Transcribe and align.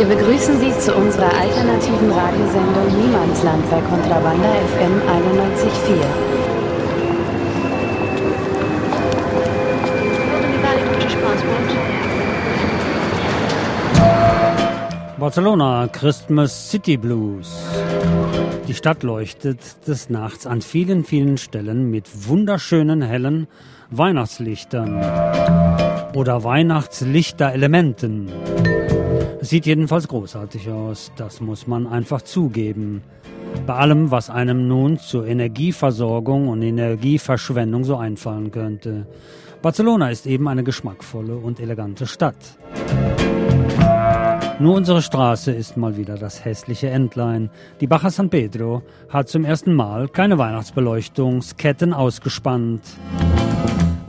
Wir 0.00 0.08
begrüßen 0.08 0.58
Sie 0.58 0.72
zu 0.78 0.96
unserer 0.96 1.30
alternativen 1.30 2.10
Radiosendung 2.10 2.86
Niemandsland 3.02 3.70
bei 3.70 3.82
Kontrabanda 3.82 4.48
FM 4.48 4.98
91.4. 5.06 6.00
Barcelona 15.18 15.86
Christmas 15.92 16.70
City 16.70 16.96
Blues. 16.96 17.54
Die 18.68 18.74
Stadt 18.74 19.02
leuchtet 19.02 19.86
des 19.86 20.08
Nachts 20.08 20.46
an 20.46 20.62
vielen, 20.62 21.04
vielen 21.04 21.36
Stellen 21.36 21.90
mit 21.90 22.26
wunderschönen 22.26 23.02
hellen 23.02 23.48
Weihnachtslichtern 23.90 24.96
oder 26.14 26.42
Weihnachtslichterelementen. 26.42 28.49
Sieht 29.42 29.64
jedenfalls 29.64 30.06
großartig 30.06 30.68
aus, 30.70 31.12
das 31.16 31.40
muss 31.40 31.66
man 31.66 31.86
einfach 31.86 32.22
zugeben. 32.22 33.02
Bei 33.66 33.74
allem, 33.74 34.10
was 34.10 34.28
einem 34.28 34.68
nun 34.68 34.98
zur 34.98 35.26
Energieversorgung 35.26 36.48
und 36.48 36.62
Energieverschwendung 36.62 37.84
so 37.84 37.96
einfallen 37.96 38.50
könnte. 38.50 39.06
Barcelona 39.62 40.10
ist 40.10 40.26
eben 40.26 40.46
eine 40.46 40.62
geschmackvolle 40.62 41.36
und 41.36 41.58
elegante 41.58 42.06
Stadt. 42.06 42.58
Nur 44.58 44.74
unsere 44.74 45.00
Straße 45.00 45.52
ist 45.52 45.78
mal 45.78 45.96
wieder 45.96 46.16
das 46.16 46.44
hässliche 46.44 46.90
Entlein. 46.90 47.48
Die 47.80 47.86
Baja 47.86 48.10
San 48.10 48.28
Pedro 48.28 48.82
hat 49.08 49.30
zum 49.30 49.46
ersten 49.46 49.72
Mal 49.72 50.08
keine 50.08 50.36
Weihnachtsbeleuchtungsketten 50.36 51.94
ausgespannt. 51.94 52.82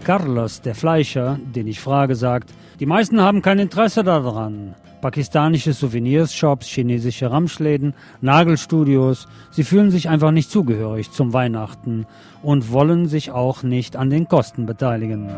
Carlos, 0.03 0.61
der 0.61 0.75
Fleischer, 0.75 1.39
den 1.55 1.67
ich 1.67 1.79
frage, 1.79 2.15
sagt, 2.15 2.49
die 2.81 2.85
meisten 2.85 3.21
haben 3.21 3.41
kein 3.41 3.59
Interesse 3.59 4.03
daran. 4.03 4.75
Pakistanische 5.01 5.73
Souvenirs-Shops, 5.73 6.67
chinesische 6.67 7.31
Ramschläden, 7.31 7.93
Nagelstudios, 8.21 9.27
sie 9.49 9.63
fühlen 9.63 9.89
sich 9.89 10.09
einfach 10.09 10.31
nicht 10.31 10.51
zugehörig 10.51 11.11
zum 11.11 11.33
Weihnachten 11.33 12.05
und 12.43 12.71
wollen 12.71 13.07
sich 13.07 13.31
auch 13.31 13.63
nicht 13.63 13.95
an 13.95 14.09
den 14.09 14.27
Kosten 14.27 14.65
beteiligen. 14.65 15.29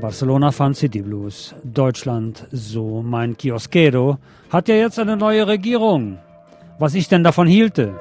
Barcelona 0.00 0.52
Fun 0.52 0.74
City 0.74 1.00
Blues. 1.00 1.54
Deutschland, 1.64 2.46
so 2.52 3.00
mein 3.02 3.38
Kioskero, 3.38 4.18
hat 4.50 4.68
ja 4.68 4.74
jetzt 4.74 4.98
eine 4.98 5.16
neue 5.16 5.46
Regierung. 5.46 6.18
Was 6.78 6.94
ich 6.94 7.08
denn 7.08 7.24
davon 7.24 7.46
hielte? 7.46 7.94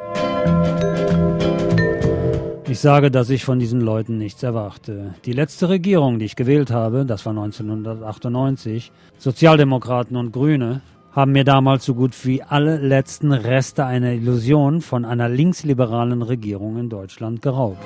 Ich 2.74 2.80
sage, 2.80 3.12
dass 3.12 3.30
ich 3.30 3.46
von 3.46 3.60
diesen 3.60 3.82
Leuten 3.82 4.18
nichts 4.18 4.42
erwarte. 4.42 5.14
Die 5.26 5.32
letzte 5.32 5.70
Regierung, 5.70 6.18
die 6.18 6.26
ich 6.26 6.36
gewählt 6.36 6.72
habe, 6.72 7.06
das 7.06 7.24
war 7.24 7.30
1998, 7.30 8.92
Sozialdemokraten 9.20 10.18
und 10.18 10.32
Grüne, 10.32 10.82
haben 11.12 11.34
mir 11.34 11.44
damals 11.44 11.86
so 11.86 11.94
gut 11.94 12.16
wie 12.26 12.42
alle 12.42 12.78
letzten 12.78 13.32
Reste 13.32 13.86
einer 13.86 14.14
Illusion 14.14 14.82
von 14.82 15.06
einer 15.06 15.30
linksliberalen 15.30 16.24
Regierung 16.24 16.80
in 16.80 16.90
Deutschland 16.90 17.44
geraubt. 17.44 17.78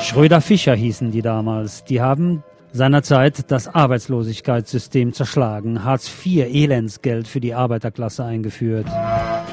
Schröder-Fischer 0.00 0.74
hießen 0.74 1.12
die 1.12 1.22
damals. 1.22 1.84
Die 1.84 2.00
haben 2.00 2.42
seinerzeit 2.72 3.48
das 3.52 3.68
Arbeitslosigkeitssystem 3.68 5.12
zerschlagen, 5.12 5.84
Hartz-IV-Elendsgeld 5.84 7.28
für 7.28 7.40
die 7.40 7.54
Arbeiterklasse 7.54 8.24
eingeführt, 8.24 8.86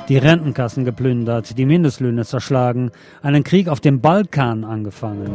die 0.10 0.18
Rentenkassen 0.18 0.86
geplündert, 0.86 1.58
die 1.58 1.66
Mindestlöhne 1.66 2.26
zerschlagen, 2.26 2.92
einen 3.22 3.44
Krieg 3.44 3.68
auf 3.68 3.80
dem 3.80 4.02
Balkan 4.02 4.64
angefangen. 4.64 5.32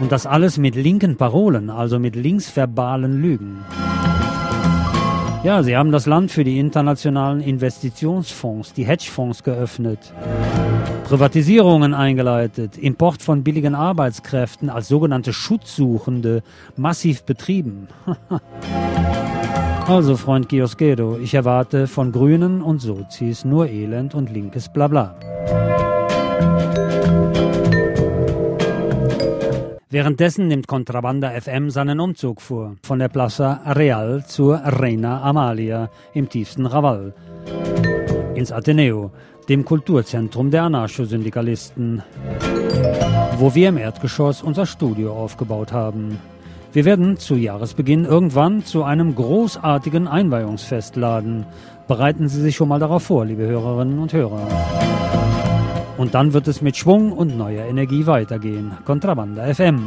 Und 0.00 0.10
das 0.10 0.26
alles 0.26 0.58
mit 0.58 0.74
linken 0.74 1.16
Parolen, 1.16 1.70
also 1.70 1.98
mit 1.98 2.16
linksverbalen 2.16 3.20
Lügen. 3.20 3.58
Ja, 5.44 5.62
sie 5.64 5.76
haben 5.76 5.90
das 5.90 6.06
Land 6.06 6.30
für 6.30 6.44
die 6.44 6.58
internationalen 6.58 7.40
Investitionsfonds, 7.40 8.74
die 8.74 8.86
Hedgefonds 8.86 9.42
geöffnet. 9.42 9.98
Privatisierungen 11.04 11.94
eingeleitet, 11.94 12.78
Import 12.78 13.22
von 13.22 13.42
billigen 13.42 13.74
Arbeitskräften 13.74 14.70
als 14.70 14.88
sogenannte 14.88 15.32
Schutzsuchende 15.32 16.42
massiv 16.76 17.24
betrieben. 17.24 17.88
also, 19.88 20.16
Freund 20.16 20.48
Giosgedo, 20.48 21.18
ich 21.18 21.34
erwarte 21.34 21.86
von 21.86 22.12
Grünen 22.12 22.62
und 22.62 22.80
Sozis 22.80 23.44
nur 23.44 23.68
Elend 23.68 24.14
und 24.14 24.30
linkes 24.30 24.72
Blabla. 24.72 25.16
Währenddessen 29.90 30.48
nimmt 30.48 30.68
Contrabanda 30.68 31.30
FM 31.38 31.68
seinen 31.68 32.00
Umzug 32.00 32.40
vor, 32.40 32.76
von 32.82 32.98
der 32.98 33.08
Plaza 33.08 33.60
Real 33.66 34.24
zur 34.26 34.56
Reina 34.56 35.20
Amalia 35.22 35.90
im 36.14 36.28
tiefsten 36.30 36.64
Raval, 36.64 37.12
ins 38.34 38.52
Ateneo, 38.52 39.10
dem 39.48 39.64
Kulturzentrum 39.64 40.50
der 40.50 40.62
Anarcho-Syndikalisten, 40.62 42.02
wo 43.36 43.54
wir 43.54 43.68
im 43.68 43.76
Erdgeschoss 43.76 44.42
unser 44.42 44.64
Studio 44.64 45.12
aufgebaut 45.12 45.72
haben. 45.72 46.18
Wir 46.72 46.86
werden 46.86 47.18
zu 47.18 47.34
Jahresbeginn 47.34 48.06
irgendwann 48.06 48.64
zu 48.64 48.82
einem 48.82 49.14
großartigen 49.14 50.08
Einweihungsfest 50.08 50.96
laden. 50.96 51.44
Bereiten 51.86 52.28
Sie 52.28 52.40
sich 52.40 52.56
schon 52.56 52.68
mal 52.68 52.78
darauf 52.78 53.02
vor, 53.02 53.26
liebe 53.26 53.42
Hörerinnen 53.42 53.98
und 53.98 54.14
Hörer. 54.14 54.48
Und 55.98 56.14
dann 56.14 56.32
wird 56.32 56.48
es 56.48 56.62
mit 56.62 56.78
Schwung 56.78 57.12
und 57.12 57.36
neuer 57.36 57.66
Energie 57.66 58.06
weitergehen. 58.06 58.72
Kontrabanda 58.86 59.52
FM. 59.52 59.86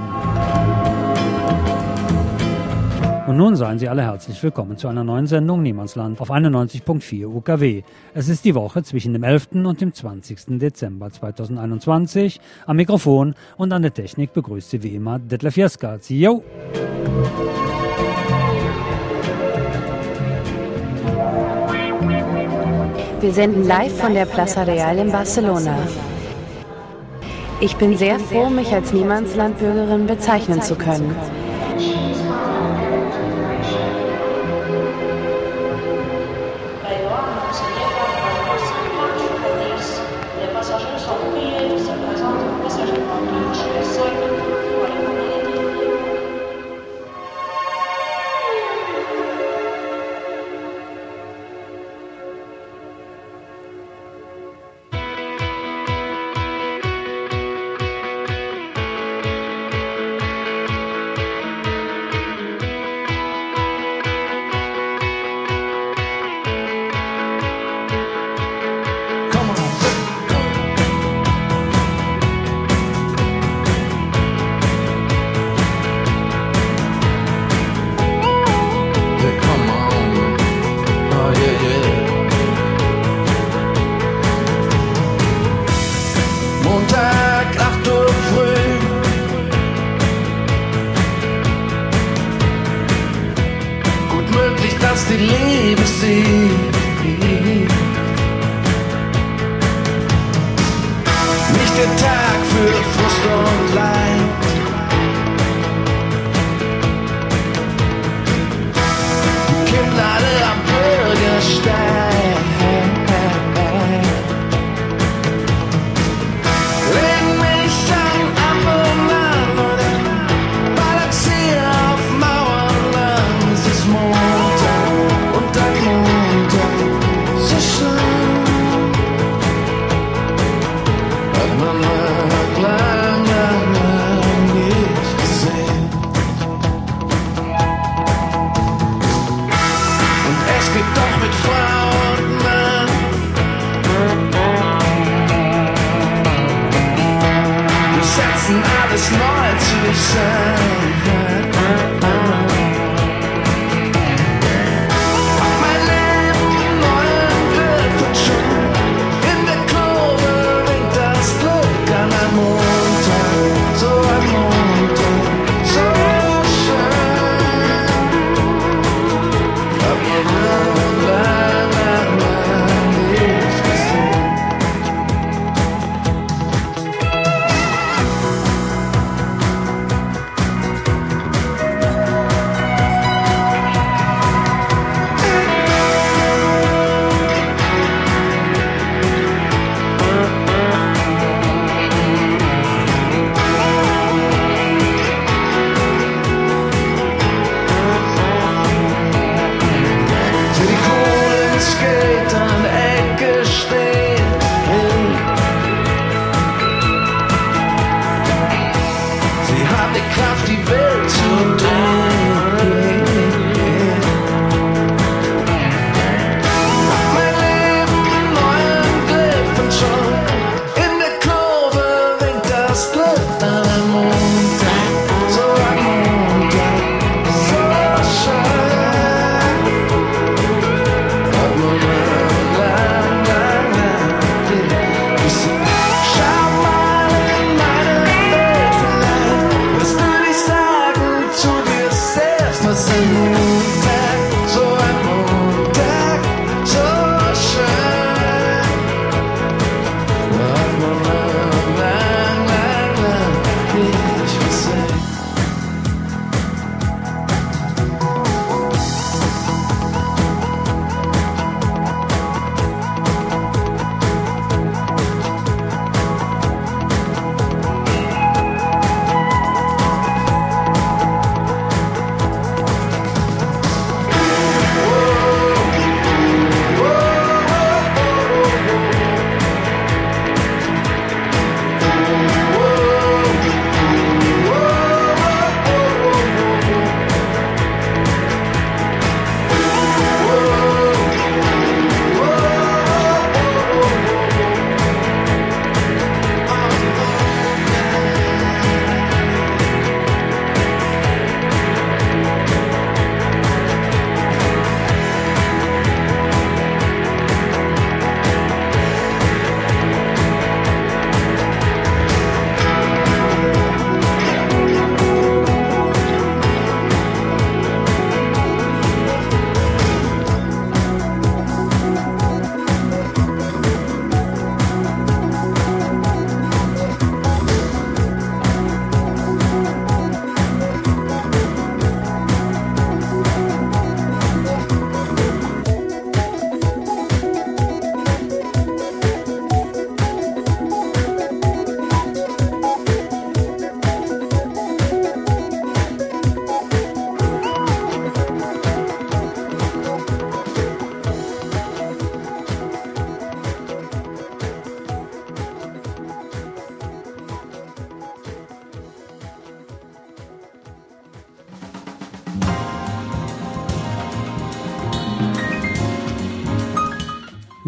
Und 3.27 3.37
nun 3.37 3.55
seien 3.55 3.79
Sie 3.79 3.89
alle 3.89 4.03
herzlich 4.03 4.41
willkommen 4.43 4.77
zu 4.77 4.87
einer 4.87 5.03
neuen 5.03 5.25
Sendung 5.25 5.63
Niemandsland 5.63 6.21
auf 6.21 6.29
91.4 6.29 7.25
UKW. 7.25 7.81
Es 8.13 8.29
ist 8.29 8.45
die 8.45 8.53
Woche 8.53 8.83
zwischen 8.83 9.13
dem 9.13 9.23
11. 9.23 9.47
und 9.53 9.81
dem 9.81 9.93
20. 9.93 10.59
Dezember 10.59 11.09
2021. 11.09 12.39
Am 12.67 12.75
Mikrofon 12.75 13.33
und 13.57 13.73
an 13.73 13.81
der 13.81 13.95
Technik 13.95 14.31
begrüßt 14.33 14.69
Sie 14.69 14.83
wie 14.83 14.95
immer 14.95 15.17
Detlef 15.17 15.57
Jeskatz. 15.57 16.09
Yo! 16.09 16.43
Wir 23.21 23.33
senden 23.33 23.67
live 23.67 23.99
von 23.99 24.13
der 24.13 24.25
Plaza 24.25 24.61
Real 24.61 24.99
in 24.99 25.11
Barcelona. 25.11 25.79
Ich 27.59 27.75
bin 27.77 27.97
sehr 27.97 28.19
froh, 28.19 28.51
mich 28.51 28.71
als 28.71 28.93
Niemandslandbürgerin 28.93 30.05
bezeichnen 30.05 30.61
zu 30.61 30.75
können. 30.75 31.15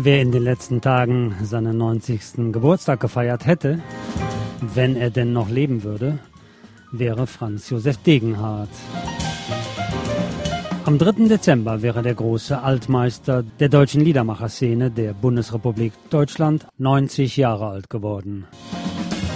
Wer 0.08 0.22
in 0.22 0.32
den 0.32 0.44
letzten 0.44 0.80
Tagen 0.80 1.36
seinen 1.44 1.78
90. 1.78 2.54
Geburtstag 2.54 3.02
gefeiert 3.02 3.46
hätte, 3.46 3.82
wenn 4.62 4.96
er 4.96 5.10
denn 5.10 5.34
noch 5.34 5.50
leben 5.50 5.84
würde, 5.84 6.18
wäre 6.94 7.28
Franz 7.28 7.70
Josef 7.70 7.98
Degenhardt. 7.98 8.70
Am 10.86 10.98
3. 10.98 11.28
Dezember 11.28 11.82
wäre 11.82 12.04
der 12.04 12.14
große 12.14 12.58
Altmeister 12.58 13.44
der 13.60 13.68
deutschen 13.68 14.00
Liedermacherszene 14.00 14.92
der 14.92 15.12
Bundesrepublik 15.12 15.92
Deutschland 16.10 16.66
90 16.78 17.36
Jahre 17.36 17.68
alt 17.68 17.90
geworden. 17.90 18.48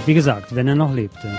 Wie 0.06 0.14
gesagt, 0.14 0.56
wenn 0.56 0.70
er 0.70 0.76
noch 0.76 0.94
lebte. 0.94 1.38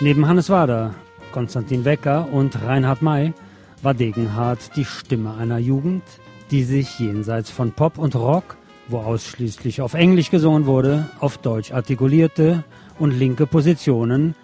Neben 0.00 0.26
Hannes 0.26 0.48
Wader, 0.48 0.94
Konstantin 1.32 1.84
Wecker 1.84 2.32
und 2.32 2.62
Reinhard 2.62 3.02
May 3.02 3.34
war 3.82 3.92
Degenhardt 3.92 4.74
die 4.74 4.86
Stimme 4.86 5.34
einer 5.34 5.58
Jugend, 5.58 6.02
die 6.50 6.64
sich 6.64 6.98
jenseits 6.98 7.50
von 7.50 7.72
Pop 7.72 7.98
und 7.98 8.16
Rock, 8.16 8.56
wo 8.88 8.98
ausschließlich 8.98 9.80
auf 9.80 9.94
Englisch 9.94 10.30
gesungen 10.30 10.66
wurde, 10.66 11.08
auf 11.20 11.38
Deutsch 11.38 11.72
artikulierte 11.72 12.64
und 12.98 13.12
linke 13.12 13.46
Positionen 13.46 14.34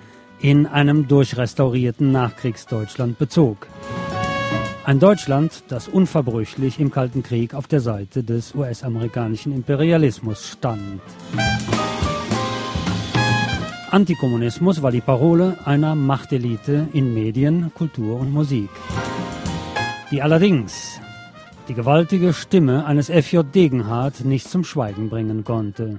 in 0.40 0.66
einem 0.66 1.08
durchrestaurierten 1.08 2.12
Nachkriegsdeutschland 2.12 3.18
bezog. 3.18 3.66
Ein 4.84 5.00
Deutschland, 5.00 5.64
das 5.66 5.88
unverbrüchlich 5.88 6.78
im 6.78 6.92
Kalten 6.92 7.24
Krieg 7.24 7.54
auf 7.54 7.66
der 7.66 7.80
Seite 7.80 8.22
des 8.22 8.54
US-amerikanischen 8.54 9.52
Imperialismus 9.52 10.46
stand. 10.46 11.00
Antikommunismus 13.90 14.82
war 14.82 14.92
die 14.92 15.00
Parole 15.00 15.56
einer 15.64 15.96
Machtelite 15.96 16.86
in 16.92 17.14
Medien, 17.14 17.72
Kultur 17.74 18.20
und 18.20 18.32
Musik, 18.32 18.70
die 20.12 20.22
allerdings 20.22 21.00
die 21.68 21.74
gewaltige 21.74 22.32
Stimme 22.32 22.86
eines 22.86 23.10
F.J. 23.10 23.54
Degenhardt 23.54 24.24
nicht 24.24 24.48
zum 24.48 24.64
Schweigen 24.64 25.08
bringen 25.08 25.44
konnte. 25.44 25.98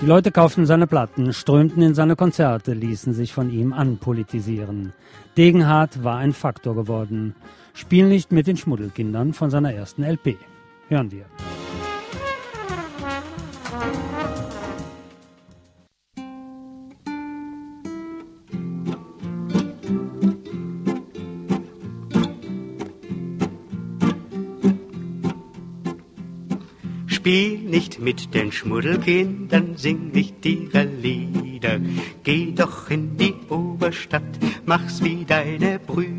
Die 0.00 0.06
Leute 0.06 0.30
kauften 0.30 0.64
seine 0.64 0.86
Platten, 0.86 1.32
strömten 1.32 1.82
in 1.82 1.94
seine 1.94 2.16
Konzerte, 2.16 2.72
ließen 2.72 3.12
sich 3.14 3.32
von 3.32 3.50
ihm 3.50 3.72
anpolitisieren. 3.72 4.92
Degenhardt 5.36 6.04
war 6.04 6.18
ein 6.18 6.32
Faktor 6.32 6.74
geworden. 6.74 7.34
Spiel 7.74 8.06
nicht 8.06 8.32
mit 8.32 8.46
den 8.46 8.56
Schmuddelkindern 8.56 9.32
von 9.32 9.50
seiner 9.50 9.74
ersten 9.74 10.04
LP. 10.04 10.36
Hören 10.88 11.10
wir. 11.10 11.24
Spiel 27.28 27.58
nicht 27.58 28.00
mit 28.00 28.32
den 28.32 28.50
Schmuddelkindern, 28.50 29.76
sing 29.76 30.12
nicht 30.12 30.46
ihre 30.46 30.84
Lieder. 30.84 31.78
Geh 32.24 32.52
doch 32.52 32.88
in 32.88 33.18
die 33.18 33.34
Oberstadt, 33.50 34.22
mach's 34.64 35.04
wie 35.04 35.26
deine 35.26 35.78
Brüder. 35.78 36.14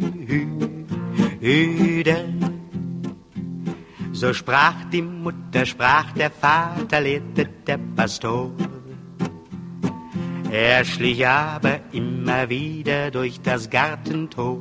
So 4.12 4.36
sprach 4.36 4.84
die 4.92 5.02
Mutter, 5.02 5.66
sprach 5.66 6.12
der 6.12 6.30
Vater, 6.30 7.02
lehrte 7.02 7.50
der 7.66 7.80
Pastor. 7.96 8.52
Er 10.52 10.86
schlich 10.86 11.26
aber 11.26 11.80
immer 11.92 12.48
wieder 12.50 13.10
durch 13.10 13.42
das 13.42 13.68
Gartentor 13.68 14.60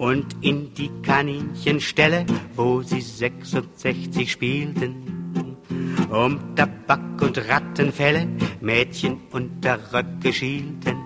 und 0.00 0.34
in 0.40 0.72
die 0.72 0.90
Kaninchenstelle, 1.02 2.24
wo 2.56 2.80
sie 2.80 3.02
66 3.02 4.32
spielten. 4.32 4.94
Um 6.10 6.56
Tabak 6.56 7.20
und 7.20 7.36
Rattenfälle 7.48 8.26
Mädchen 8.62 9.18
unter 9.30 9.78
Röcke 9.92 10.32
schielten. 10.32 10.96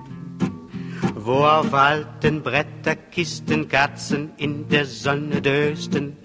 Wo 1.16 1.44
auf 1.44 1.74
alten 1.74 2.42
Bretterkisten 2.42 3.68
Katzen 3.68 4.30
in 4.36 4.68
der 4.68 4.84
Sonne 4.86 5.42
dösten 5.42 6.16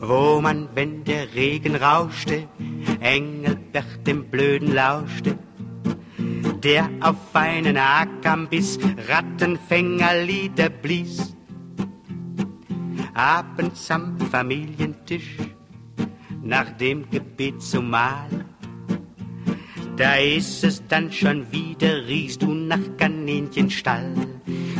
wo 0.00 0.38
man, 0.40 0.68
wenn 0.74 1.04
der 1.04 1.34
Regen 1.34 1.76
rauschte, 1.76 2.46
Engelbert 3.00 4.06
dem 4.06 4.26
Blöden 4.26 4.74
lauschte, 4.74 5.38
der 6.62 6.90
auf 7.00 7.34
einen 7.34 7.78
Ackermbiss 7.78 8.78
Rattenfängerlieder 9.08 10.68
blies. 10.68 11.34
Abends 13.14 13.90
am 13.92 14.18
Familientisch, 14.18 15.36
nach 16.42 16.76
dem 16.76 17.08
Gebet 17.08 17.62
zum 17.62 17.90
Mahl, 17.90 18.44
da 19.96 20.16
ist 20.16 20.64
es 20.64 20.82
dann 20.88 21.12
schon 21.12 21.52
wieder, 21.52 22.08
riechst 22.08 22.42
du 22.42 22.52
nach 22.52 22.80
Kaninchenstall. 22.98 24.12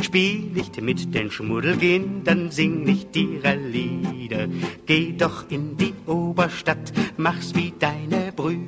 Spiel 0.01 0.51
nicht 0.53 0.81
mit 0.81 1.15
den 1.15 1.31
Schmuddelkindern, 1.31 2.51
sing 2.51 2.83
nicht 2.83 3.15
ihre 3.15 3.55
Lieder. 3.55 4.49
Geh 4.85 5.13
doch 5.13 5.49
in 5.49 5.77
die 5.77 5.93
Oberstadt, 6.05 6.91
mach's 7.15 7.55
wie 7.55 7.73
deine 7.79 8.33
Brüder. 8.33 8.65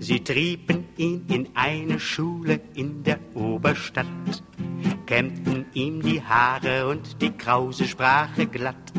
Sie 0.00 0.20
trieben 0.20 0.83
in 1.34 1.48
eine 1.54 1.98
Schule 1.98 2.60
in 2.74 3.02
der 3.02 3.18
Oberstadt 3.34 4.06
kämmten 5.04 5.66
ihm 5.74 6.00
die 6.00 6.22
Haare 6.22 6.86
und 6.86 7.20
die 7.20 7.32
krause 7.32 7.86
Sprache 7.86 8.46
glatt. 8.46 8.92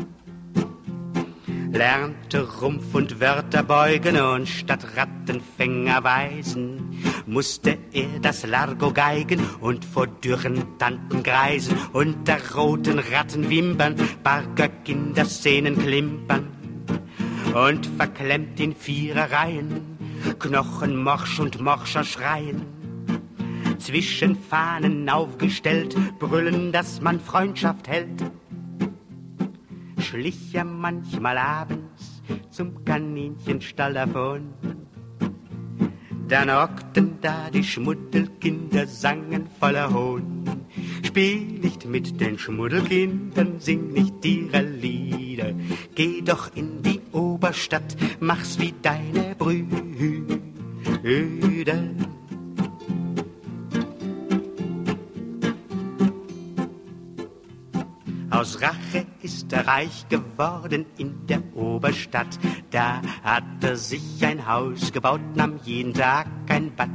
Lernte 1.72 2.46
Rumpf 2.60 2.94
und 2.94 3.20
Wörter 3.20 3.62
beugen 3.62 4.20
und 4.20 4.46
statt 4.46 4.86
Rattenfänger 4.96 6.04
weisen, 6.04 7.02
musste 7.24 7.78
er 7.92 8.20
das 8.20 8.46
Largo 8.46 8.92
geigen 8.92 9.40
und 9.60 9.82
vor 9.86 10.06
dürren 10.06 10.78
Tanten 10.78 11.22
greisen, 11.22 11.78
unter 11.94 12.36
roten 12.54 12.98
Rattenwimpern 12.98 13.96
barger 14.22 14.68
Kinderszenen 14.68 15.78
klimpern 15.78 16.48
und 17.54 17.86
verklemmt 17.96 18.60
in 18.60 18.74
Vierereien, 18.74 19.95
Knochen 20.34 21.02
morsch 21.02 21.40
und 21.40 21.60
morscher 21.60 22.04
schreien 22.04 22.62
zwischen 23.78 24.34
Fahnen 24.34 25.08
aufgestellt, 25.08 25.96
brüllen, 26.18 26.72
dass 26.72 27.00
man 27.00 27.20
Freundschaft 27.20 27.88
hält. 27.88 28.30
Schlich 29.98 30.54
er 30.54 30.64
manchmal 30.64 31.38
abends 31.38 32.22
zum 32.50 32.84
Kaninchenstall 32.84 33.94
davon. 33.94 34.52
Dann 36.28 36.50
hockten 36.50 37.18
da 37.20 37.50
die 37.50 37.62
Schmuddelkinder, 37.62 38.86
sangen 38.88 39.46
voller 39.60 39.92
Hohn. 39.94 40.44
Spiel 41.04 41.60
nicht 41.60 41.86
mit 41.86 42.20
den 42.20 42.38
Schmuddelkindern, 42.38 43.60
sing 43.60 43.92
nicht 43.92 44.24
ihre 44.24 44.62
Lieder. 44.62 45.52
Geh 45.94 46.22
doch 46.22 46.50
in 46.56 46.82
die 46.82 46.95
Oberstadt, 47.12 47.96
mach's 48.20 48.58
wie 48.58 48.74
deine 48.82 49.34
Brüder. 49.36 49.66
Aus 58.30 58.60
Rache 58.60 59.06
ist 59.22 59.50
er 59.52 59.66
reich 59.66 60.08
geworden 60.10 60.84
in 60.98 61.26
der 61.26 61.42
Oberstadt. 61.56 62.38
Da 62.70 63.00
hat 63.22 63.44
er 63.62 63.76
sich 63.76 64.22
ein 64.24 64.46
Haus 64.46 64.92
gebaut, 64.92 65.22
nahm 65.34 65.58
jeden 65.64 65.94
Tag 65.94 66.26
ein 66.48 66.74
Bad. 66.76 66.90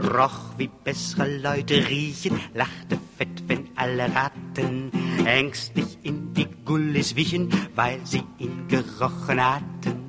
Roch 0.00 0.56
wie 0.56 0.70
bessere 0.84 1.38
Leute 1.38 1.88
riechen, 1.88 2.38
lachte 2.54 2.98
fett, 3.16 3.42
wenn 3.48 3.68
alle 3.74 4.04
Ratten 4.14 4.92
ängstlich 5.24 5.98
in 6.02 6.32
die 6.34 6.46
Gullis 6.64 7.16
wichen, 7.16 7.48
weil 7.74 8.00
sie 8.04 8.22
ihn 8.38 8.68
gerochen 8.68 9.44
hatten. 9.44 10.08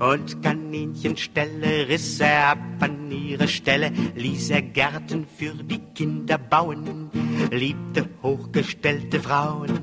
Und 0.00 0.42
Kaninchenstelle 0.42 1.88
riss 1.88 2.20
er 2.20 2.48
ab 2.48 2.58
an 2.80 3.10
ihre 3.10 3.48
Stelle, 3.48 3.92
ließ 4.14 4.50
er 4.50 4.62
Gärten 4.62 5.26
für 5.26 5.54
die 5.54 5.80
Kinder 5.94 6.38
bauen, 6.38 7.10
liebte 7.50 8.08
hochgestellte 8.22 9.20
Frauen. 9.20 9.80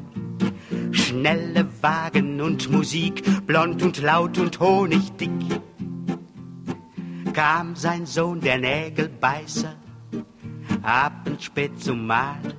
Schnelle 0.92 1.68
Wagen 1.82 2.42
und 2.42 2.70
Musik, 2.70 3.24
blond 3.46 3.82
und 3.84 4.02
laut 4.02 4.38
und 4.38 4.60
honigdick. 4.60 5.62
Kam 7.34 7.76
sein 7.76 8.06
Sohn, 8.06 8.42
der 8.42 8.58
Nägelbeißer, 8.58 9.76
abends 10.82 11.46
spät 11.46 11.80
zum 11.80 12.06
Mahl. 12.06 12.56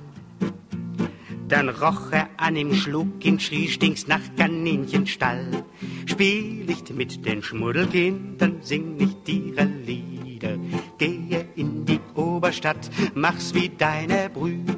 Dann 1.47 1.69
roch 1.69 2.11
er 2.11 2.29
an 2.37 2.55
ihm, 2.55 2.73
schlug 2.73 3.23
ihn, 3.23 3.39
schrie, 3.39 3.67
stinkst 3.67 4.07
nach 4.07 4.21
Kaninchenstall. 4.35 5.63
Spiel 6.07 6.65
nicht 6.65 6.91
mit 6.91 7.23
den 7.25 7.43
Schmuddelkindern, 7.43 8.57
sing 8.61 8.97
nicht 8.97 9.29
ihre 9.29 9.65
Lieder. 9.65 10.57
Gehe 10.97 11.45
in 11.55 11.85
die 11.85 11.99
Oberstadt, 12.15 12.89
mach's 13.13 13.53
wie 13.53 13.69
deine 13.69 14.31
Brüder. 14.31 14.73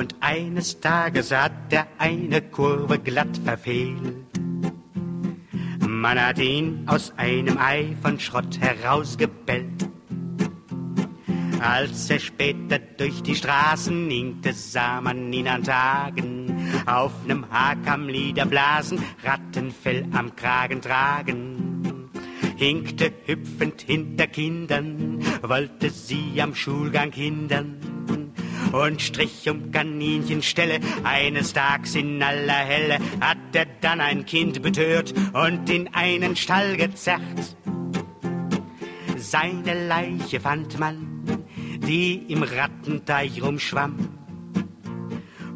Und 0.00 0.16
eines 0.20 0.80
Tages 0.80 1.30
hat 1.30 1.70
der 1.70 1.86
eine 1.98 2.40
Kurve 2.40 2.98
glatt 2.98 3.36
verfehlt. 3.44 4.24
Man 5.86 6.18
hat 6.18 6.38
ihn 6.38 6.84
aus 6.86 7.12
einem 7.18 7.58
Ei 7.58 7.94
von 8.00 8.18
Schrott 8.18 8.58
herausgebellt. 8.62 9.90
Als 11.60 12.08
er 12.08 12.18
später 12.18 12.78
durch 12.78 13.22
die 13.22 13.34
Straßen 13.34 14.08
hinkte, 14.08 14.54
sah 14.54 15.02
man 15.02 15.30
ihn 15.34 15.46
an 15.46 15.64
Tagen 15.64 16.72
auf 16.86 17.12
nem 17.26 17.44
Hakam 17.50 18.08
Lieder 18.08 18.46
blasen, 18.46 19.04
Rattenfell 19.22 20.06
am 20.12 20.34
Kragen 20.34 20.80
tragen. 20.80 22.08
Hinkte 22.56 23.12
hüpfend 23.26 23.82
hinter 23.82 24.28
Kindern, 24.28 25.18
wollte 25.42 25.90
sie 25.90 26.40
am 26.40 26.54
Schulgang 26.54 27.12
hindern 27.12 27.76
und 28.72 29.00
strich 29.00 29.48
um 29.48 29.70
Kaninchenstelle. 29.70 30.80
Eines 31.04 31.52
Tags 31.52 31.94
in 31.94 32.22
aller 32.22 32.52
Helle 32.52 32.98
hat 33.20 33.38
er 33.54 33.66
dann 33.80 34.00
ein 34.00 34.26
Kind 34.26 34.62
betört 34.62 35.14
und 35.32 35.68
in 35.70 35.88
einen 35.94 36.36
Stall 36.36 36.76
gezerrt. 36.76 37.56
Seine 39.16 39.86
Leiche 39.86 40.40
fand 40.40 40.78
man 40.78 41.22
die 41.86 42.14
im 42.28 42.42
Rattenteich 42.42 43.42
rumschwamm. 43.42 43.96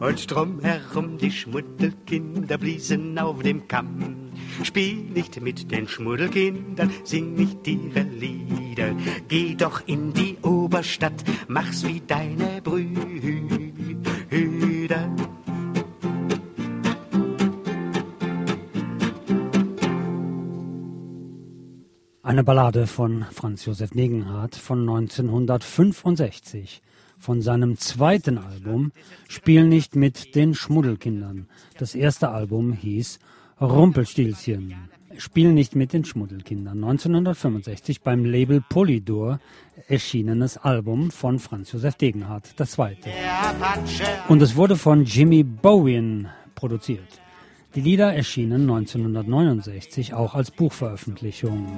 Und 0.01 0.31
drumherum 0.31 1.19
die 1.19 1.31
Schmuddelkinder 1.31 2.59
bliesen 2.59 3.19
auf 3.19 3.43
dem 3.43 3.69
Kamm. 3.69 4.24
Spiel 4.63 4.97
nicht 4.97 5.41
mit 5.41 5.71
den 5.71 5.89
Schmuddelkindern, 5.89 6.91
sing 7.05 7.35
nicht 7.35 7.67
ihre 7.67 8.03
Lieder. 8.03 8.95
Geh 9.29 9.55
doch 9.55 9.83
in 9.87 10.13
die 10.13 10.37
Oberstadt, 10.43 11.25
mach's 11.49 11.87
wie 11.87 12.03
deine 12.07 12.61
Brüder. 12.63 12.95
Eine 22.23 22.43
Ballade 22.43 22.87
von 22.87 23.27
Franz 23.31 23.67
Josef 23.67 23.95
Negenhardt 23.95 24.57
von 24.57 24.81
1965. 24.81 26.83
von 27.19 27.43
seinem 27.43 27.79
zweiten 27.79 28.39
Album 28.39 28.93
Spiel 29.29 29.69
nicht 29.69 29.95
mit 29.95 30.35
den 30.35 30.55
Schmuddelkindern. 30.55 31.49
Das 31.79 31.95
erste 31.95 32.31
Album 32.31 32.73
hieß 32.73 33.19
Rumpelstilzchen. 33.61 34.75
Spiel 35.17 35.53
nicht 35.53 35.77
mit 35.77 35.93
den 35.93 36.05
Schmuddelkindern. 36.05 36.83
1965 36.83 38.01
beim 38.03 38.25
Label 38.25 38.61
Polydor 38.69 39.39
erschienenes 39.89 40.57
Album 40.57 41.11
von 41.11 41.39
Franz 41.39 41.71
Josef 41.71 41.95
Degenhardt, 41.95 42.55
das 42.57 42.73
zweite. 42.73 43.11
Und 44.29 44.43
es 44.43 44.57
wurde 44.57 44.77
von 44.77 45.05
Jimmy 45.05 45.45
Bowen 45.45 46.29
produziert. 46.57 47.21
Die 47.77 47.81
Lieder 47.81 48.15
erschienen 48.15 48.63
1969 48.63 50.15
auch 50.15 50.35
als 50.35 50.51
Buchveröffentlichung. 50.51 51.75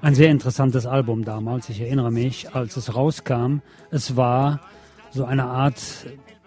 Ein 0.00 0.14
sehr 0.14 0.30
interessantes 0.30 0.86
Album 0.86 1.24
damals. 1.24 1.68
Ich 1.68 1.80
erinnere 1.80 2.10
mich, 2.10 2.54
als 2.54 2.76
es 2.76 2.94
rauskam, 2.94 3.58
es 3.90 4.16
war 4.16 4.60
so 5.10 5.24
eine 5.24 5.44
Art 5.44 5.78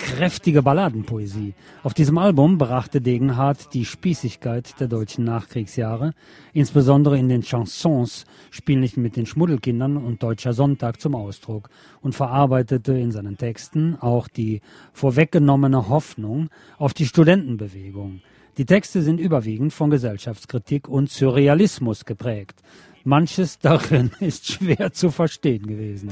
kräftige 0.01 0.63
Balladenpoesie. 0.63 1.53
Auf 1.84 1.93
diesem 1.93 2.17
Album 2.17 2.58
brachte 2.58 3.01
Degenhardt 3.01 3.74
die 3.74 3.86
Spießigkeit 3.86 4.79
der 4.79 4.88
deutschen 4.88 5.24
Nachkriegsjahre, 5.24 6.13
insbesondere 6.53 7.17
in 7.17 7.29
den 7.29 7.43
Chansons 7.43 8.25
Spiel 8.50 8.79
nicht 8.79 8.98
mit 8.98 9.15
den 9.15 9.25
Schmuddelkindern 9.25 9.98
und 9.98 10.24
Deutscher 10.24 10.53
Sonntag 10.53 11.00
zum 11.00 11.15
Ausdruck 11.15 11.70
und 12.01 12.15
verarbeitete 12.15 12.93
in 12.93 13.12
seinen 13.12 13.38
Texten 13.38 13.96
auch 14.00 14.27
die 14.27 14.62
vorweggenommene 14.93 15.88
Hoffnung 15.88 16.50
auf 16.77 16.93
die 16.93 17.05
Studentenbewegung. 17.05 18.22
Die 18.58 18.65
Texte 18.65 19.01
sind 19.01 19.20
überwiegend 19.20 19.72
von 19.72 19.89
Gesellschaftskritik 19.89 20.89
und 20.89 21.10
Surrealismus 21.10 22.03
geprägt. 22.03 22.62
Manches 23.03 23.60
darin 23.60 24.12
ist 24.20 24.51
schwer 24.51 24.93
zu 24.93 25.10
verstehen 25.10 25.65
gewesen. 25.65 26.10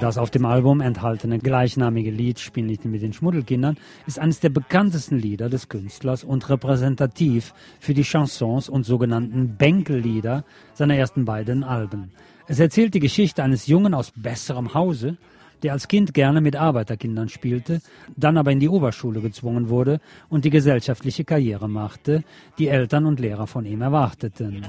Das 0.00 0.18
auf 0.18 0.30
dem 0.30 0.44
Album 0.44 0.80
enthaltene 0.80 1.38
gleichnamige 1.38 2.10
Lied 2.10 2.38
Spiel 2.38 2.64
nicht 2.64 2.84
mit 2.84 3.02
den 3.02 3.12
Schmuddelkindern 3.12 3.78
ist 4.06 4.18
eines 4.18 4.40
der 4.40 4.50
bekanntesten 4.50 5.18
Lieder 5.18 5.48
des 5.48 5.68
Künstlers 5.68 6.24
und 6.24 6.48
repräsentativ 6.48 7.54
für 7.80 7.94
die 7.94 8.04
Chansons 8.04 8.68
und 8.68 8.84
sogenannten 8.84 9.56
Bänkellieder 9.56 10.44
seiner 10.74 10.96
ersten 10.96 11.24
beiden 11.24 11.64
Alben. 11.64 12.12
Es 12.46 12.60
erzählt 12.60 12.92
die 12.92 13.00
Geschichte 13.00 13.42
eines 13.42 13.66
Jungen 13.66 13.94
aus 13.94 14.12
besserem 14.14 14.74
Hause, 14.74 15.16
der 15.64 15.72
als 15.72 15.88
Kind 15.88 16.14
gerne 16.14 16.40
mit 16.40 16.56
Arbeiterkindern 16.56 17.30
spielte, 17.30 17.80
dann 18.16 18.36
aber 18.36 18.52
in 18.52 18.60
die 18.60 18.68
Oberschule 18.68 19.20
gezwungen 19.20 19.70
wurde 19.70 19.98
und 20.28 20.44
die 20.44 20.50
gesellschaftliche 20.50 21.24
Karriere 21.24 21.68
machte, 21.68 22.22
die 22.58 22.68
Eltern 22.68 23.06
und 23.06 23.18
Lehrer 23.18 23.46
von 23.46 23.64
ihm 23.64 23.80
erwarteten. 23.80 24.64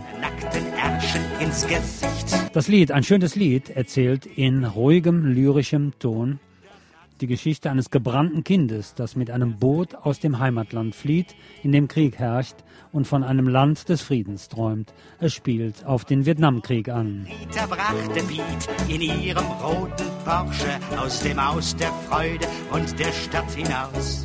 Das 2.53 2.67
Lied, 2.69 2.91
ein 2.91 3.03
schönes 3.03 3.35
Lied, 3.35 3.69
erzählt 3.69 4.25
in 4.25 4.63
ruhigem, 4.63 5.25
lyrischem 5.25 5.91
Ton 5.99 6.39
die 7.21 7.27
Geschichte 7.27 7.71
eines 7.71 7.91
gebrannten 7.91 8.43
Kindes, 8.43 8.93
das 8.93 9.15
mit 9.15 9.31
einem 9.31 9.57
Boot 9.57 9.95
aus 9.95 10.19
dem 10.19 10.39
Heimatland 10.39 10.95
flieht, 10.95 11.35
in 11.63 11.71
dem 11.71 11.87
Krieg 11.87 12.19
herrscht 12.19 12.55
und 12.95 13.05
von 13.05 13.23
einem 13.23 13.49
Land 13.49 13.89
des 13.89 14.01
Friedens 14.01 14.47
träumt. 14.47 14.93
Es 15.19 15.33
spielt 15.33 15.85
auf 15.85 16.05
den 16.05 16.25
Vietnamkrieg 16.25 16.87
an. 16.87 17.27
Peter 17.27 17.67
brachte 17.67 18.23
Piet 18.23 18.69
in 18.87 19.01
ihrem 19.01 19.45
roten 19.45 20.07
Porsche 20.23 20.79
aus 20.97 21.19
dem 21.19 21.45
Haus 21.45 21.75
der 21.75 21.91
Freude 22.09 22.47
und 22.71 22.97
der 22.97 23.11
Stadt 23.11 23.51
hinaus. 23.51 24.23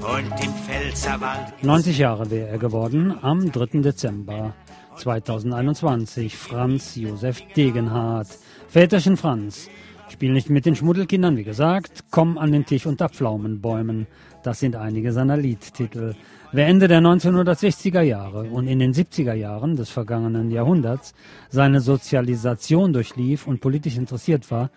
Und 0.00 0.42
im 0.42 0.52
Pfälzerwald. 0.54 1.62
90 1.62 1.98
Jahre 1.98 2.30
wäre 2.30 2.48
er 2.48 2.58
geworden 2.58 3.14
am 3.20 3.52
3. 3.52 3.82
Dezember 3.82 4.54
2021. 4.96 6.34
Franz 6.34 6.96
Josef 6.96 7.42
Degenhardt. 7.54 8.28
Väterchen 8.68 9.18
Franz. 9.18 9.68
Spiel 10.08 10.32
nicht 10.32 10.48
mit 10.48 10.64
den 10.64 10.74
Schmuddelkindern, 10.74 11.36
wie 11.36 11.44
gesagt. 11.44 12.04
Komm 12.10 12.38
an 12.38 12.52
den 12.52 12.64
Tisch 12.64 12.86
unter 12.86 13.10
Pflaumenbäumen. 13.10 14.06
Das 14.42 14.60
sind 14.60 14.76
einige 14.76 15.12
seiner 15.12 15.36
Liedtitel. 15.36 16.14
Wer 16.50 16.66
Ende 16.66 16.88
der 16.88 17.02
1960er 17.02 18.00
Jahre 18.00 18.44
und 18.44 18.68
in 18.68 18.78
den 18.78 18.94
70er 18.94 19.34
Jahren 19.34 19.76
des 19.76 19.90
vergangenen 19.90 20.50
Jahrhunderts 20.50 21.12
seine 21.50 21.82
Sozialisation 21.82 22.94
durchlief 22.94 23.46
und 23.46 23.60
politisch 23.60 23.98
interessiert 23.98 24.50
war, 24.50 24.70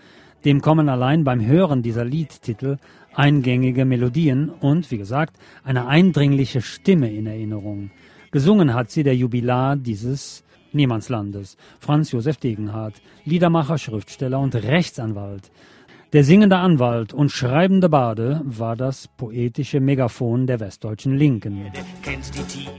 dem 0.43 0.59
kommen 0.59 0.89
allein 0.89 1.23
beim 1.23 1.45
Hören 1.45 1.81
dieser 1.81 2.03
Liedtitel 2.03 2.77
eingängige 3.13 3.85
Melodien 3.85 4.49
und, 4.49 4.91
wie 4.91 4.97
gesagt, 4.97 5.37
eine 5.63 5.87
eindringliche 5.87 6.61
Stimme 6.61 7.09
in 7.09 7.25
Erinnerung. 7.25 7.91
Gesungen 8.31 8.73
hat 8.73 8.91
sie 8.91 9.03
der 9.03 9.15
Jubilar 9.15 9.77
dieses 9.77 10.43
Niemandslandes, 10.73 11.55
Franz 11.79 12.11
Josef 12.11 12.35
Degenhardt, 12.35 12.95
Liedermacher, 13.23 13.77
Schriftsteller 13.77 14.41
und 14.41 14.55
Rechtsanwalt. 14.55 15.51
Der 16.13 16.25
singende 16.25 16.57
Anwalt 16.57 17.13
und 17.13 17.31
schreibende 17.31 17.87
Bade 17.87 18.41
war 18.43 18.75
das 18.75 19.07
poetische 19.07 19.79
Megafon 19.79 20.45
der 20.45 20.59
westdeutschen 20.59 21.15
Linken. 21.15 21.71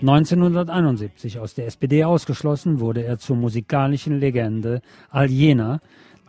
1971 0.03 1.38
aus 1.38 1.55
der 1.55 1.66
SPD 1.66 2.05
ausgeschlossen, 2.05 2.79
wurde 2.79 3.05
er 3.05 3.18
zur 3.18 3.37
musikalischen 3.37 4.21
Legende 4.21 4.83
all 5.09 5.31
jener, 5.31 5.81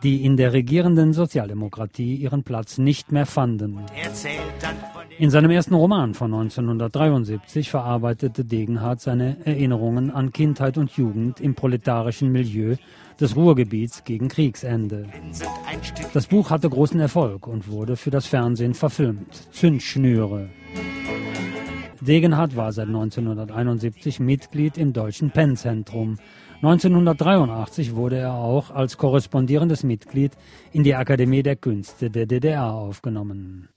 die 0.02 0.24
in 0.24 0.38
der 0.38 0.54
regierenden 0.54 1.12
Sozialdemokratie 1.12 2.14
ihren 2.14 2.42
Platz 2.42 2.78
nicht 2.78 3.12
mehr 3.12 3.26
fanden. 3.26 3.80
In 5.18 5.28
seinem 5.28 5.50
ersten 5.50 5.74
Roman 5.74 6.14
von 6.14 6.32
1973 6.32 7.70
verarbeitete 7.70 8.46
Degenhardt 8.46 9.02
seine 9.02 9.36
Erinnerungen 9.44 10.10
an 10.10 10.32
Kindheit 10.32 10.78
und 10.78 10.90
Jugend 10.92 11.38
im 11.38 11.54
proletarischen 11.54 12.32
Milieu 12.32 12.76
des 13.20 13.36
Ruhrgebiets 13.36 14.04
gegen 14.04 14.28
Kriegsende. 14.28 15.08
Das 16.12 16.26
Buch 16.26 16.50
hatte 16.50 16.68
großen 16.68 17.00
Erfolg 17.00 17.46
und 17.46 17.68
wurde 17.68 17.96
für 17.96 18.10
das 18.10 18.26
Fernsehen 18.26 18.74
verfilmt. 18.74 19.52
Zündschnüre. 19.52 20.48
Degenhardt 22.00 22.54
war 22.54 22.72
seit 22.72 22.88
1971 22.88 24.20
Mitglied 24.20 24.76
im 24.76 24.92
Deutschen 24.92 25.30
Pennzentrum. 25.30 26.18
1983 26.56 27.94
wurde 27.94 28.18
er 28.18 28.34
auch 28.34 28.70
als 28.70 28.98
korrespondierendes 28.98 29.84
Mitglied 29.84 30.32
in 30.72 30.84
die 30.84 30.94
Akademie 30.94 31.42
der 31.42 31.56
Künste 31.56 32.10
der 32.10 32.26
DDR 32.26 32.72
aufgenommen. 32.72 33.68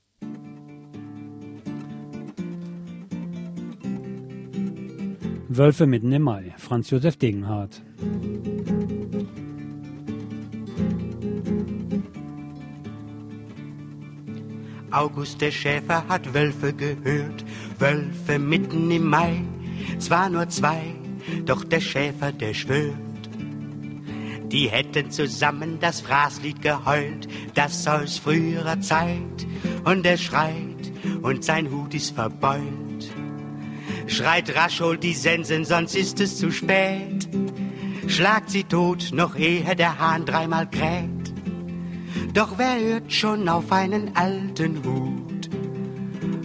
Wölfe 5.50 5.86
mitten 5.86 6.12
im 6.12 6.22
Mai, 6.22 6.54
Franz 6.58 6.90
Josef 6.90 7.16
Degenhardt. 7.16 7.82
August 14.90 15.40
der 15.40 15.50
Schäfer 15.50 16.04
hat 16.08 16.32
Wölfe 16.34 16.72
gehört, 16.72 17.44
Wölfe 17.78 18.38
mitten 18.38 18.90
im 18.90 19.08
Mai, 19.08 19.42
zwar 19.98 20.30
nur 20.30 20.48
zwei, 20.48 20.94
doch 21.44 21.64
der 21.64 21.80
Schäfer, 21.80 22.32
der 22.32 22.54
schwört. 22.54 22.94
Die 24.50 24.70
hätten 24.70 25.10
zusammen 25.10 25.78
das 25.78 26.00
Fraßlied 26.00 26.62
geheult, 26.62 27.28
das 27.54 27.86
aus 27.86 28.18
früherer 28.18 28.80
Zeit, 28.80 29.46
und 29.84 30.06
er 30.06 30.16
schreit, 30.16 30.92
und 31.22 31.44
sein 31.44 31.70
Hut 31.70 31.94
ist 31.94 32.14
verbeult. 32.14 33.12
Schreit 34.06 34.54
rasch, 34.56 34.80
holt 34.80 35.02
die 35.02 35.12
Sensen, 35.12 35.66
sonst 35.66 35.94
ist 35.94 36.18
es 36.20 36.38
zu 36.38 36.50
spät. 36.50 37.28
Schlagt 38.06 38.48
sie 38.50 38.64
tot, 38.64 39.10
noch 39.12 39.36
ehe 39.36 39.76
der 39.76 39.98
Hahn 39.98 40.24
dreimal 40.24 40.68
kräht. 40.68 41.17
Doch 42.38 42.56
wer 42.56 42.78
hört 42.78 43.12
schon 43.12 43.48
auf 43.48 43.72
einen 43.72 44.14
alten 44.14 44.76
Hut 44.84 45.50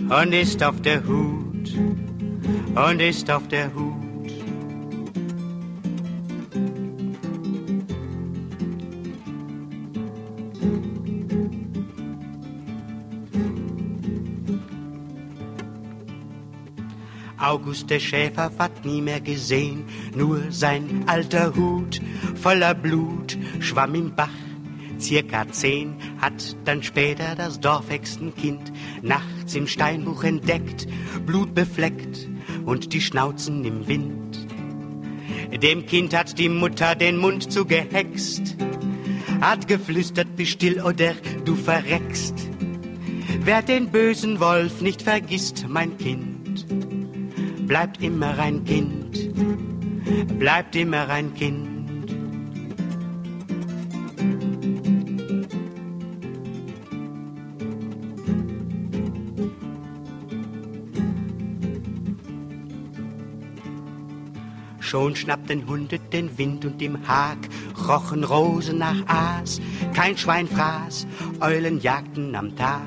und 0.10 0.34
ist 0.34 0.64
auf 0.64 0.82
der 0.82 1.06
Hut 1.06 1.72
und 2.74 3.00
ist 3.00 3.30
auf 3.30 3.48
der 3.48 3.72
Hut. 3.76 3.94
August 17.38 17.92
der 17.92 18.00
Schäfer 18.00 18.52
ward 18.58 18.84
nie 18.84 19.00
mehr 19.00 19.22
gesehen, 19.22 19.84
nur 20.16 20.42
sein 20.50 21.04
alter 21.06 21.54
Hut 21.56 22.02
voller 22.42 22.74
Blut 22.74 23.38
schwamm 23.60 23.94
im 23.94 24.16
Bach. 24.16 24.43
Circa 25.04 25.52
zehn 25.52 25.96
hat 26.22 26.56
dann 26.64 26.82
später 26.82 27.36
das 27.36 27.60
Dorfhexenkind 27.60 28.72
nachts 29.02 29.54
im 29.54 29.68
Steinbuch 29.68 30.24
entdeckt, 30.24 30.88
blutbefleckt 31.26 32.30
und 32.66 32.94
die 32.94 33.02
Schnauzen 33.02 33.66
im 33.66 33.88
Wind. 33.88 34.48
Dem 35.62 35.86
Kind 35.86 36.18
hat 36.18 36.40
die 36.40 36.48
Mutter 36.48 36.96
den 36.96 37.18
Mund 37.18 37.52
zugehext, 37.52 38.56
hat 39.42 39.68
geflüstert, 39.68 40.36
bist 40.38 40.54
still 40.54 40.82
oder 40.82 41.14
du 41.44 41.56
verreckst. 41.56 42.36
Wer 43.42 43.62
den 43.62 43.90
bösen 43.90 44.40
Wolf 44.40 44.82
nicht 44.82 45.02
vergisst, 45.02 45.66
mein 45.68 45.98
Kind, 45.98 46.66
bleibt 47.68 48.02
immer 48.02 48.40
ein 48.40 48.64
Kind, 48.64 49.34
bleibt 50.40 50.78
immer 50.78 51.10
ein 51.10 51.34
Kind. 51.34 51.73
Schon 64.94 65.16
schnappten 65.16 65.66
Hunde 65.66 65.98
den 65.98 66.38
Wind 66.38 66.66
und 66.66 66.80
im 66.80 67.08
Hag 67.08 67.40
rochen 67.88 68.24
Rosen 68.24 68.78
nach 68.78 69.08
Aas. 69.08 69.60
Kein 69.96 70.16
Schwein 70.16 70.48
fraß, 70.48 71.08
Eulen 71.40 71.82
jagten 71.82 72.36
am 72.36 72.56
Tag. 72.56 72.84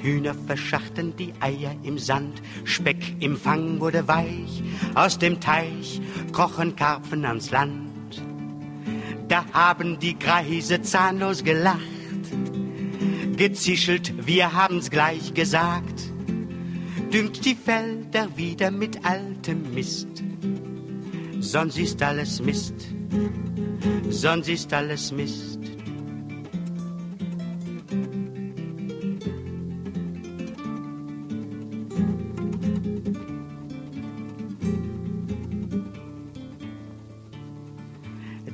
Hühner 0.00 0.36
verschachten 0.46 1.16
die 1.16 1.32
Eier 1.40 1.74
im 1.82 1.98
Sand, 1.98 2.42
Speck 2.62 3.16
im 3.18 3.36
Fang 3.36 3.80
wurde 3.80 4.06
weich, 4.06 4.62
aus 4.94 5.18
dem 5.18 5.40
Teich 5.40 6.00
krochen 6.30 6.76
Karpfen 6.76 7.24
ans 7.24 7.50
Land. 7.50 8.22
Da 9.26 9.44
haben 9.52 9.98
die 9.98 10.16
Greise 10.16 10.80
zahnlos 10.80 11.42
gelacht, 11.42 11.80
gezischelt, 13.36 14.14
wir 14.24 14.52
haben's 14.52 14.90
gleich 14.90 15.34
gesagt 15.34 16.09
düngt 17.12 17.44
die 17.44 17.56
Felder 17.56 18.28
wieder 18.36 18.70
mit 18.70 19.04
altem 19.04 19.74
Mist. 19.74 20.22
Sonst 21.40 21.78
ist 21.78 22.00
alles 22.02 22.40
Mist, 22.40 22.74
sonst 24.08 24.48
ist 24.48 24.72
alles 24.72 25.10
Mist. 25.10 25.58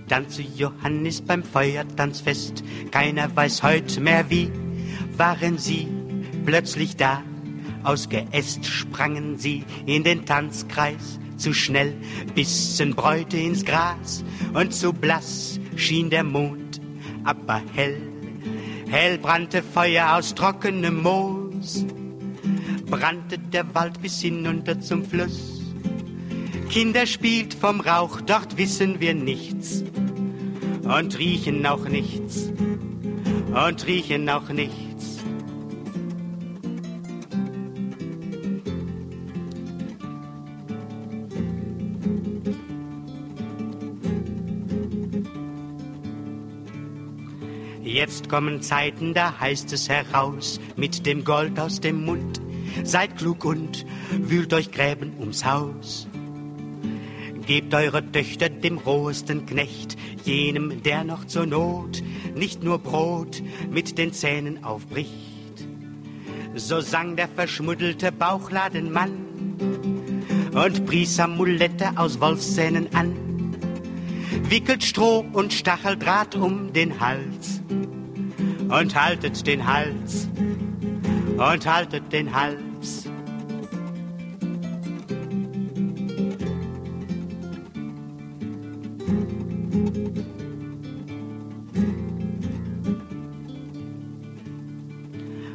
Dann 0.08 0.26
Johannes 0.56 1.20
beim 1.20 1.42
Feuertanzfest, 1.42 2.64
keiner 2.90 3.34
weiß 3.34 3.62
heute 3.62 4.00
mehr 4.00 4.30
wie, 4.30 4.50
waren 5.16 5.58
sie 5.58 5.88
plötzlich 6.46 6.96
da 6.96 7.22
aus 7.86 8.08
Geäst 8.08 8.66
sprangen 8.66 9.38
sie 9.38 9.64
in 9.86 10.02
den 10.02 10.26
Tanzkreis. 10.26 11.18
Zu 11.36 11.52
schnell 11.52 11.94
bissen 12.34 12.94
Bräute 12.94 13.36
ins 13.36 13.64
Gras 13.64 14.24
und 14.54 14.72
zu 14.72 14.92
blass 14.92 15.60
schien 15.76 16.08
der 16.08 16.24
Mond, 16.24 16.80
aber 17.24 17.60
hell, 17.74 18.00
hell 18.88 19.18
brannte 19.18 19.62
Feuer 19.62 20.16
aus 20.16 20.34
trockenem 20.34 21.02
Moos, 21.02 21.84
brannte 22.86 23.38
der 23.38 23.74
Wald 23.74 24.00
bis 24.00 24.22
hinunter 24.22 24.80
zum 24.80 25.04
Fluss. 25.04 25.60
Kinder 26.70 27.06
spielt 27.06 27.52
vom 27.52 27.80
Rauch, 27.80 28.22
dort 28.22 28.56
wissen 28.56 28.98
wir 28.98 29.14
nichts 29.14 29.84
und 30.82 31.18
riechen 31.18 31.66
auch 31.66 31.86
nichts 31.86 32.50
und 33.52 33.86
riechen 33.86 34.28
auch 34.30 34.48
nichts. 34.48 34.85
Jetzt 48.06 48.28
kommen 48.28 48.62
Zeiten, 48.62 49.14
da 49.14 49.40
heißt 49.40 49.72
es 49.72 49.88
heraus, 49.88 50.60
mit 50.76 51.06
dem 51.06 51.24
Gold 51.24 51.58
aus 51.58 51.80
dem 51.80 52.04
Mund. 52.04 52.40
Seid 52.84 53.16
klug 53.16 53.44
und 53.44 53.84
wühlt 54.12 54.54
euch 54.54 54.70
Gräben 54.70 55.14
ums 55.18 55.44
Haus. 55.44 56.06
Gebt 57.48 57.74
eure 57.74 58.08
Töchter 58.12 58.48
dem 58.48 58.78
rohesten 58.78 59.44
Knecht, 59.44 59.96
jenem, 60.24 60.84
der 60.84 61.02
noch 61.02 61.24
zur 61.24 61.46
Not 61.46 62.00
nicht 62.36 62.62
nur 62.62 62.78
Brot 62.78 63.42
mit 63.72 63.98
den 63.98 64.12
Zähnen 64.12 64.62
aufbricht. 64.62 65.66
So 66.54 66.80
sang 66.80 67.16
der 67.16 67.26
verschmuddelte 67.26 68.12
Bauchladenmann 68.12 69.10
und 70.54 70.86
pries 70.86 71.18
Amulette 71.18 71.90
aus 71.96 72.20
Wolfszähnen 72.20 72.86
an, 72.94 73.16
wickelt 74.48 74.84
Stroh 74.84 75.24
und 75.32 75.52
Stacheldraht 75.52 76.36
um 76.36 76.72
den 76.72 77.00
Hals 77.00 77.56
und 78.68 78.94
haltet 78.94 79.46
den 79.46 79.66
Hals 79.66 80.28
und 81.36 81.66
haltet 81.66 82.12
den 82.12 82.34
Hals. 82.34 83.08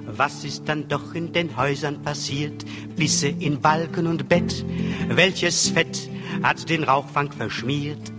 Was 0.06 0.44
ist 0.44 0.70
dann 0.70 0.88
doch 0.88 1.16
in 1.16 1.34
den 1.34 1.58
Häusern 1.58 2.04
passiert? 2.04 2.64
Bisse 2.96 3.30
in 3.30 3.60
Balken 3.60 4.06
und 4.06 4.30
Bett. 4.30 4.64
Welches 5.10 5.70
Fett 5.70 6.10
hat 6.44 6.70
den 6.70 6.84
Rauchfang 6.84 7.32
verschmiert? 7.32 8.12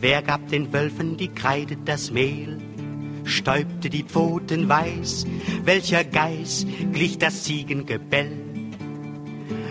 Wer 0.00 0.22
gab 0.22 0.48
den 0.48 0.72
Wölfen 0.72 1.18
die 1.18 1.28
Kreide, 1.28 1.76
das 1.84 2.10
Mehl? 2.10 2.63
Stäubte 3.24 3.90
die 3.90 4.02
Pfoten 4.02 4.68
weiß, 4.68 5.26
welcher 5.64 6.04
Geiß 6.04 6.66
glich 6.92 7.18
das 7.18 7.44
Ziegengebell. 7.44 8.32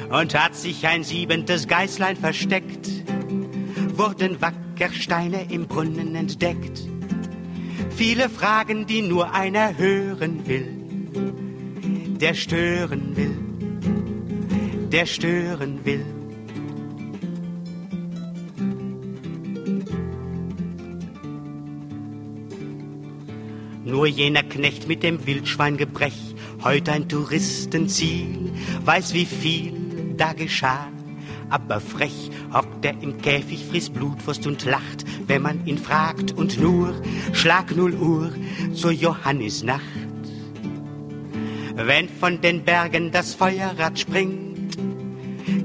Und 0.09 0.37
hat 0.39 0.55
sich 0.55 0.85
ein 0.85 1.03
siebentes 1.03 1.67
Geißlein 1.67 2.17
versteckt, 2.17 2.89
wurden 3.95 4.41
Wackersteine 4.41 5.51
im 5.51 5.67
Brunnen 5.67 6.15
entdeckt. 6.15 6.87
Viele 7.95 8.29
Fragen, 8.29 8.85
die 8.85 9.01
nur 9.01 9.33
einer 9.33 9.77
hören 9.77 10.47
will, 10.47 10.67
der 12.19 12.33
stören 12.33 13.15
will, 13.15 13.37
der 14.89 15.05
stören 15.05 15.83
will. 15.83 16.22
Nur 24.03 24.09
jener 24.09 24.43
Knecht 24.43 24.89
mit 24.89 25.01
dem 25.01 25.25
Wildschweingebrech, 25.25 26.35
heute 26.61 26.91
ein 26.91 27.07
Touristenziel, 27.07 28.51
weiß, 28.83 29.13
wie 29.13 29.23
viel 29.23 29.71
da 30.17 30.33
geschah. 30.33 30.89
Aber 31.49 31.79
frech 31.79 32.29
hockt 32.53 32.83
er 32.83 33.01
im 33.01 33.21
Käfig, 33.21 33.63
frisst 33.63 33.93
Blutwurst 33.93 34.45
und 34.45 34.65
lacht, 34.65 35.05
wenn 35.27 35.41
man 35.41 35.65
ihn 35.65 35.77
fragt. 35.77 36.33
Und 36.33 36.59
nur 36.59 37.01
Schlag 37.31 37.73
null 37.77 37.93
Uhr 37.93 38.33
zur 38.73 38.91
Johannisnacht. 38.91 39.81
Wenn 41.73 42.09
von 42.09 42.41
den 42.41 42.65
Bergen 42.65 43.09
das 43.11 43.33
Feuerrad 43.33 43.97
springt, 43.97 44.77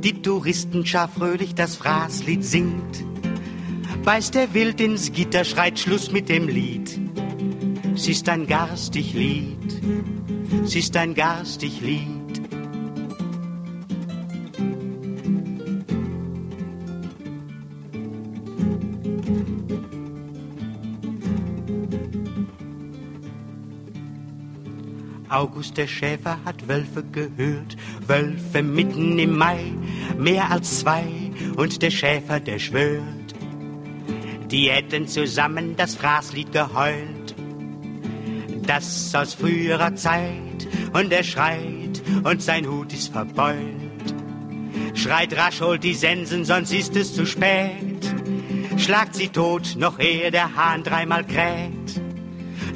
die 0.05 0.23
Touristenschar 0.23 1.09
fröhlich 1.09 1.57
das 1.57 1.75
Fraßlied 1.75 2.45
singt, 2.45 3.05
beißt 4.05 4.37
der 4.37 4.55
Wild 4.55 4.81
ins 4.81 5.11
Gitter, 5.11 5.45
schreit 5.45 5.81
Schluss 5.81 6.13
mit 6.13 6.29
dem 6.29 6.47
Lied 6.47 7.08
sie 7.99 8.13
ist 8.13 8.29
ein 8.29 8.47
garstig 8.47 9.13
Lied, 9.13 9.83
sie 10.65 10.79
ist 10.79 10.97
ein 10.97 11.15
garstig 11.15 11.81
Lied. 11.81 12.07
August 25.29 25.77
der 25.77 25.87
Schäfer 25.87 26.39
hat 26.45 26.67
Wölfe 26.69 27.05
gehört, 27.05 27.77
Wölfe 28.07 28.63
mitten 28.63 29.19
im 29.19 29.37
Mai, 29.37 29.73
mehr 30.17 30.51
als 30.51 30.81
zwei, 30.81 31.05
und 31.57 31.83
der 31.83 31.91
Schäfer, 31.91 32.41
der 32.41 32.59
schwört, 32.59 33.35
die 34.51 34.71
hätten 34.71 35.07
zusammen 35.07 35.77
das 35.77 35.97
Fraßlied 35.97 36.53
geheult 36.53 37.18
das 38.69 39.15
aus 39.15 39.35
früherer 39.35 39.95
Zeit 39.95 40.69
und 40.93 41.13
er 41.13 41.25
schreit 41.25 42.03
und 42.23 42.43
sein 42.43 42.67
Hut 42.67 42.93
ist 42.93 43.13
verbeult. 43.13 43.57
Schreit 44.95 45.37
rasch, 45.37 45.61
holt 45.61 45.85
die 45.85 45.95
Sensen, 45.95 46.45
sonst 46.45 46.73
ist 46.73 46.95
es 46.97 47.15
zu 47.15 47.25
spät. 47.25 48.15
Schlagt 48.77 49.15
sie 49.15 49.29
tot, 49.29 49.77
noch 49.79 49.99
ehe 49.99 50.31
der 50.31 50.55
Hahn 50.55 50.83
dreimal 50.83 51.25
kräht. 51.25 52.03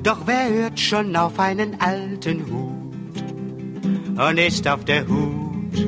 Doch 0.03 0.27
wer 0.27 0.49
hört 0.49 0.81
schon 0.81 1.15
auf 1.15 1.39
einen 1.39 1.81
alten 1.81 2.47
Hut 2.47 4.19
und 4.19 4.39
ist 4.39 4.67
auf 4.67 4.85
der 4.85 5.07
Hut 5.07 5.79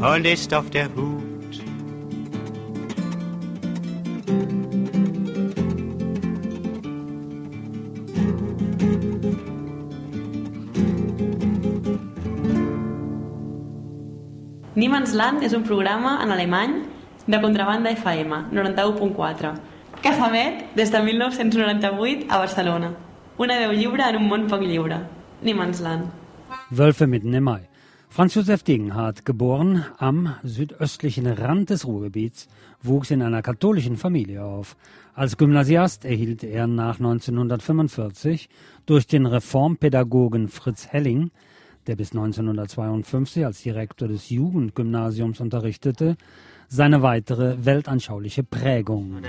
und 0.00 0.26
ist 0.26 0.54
auf 0.54 0.70
der 0.70 0.94
Hut. 0.94 1.23
Niemans 14.84 15.14
Land 15.16 15.40
és 15.40 15.54
un 15.56 15.62
programa 15.64 16.18
en 16.20 16.28
alemany 16.34 16.72
de 17.24 17.38
contrabanda 17.40 17.88
FM 17.94 18.36
91.4 18.52 19.52
que 20.04 20.10
s'emet 20.12 20.58
des 20.76 20.90
de 20.92 21.00
1998 21.06 22.26
a 22.28 22.40
Barcelona. 22.42 22.90
Una 23.40 23.56
veu 23.62 23.72
lliure 23.72 24.04
en 24.04 24.18
un 24.18 24.26
món 24.28 24.44
poc 24.50 24.60
lliure. 24.60 24.98
Niemans 25.40 25.80
Land. 25.80 26.10
Wölfe 26.68 27.08
mitten 27.08 27.32
im 27.32 27.48
Mai. 27.48 27.62
Franz 28.10 28.36
Josef 28.36 28.62
Degenhardt, 28.62 29.24
geboren 29.24 29.86
am 29.96 30.34
südöstlichen 30.42 31.32
Rand 31.32 31.70
des 31.70 31.86
Ruhrgebiets, 31.86 32.46
wuchs 32.82 33.10
in 33.10 33.22
einer 33.22 33.40
katholischen 33.40 33.96
Familie 33.96 34.44
auf. 34.44 34.76
Als 35.14 35.38
Gymnasiast 35.38 36.04
erhielt 36.04 36.44
er 36.44 36.66
nach 36.66 36.98
1945 36.98 38.50
durch 38.84 39.06
den 39.06 39.24
Reformpädagogen 39.24 40.48
Fritz 40.48 40.88
Helling, 40.88 41.30
der 41.86 41.96
bis 41.96 42.12
1952 42.12 43.44
als 43.44 43.62
Direktor 43.62 44.08
des 44.08 44.30
Jugendgymnasiums 44.30 45.40
unterrichtete, 45.40 46.16
seine 46.68 47.02
weitere 47.02 47.64
weltanschauliche 47.64 48.42
Prägung. 48.42 49.20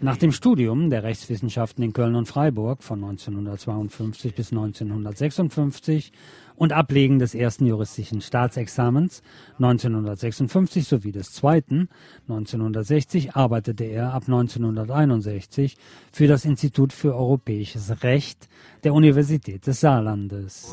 Nach 0.00 0.16
dem 0.16 0.32
Studium 0.32 0.90
der 0.90 1.02
Rechtswissenschaften 1.02 1.82
in 1.82 1.92
Köln 1.92 2.14
und 2.14 2.26
Freiburg 2.26 2.82
von 2.82 3.02
1952 3.02 4.34
bis 4.34 4.52
1956 4.52 6.12
und 6.54 6.72
Ablegen 6.72 7.18
des 7.18 7.34
ersten 7.34 7.66
juristischen 7.66 8.20
Staatsexamens 8.20 9.22
1956 9.54 10.86
sowie 10.86 11.12
des 11.12 11.32
zweiten 11.32 11.88
1960 12.28 13.34
arbeitete 13.34 13.84
er 13.84 14.12
ab 14.14 14.24
1961 14.26 15.76
für 16.12 16.26
das 16.28 16.44
Institut 16.44 16.92
für 16.92 17.16
europäisches 17.16 18.02
Recht 18.04 18.48
der 18.84 18.94
Universität 18.94 19.66
des 19.66 19.80
Saarlandes. 19.80 20.70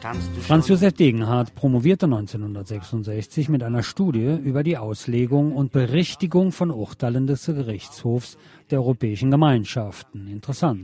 Franz 0.00 0.68
Josef 0.68 0.92
Degenhardt 0.92 1.56
promovierte 1.56 2.06
1966 2.06 3.48
mit 3.48 3.64
einer 3.64 3.82
Studie 3.82 4.38
über 4.44 4.62
die 4.62 4.78
Auslegung 4.78 5.52
und 5.52 5.72
Berichtigung 5.72 6.52
von 6.52 6.70
Urteilen 6.70 7.26
des 7.26 7.46
Gerichtshofs 7.46 8.38
der 8.70 8.78
Europäischen 8.78 9.32
Gemeinschaften. 9.32 10.28
Interessant. 10.28 10.82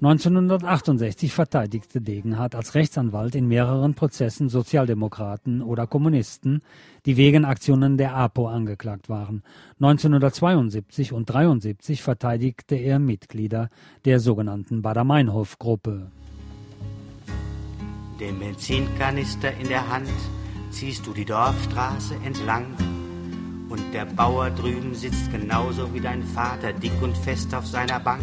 1968 0.00 1.34
verteidigte 1.34 2.00
Degenhardt 2.00 2.54
als 2.54 2.74
Rechtsanwalt 2.74 3.34
in 3.34 3.48
mehreren 3.48 3.92
Prozessen 3.94 4.48
Sozialdemokraten 4.48 5.60
oder 5.60 5.86
Kommunisten, 5.86 6.62
die 7.04 7.18
wegen 7.18 7.44
Aktionen 7.44 7.98
der 7.98 8.16
APO 8.16 8.46
angeklagt 8.46 9.10
waren. 9.10 9.42
1972 9.78 11.12
und 11.12 11.28
1973 11.30 12.02
verteidigte 12.02 12.76
er 12.76 12.98
Mitglieder 12.98 13.68
der 14.06 14.20
sogenannten 14.20 14.80
Bader-Meinhof-Gruppe. 14.80 16.10
Den 18.20 18.38
Benzinkanister 18.38 19.52
in 19.60 19.68
der 19.68 19.88
Hand 19.88 20.08
ziehst 20.70 21.04
du 21.04 21.12
die 21.12 21.24
Dorfstraße 21.24 22.14
entlang. 22.24 22.66
Und 23.68 23.82
der 23.92 24.04
Bauer 24.04 24.50
drüben 24.50 24.94
sitzt 24.94 25.32
genauso 25.32 25.92
wie 25.92 26.00
dein 26.00 26.22
Vater, 26.22 26.72
dick 26.72 26.92
und 27.02 27.16
fest 27.16 27.52
auf 27.52 27.66
seiner 27.66 27.98
Bank. 27.98 28.22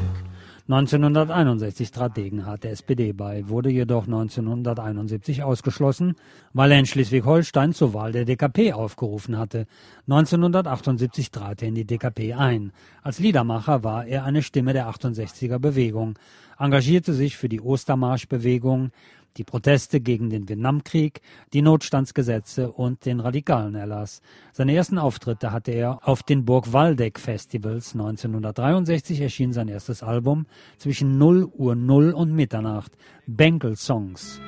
1961 0.70 1.92
trat 1.92 2.16
Degenhardt 2.16 2.64
der 2.64 2.72
SPD 2.72 3.12
bei, 3.12 3.50
wurde 3.50 3.70
jedoch 3.70 4.06
1971 4.06 5.44
ausgeschlossen, 5.44 6.16
weil 6.54 6.72
er 6.72 6.80
in 6.80 6.86
Schleswig-Holstein 6.86 7.74
zur 7.74 7.94
Wahl 7.94 8.14
der 8.14 8.24
DKP 8.24 8.72
aufgerufen 8.72 9.38
hatte. 9.38 9.68
1978 10.08 11.32
trat 11.32 11.62
er 11.62 11.68
in 11.68 11.76
die 11.76 11.84
DKP 11.84 12.36
ein. 12.36 12.72
Als 13.02 13.20
Liedermacher 13.20 13.84
war 13.84 14.06
er 14.06 14.24
eine 14.24 14.44
Stimme 14.44 14.72
der 14.72 14.88
68er 14.88 15.60
Bewegung, 15.60 16.18
engagierte 16.58 17.14
sich 17.14 17.36
für 17.36 17.50
die 17.50 17.60
Ostermarschbewegung, 17.60 18.92
die 19.38 19.44
Proteste 19.44 20.02
gegen 20.02 20.30
den 20.30 20.48
Vietnamkrieg, 20.48 21.22
die 21.54 21.62
Notstandsgesetze 21.62 22.72
und 22.72 23.06
den 23.06 23.20
radikalen 23.20 23.76
Erlass. 23.76 24.22
Seine 24.54 24.76
ersten 24.76 24.98
Auftritte 24.98 25.52
hatte 25.52 25.72
er 25.72 26.08
auf 26.08 26.24
den 26.24 26.46
Burg 26.46 26.74
Waldeck 26.74 27.20
Festivals. 27.20 27.94
1963 27.94 29.22
erschien 29.22 29.54
sein 29.54 29.68
erstes 29.68 30.04
Album 30.04 30.46
zwischen 30.78 31.18
0 31.18 31.50
Uhr 31.54 31.76
0 31.76 32.12
und 32.12 32.34
Mitternacht, 32.34 32.92
Benkel 33.28 33.76
Songs. 33.76 34.40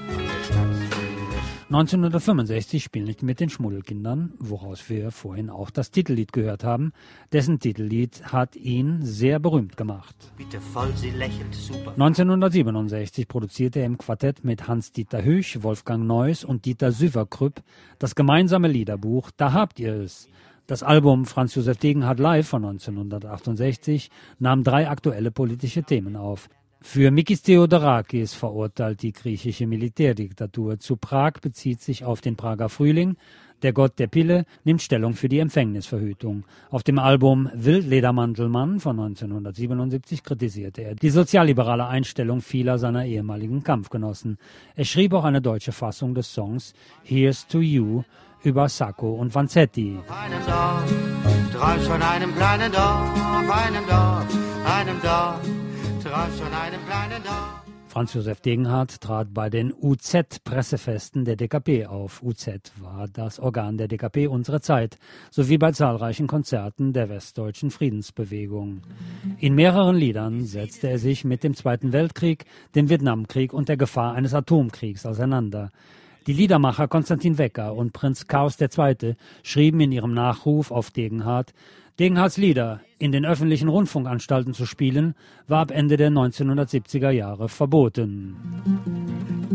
1965 1.73 2.83
spielte 2.83 3.25
mit 3.25 3.39
den 3.39 3.49
Schmuddelkindern, 3.49 4.33
woraus 4.37 4.91
wir 4.91 5.09
vorhin 5.09 5.49
auch 5.49 5.71
das 5.71 5.89
Titellied 5.89 6.31
gehört 6.31 6.63
haben. 6.63 6.93
Dessen 7.31 7.57
Titellied 7.57 8.31
hat 8.31 8.55
ihn 8.55 8.99
sehr 9.01 9.39
berühmt 9.39 9.75
gemacht. 9.75 10.15
1967 11.97 13.27
produzierte 13.27 13.79
er 13.79 13.87
im 13.87 13.97
Quartett 13.97 14.43
mit 14.43 14.67
Hans-Dieter 14.67 15.23
Hüch, 15.23 15.63
Wolfgang 15.63 16.05
Neuss 16.05 16.43
und 16.43 16.65
Dieter 16.65 16.91
Süverkrüpp 16.91 17.63
das 17.97 18.13
gemeinsame 18.13 18.67
Liederbuch 18.67 19.31
Da 19.35 19.53
habt 19.53 19.79
ihr 19.79 19.95
es. 19.95 20.27
Das 20.67 20.83
Album 20.83 21.25
Franz 21.25 21.55
Josef 21.55 21.77
Degenhardt 21.77 22.19
Live 22.19 22.49
von 22.49 22.63
1968 22.65 24.11
nahm 24.37 24.63
drei 24.63 24.87
aktuelle 24.87 25.31
politische 25.31 25.81
Themen 25.81 26.17
auf. 26.17 26.49
Für 26.85 27.11
Mikis 27.11 27.41
Theodorakis 27.41 28.33
verurteilt 28.33 29.01
die 29.01 29.13
griechische 29.13 29.65
Militärdiktatur. 29.65 30.79
Zu 30.79 30.97
Prag 30.97 31.39
bezieht 31.41 31.81
sich 31.81 32.03
auf 32.03 32.19
den 32.19 32.35
Prager 32.35 32.67
Frühling. 32.67 33.15
Der 33.63 33.71
Gott 33.71 33.97
der 33.97 34.07
Pille 34.07 34.45
nimmt 34.65 34.81
Stellung 34.81 35.13
für 35.13 35.29
die 35.29 35.39
Empfängnisverhütung. 35.39 36.43
Auf 36.69 36.83
dem 36.83 36.99
Album 36.99 37.49
Wildledermantelmann 37.53 38.81
von 38.81 38.99
1977 38.99 40.23
kritisierte 40.23 40.83
er 40.83 40.95
die 40.95 41.09
sozialliberale 41.09 41.87
Einstellung 41.87 42.41
vieler 42.41 42.77
seiner 42.77 43.05
ehemaligen 43.05 43.63
Kampfgenossen. 43.63 44.37
Er 44.75 44.85
schrieb 44.85 45.13
auch 45.13 45.23
eine 45.23 45.41
deutsche 45.41 45.71
Fassung 45.71 46.13
des 46.13 46.31
Songs 46.33 46.73
Here's 47.03 47.47
to 47.47 47.61
You 47.61 48.03
über 48.43 48.67
Sacco 48.67 49.13
und 49.13 49.33
Vanzetti. 49.33 49.97
Auf 49.99 50.11
einem 50.11 50.45
Dorf, 50.45 50.93
träumst 51.53 51.87
von 51.87 52.01
einem 52.01 52.35
kleinen 52.35 52.71
Dorf, 52.73 53.49
einem 53.49 53.87
Dorf, 53.87 54.27
einem 54.65 55.01
Dorf 55.01 55.72
trat 56.03 56.31
von 56.31 56.53
einem 56.53 56.85
kleinen 56.85 57.23
Dorf. 57.23 57.63
Franz 57.87 58.13
Josef 58.13 58.41
Degenhardt 58.41 58.99
trat 58.99 59.33
bei 59.33 59.49
den 59.49 59.71
UZ-Pressefesten 59.71 61.23
der 61.23 61.37
DKP 61.37 61.85
auf. 61.85 62.21
UZ 62.21 62.73
war 62.81 63.07
das 63.07 63.39
Organ 63.39 63.77
der 63.77 63.87
DKP 63.87 64.27
unserer 64.27 64.61
Zeit, 64.61 64.97
sowie 65.31 65.57
bei 65.57 65.71
zahlreichen 65.71 66.27
Konzerten 66.27 66.91
der 66.91 67.07
westdeutschen 67.07 67.71
Friedensbewegung. 67.71 68.81
In 69.39 69.55
mehreren 69.55 69.95
Liedern 69.95 70.43
setzte 70.43 70.89
er 70.89 70.99
sich 70.99 71.23
mit 71.23 71.43
dem 71.43 71.53
Zweiten 71.53 71.93
Weltkrieg, 71.93 72.45
dem 72.75 72.89
Vietnamkrieg 72.89 73.53
und 73.53 73.69
der 73.69 73.77
Gefahr 73.77 74.13
eines 74.13 74.33
Atomkriegs 74.33 75.05
auseinander. 75.05 75.71
Die 76.27 76.33
Liedermacher 76.33 76.87
Konstantin 76.89 77.37
Wecker 77.37 77.75
und 77.75 77.93
Prinz 77.93 78.27
Chaos 78.27 78.59
II. 78.59 79.15
schrieben 79.43 79.79
in 79.79 79.91
ihrem 79.93 80.13
Nachruf 80.13 80.71
auf 80.71 80.91
Degenhardt, 80.91 81.53
Degenhardts 81.99 82.37
Lieder 82.37 82.81
in 83.03 83.11
den 83.11 83.25
öffentlichen 83.25 83.67
Rundfunkanstalten 83.67 84.53
zu 84.53 84.65
spielen, 84.65 85.13
war 85.45 85.59
ab 85.59 85.71
Ende 85.71 85.97
der 85.97 86.09
1970er 86.09 87.09
Jahre 87.09 87.49
verboten. 87.49 88.37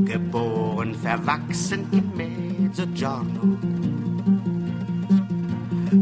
Geboren, 0.05 0.95
verwachsen 0.95 1.87
im 1.91 2.13
Mezzogiorno. 2.15 3.88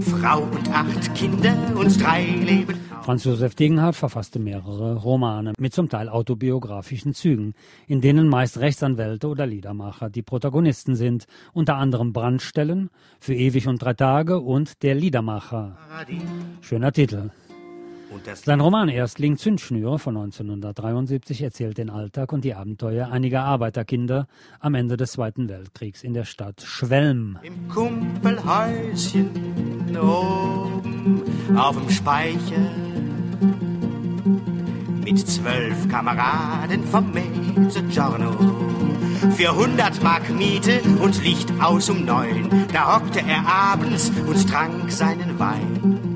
Frau 0.01 0.42
und 0.42 0.68
acht 0.72 1.14
Kinder 1.14 1.55
und 1.77 2.03
drei 2.03 2.25
Leben 2.25 2.75
Franz 3.03 3.22
Josef 3.22 3.55
Degenhardt 3.55 3.94
verfasste 3.94 4.40
mehrere 4.40 4.96
Romane 4.96 5.53
mit 5.59 5.72
zum 5.72 5.88
Teil 5.88 6.09
autobiografischen 6.09 7.14
Zügen, 7.14 7.55
in 7.87 8.01
denen 8.01 8.29
meist 8.29 8.59
Rechtsanwälte 8.59 9.29
oder 9.29 9.46
Liedermacher 9.46 10.11
die 10.11 10.22
Protagonisten 10.22 10.96
sind, 10.96 11.27
unter 11.53 11.77
anderem 11.77 12.12
Brandstellen, 12.12 12.90
Für 13.20 13.35
ewig 13.35 13.68
und 13.68 13.81
drei 13.81 13.94
Tage 13.94 14.40
und 14.40 14.83
Der 14.83 14.96
Liedermacher. 14.96 15.79
Schöner 16.62 16.90
Titel. 16.90 17.31
Sein 18.35 18.61
Roman 18.61 18.88
Erstling 18.88 19.37
Zündschnüre 19.37 19.98
von 19.98 20.16
1973 20.16 21.42
erzählt 21.42 21.79
den 21.79 21.90
Alltag 21.90 22.33
und 22.33 22.44
die 22.44 22.55
Abenteuer 22.55 23.09
einiger 23.09 23.44
Arbeiterkinder 23.44 24.26
am 24.61 24.74
Ende 24.74 24.96
des 24.96 25.12
Zweiten 25.12 25.48
Weltkriegs 25.48 26.02
in 26.02 26.14
der 26.14 26.24
Stadt 26.24 26.62
Schwelm. 26.62 27.38
Im 27.42 27.68
Kumpelhäuschen 27.68 29.31
oben 29.96 31.22
auf 31.57 31.76
dem 31.76 31.90
Speicher 31.90 32.70
mit 35.05 35.26
zwölf 35.26 35.88
Kameraden 35.88 36.83
vom 36.85 37.12
Mezzogiorno. 37.12 38.33
Für 39.37 39.50
100 39.50 40.02
Mark 40.02 40.29
Miete 40.31 40.81
und 41.00 41.22
Licht 41.22 41.48
aus 41.61 41.88
um 41.88 42.05
neun, 42.05 42.66
da 42.72 42.96
hockte 42.96 43.20
er 43.20 43.46
abends 43.46 44.11
und 44.26 44.48
trank 44.50 44.90
seinen 44.90 45.38
Wein. 45.38 46.15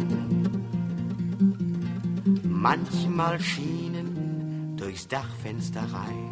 Manchmal 2.62 3.40
schienen 3.40 4.76
durchs 4.76 5.08
Dachfenster 5.08 5.80
rein. 5.80 6.30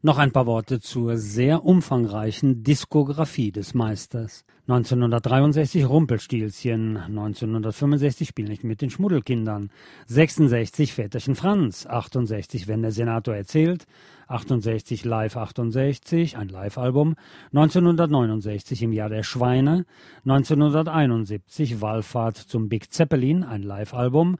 Noch 0.00 0.18
ein 0.18 0.30
paar 0.30 0.46
Worte 0.46 0.78
zur 0.78 1.16
sehr 1.16 1.64
umfangreichen 1.64 2.62
Diskografie 2.62 3.50
des 3.50 3.74
Meisters. 3.74 4.44
1963 4.68 5.88
Rumpelstilzchen, 5.88 6.96
1965 6.96 8.28
Spiel 8.28 8.46
nicht 8.46 8.62
mit 8.62 8.80
den 8.80 8.90
Schmuddelkindern, 8.90 9.70
66 10.06 10.92
Väterchen 10.92 11.34
Franz, 11.34 11.84
68 11.84 12.68
Wenn 12.68 12.82
der 12.82 12.92
Senator 12.92 13.34
erzählt, 13.34 13.86
68 14.28 15.04
Live 15.04 15.36
68, 15.36 16.36
ein 16.36 16.48
Live-Album, 16.48 17.16
1969 17.52 18.82
im 18.82 18.92
Jahr 18.92 19.08
der 19.08 19.22
Schweine, 19.24 19.84
1971 20.24 21.80
Wallfahrt 21.80 22.36
zum 22.36 22.68
Big 22.68 22.92
Zeppelin, 22.92 23.42
ein 23.42 23.62
Live-Album 23.62 24.36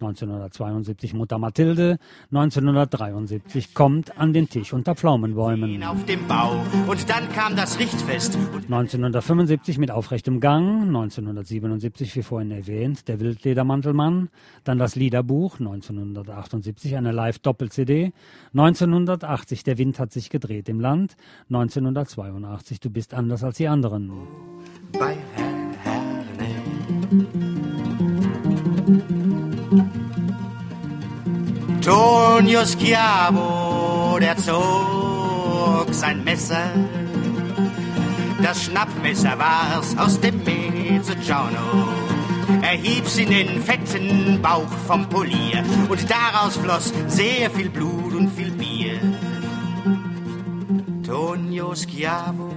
1972 0.00 1.12
Mutter 1.12 1.38
Mathilde, 1.38 1.98
1973 2.30 3.74
kommt 3.74 4.16
an 4.18 4.32
den 4.32 4.48
Tisch 4.48 4.72
unter 4.72 4.94
Pflaumenbäumen. 4.94 5.82
Auf 5.82 6.04
dem 6.04 6.26
Bau 6.28 6.64
und 6.86 7.10
dann 7.10 7.28
kam 7.32 7.56
das 7.56 7.80
Richtfest. 7.80 8.36
1975 8.36 9.78
mit 9.78 9.90
aufrechtem 9.90 10.40
Gang, 10.40 10.86
1977 10.86 12.14
wie 12.14 12.22
vorhin 12.22 12.52
erwähnt 12.52 13.08
der 13.08 13.18
Wildledermantelmann, 13.18 14.28
dann 14.62 14.78
das 14.78 14.94
Liederbuch, 14.94 15.58
1978 15.58 16.96
eine 16.96 17.12
Live-Doppel-CD, 17.12 18.12
1980 18.54 19.64
Der 19.64 19.78
Wind 19.78 19.98
hat 19.98 20.12
sich 20.12 20.30
gedreht 20.30 20.68
im 20.68 20.80
Land, 20.80 21.16
1982 21.50 22.78
Du 22.78 22.90
bist 22.90 23.14
anders 23.14 23.42
als 23.42 23.56
die 23.56 23.66
anderen. 23.66 24.12
Bei 24.92 25.16
Herne. 25.34 27.47
Tonio 31.88 32.66
Schiavo, 32.66 34.18
der 34.20 34.36
zog 34.36 35.86
sein 35.90 36.22
Messer. 36.22 36.68
Das 38.42 38.64
Schnappmesser 38.64 39.38
war's 39.38 39.96
aus 39.96 40.20
dem 40.20 40.44
Mezzogiorno. 40.44 41.88
Er 42.60 42.76
hieb's 42.76 43.16
in 43.16 43.30
den 43.30 43.62
fetten 43.62 44.38
Bauch 44.42 44.70
vom 44.86 45.08
Polier 45.08 45.64
und 45.88 46.04
daraus 46.10 46.58
floss 46.58 46.92
sehr 47.06 47.50
viel 47.50 47.70
Blut 47.70 48.12
und 48.12 48.28
viel 48.36 48.50
Bier. 48.50 49.00
Tonio 51.06 51.74
Schiavo, 51.74 52.52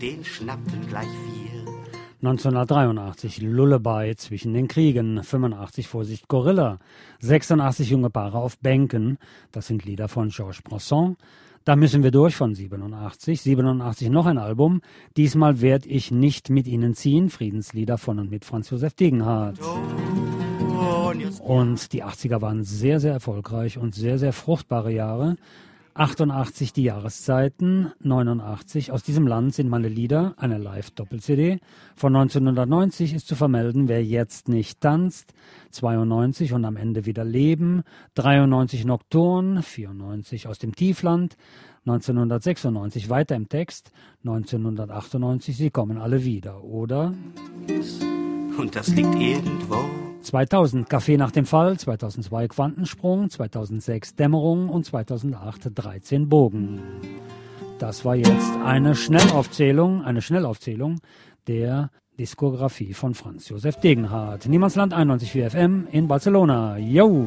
den 0.00 0.24
schnappten 0.24 0.86
gleich 0.86 1.08
vier. 1.24 1.29
1983 2.22 3.40
Lullaby 3.40 4.14
zwischen 4.14 4.52
den 4.52 4.68
Kriegen, 4.68 5.22
85 5.22 5.88
Vorsicht 5.88 6.28
Gorilla, 6.28 6.78
86 7.20 7.88
junge 7.88 8.10
Paare 8.10 8.36
auf 8.36 8.58
Bänken, 8.58 9.16
das 9.52 9.68
sind 9.68 9.86
Lieder 9.86 10.06
von 10.06 10.28
Georges 10.28 10.60
Bresson. 10.60 11.16
Da 11.64 11.76
müssen 11.76 12.02
wir 12.02 12.10
durch 12.10 12.36
von 12.36 12.54
87, 12.54 13.40
87 13.40 14.10
noch 14.10 14.26
ein 14.26 14.36
Album, 14.36 14.82
diesmal 15.16 15.62
werd 15.62 15.86
ich 15.86 16.10
nicht 16.10 16.50
mit 16.50 16.66
ihnen 16.66 16.94
ziehen, 16.94 17.30
Friedenslieder 17.30 17.96
von 17.96 18.18
und 18.18 18.30
mit 18.30 18.44
Franz 18.44 18.68
Josef 18.68 18.92
Degenhardt. 18.92 19.58
Und 21.40 21.92
die 21.94 22.04
80er 22.04 22.42
waren 22.42 22.64
sehr, 22.64 23.00
sehr 23.00 23.14
erfolgreich 23.14 23.78
und 23.78 23.94
sehr, 23.94 24.18
sehr 24.18 24.34
fruchtbare 24.34 24.92
Jahre. 24.92 25.36
88 25.94 26.72
die 26.72 26.84
Jahreszeiten, 26.84 27.92
89 28.00 28.92
aus 28.92 29.02
diesem 29.02 29.26
Land 29.26 29.54
sind 29.54 29.68
meine 29.68 29.88
Lieder, 29.88 30.34
eine 30.36 30.58
Live-Doppel-CD. 30.58 31.58
Von 31.96 32.14
1990 32.14 33.14
ist 33.14 33.26
zu 33.26 33.34
vermelden, 33.34 33.88
wer 33.88 34.04
jetzt 34.04 34.48
nicht 34.48 34.80
tanzt, 34.80 35.34
92 35.70 36.52
und 36.52 36.64
am 36.64 36.76
Ende 36.76 37.06
wieder 37.06 37.24
Leben, 37.24 37.82
93 38.14 38.84
Nocturne, 38.84 39.62
94 39.62 40.46
aus 40.46 40.58
dem 40.58 40.74
Tiefland, 40.74 41.36
1996 41.86 43.08
weiter 43.08 43.34
im 43.34 43.48
Text, 43.48 43.90
1998 44.24 45.56
sie 45.56 45.70
kommen 45.70 45.98
alle 45.98 46.24
wieder, 46.24 46.62
oder? 46.62 47.14
Und 48.58 48.76
das 48.76 48.88
liegt 48.88 49.14
irgendwo 49.14 50.09
2000 50.22 50.88
Kaffee 50.88 51.16
nach 51.16 51.30
dem 51.30 51.46
Fall, 51.46 51.78
2002 51.78 52.48
Quantensprung, 52.48 53.30
2006 53.30 54.14
Dämmerung 54.16 54.68
und 54.68 54.84
2008 54.84 55.70
13 55.74 56.28
Bogen. 56.28 56.80
Das 57.78 58.04
war 58.04 58.14
jetzt 58.14 58.52
eine 58.64 58.94
Schnellaufzählung, 58.94 60.04
eine 60.04 60.20
Schnellaufzählung 60.20 61.00
der 61.46 61.90
Diskografie 62.18 62.92
von 62.92 63.14
Franz 63.14 63.48
Josef 63.48 63.76
Degenhardt. 63.76 64.46
Niemandsland 64.46 64.92
91.4 64.92 65.50
FM 65.50 65.88
in 65.90 66.06
Barcelona. 66.06 66.76
Yo! 66.76 67.26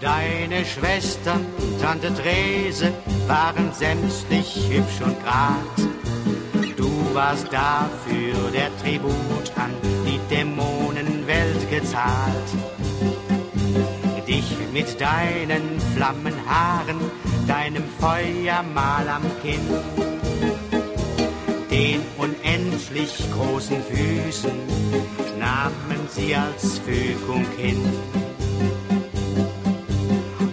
Deine 0.00 0.64
Schwestern, 0.64 1.40
Tante 1.80 2.12
Therese, 2.14 2.92
waren 3.26 3.72
sämtlich 3.72 4.68
hübsch 4.70 5.00
und 5.04 5.20
grad. 5.24 6.03
Warst 7.14 7.46
dafür 7.52 8.50
der 8.52 8.76
Tribut 8.82 9.52
an 9.54 9.70
die 10.04 10.18
Dämonenwelt 10.34 11.70
gezahlt. 11.70 12.48
Dich 14.26 14.56
mit 14.72 15.00
deinen 15.00 15.78
Flammenhaaren, 15.94 16.98
deinem 17.46 17.84
Feuermal 18.00 19.08
am 19.08 19.22
Kinn, 19.42 19.60
den 21.70 22.00
unendlich 22.18 23.14
großen 23.32 23.76
Füßen 23.84 24.58
nahmen 25.38 26.08
sie 26.08 26.34
als 26.34 26.80
Fügung 26.80 27.46
hin. 27.56 27.80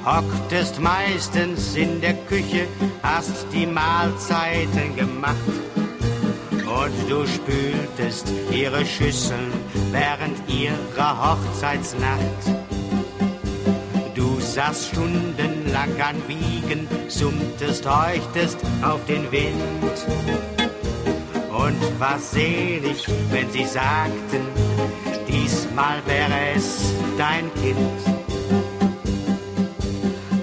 Hocktest 0.05 0.79
meistens 0.79 1.75
in 1.75 2.01
der 2.01 2.13
Küche, 2.29 2.67
hast 3.01 3.47
die 3.51 3.65
Mahlzeiten 3.65 4.95
gemacht 4.95 5.35
und 6.71 7.09
du 7.09 7.25
spültest 7.27 8.27
ihre 8.51 8.85
Schüsseln 8.85 9.51
während 9.91 10.37
ihrer 10.49 11.31
Hochzeitsnacht. 11.31 12.43
Du 14.15 14.39
saßt 14.39 14.89
stundenlang 14.89 15.99
an 16.01 16.15
Wiegen, 16.27 16.87
summtest, 17.07 17.85
heuchtest 17.85 18.57
auf 18.81 19.03
den 19.05 19.31
Wind 19.31 19.95
und 21.49 21.99
war 21.99 22.19
selig, 22.19 23.05
wenn 23.31 23.49
sie 23.51 23.65
sagten, 23.65 24.47
diesmal 25.27 26.01
wäre 26.05 26.55
es 26.55 26.93
dein 27.17 27.51
Kind. 27.55 27.77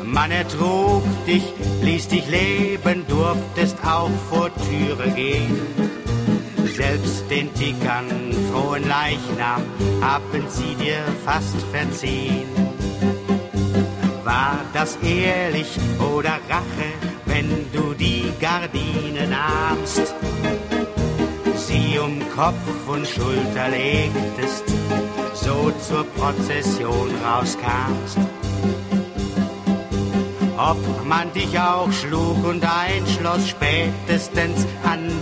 Man 0.04 0.30
ertrug 0.30 1.02
dich, 1.26 1.44
ließ 1.82 2.08
dich 2.08 2.28
leben, 2.28 3.06
durftest 3.06 3.76
auch 3.84 4.10
vor 4.30 4.50
Türe 4.68 5.10
gehen 5.10 5.87
selbst 6.78 7.28
den 7.28 7.52
Tickern 7.54 8.06
frohen 8.52 8.86
Leichnam 8.86 9.62
haben 10.00 10.44
sie 10.48 10.76
dir 10.76 11.02
fast 11.24 11.56
verziehen. 11.72 12.46
War 14.22 14.60
das 14.72 14.96
ehrlich 15.02 15.76
oder 15.98 16.38
Rache, 16.48 16.90
wenn 17.24 17.48
du 17.72 17.94
die 17.94 18.32
Gardine 18.40 19.26
nahmst? 19.26 20.14
Sie 21.56 21.98
um 21.98 22.20
Kopf 22.36 22.64
und 22.86 23.08
Schulter 23.08 23.70
legtest, 23.70 24.64
so 25.34 25.72
zur 25.80 26.04
Prozession 26.04 27.10
rauskamst. 27.24 28.18
Ob 30.56 30.78
man 31.04 31.32
dich 31.32 31.58
auch 31.58 31.90
schlug 31.90 32.44
und 32.44 32.64
einschloss, 32.64 33.48
spätestens 33.48 34.66
an 34.84 35.17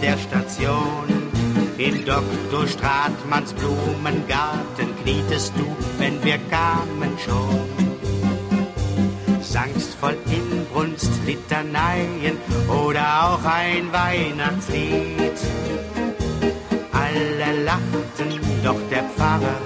Dr. 2.07 2.69
Stratmanns 2.69 3.53
Blumengarten 3.53 4.95
knietest 5.03 5.53
du, 5.57 5.67
wenn 5.99 6.23
wir 6.23 6.39
kamen 6.49 7.19
schon. 7.19 7.67
Sangst 9.43 9.95
voll 9.95 10.17
Inbrunst 10.27 11.11
Litaneien 11.27 12.39
oder 12.69 13.25
auch 13.25 13.45
ein 13.45 13.93
Weihnachtslied. 13.93 15.37
Alle 16.93 17.65
lachten, 17.65 18.41
doch 18.63 18.81
der 18.89 19.03
Pfarrer 19.17 19.61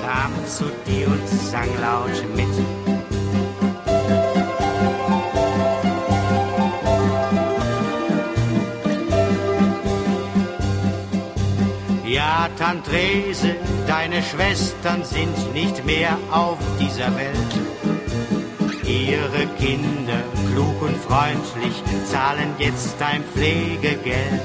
kam 0.00 0.32
zu 0.46 0.64
dir 0.86 1.06
und 1.06 1.28
sang 1.28 1.68
laut 1.82 2.24
mit. 2.34 2.81
Ja, 12.62 12.68
Tantrese, 12.68 13.56
deine 13.88 14.22
Schwestern 14.22 15.02
sind 15.02 15.52
nicht 15.52 15.84
mehr 15.84 16.16
auf 16.30 16.58
dieser 16.78 17.10
Welt. 17.16 17.52
Ihre 18.86 19.46
Kinder, 19.58 20.22
klug 20.52 20.80
und 20.80 20.96
freundlich, 20.96 21.82
zahlen 22.04 22.54
jetzt 22.58 22.94
dein 23.00 23.24
Pflegegeld. 23.24 24.40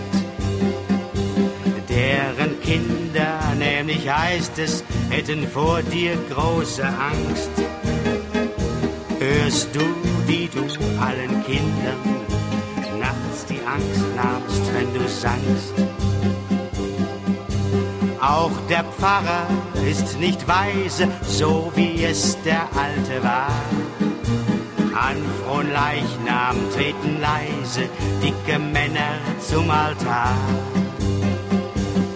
Deren 1.87 2.59
Kinder, 2.61 3.39
nämlich 3.55 4.09
heißt 4.09 4.57
es, 4.57 4.83
hätten 5.09 5.47
vor 5.47 5.83
dir 5.83 6.17
große 6.33 6.85
Angst. 6.85 7.51
Hörst 9.19 9.75
du, 9.75 9.81
die 10.27 10.49
du 10.49 10.61
allen 10.99 11.45
Kindern 11.45 11.99
nachts 12.99 13.45
die 13.47 13.59
Angst 13.63 14.15
nahmst, 14.15 14.73
wenn 14.73 14.91
du 14.91 15.07
sangst? 15.07 15.86
Auch 18.27 18.51
der 18.67 18.83
Pfarrer 18.83 19.47
ist 19.89 20.19
nicht 20.19 20.45
weise, 20.49 21.07
so 21.21 21.71
wie 21.75 22.03
es 22.03 22.37
der 22.43 22.67
Alte 22.75 23.23
war. 23.23 23.47
An 24.93 25.15
frohen 25.39 25.71
Leichnam 25.71 26.57
treten 26.75 27.21
leise 27.21 27.87
dicke 28.21 28.59
Männer 28.59 29.15
zum 29.39 29.69
Altar. 29.69 30.35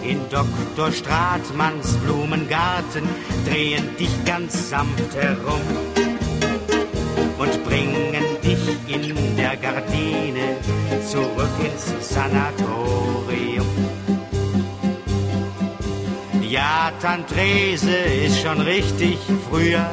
In 0.02 0.20
Dr. 0.28 0.92
Stratmanns 0.92 1.94
Blumengarten 2.04 3.08
drehen 3.48 3.96
dich 3.96 4.12
ganz 4.26 4.68
sanft 4.68 5.14
herum 5.14 5.62
und 7.38 7.64
bringen 7.64 8.24
dich 8.44 8.60
in 8.86 9.34
der 9.38 9.56
Gardine 9.56 10.58
zurück 11.10 11.56
ins 11.64 12.06
Sanatorium. 12.14 14.01
Ja, 16.52 16.92
Tantrese 17.00 17.96
ist 17.96 18.42
schon 18.42 18.60
richtig 18.60 19.16
früher, 19.48 19.90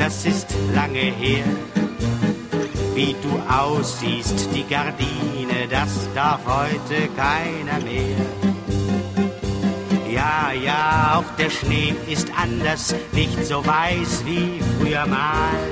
das 0.00 0.26
ist 0.26 0.48
lange 0.74 0.98
her. 0.98 1.44
Wie 2.96 3.14
du 3.22 3.40
aussiehst, 3.48 4.48
die 4.52 4.66
Gardine, 4.68 5.68
das 5.70 6.08
darf 6.12 6.40
heute 6.44 7.08
keiner 7.14 7.78
mehr. 7.84 8.16
Ja, 10.10 10.50
ja, 10.52 11.20
auch 11.20 11.36
der 11.36 11.50
Schnee 11.50 11.94
ist 12.08 12.32
anders, 12.36 12.96
nicht 13.12 13.46
so 13.46 13.64
weiß 13.64 14.24
wie 14.24 14.60
früher 14.80 15.06
mal. 15.06 15.62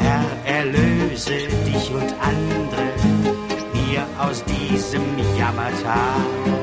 Herr, 0.00 0.24
erlöse 0.44 1.46
dich 1.68 1.88
und 1.92 2.12
andere 2.20 2.90
hier 3.74 4.04
aus 4.18 4.42
diesem 4.44 5.04
Jammertal. 5.38 6.59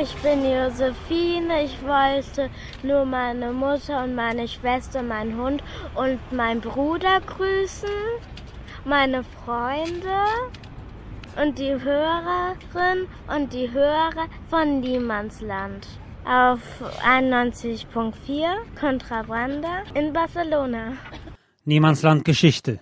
Ich 0.00 0.14
bin 0.16 0.44
Josephine. 0.44 1.64
Ich 1.64 1.76
wollte 1.82 2.50
nur 2.82 3.04
meine 3.04 3.52
Mutter 3.52 4.04
und 4.04 4.14
meine 4.14 4.46
Schwester, 4.46 5.02
meinen 5.02 5.36
Hund 5.36 5.62
und 5.94 6.20
meinen 6.32 6.60
Bruder 6.60 7.20
grüßen, 7.20 7.88
meine 8.84 9.24
Freunde 9.24 10.18
und 11.40 11.58
die 11.58 11.72
Hörerin 11.72 13.08
und 13.34 13.52
die 13.52 13.70
Hörer 13.72 14.28
von 14.48 14.80
Niemandsland 14.80 15.86
auf 16.24 16.60
91.4 17.04 18.12
Kontrabanda 18.78 19.82
in 19.94 20.12
Barcelona. 20.12 20.92
Niemandsland 21.64 22.24
Geschichte. 22.24 22.80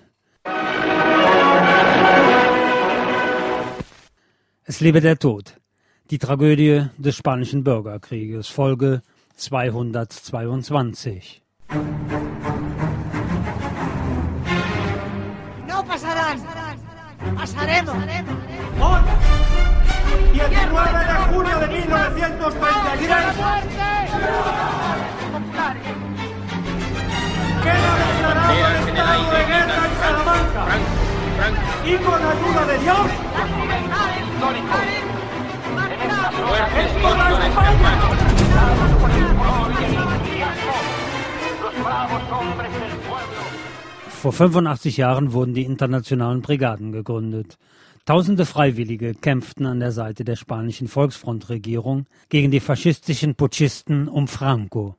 Es 4.64 4.80
lebe 4.80 5.00
der 5.00 5.18
Tod. 5.18 5.54
Die 6.10 6.18
Tragödie 6.18 6.88
des 6.98 7.16
Spanischen 7.16 7.64
Bürgerkrieges, 7.64 8.48
Folge 8.48 9.02
222. 9.38 11.42
No 15.66 15.84
pasarán. 15.84 16.38
Pasaremos. 17.34 17.96
Hoy, 18.80 19.00
19 20.32 20.98
de 20.98 21.14
junio 21.34 21.58
de 21.58 21.66
1933. 21.66 23.16
Queda 27.64 27.92
declarado 28.06 28.54
el 28.54 28.76
estado 28.88 29.24
de 29.32 29.42
guerra 29.44 29.86
en 29.86 29.94
Salamanca. 30.00 30.62
Y 31.84 31.96
con 31.96 32.14
ayuda 32.14 32.62
de 32.66 32.78
Dios. 32.78 33.06
Vor 44.26 44.32
85 44.32 44.96
Jahren 44.96 45.32
wurden 45.32 45.54
die 45.54 45.64
internationalen 45.64 46.42
Brigaden 46.42 46.90
gegründet. 46.90 47.58
Tausende 48.06 48.46
Freiwillige 48.46 49.14
kämpften 49.14 49.66
an 49.66 49.80
der 49.80 49.92
Seite 49.92 50.24
der 50.24 50.36
spanischen 50.36 50.88
Volksfrontregierung 50.88 52.06
gegen 52.28 52.50
die 52.50 52.60
faschistischen 52.60 53.34
Putschisten 53.34 54.08
um 54.08 54.26
Franco. 54.26 54.96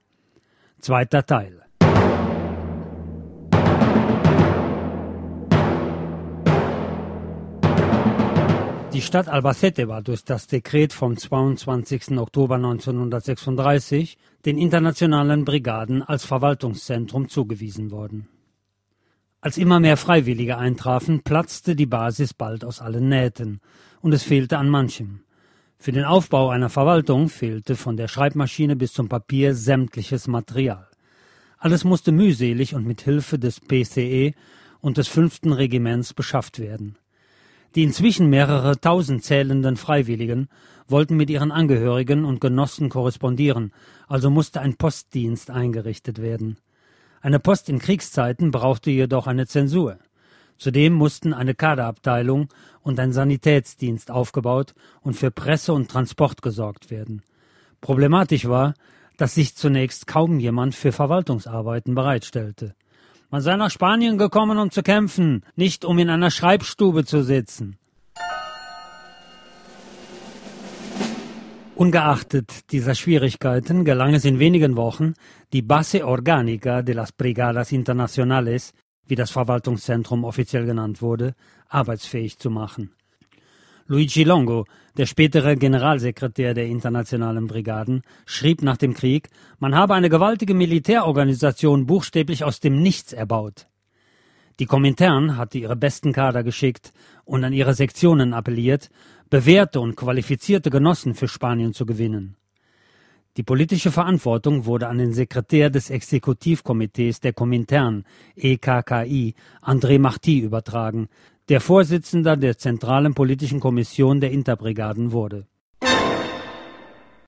Zweiter 0.80 1.26
Teil. 1.26 1.67
Die 8.98 9.04
Stadt 9.04 9.28
Albacete 9.28 9.88
war 9.88 10.02
durch 10.02 10.24
das 10.24 10.48
Dekret 10.48 10.92
vom 10.92 11.18
22. 11.18 12.18
Oktober 12.18 12.56
1936 12.56 14.18
den 14.44 14.58
internationalen 14.58 15.46
Brigaden 15.46 16.02
als 16.02 16.26
Verwaltungszentrum 16.26 17.30
zugewiesen 17.30 17.92
worden. 17.92 18.28
Als 19.40 19.60
immer 19.60 19.80
mehr 19.80 19.98
Freiwillige 19.98 20.58
eintrafen, 20.58 21.22
platzte 21.22 21.76
die 21.76 21.86
Basis 21.86 22.34
bald 22.34 22.66
aus 22.66 22.82
allen 22.82 23.08
Nähten, 23.08 23.62
und 24.02 24.14
es 24.14 24.24
fehlte 24.24 24.58
an 24.58 24.68
manchem. 24.68 25.22
Für 25.78 25.92
den 25.92 26.04
Aufbau 26.04 26.50
einer 26.50 26.72
Verwaltung 26.72 27.30
fehlte 27.30 27.76
von 27.76 27.98
der 27.98 28.08
Schreibmaschine 28.08 28.76
bis 28.76 28.94
zum 28.94 29.10
Papier 29.10 29.54
sämtliches 29.54 30.28
Material. 30.28 30.88
Alles 31.60 31.84
musste 31.84 32.12
mühselig 32.12 32.74
und 32.74 32.88
mit 32.88 33.02
Hilfe 33.02 33.38
des 33.38 33.60
PCE 33.60 34.34
und 34.82 34.98
des 34.98 35.08
fünften 35.08 35.54
Regiments 35.54 36.16
beschafft 36.16 36.58
werden. 36.58 36.98
Die 37.78 37.84
inzwischen 37.84 38.32
mehrere 38.32 38.82
tausend 38.82 39.24
zählenden 39.24 39.78
Freiwilligen 39.78 40.50
wollten 40.88 41.16
mit 41.16 41.30
ihren 41.30 41.52
Angehörigen 41.52 42.26
und 42.26 42.42
Genossen 42.42 42.90
korrespondieren, 42.90 43.72
also 44.08 44.32
musste 44.32 44.62
ein 44.62 44.78
Postdienst 44.78 45.52
eingerichtet 45.52 46.20
werden. 46.20 46.58
Eine 47.22 47.40
Post 47.40 47.70
in 47.70 47.78
Kriegszeiten 47.78 48.50
brauchte 48.50 48.90
jedoch 48.90 49.28
eine 49.28 49.46
Zensur. 49.46 50.00
Zudem 50.58 50.94
mussten 50.94 51.36
eine 51.36 51.54
Kaderabteilung 51.54 52.48
und 52.82 53.00
ein 53.00 53.14
Sanitätsdienst 53.14 54.10
aufgebaut 54.10 54.74
und 55.02 55.14
für 55.14 55.30
Presse 55.30 55.72
und 55.72 55.92
Transport 55.92 56.42
gesorgt 56.42 56.90
werden. 56.90 57.22
Problematisch 57.80 58.48
war, 58.48 58.74
dass 59.18 59.36
sich 59.36 59.56
zunächst 59.56 60.08
kaum 60.08 60.40
jemand 60.40 60.74
für 60.74 60.92
Verwaltungsarbeiten 60.92 61.94
bereitstellte. 61.94 62.74
Man 63.30 63.42
sei 63.42 63.58
nach 63.58 63.72
Spanien 63.72 64.18
gekommen, 64.18 64.58
um 64.58 64.72
zu 64.72 64.82
kämpfen, 64.82 65.44
nicht 65.58 65.84
um 65.84 66.00
in 66.00 66.10
einer 66.10 66.32
Schreibstube 66.32 67.04
zu 67.04 67.24
sitzen. 67.24 67.78
Ungeachtet 71.76 72.72
dieser 72.72 72.96
Schwierigkeiten 72.96 73.84
gelang 73.84 74.14
es 74.14 74.24
in 74.24 74.40
wenigen 74.40 74.78
Wochen, 74.78 75.14
die 75.52 75.62
Base 75.62 76.06
Orgánica 76.06 76.82
de 76.82 76.96
las 76.96 77.12
Brigadas 77.12 77.72
Internacionales, 77.72 78.74
wie 79.06 79.16
das 79.16 79.30
Verwaltungszentrum 79.30 80.24
offiziell 80.24 80.66
genannt 80.66 81.02
wurde, 81.02 81.36
arbeitsfähig 81.68 82.40
zu 82.40 82.50
machen. 82.50 82.97
Luigi 83.90 84.26
Longo, 84.26 84.66
der 84.98 85.06
spätere 85.06 85.56
Generalsekretär 85.56 86.54
der 86.54 86.66
internationalen 86.66 87.48
Brigaden, 87.48 88.02
schrieb 88.26 88.62
nach 88.62 88.76
dem 88.76 88.94
Krieg, 88.94 89.30
man 89.60 89.76
habe 89.76 89.94
eine 89.94 90.10
gewaltige 90.10 90.54
Militärorganisation 90.54 91.86
buchstäblich 91.86 92.44
aus 92.44 92.60
dem 92.60 92.82
Nichts 92.82 93.14
erbaut. 93.14 93.68
Die 94.60 94.66
Komintern 94.66 95.38
hatte 95.38 95.58
ihre 95.58 95.78
besten 95.78 96.12
Kader 96.12 96.44
geschickt 96.44 96.92
und 97.24 97.46
an 97.46 97.54
ihre 97.54 97.76
Sektionen 97.76 98.34
appelliert, 98.34 98.90
bewährte 99.30 99.80
und 99.80 99.96
qualifizierte 99.96 100.70
Genossen 100.70 101.14
für 101.14 101.30
Spanien 101.30 101.74
zu 101.74 101.86
gewinnen. 101.86 102.36
Die 103.38 103.44
politische 103.44 103.92
Verantwortung 103.92 104.66
wurde 104.66 104.88
an 104.88 104.98
den 104.98 105.14
Sekretär 105.14 105.70
des 105.70 105.92
Exekutivkomitees 105.92 107.22
der 107.22 107.34
Komintern, 107.34 108.04
EKKI, 108.36 109.36
André 109.62 110.00
Marty, 110.00 110.40
übertragen, 110.40 111.08
der 111.50 111.62
Vorsitzender 111.62 112.36
der 112.36 112.58
zentralen 112.58 113.14
politischen 113.14 113.62
Kommission 113.62 114.20
der 114.20 114.32
Interbrigaden 114.32 115.14
wurde. 115.14 115.48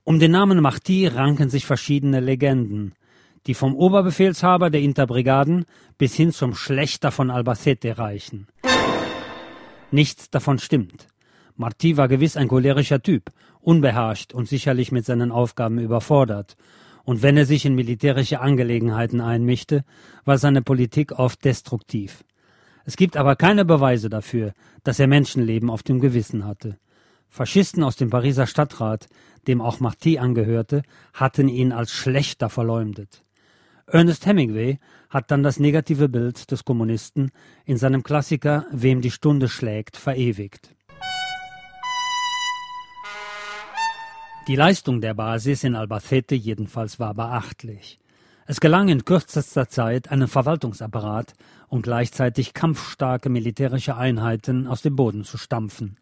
Um 0.04 0.18
den 0.18 0.32
Namen 0.32 0.60
Marty 0.60 1.06
ranken 1.06 1.48
sich 1.48 1.64
verschiedene 1.64 2.20
Legenden, 2.20 2.94
die 3.46 3.54
vom 3.54 3.74
Oberbefehlshaber 3.74 4.68
der 4.68 4.82
Interbrigaden 4.82 5.64
bis 5.96 6.14
hin 6.14 6.32
zum 6.32 6.54
Schlechter 6.54 7.10
von 7.10 7.30
Albacete 7.30 7.96
reichen. 7.96 8.46
Nichts 9.90 10.28
davon 10.28 10.58
stimmt. 10.58 11.06
Marty 11.56 11.96
war 11.96 12.08
gewiss 12.08 12.36
ein 12.36 12.48
cholerischer 12.48 13.02
Typ, 13.02 13.30
unbeherrscht 13.60 14.34
und 14.34 14.48
sicherlich 14.48 14.92
mit 14.92 15.06
seinen 15.06 15.32
Aufgaben 15.32 15.78
überfordert. 15.78 16.56
Und 17.04 17.22
wenn 17.22 17.38
er 17.38 17.46
sich 17.46 17.64
in 17.64 17.74
militärische 17.74 18.40
Angelegenheiten 18.40 19.20
einmischte, 19.22 19.84
war 20.24 20.36
seine 20.36 20.62
Politik 20.62 21.12
oft 21.12 21.44
destruktiv. 21.44 22.22
Es 22.90 22.96
gibt 22.96 23.16
aber 23.16 23.36
keine 23.36 23.64
Beweise 23.64 24.10
dafür, 24.10 24.52
dass 24.82 24.98
er 24.98 25.06
Menschenleben 25.06 25.70
auf 25.70 25.84
dem 25.84 26.00
Gewissen 26.00 26.44
hatte. 26.44 26.76
Faschisten 27.28 27.84
aus 27.84 27.94
dem 27.94 28.10
Pariser 28.10 28.48
Stadtrat, 28.48 29.06
dem 29.46 29.60
auch 29.60 29.78
Marty 29.78 30.18
angehörte, 30.18 30.82
hatten 31.14 31.46
ihn 31.46 31.70
als 31.70 31.92
schlechter 31.92 32.48
verleumdet. 32.48 33.22
Ernest 33.86 34.26
Hemingway 34.26 34.80
hat 35.08 35.30
dann 35.30 35.44
das 35.44 35.60
negative 35.60 36.08
Bild 36.08 36.50
des 36.50 36.64
Kommunisten 36.64 37.30
in 37.64 37.76
seinem 37.76 38.02
Klassiker 38.02 38.66
Wem 38.72 39.02
die 39.02 39.12
Stunde 39.12 39.48
schlägt 39.48 39.96
verewigt. 39.96 40.74
Die 44.48 44.56
Leistung 44.56 45.00
der 45.00 45.14
Basis 45.14 45.62
in 45.62 45.76
Albacete 45.76 46.34
jedenfalls 46.34 46.98
war 46.98 47.14
beachtlich. 47.14 48.00
Es 48.50 48.58
gelang 48.58 48.88
in 48.88 49.04
kürzester 49.04 49.68
Zeit, 49.68 50.10
einen 50.10 50.26
Verwaltungsapparat 50.26 51.34
und 51.70 51.82
gleichzeitig 51.82 52.52
kampfstarke 52.52 53.30
militärische 53.30 53.96
Einheiten 53.96 54.66
aus 54.66 54.82
dem 54.82 54.96
Boden 54.96 55.24
zu 55.24 55.38
stampfen. 55.38 55.96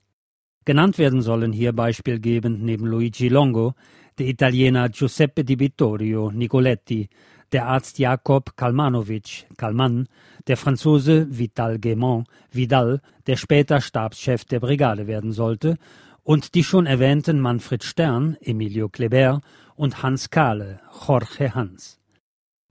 Genannt 0.64 0.98
werden 0.98 1.22
sollen 1.22 1.52
hier 1.52 1.72
beispielgebend 1.72 2.62
neben 2.62 2.86
Luigi 2.86 3.28
Longo 3.28 3.74
der 4.18 4.26
Italiener 4.26 4.88
Giuseppe 4.88 5.44
Di 5.44 5.58
Vittorio 5.58 6.30
Nicoletti, 6.32 7.08
der 7.52 7.66
Arzt 7.66 7.98
Jakob 7.98 8.56
Kalmanovic 8.56 9.46
Kalman, 9.56 10.08
der 10.46 10.56
Franzose 10.56 11.26
Vital 11.30 11.78
Gaimont 11.78 12.26
Vidal, 12.50 13.00
der 13.26 13.36
später 13.36 13.80
Stabschef 13.80 14.44
der 14.44 14.60
Brigade 14.60 15.06
werden 15.06 15.32
sollte, 15.32 15.76
und 16.22 16.54
die 16.54 16.64
schon 16.64 16.86
erwähnten 16.86 17.40
Manfred 17.40 17.84
Stern, 17.84 18.36
Emilio 18.40 18.88
Kleber 18.88 19.40
und 19.76 20.02
Hans 20.02 20.30
Kahle, 20.30 20.80
Jorge 21.06 21.54
Hans. 21.54 21.97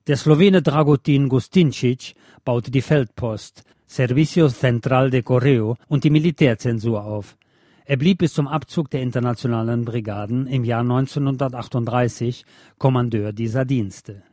Der 0.08 0.16
Slowene 0.16 0.62
Dragutin 0.62 1.28
Gustincic 1.28 2.14
baute 2.46 2.72
die 2.72 2.82
Feldpost, 2.82 3.64
Servicio 3.88 4.48
Central 4.48 5.10
de 5.10 5.22
Correo 5.22 5.76
und 5.90 6.06
die 6.06 6.10
Militärzensur 6.10 7.04
auf. 7.04 7.36
Er 7.84 7.98
blieb 7.98 8.20
bis 8.20 8.32
zum 8.32 8.48
Abzug 8.48 8.90
der 8.90 9.02
internationalen 9.02 9.84
Brigaden 9.84 10.48
im 10.48 10.64
Jahr 10.64 10.80
1938 10.80 12.46
Kommandeur 12.78 13.34
dieser 13.34 13.66
Dienste. 13.66 14.24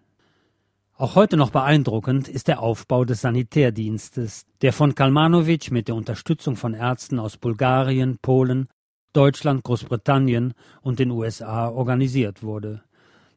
Auch 0.96 1.16
heute 1.16 1.36
noch 1.36 1.50
beeindruckend 1.50 2.28
ist 2.28 2.46
der 2.46 2.60
Aufbau 2.60 3.04
des 3.04 3.22
Sanitärdienstes, 3.22 4.46
der 4.62 4.72
von 4.72 4.94
Kalmanovic 4.94 5.72
mit 5.72 5.88
der 5.88 5.96
Unterstützung 5.96 6.54
von 6.54 6.74
Ärzten 6.74 7.18
aus 7.18 7.36
Bulgarien, 7.36 8.18
Polen, 8.22 8.68
Deutschland, 9.12 9.64
Großbritannien 9.64 10.54
und 10.82 11.00
den 11.00 11.10
USA 11.10 11.68
organisiert 11.68 12.44
wurde. 12.44 12.84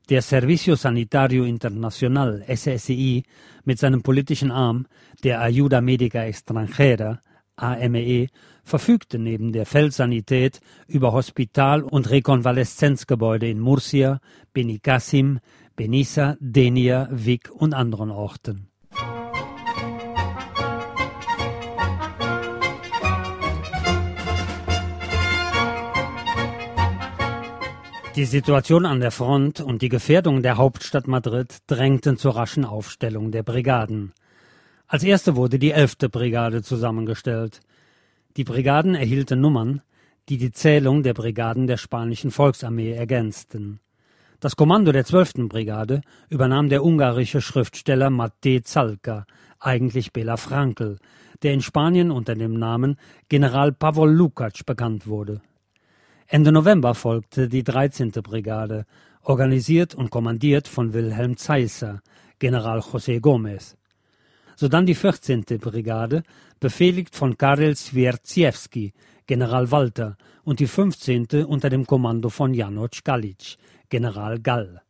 Der 0.10 0.22
Servicio 0.22 0.76
Sanitario 0.76 1.44
Internacional 1.44 2.42
SSI 2.48 3.24
mit 3.66 3.78
seinem 3.78 4.04
politischen 4.04 4.52
Arm, 4.52 4.88
der 5.26 5.42
Ayuda 5.42 5.82
Medica 5.82 6.24
Extranjera, 6.24 7.20
AME, 7.58 8.28
verfügte 8.64 9.20
neben 9.20 9.52
der 9.52 9.66
Feldsanität 9.66 10.62
über 10.88 11.12
Hospital- 11.12 11.84
und 11.84 12.10
Rekonvaleszenzgebäude 12.10 13.50
in 13.50 13.60
Murcia, 13.60 14.22
Benicassim, 14.54 15.40
Benissa, 15.76 16.38
Denia, 16.40 17.10
Vic 17.12 17.52
und 17.52 17.74
anderen 17.74 18.10
Orten. 18.10 18.70
Die 28.18 28.26
Situation 28.26 28.88
an 28.88 29.00
der 29.00 29.12
Front 29.12 29.62
und 29.62 29.84
die 29.84 29.90
Gefährdung 29.90 30.42
der 30.42 30.58
Hauptstadt 30.58 31.08
Madrid 31.08 31.58
drängten 31.68 32.18
zur 32.18 32.36
raschen 32.36 32.66
Aufstellung 32.66 33.30
der 33.32 33.44
Brigaden. 33.44 34.12
Als 34.88 35.04
erste 35.04 35.36
wurde 35.36 35.60
die 35.60 35.70
11. 35.70 35.98
Brigade 36.12 36.64
zusammengestellt. 36.64 37.60
Die 38.36 38.44
Brigaden 38.44 38.96
erhielten 38.96 39.40
Nummern, 39.40 39.84
die 40.30 40.40
die 40.40 40.52
Zählung 40.52 41.04
der 41.04 41.14
Brigaden 41.14 41.68
der 41.68 41.78
spanischen 41.78 42.32
Volksarmee 42.32 42.92
ergänzten. 42.92 43.82
Das 44.40 44.56
Kommando 44.56 44.92
der 44.92 45.06
12. 45.06 45.48
Brigade 45.48 46.02
übernahm 46.28 46.70
der 46.70 46.84
ungarische 46.84 47.40
Schriftsteller 47.40 48.10
Matej 48.10 48.64
Zalka, 48.64 49.28
eigentlich 49.60 50.12
Bela 50.12 50.38
Frankl, 50.38 50.98
der 51.44 51.54
in 51.54 51.62
Spanien 51.62 52.10
unter 52.10 52.34
dem 52.34 52.56
Namen 52.56 52.98
General 53.30 53.72
Pavol 53.72 54.12
Lukacs 54.12 54.64
bekannt 54.64 55.06
wurde. 55.06 55.40
Ende 56.28 56.52
November 56.52 56.94
folgte 56.94 57.48
die 57.48 57.64
13. 57.64 58.12
Brigade, 58.12 58.86
organisiert 59.22 59.96
und 59.96 60.10
kommandiert 60.10 60.68
von 60.68 60.94
Wilhelm 60.94 61.38
Zeisser, 61.38 62.02
General 62.40 62.80
José 62.80 63.20
Gómez 63.20 63.78
sodann 64.58 64.88
die 64.88 64.96
14. 64.96 65.44
Brigade, 65.60 66.24
befehligt 66.60 67.16
von 67.16 67.38
Karel 67.38 67.76
Swierziewski, 67.76 68.92
General 69.28 69.72
Walter, 69.72 70.18
und 70.44 70.60
die 70.60 70.68
15. 70.68 71.46
unter 71.46 71.70
dem 71.70 71.86
Kommando 71.86 72.30
von 72.30 72.54
Janoc 72.54 73.04
Galic, 73.04 73.58
General 73.90 74.40
Gall. 74.40 74.82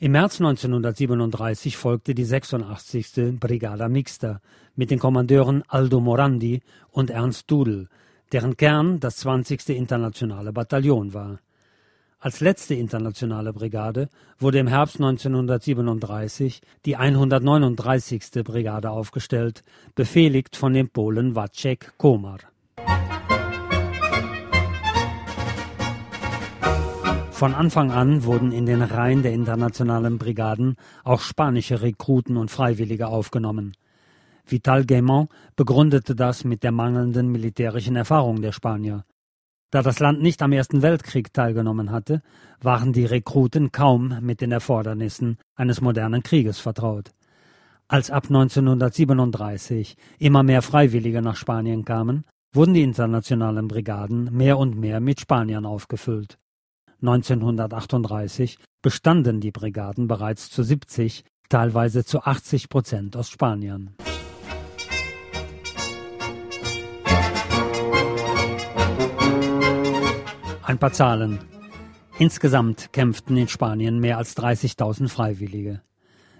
Im 0.00 0.12
März 0.12 0.40
1937 0.40 1.76
folgte 1.76 2.14
die 2.14 2.24
86. 2.24 3.38
Brigada 3.38 3.88
Mixta 3.88 4.40
mit 4.74 4.90
den 4.90 4.98
Kommandeuren 4.98 5.62
Aldo 5.68 6.00
Morandi 6.00 6.62
und 6.90 7.10
Ernst 7.10 7.50
Dudel, 7.50 7.88
deren 8.32 8.56
Kern 8.56 9.00
das 9.00 9.16
20. 9.18 9.70
Internationale 9.70 10.52
Bataillon 10.52 11.14
war. 11.14 11.38
Als 12.18 12.40
letzte 12.40 12.74
internationale 12.74 13.52
Brigade 13.52 14.10
wurde 14.38 14.58
im 14.58 14.66
Herbst 14.66 14.96
1937 14.96 16.60
die 16.84 16.96
139. 16.96 18.44
Brigade 18.44 18.90
aufgestellt, 18.90 19.64
befehligt 19.94 20.54
von 20.54 20.74
dem 20.74 20.90
Polen 20.90 21.34
Wacek 21.34 21.92
Komar. 21.96 22.40
Von 27.30 27.54
Anfang 27.54 27.90
an 27.90 28.24
wurden 28.24 28.52
in 28.52 28.66
den 28.66 28.82
Reihen 28.82 29.22
der 29.22 29.32
internationalen 29.32 30.18
Brigaden 30.18 30.76
auch 31.04 31.22
spanische 31.22 31.80
Rekruten 31.80 32.36
und 32.36 32.50
Freiwillige 32.50 33.06
aufgenommen. 33.06 33.72
Vital 34.50 34.84
Gaimont 34.84 35.30
begründete 35.56 36.14
das 36.14 36.44
mit 36.44 36.62
der 36.62 36.72
mangelnden 36.72 37.30
militärischen 37.30 37.96
Erfahrung 37.96 38.42
der 38.42 38.52
Spanier. 38.52 39.04
Da 39.70 39.82
das 39.82 40.00
Land 40.00 40.20
nicht 40.20 40.42
am 40.42 40.52
Ersten 40.52 40.82
Weltkrieg 40.82 41.32
teilgenommen 41.32 41.92
hatte, 41.92 42.22
waren 42.60 42.92
die 42.92 43.04
Rekruten 43.04 43.70
kaum 43.70 44.18
mit 44.20 44.40
den 44.40 44.50
Erfordernissen 44.50 45.38
eines 45.54 45.80
modernen 45.80 46.24
Krieges 46.24 46.58
vertraut. 46.58 47.12
Als 47.86 48.10
ab 48.10 48.24
1937 48.24 49.96
immer 50.18 50.42
mehr 50.42 50.62
Freiwillige 50.62 51.22
nach 51.22 51.36
Spanien 51.36 51.84
kamen, 51.84 52.24
wurden 52.52 52.74
die 52.74 52.82
internationalen 52.82 53.68
Brigaden 53.68 54.32
mehr 54.36 54.58
und 54.58 54.76
mehr 54.76 55.00
mit 55.00 55.20
Spaniern 55.20 55.66
aufgefüllt. 55.66 56.38
1938 57.00 58.58
bestanden 58.82 59.40
die 59.40 59.52
Brigaden 59.52 60.08
bereits 60.08 60.50
zu 60.50 60.62
70, 60.62 61.24
teilweise 61.48 62.04
zu 62.04 62.22
80 62.22 62.68
Prozent 62.68 63.16
aus 63.16 63.30
Spaniern. 63.30 63.94
Ein 70.70 70.78
paar 70.78 70.92
Zahlen. 70.92 71.40
Insgesamt 72.20 72.92
kämpften 72.92 73.36
in 73.36 73.48
Spanien 73.48 73.98
mehr 73.98 74.18
als 74.18 74.36
30.000 74.36 75.08
Freiwillige. 75.08 75.82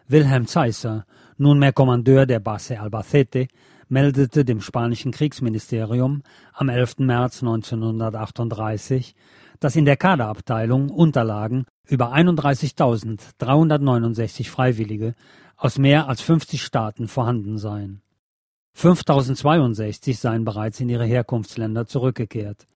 Wilhelm 0.07 0.47
Zeisser, 0.47 1.05
nunmehr 1.37 1.73
Kommandeur 1.73 2.27
der 2.27 2.39
Base 2.39 2.79
Albacete, 2.79 3.49
meldete 3.89 4.45
dem 4.45 4.61
spanischen 4.61 5.11
Kriegsministerium 5.11 6.23
am 6.53 6.69
11. 6.69 7.01
März 7.01 7.43
1938, 7.43 9.17
dass 9.59 9.75
in 9.75 9.85
der 9.85 9.97
Kaderabteilung 9.97 10.91
Unterlagen 10.91 11.65
über 11.89 12.15
31.369 12.15 14.49
Freiwillige 14.49 15.17
aus 15.57 15.77
mehr 15.77 16.07
als 16.07 16.21
50 16.21 16.63
Staaten 16.63 17.09
vorhanden 17.09 17.59
seien. 17.59 18.01
5062 18.75 20.21
seien 20.21 20.45
bereits 20.45 20.79
in 20.79 20.89
ihre 20.89 21.05
Herkunftsländer 21.05 21.87
zurückgekehrt. 21.87 22.69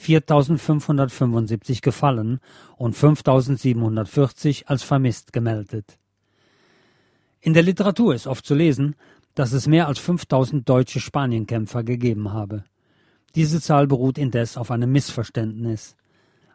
4.575 0.00 1.82
gefallen 1.82 2.40
und 2.76 2.96
5.740 2.96 4.66
als 4.66 4.82
vermisst 4.82 5.32
gemeldet. 5.32 5.98
In 7.40 7.54
der 7.54 7.62
Literatur 7.62 8.14
ist 8.14 8.26
oft 8.26 8.46
zu 8.46 8.54
lesen, 8.54 8.94
dass 9.34 9.52
es 9.52 9.66
mehr 9.66 9.88
als 9.88 10.00
5.000 10.00 10.64
deutsche 10.64 11.00
Spanienkämpfer 11.00 11.82
gegeben 11.82 12.32
habe. 12.32 12.64
Diese 13.34 13.60
Zahl 13.60 13.86
beruht 13.86 14.18
indes 14.18 14.56
auf 14.56 14.70
einem 14.70 14.92
Missverständnis. 14.92 15.96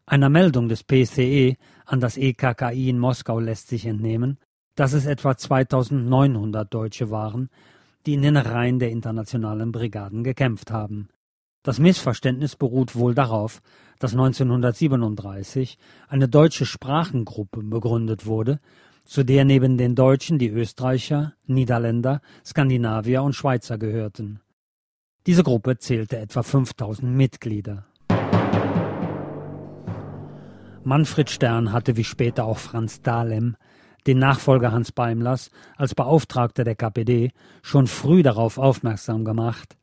Einer 0.05 0.29
Meldung 0.29 0.69
des 0.69 0.83
PCE 0.83 1.57
an 1.85 1.99
das 1.99 2.17
EKKI 2.17 2.89
in 2.89 2.99
Moskau 2.99 3.39
lässt 3.39 3.67
sich 3.67 3.85
entnehmen, 3.85 4.37
dass 4.75 4.93
es 4.93 5.05
etwa 5.05 5.35
2900 5.35 6.71
Deutsche 6.71 7.09
waren, 7.09 7.49
die 8.05 8.13
in 8.13 8.21
den 8.21 8.37
Reihen 8.37 8.79
der 8.79 8.91
internationalen 8.91 9.71
Brigaden 9.71 10.23
gekämpft 10.23 10.71
haben. 10.71 11.09
Das 11.67 11.79
Missverständnis 11.79 12.55
beruht 12.55 12.95
wohl 12.95 13.13
darauf, 13.13 13.61
dass 13.99 14.13
1937 14.13 15.77
eine 16.07 16.29
deutsche 16.29 16.65
Sprachengruppe 16.65 17.61
begründet 17.61 18.25
wurde, 18.25 18.61
zu 19.03 19.25
der 19.25 19.43
neben 19.43 19.77
den 19.77 19.93
Deutschen 19.93 20.39
die 20.39 20.47
Österreicher, 20.47 21.33
Niederländer, 21.45 22.21
Skandinavier 22.45 23.21
und 23.21 23.33
Schweizer 23.33 23.77
gehörten. 23.77 24.39
Diese 25.25 25.43
Gruppe 25.43 25.77
zählte 25.77 26.19
etwa 26.19 26.41
5000 26.41 27.13
Mitglieder. 27.13 27.85
Manfred 30.85 31.29
Stern 31.29 31.73
hatte 31.73 31.97
wie 31.97 32.05
später 32.05 32.45
auch 32.45 32.59
Franz 32.59 33.01
Dahlem, 33.01 33.57
den 34.05 34.19
Nachfolger 34.19 34.71
Hans 34.71 34.93
Beimlers, 34.93 35.51
als 35.75 35.95
Beauftragter 35.95 36.63
der 36.63 36.75
KPD 36.75 37.33
schon 37.61 37.87
früh 37.87 38.23
darauf 38.23 38.57
aufmerksam 38.57 39.25
gemacht, 39.25 39.75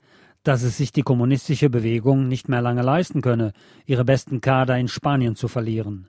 dass 0.45 0.63
es 0.63 0.77
sich 0.77 0.93
die 0.93 1.03
kommunistische 1.03 1.71
Bewegung 1.71 2.29
nicht 2.29 2.49
mehr 2.49 2.63
lange 2.63 2.83
leisten 2.83 3.23
könne, 3.23 3.53
ihre 3.87 4.05
besten 4.05 4.41
Kader 4.41 4.79
in 4.79 4.89
Spanien 4.89 5.35
zu 5.35 5.49
verlieren. 5.49 6.09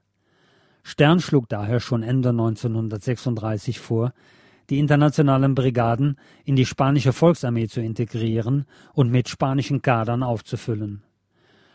Stern 0.83 1.19
schlug 1.19 1.49
daher 1.49 1.79
schon 1.79 2.03
Ende 2.03 2.29
1936 2.29 3.79
vor, 3.79 4.13
die 4.69 4.79
internationalen 4.79 5.55
Brigaden 5.55 6.17
in 6.43 6.55
die 6.55 6.65
spanische 6.65 7.13
Volksarmee 7.13 7.67
zu 7.67 7.81
integrieren 7.81 8.65
und 8.93 9.09
mit 9.09 9.29
spanischen 9.29 9.81
Kadern 9.81 10.21
aufzufüllen. 10.21 11.01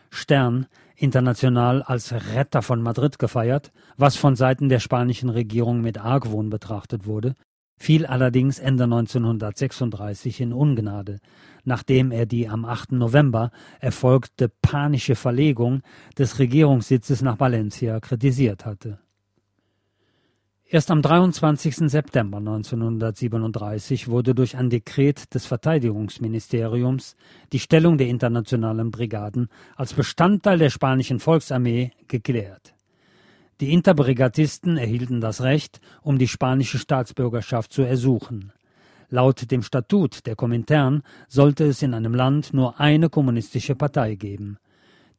Stern, 0.09 0.67
international 0.95 1.81
als 1.81 2.13
Retter 2.13 2.61
von 2.61 2.81
Madrid 2.81 3.17
gefeiert, 3.17 3.71
was 3.97 4.17
von 4.17 4.35
Seiten 4.35 4.69
der 4.69 4.79
spanischen 4.79 5.29
Regierung 5.29 5.81
mit 5.81 5.97
Argwohn 5.97 6.49
betrachtet 6.49 7.05
wurde, 7.05 7.35
fiel 7.81 8.05
allerdings 8.05 8.59
Ende 8.59 8.83
1936 8.83 10.39
in 10.41 10.53
Ungnade, 10.53 11.17
nachdem 11.63 12.11
er 12.11 12.27
die 12.27 12.47
am 12.47 12.63
8. 12.63 12.91
November 12.91 13.51
erfolgte 13.79 14.49
panische 14.61 15.15
Verlegung 15.15 15.81
des 16.17 16.37
Regierungssitzes 16.37 17.23
nach 17.23 17.39
Valencia 17.39 17.99
kritisiert 17.99 18.65
hatte. 18.65 18.99
Erst 20.67 20.91
am 20.91 21.01
23. 21.01 21.89
September 21.89 22.37
1937 22.37 24.07
wurde 24.07 24.35
durch 24.35 24.55
ein 24.55 24.69
Dekret 24.69 25.33
des 25.33 25.45
Verteidigungsministeriums 25.45 27.17
die 27.51 27.59
Stellung 27.59 27.97
der 27.97 28.07
internationalen 28.07 28.91
Brigaden 28.91 29.49
als 29.75 29.93
Bestandteil 29.93 30.59
der 30.59 30.69
spanischen 30.69 31.19
Volksarmee 31.19 31.91
geklärt. 32.07 32.73
Die 33.61 33.71
Interbrigadisten 33.73 34.75
erhielten 34.75 35.21
das 35.21 35.41
Recht, 35.43 35.81
um 36.01 36.17
die 36.17 36.27
spanische 36.27 36.79
Staatsbürgerschaft 36.79 37.71
zu 37.71 37.83
ersuchen. 37.83 38.51
Laut 39.09 39.51
dem 39.51 39.61
Statut 39.61 40.25
der 40.25 40.35
Komintern 40.35 41.03
sollte 41.27 41.65
es 41.65 41.83
in 41.83 41.93
einem 41.93 42.15
Land 42.15 42.55
nur 42.55 42.79
eine 42.79 43.09
kommunistische 43.09 43.75
Partei 43.75 44.15
geben. 44.15 44.57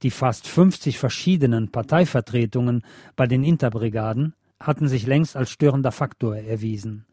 Die 0.02 0.10
fast 0.10 0.48
50 0.48 0.98
verschiedenen 0.98 1.70
Parteivertretungen 1.70 2.82
bei 3.14 3.28
den 3.28 3.44
Interbrigaden 3.44 4.34
hatten 4.58 4.88
sich 4.88 5.06
längst 5.06 5.36
als 5.36 5.50
störender 5.50 5.92
Faktor 5.92 6.36
erwiesen. 6.36 7.06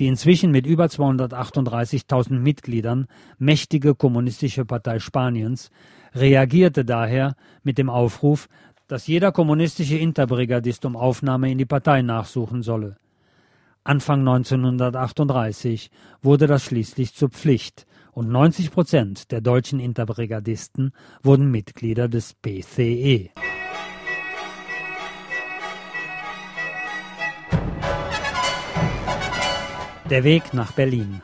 Die 0.00 0.08
inzwischen 0.08 0.50
mit 0.50 0.66
über 0.66 0.86
238.000 0.86 2.32
Mitgliedern 2.40 3.06
mächtige 3.38 3.94
Kommunistische 3.94 4.64
Partei 4.64 4.98
Spaniens 4.98 5.70
reagierte 6.12 6.84
daher 6.84 7.36
mit 7.62 7.78
dem 7.78 7.88
Aufruf, 7.88 8.48
dass 8.88 9.06
jeder 9.06 9.32
kommunistische 9.32 9.96
Interbrigadist 9.96 10.84
um 10.84 10.96
Aufnahme 10.96 11.50
in 11.50 11.58
die 11.58 11.64
Partei 11.64 12.02
nachsuchen 12.02 12.62
solle. 12.62 12.96
Anfang 13.82 14.20
1938 14.20 15.90
wurde 16.22 16.46
das 16.46 16.64
schließlich 16.64 17.14
zur 17.14 17.28
Pflicht 17.28 17.86
und 18.12 18.30
90 18.30 18.70
Prozent 18.70 19.30
der 19.30 19.40
deutschen 19.40 19.80
Interbrigadisten 19.80 20.92
wurden 21.22 21.50
Mitglieder 21.50 22.08
des 22.08 22.34
PCE. 22.34 23.30
Der 30.10 30.22
Weg 30.22 30.54
nach 30.54 30.72
Berlin. 30.72 31.22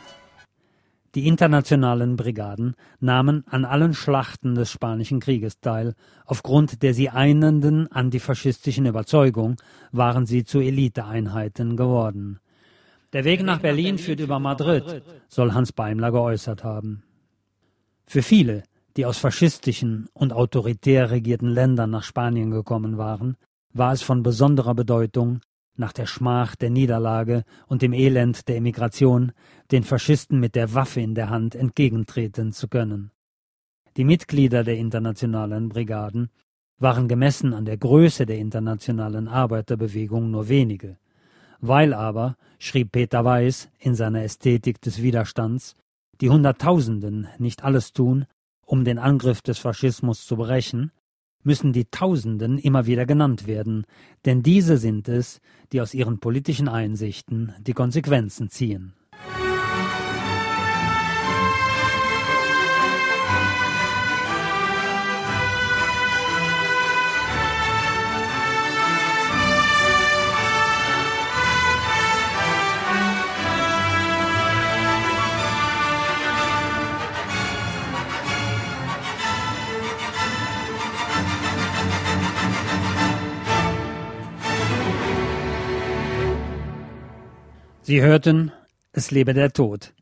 Die 1.16 1.26
internationalen 1.26 2.16
Brigaden 2.16 2.76
nahmen 3.00 3.44
an 3.48 3.64
allen 3.64 3.94
Schlachten 3.94 4.54
des 4.54 4.70
Spanischen 4.70 5.18
Krieges 5.18 5.58
teil. 5.60 5.94
Aufgrund 6.24 6.82
der 6.82 6.94
sie 6.94 7.10
einenden 7.10 7.90
antifaschistischen 7.90 8.86
Überzeugung 8.86 9.56
waren 9.90 10.26
sie 10.26 10.44
zu 10.44 10.60
Eliteeinheiten 10.60 11.76
geworden. 11.76 12.38
Der 13.12 13.24
Weg 13.24 13.42
nach 13.42 13.58
Berlin 13.58 13.98
führt 13.98 14.20
über 14.20 14.38
Madrid, 14.38 15.02
soll 15.28 15.52
Hans 15.52 15.72
Beimler 15.72 16.12
geäußert 16.12 16.62
haben. 16.62 17.02
Für 18.06 18.22
viele, 18.22 18.62
die 18.96 19.04
aus 19.04 19.18
faschistischen 19.18 20.08
und 20.12 20.32
autoritär 20.32 21.10
regierten 21.10 21.48
Ländern 21.48 21.90
nach 21.90 22.04
Spanien 22.04 22.52
gekommen 22.52 22.98
waren, 22.98 23.36
war 23.72 23.92
es 23.92 24.02
von 24.02 24.22
besonderer 24.22 24.74
Bedeutung, 24.74 25.40
nach 25.76 25.92
der 25.92 26.06
Schmach 26.06 26.56
der 26.56 26.70
Niederlage 26.70 27.44
und 27.66 27.82
dem 27.82 27.92
Elend 27.92 28.48
der 28.48 28.56
Emigration 28.56 29.32
den 29.70 29.82
Faschisten 29.82 30.40
mit 30.40 30.54
der 30.54 30.74
Waffe 30.74 31.00
in 31.00 31.14
der 31.14 31.30
Hand 31.30 31.54
entgegentreten 31.54 32.52
zu 32.52 32.68
können. 32.68 33.10
Die 33.96 34.04
Mitglieder 34.04 34.62
der 34.62 34.76
internationalen 34.76 35.68
Brigaden 35.68 36.30
waren 36.78 37.08
gemessen 37.08 37.52
an 37.52 37.64
der 37.64 37.76
Größe 37.76 38.26
der 38.26 38.38
internationalen 38.38 39.28
Arbeiterbewegung 39.28 40.30
nur 40.30 40.48
wenige. 40.48 40.96
Weil 41.60 41.92
aber, 41.92 42.36
schrieb 42.58 42.92
Peter 42.92 43.24
Weiß 43.24 43.68
in 43.78 43.94
seiner 43.94 44.22
Ästhetik 44.22 44.80
des 44.80 45.02
Widerstands, 45.02 45.74
die 46.20 46.30
Hunderttausenden 46.30 47.28
nicht 47.38 47.64
alles 47.64 47.92
tun, 47.92 48.26
um 48.64 48.84
den 48.84 48.98
Angriff 48.98 49.42
des 49.42 49.58
Faschismus 49.58 50.24
zu 50.24 50.36
brechen, 50.36 50.92
müssen 51.42 51.72
die 51.72 51.86
Tausenden 51.86 52.58
immer 52.58 52.86
wieder 52.86 53.06
genannt 53.06 53.46
werden, 53.46 53.86
denn 54.24 54.42
diese 54.42 54.76
sind 54.76 55.08
es, 55.08 55.40
die 55.72 55.80
aus 55.80 55.94
ihren 55.94 56.18
politischen 56.18 56.68
Einsichten 56.68 57.54
die 57.60 57.72
Konsequenzen 57.72 58.50
ziehen. 58.50 58.92
Sie 87.90 88.02
hörten 88.02 88.52
Es 88.92 89.10
lebe 89.10 89.34
der 89.34 89.52
Tod. 89.52 89.92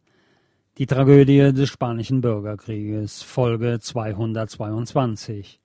Die 0.76 0.84
Tragödie 0.84 1.54
des 1.54 1.70
Spanischen 1.70 2.20
Bürgerkrieges, 2.20 3.22
Folge 3.22 3.80
222. 3.80 5.58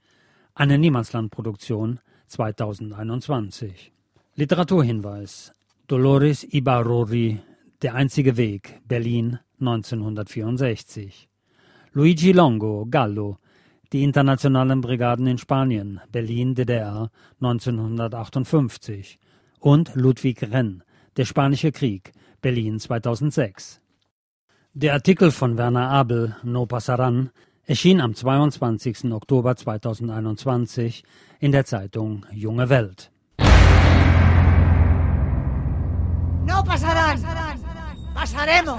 Eine 0.55 0.78
Niemandslandproduktion 0.78 1.99
2021. 2.28 3.91
Literaturhinweis. 4.36 5.51
Dolores 5.88 6.45
Ibarruri, 6.45 7.41
Der 7.82 7.95
einzige 7.95 8.38
Weg, 8.38 8.80
Berlin 8.88 9.39
1964. 9.59 11.28
Luigi 11.91 12.32
Longo, 12.32 12.88
Gallo, 12.89 13.38
Die 13.91 14.01
internationalen 14.01 14.80
Brigaden 14.80 15.28
in 15.28 15.39
Spanien, 15.39 15.99
Berlin, 16.09 16.55
DDR 16.55 17.11
1958. 17.41 19.19
Und 19.59 19.93
Ludwig 19.95 20.41
Renn, 20.41 20.84
der 21.18 21.26
Spanische 21.26 21.72
Krieg, 21.72 22.11
Berlin 22.41 22.80
2006. 22.80 23.82
Der 24.74 24.93
Artikel 24.93 25.32
von 25.32 25.57
Werner 25.57 25.89
Abel, 25.89 26.36
No 26.43 26.66
Passaran, 26.66 27.30
erschien 27.66 28.01
am 28.01 28.16
22. 28.16 29.11
Oktober 29.11 29.55
2021 29.55 31.03
in 31.39 31.51
der 31.51 31.66
Zeitung 31.66 32.26
Junge 32.32 32.70
Welt. 32.70 33.11
No 36.45 36.64
pasarán. 36.64 37.20
Pasaremos. 38.14 38.78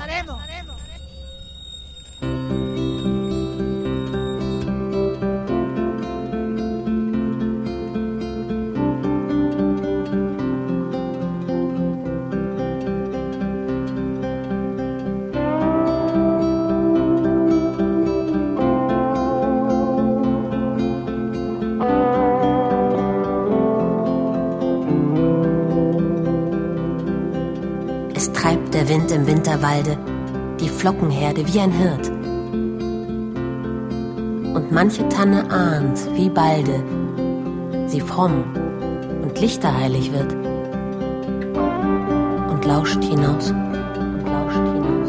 Wind 28.88 29.10
im 29.10 29.26
Winterwalde, 29.26 29.96
die 30.60 30.68
Flockenherde 30.68 31.46
wie 31.46 31.60
ein 31.60 31.72
Hirt. 31.72 32.10
Und 34.54 34.70
manche 34.70 35.08
Tanne 35.08 35.50
ahnt, 35.50 35.98
wie 36.14 36.28
balde 36.28 36.82
sie 37.86 38.00
fromm 38.00 38.44
und 39.22 39.40
lichterheilig 39.40 40.12
wird 40.12 40.32
und 42.50 42.64
lauscht 42.64 43.02
hinaus 43.02 43.50
und 43.50 44.26
lauscht 44.26 44.56
hinaus. 44.56 45.08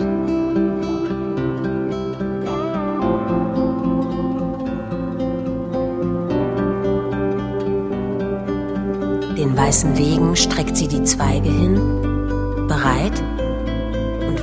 Den 9.37 9.57
weißen 9.57 9.97
Wegen 9.97 10.35
streckt 10.35 10.77
sie 10.77 10.87
die 10.87 11.03
Zweige 11.03 11.49
hin, 11.49 11.75
bereit, 12.67 13.23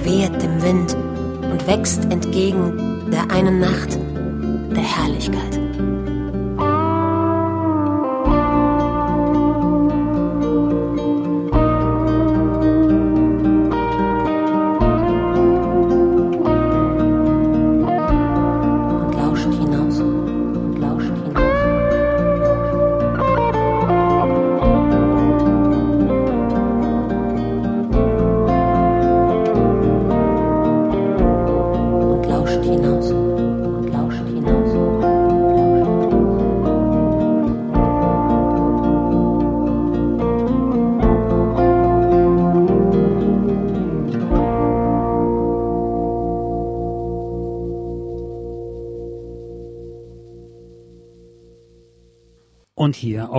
wehet 0.04 0.42
dem 0.42 0.62
Wind 0.62 0.94
und 0.94 1.66
wächst 1.66 2.04
entgegen 2.10 3.10
der 3.10 3.30
einen 3.30 3.60
Nacht 3.60 3.98
der 4.74 4.82
Herrlichkeit. 4.82 5.61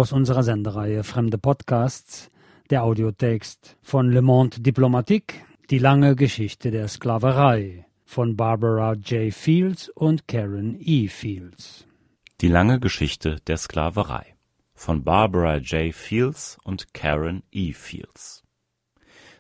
Aus 0.04 0.12
unserer 0.12 0.44
Sendereihe 0.44 1.06
Fremde 1.06 1.38
Podcasts 1.38 2.30
der 2.70 2.84
Audiotext 2.84 3.78
von 3.82 4.12
Le 4.12 4.22
Monde 4.22 4.60
Diplomatique, 4.60 5.46
die 5.70 5.78
lange 5.78 6.18
Geschichte 6.18 6.72
der 6.72 6.90
Sklaverei 6.90 7.86
von 8.04 8.36
Barbara 8.36 8.96
J. 8.96 9.34
Fields 9.34 9.88
und 9.88 10.28
Karen 10.28 10.76
E. 10.78 11.08
Fields. 11.08 11.88
Die 12.42 12.50
lange 12.50 12.82
Geschichte 12.82 13.38
der 13.48 13.56
Sklaverei 13.56 14.36
von 14.76 15.06
Barbara 15.06 15.56
J. 15.60 15.96
Fields 15.96 16.58
und 16.66 16.94
Karen 16.94 17.42
E. 17.54 17.72
Fields. 17.72 18.44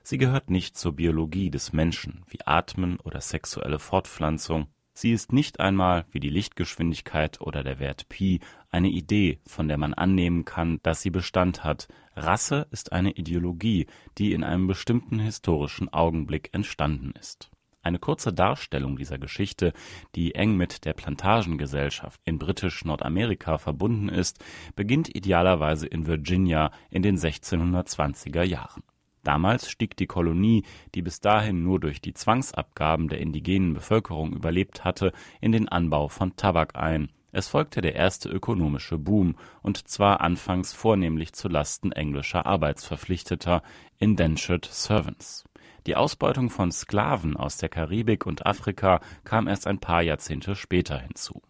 Sie 0.01 0.17
gehört 0.17 0.49
nicht 0.49 0.77
zur 0.77 0.93
Biologie 0.93 1.49
des 1.49 1.73
Menschen 1.73 2.23
wie 2.29 2.39
Atmen 2.45 3.01
oder 3.01 3.19
sexuelle 3.19 3.79
Fortpflanzung, 3.79 4.67
Sie 4.95 5.11
ist 5.11 5.33
nicht 5.33 5.59
einmal, 5.59 6.05
wie 6.11 6.19
die 6.19 6.29
Lichtgeschwindigkeit 6.29 7.41
oder 7.41 7.63
der 7.63 7.79
Wert 7.79 8.07
Pi, 8.09 8.39
eine 8.69 8.89
Idee, 8.89 9.39
von 9.47 9.67
der 9.67 9.77
man 9.77 9.95
annehmen 9.95 10.45
kann, 10.45 10.79
dass 10.83 11.01
sie 11.01 11.09
Bestand 11.09 11.63
hat. 11.63 11.87
Rasse 12.15 12.67
ist 12.69 12.91
eine 12.91 13.11
Ideologie, 13.11 13.87
die 14.19 14.33
in 14.33 14.43
einem 14.43 14.67
bestimmten 14.67 15.19
historischen 15.19 15.91
Augenblick 15.91 16.49
entstanden 16.53 17.13
ist. 17.19 17.49
Eine 17.81 17.99
kurze 17.99 18.31
Darstellung 18.31 18.95
dieser 18.95 19.17
Geschichte, 19.17 19.73
die 20.15 20.35
eng 20.35 20.55
mit 20.55 20.85
der 20.85 20.93
Plantagengesellschaft 20.93 22.21
in 22.23 22.37
britisch-Nordamerika 22.37 23.57
verbunden 23.57 24.09
ist, 24.09 24.43
beginnt 24.75 25.13
idealerweise 25.13 25.87
in 25.87 26.07
Virginia 26.07 26.71
in 26.91 27.01
den 27.01 27.17
1620er 27.17 28.43
Jahren 28.43 28.83
Damals 29.23 29.69
stieg 29.69 29.95
die 29.95 30.07
Kolonie, 30.07 30.63
die 30.95 31.01
bis 31.01 31.21
dahin 31.21 31.63
nur 31.63 31.79
durch 31.79 32.01
die 32.01 32.13
Zwangsabgaben 32.13 33.07
der 33.07 33.19
indigenen 33.19 33.73
Bevölkerung 33.73 34.33
überlebt 34.33 34.83
hatte, 34.83 35.13
in 35.39 35.51
den 35.53 35.69
Anbau 35.69 36.09
von 36.09 36.35
Tabak 36.35 36.75
ein. 36.75 37.09
Es 37.31 37.47
folgte 37.47 37.81
der 37.81 37.95
erste 37.95 38.29
ökonomische 38.29 38.97
Boom, 38.97 39.35
und 39.61 39.87
zwar 39.87 40.21
anfangs 40.21 40.73
vornehmlich 40.73 41.33
zu 41.33 41.47
Lasten 41.47 41.91
englischer 41.91 42.45
Arbeitsverpflichteter 42.45 43.63
(indentured 43.97 44.65
servants). 44.65 45.45
Die 45.87 45.95
Ausbeutung 45.95 46.49
von 46.49 46.71
Sklaven 46.71 47.35
aus 47.35 47.57
der 47.57 47.69
Karibik 47.69 48.25
und 48.25 48.45
Afrika 48.45 48.99
kam 49.23 49.47
erst 49.47 49.67
ein 49.67 49.79
paar 49.79 50.01
Jahrzehnte 50.01 50.55
später 50.55 50.99
hinzu 50.99 51.41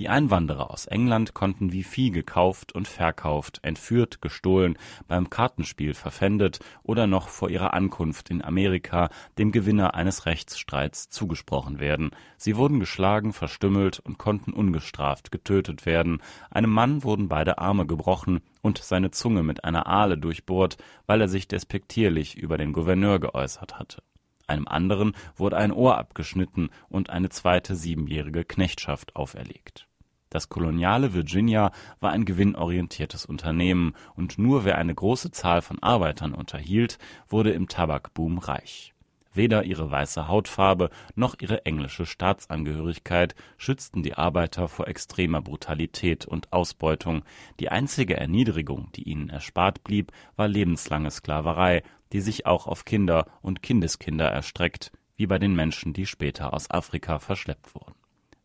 die 0.00 0.08
Einwanderer 0.08 0.70
aus 0.70 0.86
England 0.86 1.34
konnten 1.34 1.72
wie 1.72 1.82
Vieh 1.82 2.10
gekauft 2.10 2.74
und 2.74 2.88
verkauft, 2.88 3.60
entführt, 3.60 4.22
gestohlen, 4.22 4.78
beim 5.08 5.28
Kartenspiel 5.28 5.92
verpfändet 5.92 6.60
oder 6.82 7.06
noch 7.06 7.28
vor 7.28 7.50
ihrer 7.50 7.74
Ankunft 7.74 8.30
in 8.30 8.42
Amerika 8.42 9.10
dem 9.36 9.52
Gewinner 9.52 9.94
eines 9.94 10.24
Rechtsstreits 10.24 11.10
zugesprochen 11.10 11.80
werden. 11.80 12.12
Sie 12.38 12.56
wurden 12.56 12.80
geschlagen, 12.80 13.34
verstümmelt 13.34 13.98
und 14.00 14.16
konnten 14.16 14.54
ungestraft 14.54 15.30
getötet 15.30 15.84
werden. 15.84 16.22
Einem 16.50 16.70
Mann 16.70 17.04
wurden 17.04 17.28
beide 17.28 17.58
Arme 17.58 17.86
gebrochen 17.86 18.40
und 18.62 18.78
seine 18.78 19.10
Zunge 19.10 19.42
mit 19.42 19.64
einer 19.64 19.86
Ahle 19.86 20.16
durchbohrt, 20.16 20.78
weil 21.04 21.20
er 21.20 21.28
sich 21.28 21.46
despektierlich 21.46 22.38
über 22.38 22.56
den 22.56 22.72
Gouverneur 22.72 23.20
geäußert 23.20 23.78
hatte 23.78 24.02
einem 24.46 24.66
anderen 24.66 25.12
wurde 25.36 25.58
ein 25.58 25.70
Ohr 25.70 25.96
abgeschnitten 25.96 26.70
und 26.88 27.08
eine 27.08 27.28
zweite 27.28 27.76
siebenjährige 27.76 28.44
Knechtschaft 28.44 29.14
auferlegt 29.14 29.86
das 30.30 30.48
koloniale 30.48 31.12
Virginia 31.12 31.72
war 32.00 32.12
ein 32.12 32.24
gewinnorientiertes 32.24 33.26
Unternehmen, 33.26 33.94
und 34.14 34.38
nur 34.38 34.64
wer 34.64 34.78
eine 34.78 34.94
große 34.94 35.32
Zahl 35.32 35.60
von 35.60 35.82
Arbeitern 35.82 36.32
unterhielt, 36.32 36.98
wurde 37.28 37.50
im 37.50 37.68
Tabakboom 37.68 38.38
reich. 38.38 38.94
Weder 39.32 39.64
ihre 39.64 39.90
weiße 39.90 40.26
Hautfarbe 40.26 40.90
noch 41.14 41.36
ihre 41.40 41.64
englische 41.64 42.04
Staatsangehörigkeit 42.04 43.34
schützten 43.58 44.02
die 44.02 44.14
Arbeiter 44.14 44.68
vor 44.68 44.88
extremer 44.88 45.40
Brutalität 45.40 46.26
und 46.26 46.52
Ausbeutung, 46.52 47.22
die 47.60 47.68
einzige 47.68 48.16
Erniedrigung, 48.16 48.90
die 48.94 49.04
ihnen 49.04 49.30
erspart 49.30 49.84
blieb, 49.84 50.10
war 50.36 50.48
lebenslange 50.48 51.10
Sklaverei, 51.10 51.82
die 52.12 52.20
sich 52.20 52.46
auch 52.46 52.66
auf 52.66 52.84
Kinder 52.84 53.26
und 53.40 53.62
Kindeskinder 53.62 54.28
erstreckt, 54.28 54.90
wie 55.16 55.26
bei 55.26 55.38
den 55.38 55.54
Menschen, 55.54 55.92
die 55.92 56.06
später 56.06 56.52
aus 56.52 56.70
Afrika 56.70 57.20
verschleppt 57.20 57.74
wurden 57.74 57.99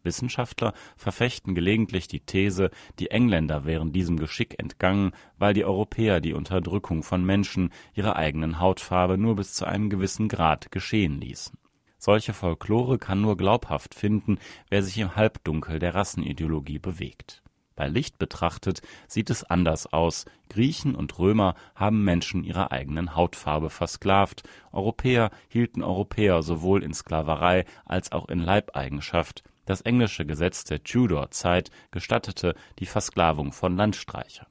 Wissenschaftler 0.06 0.74
verfechten 0.96 1.56
gelegentlich 1.56 2.08
die 2.08 2.22
These, 2.22 2.70
die 3.00 3.12
Engländer 3.12 3.66
wären 3.66 3.92
diesem 3.92 4.18
Geschick 4.18 4.60
entgangen, 4.60 5.12
weil 5.38 5.54
die 5.54 5.66
Europäer 5.66 6.22
die 6.22 6.34
Unterdrückung 6.34 7.04
von 7.04 7.26
Menschen 7.26 7.72
ihrer 7.94 8.16
eigenen 8.16 8.60
Hautfarbe 8.60 9.18
nur 9.18 9.36
bis 9.36 9.54
zu 9.54 9.66
einem 9.66 9.90
gewissen 9.90 10.30
Grad 10.30 10.72
geschehen 10.72 11.20
ließen. 11.20 11.58
Solche 11.98 12.34
Folklore 12.34 13.00
kann 13.00 13.22
nur 13.22 13.36
glaubhaft 13.36 13.96
finden, 13.96 14.38
wer 14.70 14.84
sich 14.84 14.98
im 15.00 15.16
Halbdunkel 15.16 15.80
der 15.80 15.96
Rassenideologie 15.96 16.78
bewegt. 16.78 17.42
Bei 17.76 17.88
Licht 17.88 18.18
betrachtet 18.18 18.82
sieht 19.08 19.30
es 19.30 19.44
anders 19.44 19.92
aus. 19.92 20.26
Griechen 20.50 20.96
und 20.96 21.18
Römer 21.20 21.56
haben 21.76 22.04
Menschen 22.04 22.44
ihrer 22.44 22.72
eigenen 22.72 23.16
Hautfarbe 23.16 23.70
versklavt, 23.70 24.44
Europäer 24.72 25.30
hielten 25.50 25.84
Europäer 25.84 26.42
sowohl 26.42 26.84
in 26.84 26.94
Sklaverei 26.94 27.66
als 27.86 28.12
auch 28.12 28.30
in 28.30 28.40
Leibeigenschaft, 28.40 29.44
das 29.66 29.82
englische 29.82 30.26
Gesetz 30.26 30.64
der 30.64 30.84
Tudor-Zeit 30.84 31.72
gestattete 31.92 32.56
die 32.80 32.86
Versklavung 32.86 33.52
von 33.52 33.76
Landstreichern. 33.76 34.48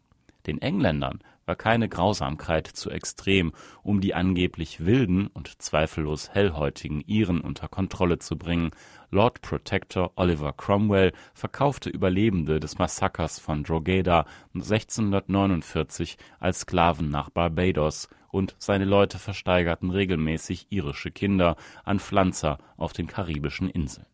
Den 0.47 0.61
Engländern 0.61 1.21
war 1.47 1.57
keine 1.57 1.89
Grausamkeit 1.89 2.67
zu 2.67 2.91
extrem, 2.91 3.53
um 3.83 4.01
die 4.01 4.15
angeblich 4.15 4.85
wilden 4.85 5.27
und 5.29 5.61
zweifellos 5.61 6.31
hellhäutigen 6.31 7.03
Iren 7.07 7.41
unter 7.41 7.69
Kontrolle 7.69 8.19
zu 8.19 8.37
bringen. 8.37 8.71
Lord 9.11 9.43
Protector 9.43 10.13
Oliver 10.17 10.53
Cromwell 10.53 11.13
verkaufte 11.35 11.91
Überlebende 11.91 12.61
des 12.61 12.79
Massakers 12.79 13.39
von 13.39 13.63
Drogheda 13.63 14.27
1649 14.55 16.17
als 16.41 16.61
Sklaven 16.61 17.11
nach 17.11 17.31
Barbados 17.31 18.09
und 18.31 18.55
seine 18.59 18.85
Leute 18.85 19.19
versteigerten 19.19 19.91
regelmäßig 19.91 20.67
irische 20.71 21.11
Kinder 21.11 21.57
an 21.85 22.01
Pflanzer 22.01 22.59
auf 22.77 22.93
den 22.93 23.07
karibischen 23.07 23.69
Inseln 23.69 24.07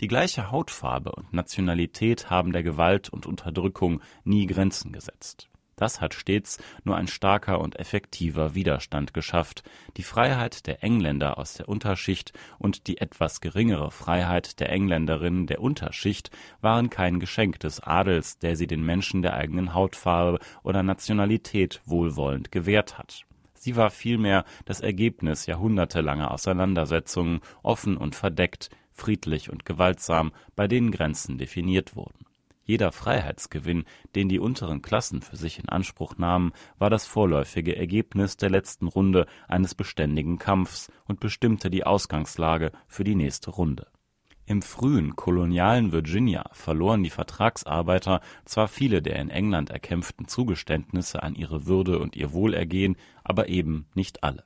die 0.00 0.08
gleiche 0.08 0.50
Hautfarbe 0.50 1.12
und 1.12 1.32
Nationalität 1.32 2.30
haben 2.30 2.52
der 2.52 2.62
Gewalt 2.62 3.08
und 3.08 3.26
Unterdrückung 3.26 4.00
nie 4.24 4.46
Grenzen 4.46 4.92
gesetzt. 4.92 5.48
Das 5.76 6.00
hat 6.00 6.14
stets 6.14 6.58
nur 6.84 6.96
ein 6.96 7.08
starker 7.08 7.60
und 7.60 7.78
effektiver 7.78 8.54
Widerstand 8.54 9.12
geschafft. 9.12 9.64
Die 9.96 10.02
Freiheit 10.02 10.66
der 10.66 10.84
Engländer 10.84 11.38
aus 11.38 11.54
der 11.54 11.68
Unterschicht 11.68 12.32
und 12.58 12.86
die 12.86 12.98
etwas 12.98 13.40
geringere 13.40 13.90
Freiheit 13.90 14.60
der 14.60 14.70
Engländerinnen 14.70 15.46
der 15.46 15.60
Unterschicht 15.60 16.30
waren 16.60 16.90
kein 16.90 17.18
Geschenk 17.18 17.58
des 17.60 17.80
Adels, 17.80 18.38
der 18.38 18.56
sie 18.56 18.66
den 18.66 18.84
Menschen 18.84 19.22
der 19.22 19.34
eigenen 19.34 19.74
Hautfarbe 19.74 20.38
oder 20.62 20.82
Nationalität 20.82 21.80
wohlwollend 21.84 22.52
gewährt 22.52 22.98
hat. 22.98 23.24
Sie 23.54 23.76
war 23.76 23.90
vielmehr 23.90 24.44
das 24.66 24.80
Ergebnis 24.80 25.46
jahrhundertelanger 25.46 26.30
Auseinandersetzungen, 26.30 27.40
offen 27.62 27.96
und 27.96 28.14
verdeckt, 28.14 28.68
friedlich 28.94 29.50
und 29.50 29.66
gewaltsam, 29.66 30.32
bei 30.56 30.68
denen 30.68 30.90
Grenzen 30.90 31.36
definiert 31.36 31.96
wurden. 31.96 32.24
Jeder 32.66 32.92
Freiheitsgewinn, 32.92 33.84
den 34.14 34.30
die 34.30 34.38
unteren 34.38 34.80
Klassen 34.80 35.20
für 35.20 35.36
sich 35.36 35.58
in 35.58 35.68
Anspruch 35.68 36.16
nahmen, 36.16 36.52
war 36.78 36.88
das 36.88 37.06
vorläufige 37.06 37.76
Ergebnis 37.76 38.38
der 38.38 38.48
letzten 38.48 38.86
Runde 38.86 39.26
eines 39.48 39.74
beständigen 39.74 40.38
Kampfs 40.38 40.90
und 41.04 41.20
bestimmte 41.20 41.68
die 41.68 41.84
Ausgangslage 41.84 42.72
für 42.88 43.04
die 43.04 43.16
nächste 43.16 43.50
Runde. 43.50 43.88
Im 44.46 44.62
frühen 44.62 45.16
kolonialen 45.16 45.92
Virginia 45.92 46.44
verloren 46.52 47.02
die 47.02 47.10
Vertragsarbeiter 47.10 48.20
zwar 48.44 48.68
viele 48.68 49.02
der 49.02 49.16
in 49.16 49.30
England 49.30 49.70
erkämpften 49.70 50.28
Zugeständnisse 50.28 51.22
an 51.22 51.34
ihre 51.34 51.66
Würde 51.66 51.98
und 51.98 52.16
ihr 52.16 52.32
Wohlergehen, 52.32 52.96
aber 53.24 53.48
eben 53.48 53.86
nicht 53.94 54.22
alle 54.22 54.44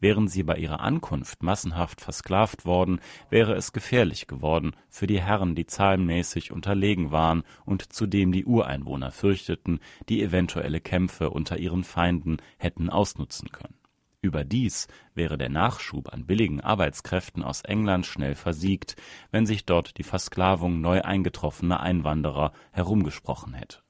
Wären 0.00 0.28
sie 0.28 0.42
bei 0.42 0.56
ihrer 0.56 0.80
Ankunft 0.80 1.42
massenhaft 1.42 2.00
versklavt 2.00 2.66
worden, 2.66 3.00
wäre 3.30 3.54
es 3.54 3.72
gefährlich 3.72 4.26
geworden 4.26 4.72
für 4.88 5.06
die 5.06 5.20
Herren, 5.20 5.54
die 5.54 5.66
zahlenmäßig 5.66 6.52
unterlegen 6.52 7.10
waren 7.10 7.42
und 7.64 7.92
zudem 7.92 8.32
die 8.32 8.44
Ureinwohner 8.44 9.12
fürchteten, 9.12 9.80
die 10.08 10.22
eventuelle 10.22 10.80
Kämpfe 10.80 11.30
unter 11.30 11.58
ihren 11.58 11.84
Feinden 11.84 12.38
hätten 12.58 12.90
ausnutzen 12.90 13.50
können. 13.50 13.78
Überdies 14.20 14.88
wäre 15.14 15.36
der 15.36 15.50
Nachschub 15.50 16.12
an 16.12 16.26
billigen 16.26 16.60
Arbeitskräften 16.60 17.42
aus 17.42 17.60
England 17.60 18.06
schnell 18.06 18.34
versiegt, 18.34 18.96
wenn 19.30 19.46
sich 19.46 19.66
dort 19.66 19.98
die 19.98 20.02
Versklavung 20.02 20.80
neu 20.80 21.02
eingetroffener 21.02 21.80
Einwanderer 21.80 22.52
herumgesprochen 22.72 23.52
hätte 23.52 23.83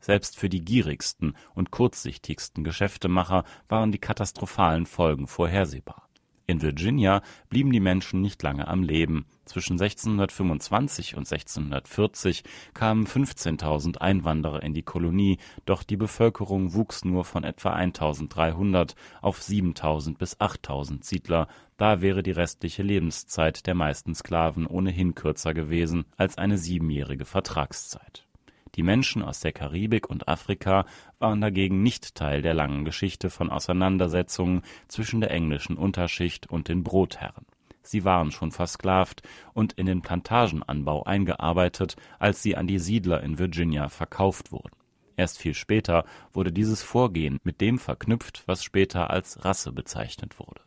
selbst 0.00 0.38
für 0.38 0.48
die 0.48 0.64
gierigsten 0.64 1.34
und 1.54 1.70
kurzsichtigsten 1.70 2.64
Geschäftemacher 2.64 3.44
waren 3.68 3.92
die 3.92 3.98
katastrophalen 3.98 4.86
Folgen 4.86 5.26
vorhersehbar. 5.26 6.10
In 6.50 6.62
Virginia 6.62 7.22
blieben 7.48 7.70
die 7.70 7.78
Menschen 7.78 8.20
nicht 8.22 8.42
lange 8.42 8.66
am 8.66 8.82
Leben. 8.82 9.24
Zwischen 9.44 9.74
1625 9.74 11.14
und 11.14 11.30
1640 11.30 12.42
kamen 12.74 13.06
15.000 13.06 13.98
Einwanderer 13.98 14.60
in 14.64 14.74
die 14.74 14.82
Kolonie, 14.82 15.38
doch 15.64 15.84
die 15.84 15.96
Bevölkerung 15.96 16.74
wuchs 16.74 17.04
nur 17.04 17.24
von 17.24 17.44
etwa 17.44 17.76
1.300 17.76 18.96
auf 19.22 19.40
7.000 19.40 20.18
bis 20.18 20.40
8.000 20.40 21.04
Siedler. 21.04 21.46
Da 21.76 22.00
wäre 22.00 22.24
die 22.24 22.32
restliche 22.32 22.82
Lebenszeit 22.82 23.68
der 23.68 23.76
meisten 23.76 24.16
Sklaven 24.16 24.66
ohnehin 24.66 25.14
kürzer 25.14 25.54
gewesen 25.54 26.04
als 26.16 26.36
eine 26.36 26.58
siebenjährige 26.58 27.26
Vertragszeit 27.26 28.26
Die 28.76 28.82
Menschen 28.82 29.22
aus 29.22 29.40
der 29.40 29.52
Karibik 29.52 30.08
und 30.08 30.28
Afrika 30.28 30.86
waren 31.18 31.40
dagegen 31.40 31.82
nicht 31.82 32.14
Teil 32.14 32.42
der 32.42 32.54
langen 32.54 32.84
Geschichte 32.84 33.30
von 33.30 33.50
Auseinandersetzungen 33.50 34.62
zwischen 34.88 35.20
der 35.20 35.32
englischen 35.32 35.76
Unterschicht 35.76 36.48
und 36.48 36.68
den 36.68 36.84
Brotherren. 36.84 37.46
Sie 37.82 38.04
waren 38.04 38.30
schon 38.30 38.52
versklavt 38.52 39.22
und 39.52 39.72
in 39.72 39.86
den 39.86 40.02
Plantagenanbau 40.02 41.04
eingearbeitet, 41.04 41.96
als 42.18 42.42
sie 42.42 42.56
an 42.56 42.66
die 42.66 42.78
Siedler 42.78 43.22
in 43.22 43.38
Virginia 43.38 43.88
verkauft 43.88 44.52
wurden. 44.52 44.76
Erst 45.16 45.38
viel 45.38 45.54
später 45.54 46.04
wurde 46.32 46.52
dieses 46.52 46.82
Vorgehen 46.82 47.38
mit 47.42 47.60
dem 47.60 47.78
verknüpft, 47.78 48.44
was 48.46 48.62
später 48.62 49.10
als 49.10 49.44
Rasse 49.44 49.72
bezeichnet 49.72 50.38
wurde 50.38 50.60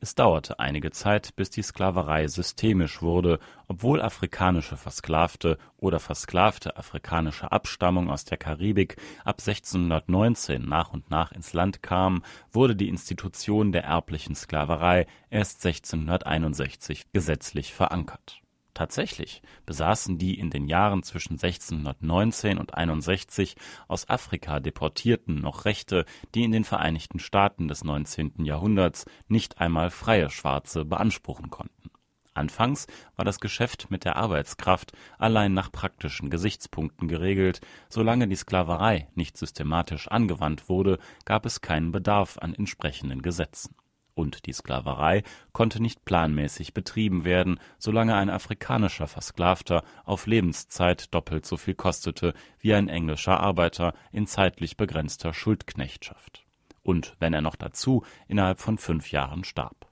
es 0.00 0.14
dauerte 0.14 0.58
einige 0.58 0.90
Zeit, 0.90 1.36
bis 1.36 1.50
die 1.50 1.62
Sklaverei 1.62 2.26
systemisch 2.26 3.02
wurde, 3.02 3.38
obwohl 3.68 4.00
afrikanische 4.00 4.78
Versklavte 4.78 5.58
oder 5.76 6.00
versklavte 6.00 6.76
afrikanischer 6.76 7.52
Abstammung 7.52 8.10
aus 8.10 8.24
der 8.24 8.38
Karibik 8.38 8.96
ab 9.24 9.40
1619 9.40 10.66
nach 10.66 10.92
und 10.92 11.10
nach 11.10 11.32
ins 11.32 11.52
Land 11.52 11.82
kamen, 11.82 12.22
wurde 12.50 12.76
die 12.76 12.88
Institution 12.88 13.72
der 13.72 13.84
erblichen 13.84 14.34
Sklaverei 14.34 15.06
erst 15.28 15.64
1661 15.64 17.12
gesetzlich 17.12 17.74
verankert 17.74 18.40
Tatsächlich 18.80 19.42
besaßen 19.66 20.16
die 20.16 20.38
in 20.38 20.48
den 20.48 20.66
Jahren 20.66 21.02
zwischen 21.02 21.34
1619 21.34 22.56
und 22.56 22.72
61 22.72 23.54
aus 23.88 24.08
Afrika 24.08 24.58
Deportierten 24.58 25.34
noch 25.34 25.66
Rechte, 25.66 26.06
die 26.34 26.44
in 26.44 26.52
den 26.52 26.64
Vereinigten 26.64 27.18
Staaten 27.18 27.68
des 27.68 27.84
19. 27.84 28.42
Jahrhunderts 28.46 29.04
nicht 29.28 29.60
einmal 29.60 29.90
freie 29.90 30.30
Schwarze 30.30 30.86
beanspruchen 30.86 31.50
konnten. 31.50 31.90
Anfangs 32.32 32.86
war 33.16 33.26
das 33.26 33.38
Geschäft 33.38 33.90
mit 33.90 34.06
der 34.06 34.16
Arbeitskraft 34.16 34.92
allein 35.18 35.52
nach 35.52 35.70
praktischen 35.70 36.30
Gesichtspunkten 36.30 37.06
geregelt, 37.06 37.60
solange 37.90 38.28
die 38.28 38.36
Sklaverei 38.36 39.08
nicht 39.14 39.36
systematisch 39.36 40.08
angewandt 40.08 40.70
wurde, 40.70 40.98
gab 41.26 41.44
es 41.44 41.60
keinen 41.60 41.92
Bedarf 41.92 42.38
an 42.38 42.54
entsprechenden 42.54 43.20
Gesetzen 43.20 43.74
und 44.20 44.46
die 44.46 44.52
Sklaverei 44.52 45.22
konnte 45.52 45.82
nicht 45.82 46.04
planmäßig 46.04 46.74
betrieben 46.74 47.24
werden, 47.24 47.58
solange 47.78 48.14
ein 48.14 48.30
afrikanischer 48.30 49.08
Versklavter 49.08 49.82
auf 50.04 50.26
Lebenszeit 50.26 51.12
doppelt 51.12 51.46
so 51.46 51.56
viel 51.56 51.74
kostete 51.74 52.34
wie 52.60 52.74
ein 52.74 52.88
englischer 52.88 53.40
Arbeiter 53.40 53.94
in 54.12 54.26
zeitlich 54.26 54.76
begrenzter 54.76 55.32
Schuldknechtschaft. 55.34 56.44
Und 56.82 57.16
wenn 57.18 57.34
er 57.34 57.40
noch 57.40 57.56
dazu 57.56 58.04
innerhalb 58.28 58.60
von 58.60 58.78
fünf 58.78 59.10
Jahren 59.10 59.44
starb. 59.44 59.86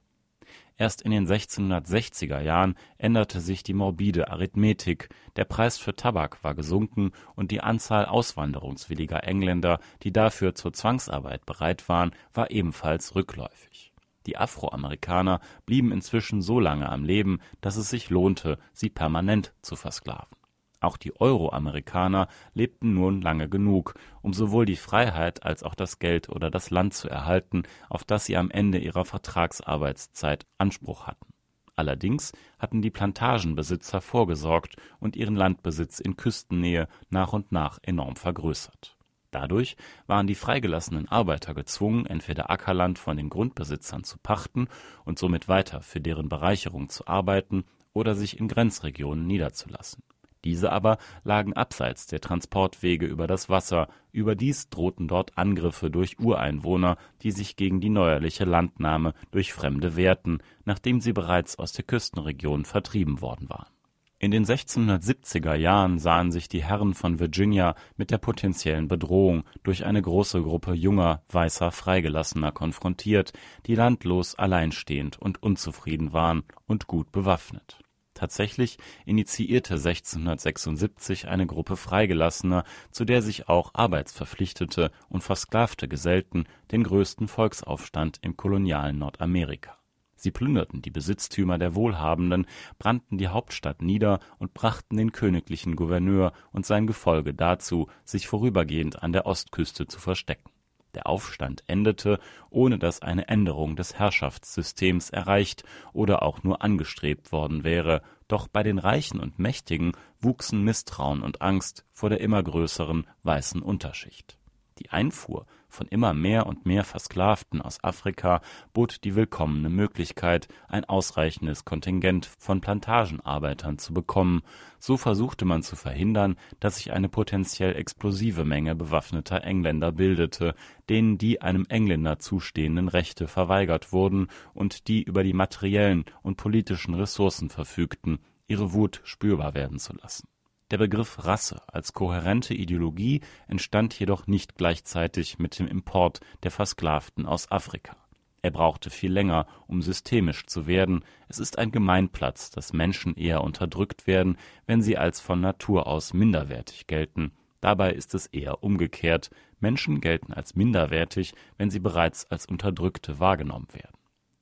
Erst 0.76 1.02
in 1.02 1.10
den 1.10 1.26
1660er 1.26 2.40
Jahren 2.40 2.76
änderte 2.98 3.40
sich 3.40 3.64
die 3.64 3.74
morbide 3.74 4.30
Arithmetik, 4.30 5.08
der 5.34 5.44
Preis 5.44 5.76
für 5.76 5.96
Tabak 5.96 6.44
war 6.44 6.54
gesunken 6.54 7.10
und 7.34 7.50
die 7.50 7.60
Anzahl 7.60 8.06
auswanderungswilliger 8.06 9.24
Engländer, 9.24 9.80
die 10.04 10.12
dafür 10.12 10.54
zur 10.54 10.72
Zwangsarbeit 10.72 11.44
bereit 11.46 11.88
waren, 11.88 12.12
war 12.32 12.52
ebenfalls 12.52 13.16
rückläufig 13.16 13.87
die 14.28 14.36
Afroamerikaner 14.36 15.40
blieben 15.64 15.90
inzwischen 15.90 16.42
so 16.42 16.60
lange 16.60 16.90
am 16.90 17.02
Leben, 17.02 17.40
dass 17.62 17.76
es 17.76 17.88
sich 17.88 18.10
lohnte, 18.10 18.58
sie 18.74 18.90
permanent 18.90 19.54
zu 19.62 19.74
versklaven. 19.74 20.36
Auch 20.80 20.98
die 20.98 21.18
Euroamerikaner 21.18 22.28
lebten 22.52 22.92
nun 22.92 23.22
lange 23.22 23.48
genug, 23.48 23.94
um 24.20 24.34
sowohl 24.34 24.66
die 24.66 24.76
Freiheit 24.76 25.44
als 25.44 25.62
auch 25.62 25.74
das 25.74 25.98
Geld 25.98 26.28
oder 26.28 26.50
das 26.50 26.68
Land 26.68 26.92
zu 26.92 27.08
erhalten, 27.08 27.62
auf 27.88 28.04
das 28.04 28.26
sie 28.26 28.36
am 28.36 28.50
Ende 28.50 28.78
ihrer 28.78 29.06
Vertragsarbeitszeit 29.06 30.46
Anspruch 30.58 31.06
hatten. 31.06 31.32
Allerdings 31.74 32.32
hatten 32.58 32.82
die 32.82 32.90
Plantagenbesitzer 32.90 34.02
vorgesorgt 34.02 34.76
und 35.00 35.16
ihren 35.16 35.36
Landbesitz 35.36 36.00
in 36.00 36.16
Küstennähe 36.16 36.86
nach 37.08 37.32
und 37.32 37.50
nach 37.50 37.78
enorm 37.82 38.16
vergrößert 38.16 38.97
Dadurch 39.30 39.76
waren 40.06 40.26
die 40.26 40.34
freigelassenen 40.34 41.08
Arbeiter 41.08 41.54
gezwungen, 41.54 42.06
entweder 42.06 42.50
Ackerland 42.50 42.98
von 42.98 43.16
den 43.16 43.28
Grundbesitzern 43.28 44.04
zu 44.04 44.18
pachten 44.18 44.68
und 45.04 45.18
somit 45.18 45.48
weiter 45.48 45.82
für 45.82 46.00
deren 46.00 46.28
Bereicherung 46.28 46.88
zu 46.88 47.06
arbeiten 47.06 47.64
oder 47.92 48.14
sich 48.14 48.38
in 48.38 48.48
Grenzregionen 48.48 49.26
niederzulassen. 49.26 50.02
Diese 50.44 50.72
aber 50.72 50.98
lagen 51.24 51.52
abseits 51.52 52.06
der 52.06 52.20
Transportwege 52.20 53.06
über 53.06 53.26
das 53.26 53.48
Wasser, 53.48 53.88
überdies 54.12 54.70
drohten 54.70 55.08
dort 55.08 55.36
Angriffe 55.36 55.90
durch 55.90 56.20
Ureinwohner, 56.20 56.96
die 57.22 57.32
sich 57.32 57.56
gegen 57.56 57.80
die 57.80 57.90
neuerliche 57.90 58.44
Landnahme 58.44 59.14
durch 59.30 59.52
Fremde 59.52 59.96
wehrten, 59.96 60.38
nachdem 60.64 61.00
sie 61.00 61.12
bereits 61.12 61.58
aus 61.58 61.72
der 61.72 61.84
Küstenregion 61.84 62.64
vertrieben 62.64 63.20
worden 63.20 63.48
waren 63.50 63.77
in 64.20 64.32
den 64.32 64.44
1670er 64.44 65.54
Jahren 65.54 66.00
sahen 66.00 66.32
sich 66.32 66.48
die 66.48 66.64
Herren 66.64 66.94
von 66.94 67.20
Virginia 67.20 67.76
mit 67.96 68.10
der 68.10 68.18
potenziellen 68.18 68.88
Bedrohung 68.88 69.44
durch 69.62 69.84
eine 69.84 70.02
große 70.02 70.42
Gruppe 70.42 70.72
junger, 70.72 71.22
weißer 71.30 71.70
Freigelassener 71.70 72.50
konfrontiert, 72.50 73.32
die 73.66 73.76
landlos, 73.76 74.34
alleinstehend 74.34 75.18
und 75.18 75.40
unzufrieden 75.40 76.12
waren 76.12 76.42
und 76.66 76.88
gut 76.88 77.12
bewaffnet. 77.12 77.78
Tatsächlich 78.14 78.78
initiierte 79.06 79.74
1676 79.74 81.28
eine 81.28 81.46
Gruppe 81.46 81.76
Freigelassener, 81.76 82.64
zu 82.90 83.04
der 83.04 83.22
sich 83.22 83.48
auch 83.48 83.70
Arbeitsverpflichtete 83.74 84.90
und 85.08 85.22
Versklavte 85.22 85.86
gesellten, 85.86 86.46
den 86.72 86.82
größten 86.82 87.28
Volksaufstand 87.28 88.18
im 88.22 88.36
kolonialen 88.36 88.98
Nordamerika 88.98 89.77
Sie 90.18 90.32
plünderten 90.32 90.82
die 90.82 90.90
Besitztümer 90.90 91.58
der 91.58 91.76
Wohlhabenden, 91.76 92.46
brannten 92.80 93.18
die 93.18 93.28
Hauptstadt 93.28 93.82
nieder 93.82 94.18
und 94.38 94.52
brachten 94.52 94.96
den 94.96 95.12
königlichen 95.12 95.76
Gouverneur 95.76 96.32
und 96.50 96.66
sein 96.66 96.88
Gefolge 96.88 97.34
dazu, 97.34 97.86
sich 98.04 98.26
vorübergehend 98.26 99.00
an 99.00 99.12
der 99.12 99.26
Ostküste 99.26 99.86
zu 99.86 100.00
verstecken. 100.00 100.50
Der 100.94 101.06
Aufstand 101.06 101.62
endete, 101.68 102.18
ohne 102.50 102.78
dass 102.80 103.00
eine 103.00 103.28
Änderung 103.28 103.76
des 103.76 103.96
Herrschaftssystems 103.96 105.10
erreicht 105.10 105.62
oder 105.92 106.22
auch 106.22 106.42
nur 106.42 106.62
angestrebt 106.62 107.30
worden 107.30 107.62
wäre, 107.62 108.02
doch 108.26 108.48
bei 108.48 108.64
den 108.64 108.78
Reichen 108.78 109.20
und 109.20 109.38
Mächtigen 109.38 109.92
wuchsen 110.20 110.64
Misstrauen 110.64 111.22
und 111.22 111.42
Angst 111.42 111.84
vor 111.92 112.10
der 112.10 112.20
immer 112.20 112.42
größeren 112.42 113.06
weißen 113.22 113.62
Unterschicht 113.62 114.37
die 114.78 114.90
Einfuhr 114.90 115.46
von 115.68 115.86
immer 115.88 116.14
mehr 116.14 116.46
und 116.46 116.66
mehr 116.66 116.84
Versklavten 116.84 117.60
aus 117.60 117.82
Afrika 117.84 118.40
bot 118.72 119.04
die 119.04 119.14
willkommene 119.14 119.68
Möglichkeit, 119.68 120.48
ein 120.66 120.84
ausreichendes 120.84 121.64
Kontingent 121.64 122.26
von 122.38 122.60
Plantagenarbeitern 122.60 123.78
zu 123.78 123.92
bekommen, 123.92 124.42
so 124.78 124.96
versuchte 124.96 125.44
man 125.44 125.62
zu 125.62 125.76
verhindern, 125.76 126.36
dass 126.60 126.76
sich 126.76 126.92
eine 126.92 127.08
potenziell 127.08 127.76
explosive 127.76 128.44
Menge 128.44 128.74
bewaffneter 128.74 129.44
Engländer 129.44 129.92
bildete, 129.92 130.54
denen 130.88 131.18
die 131.18 131.42
einem 131.42 131.66
Engländer 131.68 132.18
zustehenden 132.18 132.88
Rechte 132.88 133.28
verweigert 133.28 133.92
wurden 133.92 134.28
und 134.54 134.88
die 134.88 135.02
über 135.02 135.22
die 135.22 135.34
materiellen 135.34 136.04
und 136.22 136.36
politischen 136.36 136.94
Ressourcen 136.94 137.50
verfügten, 137.50 138.18
ihre 138.46 138.72
Wut 138.72 139.00
spürbar 139.04 139.54
werden 139.54 139.78
zu 139.78 139.92
lassen 139.94 140.28
der 140.70 140.78
Begriff 140.78 141.24
Rasse 141.24 141.62
als 141.66 141.92
kohärente 141.92 142.54
Ideologie 142.54 143.22
entstand 143.46 143.98
jedoch 143.98 144.26
nicht 144.26 144.56
gleichzeitig 144.56 145.38
mit 145.38 145.58
dem 145.58 145.66
Import 145.66 146.20
der 146.42 146.50
Versklavten 146.50 147.26
aus 147.26 147.50
Afrika. 147.50 147.96
Er 148.42 148.50
brauchte 148.50 148.90
viel 148.90 149.12
länger, 149.12 149.46
um 149.66 149.82
systemisch 149.82 150.46
zu 150.46 150.66
werden. 150.66 151.04
Es 151.28 151.38
ist 151.38 151.58
ein 151.58 151.72
Gemeinplatz, 151.72 152.50
dass 152.50 152.72
Menschen 152.72 153.16
eher 153.16 153.42
unterdrückt 153.42 154.06
werden, 154.06 154.36
wenn 154.66 154.80
sie 154.80 154.96
als 154.96 155.20
von 155.20 155.40
Natur 155.40 155.86
aus 155.86 156.14
minderwertig 156.14 156.86
gelten. 156.86 157.32
Dabei 157.60 157.92
ist 157.92 158.14
es 158.14 158.26
eher 158.26 158.62
umgekehrt. 158.62 159.30
Menschen 159.58 160.00
gelten 160.00 160.32
als 160.32 160.54
minderwertig, 160.54 161.34
wenn 161.56 161.70
sie 161.70 161.80
bereits 161.80 162.30
als 162.30 162.46
Unterdrückte 162.46 163.18
wahrgenommen 163.18 163.68
werden 163.72 163.97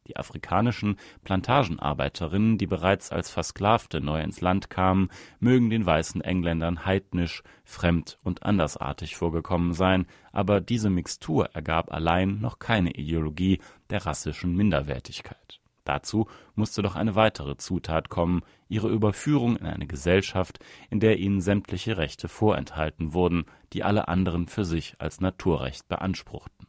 die 0.07 0.17
afrikanischen 0.17 0.97
Plantagenarbeiterinnen, 1.25 2.59
die 2.59 2.67
bereits 2.67 3.11
als 3.11 3.31
Versklavte 3.31 4.01
neu 4.01 4.21
ins 4.21 4.41
Land 4.41 4.71
kamen, 4.71 5.09
mögen 5.41 5.71
den 5.71 5.87
weißen 5.87 6.21
Engländern 6.21 6.85
heidnisch, 6.85 7.43
fremd 7.65 8.19
und 8.23 8.43
andersartig 8.45 9.17
vorgekommen 9.17 9.73
sein, 9.73 10.07
aber 10.33 10.61
diese 10.61 10.91
Mixtur 10.91 11.51
ergab 11.55 11.93
allein 11.93 12.41
noch 12.41 12.59
keine 12.59 12.93
Ideologie 12.93 13.61
der 13.91 14.07
rassischen 14.07 14.55
Minderwertigkeit. 14.55 15.61
Dazu 15.87 16.27
musste 16.57 16.83
doch 16.83 16.97
eine 16.97 17.15
weitere 17.15 17.57
Zutat 17.57 18.09
kommen, 18.09 18.43
ihre 18.69 18.89
Überführung 18.89 19.57
in 19.57 19.67
eine 19.67 19.87
Gesellschaft, 19.87 20.59
in 20.91 20.99
der 20.99 21.19
ihnen 21.19 21.41
sämtliche 21.41 21.97
Rechte 21.97 22.29
vorenthalten 22.29 23.15
wurden, 23.15 23.45
die 23.73 23.85
alle 23.85 24.09
anderen 24.09 24.49
für 24.49 24.65
sich 24.65 24.97
als 24.99 25.21
Naturrecht 25.21 25.89
beanspruchten. 25.89 26.67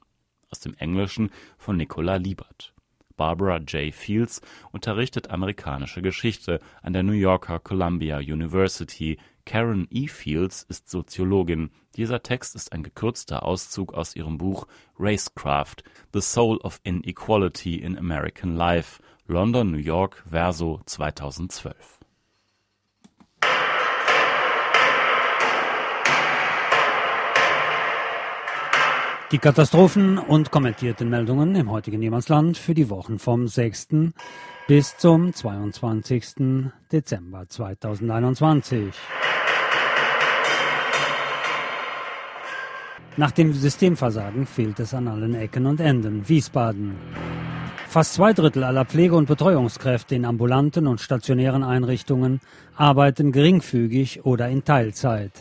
Aus 0.51 0.59
dem 0.59 0.75
Englischen 0.75 1.31
von 1.57 1.77
Nicola 1.77 2.15
Liebert 2.17 2.73
Barbara 3.17 3.57
J. 3.57 3.93
Fields 3.93 4.41
unterrichtet 4.71 5.29
amerikanische 5.31 6.01
Geschichte 6.01 6.61
an 6.81 6.93
der 6.93 7.03
New 7.03 7.11
Yorker 7.11 7.59
Columbia 7.59 8.19
University. 8.19 9.17
Karen 9.45 9.87
E. 9.91 10.07
Fields 10.07 10.63
ist 10.69 10.89
Soziologin. 10.89 11.71
Dieser 11.95 12.23
Text 12.23 12.55
ist 12.55 12.71
ein 12.71 12.83
gekürzter 12.83 13.43
Auszug 13.43 13.93
aus 13.93 14.15
ihrem 14.15 14.37
Buch 14.37 14.67
Racecraft: 14.97 15.83
The 16.13 16.21
Soul 16.21 16.57
of 16.57 16.79
Inequality 16.83 17.75
in 17.75 17.97
American 17.97 18.55
Life. 18.55 19.01
London, 19.27 19.71
New 19.71 19.77
York, 19.77 20.23
Verso 20.29 20.79
2012 20.85 21.96
Die 29.33 29.39
Katastrophen 29.39 30.19
und 30.19 30.51
kommentierten 30.51 31.09
Meldungen 31.09 31.53
im 31.55 31.69
heutigen 31.69 31.99
Niemandsland 31.99 32.57
für 32.57 32.73
die 32.73 32.89
Wochen 32.89 33.19
vom 33.19 33.49
6. 33.49 34.13
bis 34.69 34.95
zum 34.95 35.33
22. 35.33 36.71
Dezember 36.89 37.45
2021. 37.45 38.93
Nach 43.17 43.31
dem 43.31 43.51
Systemversagen 43.51 44.45
fehlt 44.45 44.79
es 44.79 44.93
an 44.93 45.09
allen 45.09 45.35
Ecken 45.35 45.65
und 45.65 45.81
Enden. 45.81 46.29
Wiesbaden. 46.29 46.95
Fast 47.89 48.13
zwei 48.13 48.31
Drittel 48.31 48.63
aller 48.63 48.85
Pflege- 48.85 49.15
und 49.17 49.27
Betreuungskräfte 49.27 50.15
in 50.15 50.23
ambulanten 50.23 50.87
und 50.87 51.01
stationären 51.01 51.65
Einrichtungen 51.65 52.39
arbeiten 52.77 53.33
geringfügig 53.33 54.23
oder 54.23 54.47
in 54.47 54.63
Teilzeit. 54.63 55.33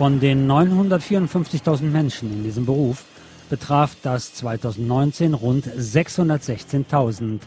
Von 0.00 0.18
den 0.18 0.50
954.000 0.50 1.82
Menschen 1.82 2.32
in 2.32 2.42
diesem 2.42 2.64
Beruf 2.64 3.04
betraf 3.50 3.98
das 4.02 4.32
2019 4.32 5.34
rund 5.34 5.66
616.000. 5.66 7.40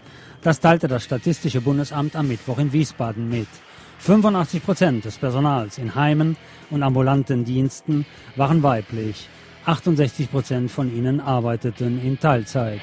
Das 0.44 0.60
teilte 0.60 0.88
das 0.88 1.04
Statistische 1.04 1.62
Bundesamt 1.62 2.16
am 2.16 2.28
Mittwoch 2.28 2.60
in 2.60 2.72
Wiesbaden 2.72 3.28
mit. 3.28 3.48
85 3.98 4.64
Prozent 4.64 5.04
des 5.04 5.18
Personals 5.18 5.80
in 5.80 5.96
Heimen 5.96 6.38
und 6.70 6.84
ambulanten 6.84 7.44
Diensten 7.44 8.06
waren 8.36 8.62
weiblich. 8.62 9.30
68 9.66 10.30
Prozent 10.30 10.70
von 10.70 10.96
ihnen 10.96 11.22
arbeiteten 11.22 12.00
in 12.06 12.20
Teilzeit. 12.20 12.82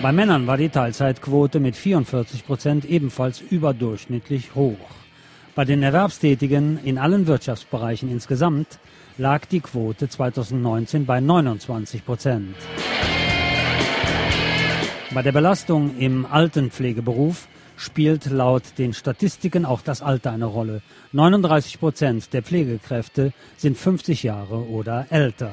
Bei 0.00 0.12
Männern 0.12 0.46
war 0.46 0.56
die 0.56 0.68
Teilzeitquote 0.68 1.58
mit 1.58 1.74
44 1.74 2.46
Prozent 2.46 2.84
ebenfalls 2.84 3.40
überdurchschnittlich 3.40 4.54
hoch. 4.54 5.01
Bei 5.54 5.66
den 5.66 5.82
Erwerbstätigen 5.82 6.78
in 6.82 6.96
allen 6.96 7.26
Wirtschaftsbereichen 7.26 8.10
insgesamt 8.10 8.78
lag 9.18 9.44
die 9.44 9.60
Quote 9.60 10.08
2019 10.08 11.04
bei 11.04 11.20
29 11.20 12.06
Prozent. 12.06 12.56
Bei 15.12 15.20
der 15.20 15.32
Belastung 15.32 15.98
im 15.98 16.24
Altenpflegeberuf 16.24 17.48
spielt 17.76 18.30
laut 18.30 18.62
den 18.78 18.94
Statistiken 18.94 19.66
auch 19.66 19.82
das 19.82 20.00
Alter 20.00 20.32
eine 20.32 20.46
Rolle. 20.46 20.80
39 21.12 21.78
Prozent 21.80 22.32
der 22.32 22.42
Pflegekräfte 22.42 23.34
sind 23.58 23.76
50 23.76 24.22
Jahre 24.22 24.66
oder 24.68 25.06
älter. 25.10 25.50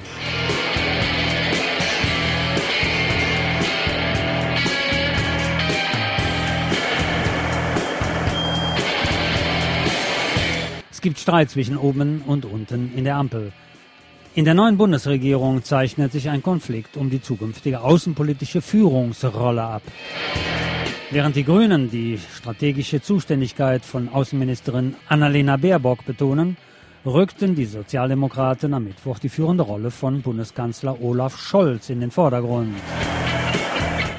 Es 10.99 11.03
gibt 11.03 11.17
Streit 11.17 11.49
zwischen 11.49 11.77
oben 11.77 12.23
und 12.27 12.43
unten 12.43 12.91
in 12.93 13.05
der 13.05 13.15
Ampel. 13.15 13.53
In 14.35 14.43
der 14.43 14.53
neuen 14.53 14.75
Bundesregierung 14.75 15.63
zeichnet 15.63 16.11
sich 16.11 16.27
ein 16.29 16.43
Konflikt 16.43 16.97
um 16.97 17.09
die 17.09 17.21
zukünftige 17.21 17.79
außenpolitische 17.79 18.61
Führungsrolle 18.61 19.63
ab. 19.63 19.81
Während 21.09 21.37
die 21.37 21.45
Grünen 21.45 21.89
die 21.89 22.19
strategische 22.35 23.01
Zuständigkeit 23.01 23.85
von 23.85 24.09
Außenministerin 24.09 24.95
Annalena 25.07 25.55
Baerbock 25.55 26.05
betonen, 26.05 26.57
rückten 27.05 27.55
die 27.55 27.63
Sozialdemokraten 27.63 28.73
am 28.73 28.83
Mittwoch 28.83 29.19
die 29.19 29.29
führende 29.29 29.63
Rolle 29.63 29.91
von 29.91 30.21
Bundeskanzler 30.21 31.01
Olaf 31.01 31.39
Scholz 31.39 31.89
in 31.89 32.01
den 32.01 32.11
Vordergrund. 32.11 32.75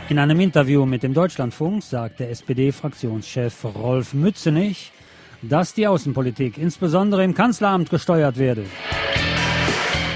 In 0.09 0.19
einem 0.19 0.41
Interview 0.41 0.87
mit 0.87 1.03
dem 1.03 1.13
Deutschlandfunk 1.13 1.83
sagte 1.83 2.27
SPD-Fraktionschef 2.27 3.67
Rolf 3.67 4.15
Mützenich, 4.15 4.93
dass 5.43 5.75
die 5.75 5.87
Außenpolitik 5.87 6.59
insbesondere 6.59 7.25
im 7.25 7.35
Kanzleramt 7.35 7.91
gesteuert 7.91 8.39
werde. 8.39 8.65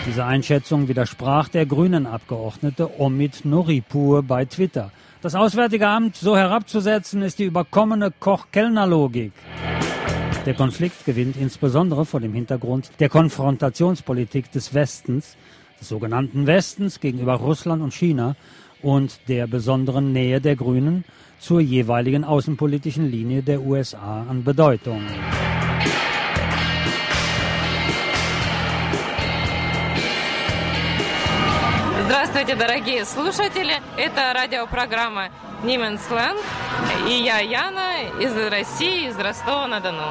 Dieser 0.06 0.26
Einschätzung 0.26 0.88
widersprach 0.88 1.48
der 1.48 1.64
grünen 1.64 2.06
Abgeordnete 2.06 3.00
Omid 3.00 3.44
Noripur 3.44 4.22
bei 4.22 4.44
Twitter. 4.44 4.90
Das 5.22 5.34
Auswärtige 5.34 5.88
Amt 5.88 6.16
so 6.16 6.36
herabzusetzen, 6.36 7.22
ist 7.22 7.38
die 7.38 7.44
überkommene 7.44 8.12
Koch-Kellner-Logik. 8.20 9.32
Der 10.44 10.52
Konflikt 10.52 11.06
gewinnt 11.06 11.36
insbesondere 11.38 12.04
vor 12.04 12.20
dem 12.20 12.34
Hintergrund 12.34 12.90
der 13.00 13.08
Konfrontationspolitik 13.08 14.52
des 14.52 14.74
Westens, 14.74 15.38
des 15.80 15.88
sogenannten 15.88 16.46
Westens 16.46 17.00
gegenüber 17.00 17.36
Russland 17.36 17.82
und 17.82 17.94
China 17.94 18.36
und 18.82 19.18
der 19.28 19.46
besonderen 19.46 20.12
Nähe 20.12 20.42
der 20.42 20.56
Grünen 20.56 21.04
zur 21.43 21.61
jeweiligen 21.61 22.23
außenpolitischen 22.23 23.09
Linie 23.09 23.41
der 23.41 23.61
USA 23.61 24.25
an 24.29 24.43
Bedeutung. 24.43 25.01
Здравствуйте, 32.05 32.55
дорогие 32.55 33.05
слушатели. 33.05 33.75
Это 33.95 34.33
радиопрограмма 34.33 35.29
Нимен 35.63 35.99
Сленг. 35.99 36.39
И 37.07 37.21
я 37.23 37.39
Яна 37.39 38.01
из 38.19 38.35
России, 38.51 39.09
из 39.09 39.17
Ростова-на-Дону. 39.17 40.01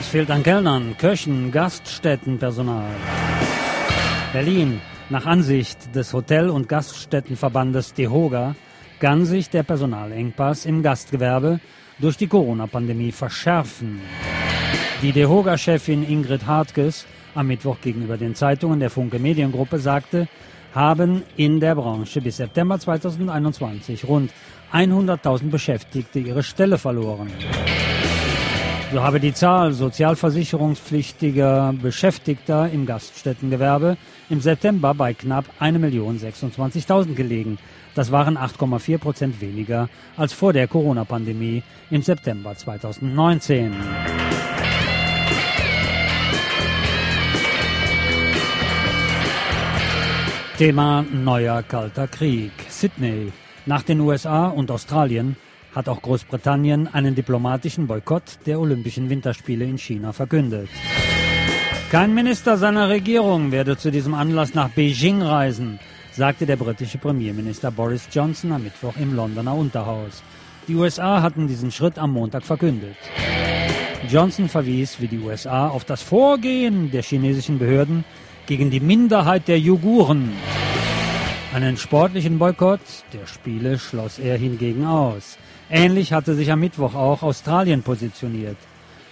Es 0.00 0.08
fehlt 0.08 0.30
an 0.30 0.42
Kellnern, 0.42 0.96
Köchen, 0.96 1.52
Gaststätten, 1.52 2.38
Personal. 2.38 2.84
Berlin. 4.32 4.80
nach 5.13 5.27
Ansicht 5.27 5.93
des 5.95 6.11
Hotel- 6.11 6.49
und 6.49 6.67
Gaststättenverbandes 6.67 7.93
DEHOGA 7.93 8.55
kann 8.99 9.25
sich 9.25 9.47
der 9.47 9.61
Personalengpass 9.61 10.65
im 10.65 10.81
Gastgewerbe 10.81 11.59
durch 11.99 12.17
die 12.17 12.25
Corona-Pandemie 12.25 13.11
verschärfen. 13.11 14.01
Die 15.03 15.11
DEHOGA-Chefin 15.11 16.01
Ingrid 16.01 16.47
Hartges 16.47 17.05
am 17.35 17.45
Mittwoch 17.45 17.77
gegenüber 17.79 18.17
den 18.17 18.33
Zeitungen 18.33 18.79
der 18.79 18.89
Funke 18.89 19.19
Mediengruppe 19.19 19.77
sagte, 19.77 20.27
haben 20.73 21.21
in 21.37 21.59
der 21.59 21.75
Branche 21.75 22.19
bis 22.19 22.37
September 22.37 22.79
2021 22.79 24.05
rund 24.05 24.33
100.000 24.73 25.51
Beschäftigte 25.51 26.17
ihre 26.17 26.41
Stelle 26.41 26.79
verloren. 26.79 27.29
So 28.93 29.01
habe 29.01 29.19
die 29.19 29.33
Zahl 29.33 29.73
sozialversicherungspflichtiger 29.73 31.73
Beschäftigter 31.81 32.69
im 32.69 32.85
Gaststättengewerbe 32.85 33.97
im 34.29 34.39
September 34.39 34.93
bei 34.93 35.15
knapp 35.15 35.45
1.026.000 35.59 37.15
gelegen. 37.15 37.57
Das 37.95 38.11
waren 38.11 38.37
8,4 38.37 38.99
Prozent 38.99 39.41
weniger 39.41 39.89
als 40.15 40.33
vor 40.33 40.53
der 40.53 40.67
Corona-Pandemie 40.67 41.63
im 41.89 42.03
September 42.03 42.55
2019. 42.55 43.73
Thema 50.59 51.03
neuer 51.11 51.63
kalter 51.63 52.07
Krieg. 52.07 52.51
Sydney. 52.69 53.33
Nach 53.65 53.81
den 53.81 53.99
USA 54.01 54.49
und 54.49 54.69
Australien 54.69 55.35
hat 55.75 55.89
auch 55.89 56.01
Großbritannien 56.01 56.93
einen 56.93 57.15
diplomatischen 57.15 57.87
Boykott 57.87 58.39
der 58.45 58.59
Olympischen 58.59 59.09
Winterspiele 59.09 59.65
in 59.65 59.77
China 59.77 60.13
verkündet. 60.13 60.69
Kein 61.89 62.13
Minister 62.13 62.57
seiner 62.57 62.89
Regierung 62.89 63.51
werde 63.51 63.77
zu 63.77 63.91
diesem 63.91 64.13
Anlass 64.13 64.53
nach 64.53 64.69
Beijing 64.69 65.21
reisen, 65.21 65.79
sagte 66.11 66.45
der 66.45 66.55
britische 66.55 66.97
Premierminister 66.97 67.71
Boris 67.71 68.07
Johnson 68.11 68.51
am 68.51 68.63
Mittwoch 68.63 68.95
im 68.97 69.15
Londoner 69.15 69.55
Unterhaus. 69.55 70.23
Die 70.67 70.75
USA 70.75 71.21
hatten 71.21 71.47
diesen 71.47 71.71
Schritt 71.71 71.99
am 71.99 72.13
Montag 72.13 72.43
verkündet. 72.43 72.95
Johnson 74.09 74.49
verwies 74.49 74.99
wie 74.99 75.07
die 75.07 75.19
USA 75.19 75.67
auf 75.67 75.85
das 75.85 76.01
Vorgehen 76.01 76.91
der 76.91 77.03
chinesischen 77.03 77.59
Behörden 77.59 78.05
gegen 78.45 78.69
die 78.69 78.79
Minderheit 78.79 79.47
der 79.47 79.57
Uiguren. 79.57 80.33
Einen 81.53 81.77
sportlichen 81.77 82.39
Boykott 82.39 82.81
der 83.13 83.27
Spiele 83.27 83.77
schloss 83.77 84.19
er 84.19 84.37
hingegen 84.37 84.85
aus. 84.85 85.37
Ähnlich 85.75 86.13
hatte 86.13 86.35
sich 86.35 86.51
am 86.51 86.59
Mittwoch 86.59 86.93
auch 86.93 87.23
Australien 87.23 87.81
positioniert. 87.81 88.57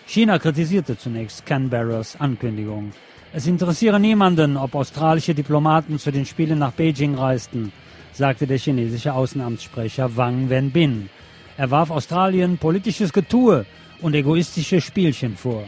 China 0.06 0.38
kritisierte 0.38 0.96
zunächst 0.96 1.44
Canberras 1.44 2.18
Ankündigung. 2.20 2.92
Es 3.34 3.48
interessiere 3.48 4.00
niemanden, 4.00 4.58
ob 4.58 4.76
australische 4.76 5.34
Diplomaten 5.34 5.98
zu 5.98 6.12
den 6.12 6.28
Spielen 6.28 6.60
nach 6.60 6.74
Beijing 6.74 7.16
reisten, 7.16 7.72
sagte 8.14 8.46
der 8.46 8.60
chinesische 8.60 9.12
Außenamtssprecher 9.12 10.16
Wang 10.16 10.52
Wenbin. 10.52 11.10
Er 11.58 11.72
warf 11.72 11.90
Australien 11.90 12.60
politisches 12.60 13.12
Getue 13.12 13.66
und 14.00 14.14
egoistische 14.14 14.82
Spielchen 14.82 15.38
vor. 15.38 15.64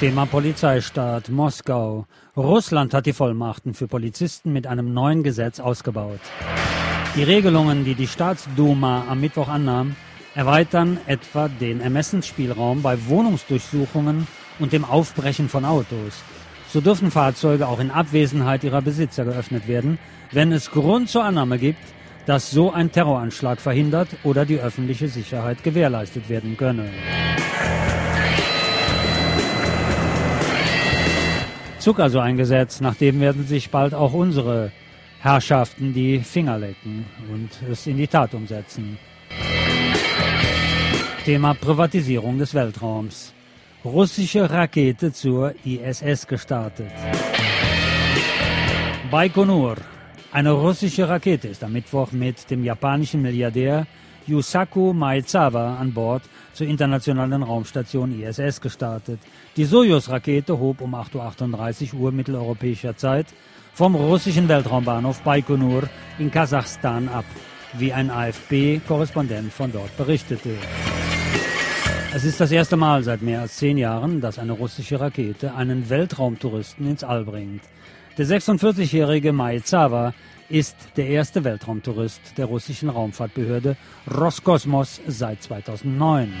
Thema 0.00 0.26
Polizeistaat 0.26 1.28
Moskau. 1.28 2.06
Russland 2.36 2.94
hat 2.94 3.06
die 3.06 3.12
Vollmachten 3.12 3.74
für 3.74 3.88
Polizisten 3.88 4.52
mit 4.52 4.68
einem 4.68 4.94
neuen 4.94 5.24
Gesetz 5.24 5.58
ausgebaut. 5.58 6.20
Die 7.16 7.24
Regelungen, 7.24 7.84
die 7.84 7.96
die 7.96 8.06
Staatsduma 8.06 9.06
am 9.08 9.20
Mittwoch 9.20 9.48
annahm, 9.48 9.96
erweitern 10.36 10.98
etwa 11.06 11.48
den 11.48 11.80
Ermessensspielraum 11.80 12.80
bei 12.80 12.96
Wohnungsdurchsuchungen 13.08 14.28
und 14.60 14.72
dem 14.72 14.84
Aufbrechen 14.84 15.48
von 15.48 15.64
Autos. 15.64 16.22
So 16.68 16.80
dürfen 16.80 17.10
Fahrzeuge 17.10 17.66
auch 17.66 17.80
in 17.80 17.90
Abwesenheit 17.90 18.62
ihrer 18.62 18.82
Besitzer 18.82 19.24
geöffnet 19.24 19.66
werden, 19.66 19.98
wenn 20.30 20.52
es 20.52 20.70
Grund 20.70 21.08
zur 21.08 21.24
Annahme 21.24 21.58
gibt, 21.58 21.82
dass 22.24 22.52
so 22.52 22.70
ein 22.70 22.92
Terroranschlag 22.92 23.60
verhindert 23.60 24.10
oder 24.22 24.44
die 24.44 24.60
öffentliche 24.60 25.08
Sicherheit 25.08 25.64
gewährleistet 25.64 26.28
werden 26.28 26.56
könne. 26.56 26.88
Zucker 31.88 32.02
also 32.02 32.18
ein 32.20 32.36
Gesetz, 32.36 32.82
nach 32.82 32.96
dem 32.96 33.18
werden 33.18 33.46
sich 33.46 33.70
bald 33.70 33.94
auch 33.94 34.12
unsere 34.12 34.72
Herrschaften 35.20 35.94
die 35.94 36.18
Finger 36.18 36.58
lecken 36.58 37.06
und 37.32 37.48
es 37.72 37.86
in 37.86 37.96
die 37.96 38.06
Tat 38.06 38.34
umsetzen. 38.34 38.98
Thema 41.24 41.54
Privatisierung 41.54 42.38
des 42.38 42.52
Weltraums. 42.52 43.32
Russische 43.86 44.50
Rakete 44.50 45.14
zur 45.14 45.54
ISS 45.64 46.26
gestartet. 46.26 46.92
Baikonur, 49.10 49.76
eine 50.30 50.50
russische 50.50 51.08
Rakete, 51.08 51.48
ist 51.48 51.64
am 51.64 51.72
Mittwoch 51.72 52.12
mit 52.12 52.50
dem 52.50 52.64
japanischen 52.64 53.22
Milliardär 53.22 53.86
Yusaku 54.28 54.92
Maezawa 54.92 55.78
an 55.80 55.92
Bord 55.92 56.22
zur 56.52 56.66
internationalen 56.66 57.42
Raumstation 57.42 58.12
ISS 58.20 58.60
gestartet. 58.60 59.20
Die 59.56 59.64
Sojus-Rakete 59.64 60.58
hob 60.58 60.82
um 60.82 60.94
8.38 60.94 61.94
Uhr 61.94 62.12
mitteleuropäischer 62.12 62.96
Zeit 62.96 63.26
vom 63.72 63.94
russischen 63.94 64.48
Weltraumbahnhof 64.48 65.22
Baikonur 65.22 65.84
in 66.18 66.30
Kasachstan 66.30 67.08
ab, 67.08 67.24
wie 67.72 67.92
ein 67.92 68.10
AFP-Korrespondent 68.10 69.52
von 69.52 69.72
dort 69.72 69.96
berichtete. 69.96 70.50
Es 72.14 72.24
ist 72.24 72.40
das 72.40 72.52
erste 72.52 72.76
Mal 72.76 73.02
seit 73.04 73.22
mehr 73.22 73.40
als 73.40 73.56
zehn 73.56 73.78
Jahren, 73.78 74.20
dass 74.20 74.38
eine 74.38 74.52
russische 74.52 75.00
Rakete 75.00 75.54
einen 75.54 75.88
Weltraumtouristen 75.88 76.86
ins 76.86 77.04
All 77.04 77.24
bringt. 77.24 77.62
Der 78.18 78.26
46-jährige 78.26 79.32
Maezawa 79.32 80.12
ist 80.48 80.76
der 80.96 81.06
erste 81.08 81.44
Weltraumtourist 81.44 82.20
der 82.36 82.46
russischen 82.46 82.88
Raumfahrtbehörde 82.88 83.76
Roskosmos 84.10 85.00
seit 85.06 85.42
2009. 85.42 86.32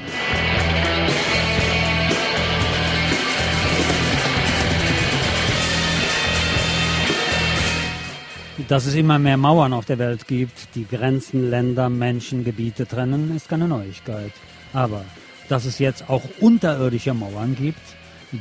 Dass 8.66 8.86
es 8.86 8.94
immer 8.94 9.18
mehr 9.18 9.36
Mauern 9.36 9.72
auf 9.72 9.84
der 9.84 9.98
Welt 9.98 10.26
gibt, 10.26 10.74
die 10.74 10.84
Grenzen, 10.84 11.48
Länder, 11.48 11.88
Menschen, 11.88 12.44
Gebiete 12.44 12.86
trennen, 12.86 13.34
ist 13.36 13.48
keine 13.48 13.68
Neuigkeit. 13.68 14.32
Aber 14.72 15.04
dass 15.48 15.64
es 15.64 15.78
jetzt 15.78 16.10
auch 16.10 16.22
unterirdische 16.40 17.14
Mauern 17.14 17.54
gibt, 17.54 17.80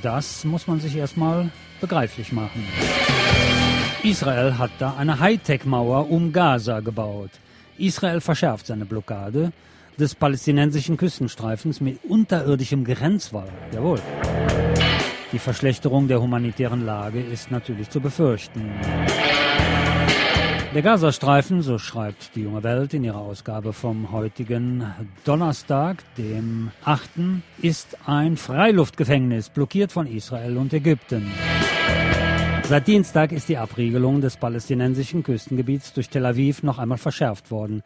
das 0.02 0.44
muss 0.44 0.68
man 0.68 0.80
sich 0.80 0.96
erstmal 0.96 1.50
begreiflich 1.80 2.32
machen. 2.32 2.66
Israel 4.10 4.58
hat 4.58 4.72
da 4.80 4.96
eine 4.98 5.20
Hightech-Mauer 5.20 6.10
um 6.10 6.32
Gaza 6.32 6.80
gebaut. 6.80 7.30
Israel 7.78 8.22
verschärft 8.22 8.68
seine 8.68 8.86
Blockade 8.86 9.52
des 10.00 10.16
palästinensischen 10.16 10.96
Küstenstreifens 10.96 11.82
mit 11.82 12.00
unterirdischem 12.06 12.86
Grenzwall. 12.86 13.50
Jawohl. 13.74 14.00
Die 15.34 15.40
Verschlechterung 15.40 16.08
der 16.08 16.22
humanitären 16.22 16.86
Lage 16.86 17.20
ist 17.20 17.52
natürlich 17.52 17.90
zu 17.90 18.00
befürchten. 18.00 18.72
Der 20.74 20.82
Gazastreifen, 20.82 21.62
so 21.62 21.78
schreibt 21.78 22.34
die 22.34 22.44
junge 22.44 22.64
Welt 22.64 22.94
in 22.94 23.04
ihrer 23.04 23.20
Ausgabe 23.20 23.74
vom 23.74 24.14
heutigen 24.14 24.86
Donnerstag, 25.26 25.98
dem 26.18 26.72
8., 26.86 27.10
ist 27.62 27.98
ein 28.06 28.38
Freiluftgefängnis, 28.38 29.50
blockiert 29.50 29.92
von 29.92 30.08
Israel 30.08 30.56
und 30.56 30.72
Ägypten. 30.72 31.30
Seit 32.70 32.86
Dienstag 32.86 33.32
ist 33.32 33.48
die 33.48 33.58
Abriegelung 33.58 34.20
des 34.20 34.36
palästinensischen 34.36 35.24
Küstengebiets 35.24 35.94
durch 35.94 36.10
Tel 36.10 36.26
Aviv 36.26 36.64
noch 36.64 36.80
einmal 36.80 36.98
verschärft 36.98 37.50
worden. 37.50 37.82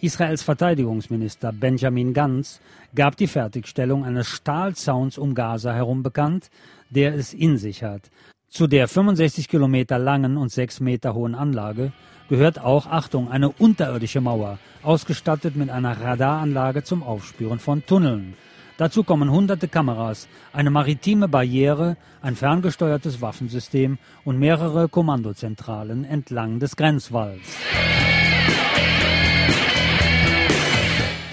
Israels 0.00 0.42
Verteidigungsminister 0.42 1.52
Benjamin 1.52 2.12
Gantz 2.12 2.60
gab 2.96 3.16
die 3.16 3.28
Fertigstellung 3.28 4.04
eines 4.04 4.26
Stahlzauns 4.26 5.18
um 5.18 5.36
Gaza 5.36 5.72
herum 5.72 6.02
bekannt, 6.02 6.50
der 6.90 7.14
es 7.14 7.32
in 7.32 7.58
sich 7.58 7.84
hat. 7.84 8.10
Zu 8.48 8.66
der 8.66 8.88
65 8.88 9.48
Kilometer 9.48 10.00
langen 10.00 10.36
und 10.36 10.50
6 10.50 10.80
Meter 10.80 11.14
hohen 11.14 11.36
Anlage 11.36 11.92
gehört 12.28 12.58
auch, 12.58 12.88
Achtung, 12.88 13.30
eine 13.30 13.50
unterirdische 13.50 14.20
Mauer, 14.20 14.58
ausgestattet 14.82 15.54
mit 15.54 15.70
einer 15.70 16.00
Radaranlage 16.00 16.82
zum 16.82 17.04
Aufspüren 17.04 17.60
von 17.60 17.86
Tunneln. 17.86 18.34
Dazu 18.76 19.04
kommen 19.04 19.30
hunderte 19.30 19.68
Kameras, 19.68 20.26
eine 20.52 20.70
maritime 20.70 21.28
Barriere, 21.28 21.96
ein 22.20 22.34
ferngesteuertes 22.34 23.20
Waffensystem 23.20 23.98
und 24.24 24.38
mehrere 24.38 24.88
Kommandozentralen 24.88 26.04
entlang 26.04 26.58
des 26.58 26.74
Grenzwalls. 26.74 27.40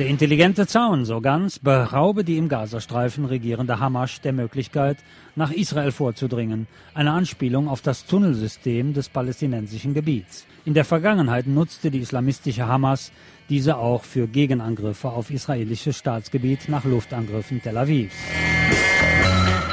Der 0.02 0.10
intelligente 0.10 0.65
Zaun, 0.65 1.06
so 1.06 1.22
ganz, 1.22 1.60
beraube 1.60 2.23
die 2.23 2.38
im 2.38 2.49
Gazastreifen 2.49 3.26
regierende 3.26 3.80
Hamas 3.80 4.19
der 4.19 4.34
Möglichkeit, 4.34 4.98
nach 5.36 5.52
Israel 5.52 5.91
vorzudringen, 5.91 6.65
eine 6.95 7.11
Anspielung 7.11 7.68
auf 7.69 7.84
das 7.84 8.07
Tunnelsystem 8.07 8.95
des 8.95 9.10
palästinensischen 9.10 9.94
Gebiets. 9.94 10.48
In 10.65 10.73
der 10.73 10.86
Vergangenheit 10.86 11.45
nutzte 11.45 11.91
die 11.91 11.99
islamistische 11.99 12.68
Hamas 12.68 13.11
diese 13.48 13.78
auch 13.78 14.03
für 14.03 14.26
Gegenangriffe 14.26 15.07
auf 15.07 15.30
israelisches 15.30 15.99
Staatsgebiet 15.99 16.68
nach 16.68 16.84
Luftangriffen 16.84 17.61
Tel 17.61 17.78
Avivs. 17.78 18.15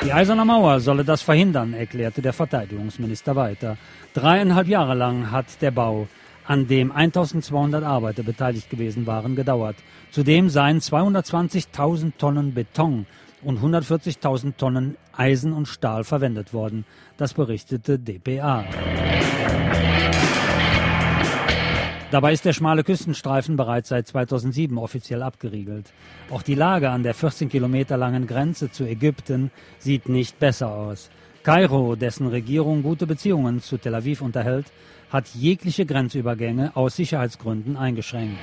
Die 0.04 0.12
Eiserne 0.12 0.44
Mauer 0.44 0.80
solle 0.80 1.04
das 1.06 1.22
verhindern, 1.22 1.72
erklärte 1.72 2.20
der 2.20 2.34
Verteidigungsminister 2.34 3.34
weiter. 3.34 3.78
Dreieinhalb 4.12 4.68
Jahre 4.68 4.94
lang 4.94 5.30
hat 5.30 5.46
der 5.62 5.70
Bau 5.70 6.06
an 6.48 6.66
dem 6.66 6.90
1200 6.90 7.84
Arbeiter 7.84 8.22
beteiligt 8.22 8.70
gewesen 8.70 9.06
waren, 9.06 9.36
gedauert. 9.36 9.76
Zudem 10.10 10.48
seien 10.48 10.80
220.000 10.80 12.12
Tonnen 12.16 12.54
Beton 12.54 13.06
und 13.42 13.60
140.000 13.60 14.56
Tonnen 14.56 14.96
Eisen 15.14 15.52
und 15.52 15.68
Stahl 15.68 16.04
verwendet 16.04 16.54
worden. 16.54 16.86
Das 17.18 17.34
berichtete 17.34 17.98
dpa. 17.98 18.64
Dabei 22.10 22.32
ist 22.32 22.46
der 22.46 22.54
schmale 22.54 22.82
Küstenstreifen 22.82 23.56
bereits 23.56 23.90
seit 23.90 24.06
2007 24.08 24.78
offiziell 24.78 25.22
abgeriegelt. 25.22 25.92
Auch 26.30 26.40
die 26.40 26.54
Lage 26.54 26.88
an 26.88 27.02
der 27.02 27.12
14 27.12 27.50
Kilometer 27.50 27.98
langen 27.98 28.26
Grenze 28.26 28.70
zu 28.70 28.84
Ägypten 28.84 29.50
sieht 29.78 30.08
nicht 30.08 30.38
besser 30.38 30.72
aus. 30.72 31.10
Kairo, 31.42 31.94
dessen 31.96 32.26
Regierung 32.26 32.82
gute 32.82 33.06
Beziehungen 33.06 33.60
zu 33.60 33.76
Tel 33.76 33.94
Aviv 33.94 34.22
unterhält, 34.22 34.72
hat 35.10 35.28
jegliche 35.34 35.86
Grenzübergänge 35.86 36.76
aus 36.76 36.96
Sicherheitsgründen 36.96 37.76
eingeschränkt. 37.76 38.38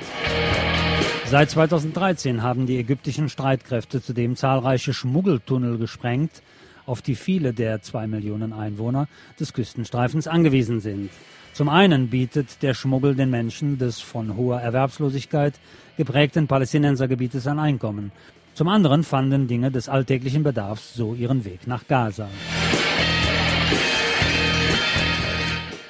Seit 1.27 1.49
2013 1.49 2.43
haben 2.43 2.67
die 2.67 2.77
ägyptischen 2.77 3.29
Streitkräfte 3.29 4.01
zudem 4.01 4.35
zahlreiche 4.35 4.93
Schmuggeltunnel 4.93 5.77
gesprengt, 5.77 6.43
auf 6.85 7.01
die 7.01 7.15
viele 7.15 7.53
der 7.53 7.81
zwei 7.81 8.05
Millionen 8.07 8.53
Einwohner 8.53 9.07
des 9.39 9.53
Küstenstreifens 9.53 10.27
angewiesen 10.27 10.81
sind. 10.81 11.09
Zum 11.53 11.69
einen 11.69 12.09
bietet 12.09 12.61
der 12.61 12.73
Schmuggel 12.73 13.15
den 13.15 13.29
Menschen 13.29 13.77
des 13.77 14.01
von 14.01 14.35
hoher 14.35 14.61
Erwerbslosigkeit 14.61 15.53
geprägten 15.97 16.47
Palästinensergebietes 16.47 17.47
ein 17.47 17.59
Einkommen. 17.59 18.11
Zum 18.53 18.67
anderen 18.67 19.03
fanden 19.03 19.47
Dinge 19.47 19.71
des 19.71 19.89
alltäglichen 19.89 20.43
Bedarfs 20.43 20.93
so 20.93 21.13
ihren 21.13 21.43
Weg 21.43 21.65
nach 21.65 21.87
Gaza. 21.87 22.27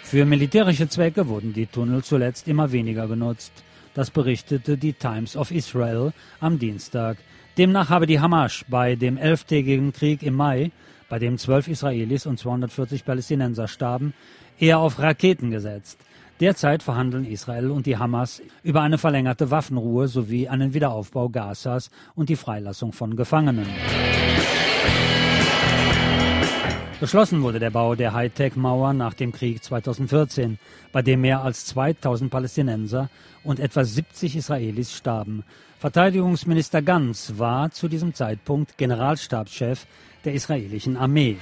Für 0.06 0.23
militärische 0.23 0.88
Zwecke 0.88 1.27
wurden 1.27 1.52
die 1.52 1.65
Tunnel 1.65 2.03
zuletzt 2.03 2.48
immer 2.48 2.72
weniger 2.72 3.07
genutzt. 3.07 3.52
Das 3.95 4.11
berichtete 4.11 4.77
die 4.77 4.94
Times 4.94 5.36
of 5.36 5.49
Israel 5.49 6.14
am 6.40 6.60
Dienstag. 6.60 7.18
Demnach 7.57 7.90
habe 7.90 8.06
die 8.06 8.19
Hamas 8.19 8.64
bei 8.69 8.95
dem 8.95 9.18
elftägigen 9.18 9.94
Krieg 9.94 10.22
im 10.22 10.36
Mai, 10.36 10.69
bei 11.10 11.18
dem 11.18 11.40
zwölf 11.40 11.68
Israelis 11.68 12.27
und 12.27 12.38
240 12.38 13.03
Palästinenser 13.03 13.68
starben, 13.68 14.14
eher 14.60 14.77
auf 14.77 14.99
Raketen 14.99 15.49
gesetzt. 15.49 15.99
Derzeit 16.40 16.84
verhandeln 16.84 17.26
Israel 17.26 17.72
und 17.72 17.88
die 17.88 17.98
Hamas 17.98 18.44
über 18.61 18.82
eine 18.84 18.99
verlängerte 18.99 19.49
Waffenruhe 19.49 20.07
sowie 20.07 20.48
einen 20.48 20.76
Wiederaufbau 20.76 21.30
Gazas 21.30 21.90
und 22.14 22.30
die 22.30 22.36
Freilassung 22.36 22.94
von 22.94 23.15
Gefangenen. 23.15 23.65
Beschlossen 27.06 27.44
wurde 27.44 27.60
der 27.60 27.69
Bau 27.69 27.94
der 27.94 28.14
Hightech-Mauer 28.14 28.94
nach 28.94 29.14
dem 29.14 29.32
Krieg 29.32 29.64
2014, 29.64 30.57
bei 30.91 31.03
dem 31.03 31.22
mehr 31.22 31.44
als 31.44 31.64
2000 31.68 32.32
Palästinenser 32.32 33.11
und 33.44 33.60
etwa 33.60 33.84
70 33.84 34.36
Israelis 34.38 34.91
starben. 34.91 35.44
Verteidigungsminister 35.77 36.82
Gantz 36.82 37.34
war 37.38 37.69
zu 37.69 37.90
diesem 37.90 38.15
Zeitpunkt 38.15 38.80
Generalstabschef 38.80 39.86
der 40.23 40.34
israelischen 40.34 40.98
Armee. 40.98 41.38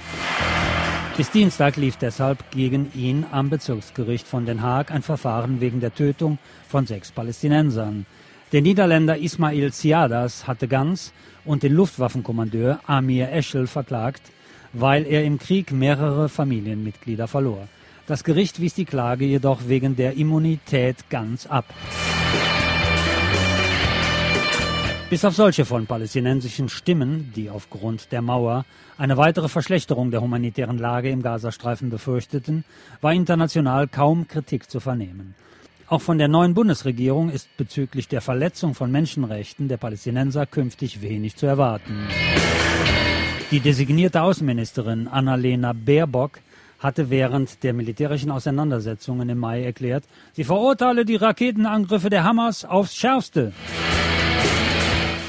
Bis 1.16 1.30
Dienstag 1.30 1.76
lief 1.76 1.96
deshalb 1.96 2.50
gegen 2.50 2.92
ihn 2.94 3.24
am 3.32 3.48
Bezirksgericht 3.48 4.26
von 4.26 4.44
Den 4.44 4.60
Haag 4.60 4.90
ein 4.90 5.00
Verfahren 5.00 5.62
wegen 5.62 5.80
der 5.80 5.94
Tötung 5.94 6.36
von 6.68 6.86
sechs 6.86 7.10
Palästinensern. 7.10 8.04
Der 8.52 8.60
Niederländer 8.60 9.16
Ismail 9.16 9.72
Ziadas 9.72 10.46
hatte 10.46 10.68
Gantz 10.68 11.14
und 11.46 11.62
den 11.62 11.72
Luftwaffenkommandeur 11.72 12.80
Amir 12.86 13.32
Eschel 13.32 13.66
verklagt, 13.66 14.30
weil 14.74 15.06
er 15.06 15.24
im 15.24 15.38
Krieg 15.38 15.72
mehrere 15.72 16.28
Familienmitglieder 16.28 17.26
verlor. 17.28 17.68
Das 18.06 18.22
Gericht 18.22 18.60
wies 18.60 18.74
die 18.74 18.84
Klage 18.84 19.24
jedoch 19.24 19.60
wegen 19.66 19.96
der 19.96 20.16
Immunität 20.16 21.08
ganz 21.08 21.46
ab. 21.46 21.64
Bis 25.08 25.24
auf 25.24 25.34
solche 25.34 25.64
von 25.64 25.86
palästinensischen 25.86 26.68
Stimmen, 26.68 27.32
die 27.36 27.48
aufgrund 27.48 28.10
der 28.10 28.20
Mauer 28.20 28.64
eine 28.98 29.16
weitere 29.16 29.48
Verschlechterung 29.48 30.10
der 30.10 30.20
humanitären 30.20 30.76
Lage 30.76 31.08
im 31.08 31.22
Gazastreifen 31.22 31.88
befürchteten, 31.88 32.64
war 33.00 33.12
international 33.12 33.86
kaum 33.86 34.26
Kritik 34.28 34.68
zu 34.68 34.80
vernehmen. 34.80 35.34
Auch 35.86 36.00
von 36.00 36.18
der 36.18 36.28
neuen 36.28 36.54
Bundesregierung 36.54 37.30
ist 37.30 37.54
bezüglich 37.56 38.08
der 38.08 38.22
Verletzung 38.22 38.74
von 38.74 38.90
Menschenrechten 38.90 39.68
der 39.68 39.76
Palästinenser 39.76 40.46
künftig 40.46 41.02
wenig 41.02 41.36
zu 41.36 41.46
erwarten. 41.46 42.08
Die 43.50 43.60
designierte 43.60 44.22
Außenministerin 44.22 45.06
Annalena 45.06 45.72
Baerbock 45.74 46.40
hatte 46.78 47.10
während 47.10 47.62
der 47.62 47.72
militärischen 47.72 48.30
Auseinandersetzungen 48.30 49.28
im 49.28 49.38
Mai 49.38 49.64
erklärt, 49.64 50.04
sie 50.32 50.44
verurteile 50.44 51.04
die 51.04 51.16
Raketenangriffe 51.16 52.10
der 52.10 52.24
Hamas 52.24 52.64
aufs 52.64 52.96
Schärfste. 52.96 53.52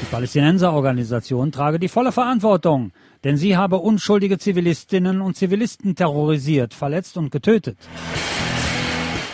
Die 0.01 0.05
Palästinenserorganisation 0.11 1.51
trage 1.51 1.79
die 1.79 1.87
volle 1.87 2.11
Verantwortung, 2.11 2.91
denn 3.23 3.37
sie 3.37 3.57
habe 3.57 3.77
unschuldige 3.77 4.37
Zivilistinnen 4.37 5.21
und 5.21 5.35
Zivilisten 5.35 5.95
terrorisiert, 5.95 6.73
verletzt 6.73 7.17
und 7.17 7.31
getötet. 7.31 7.77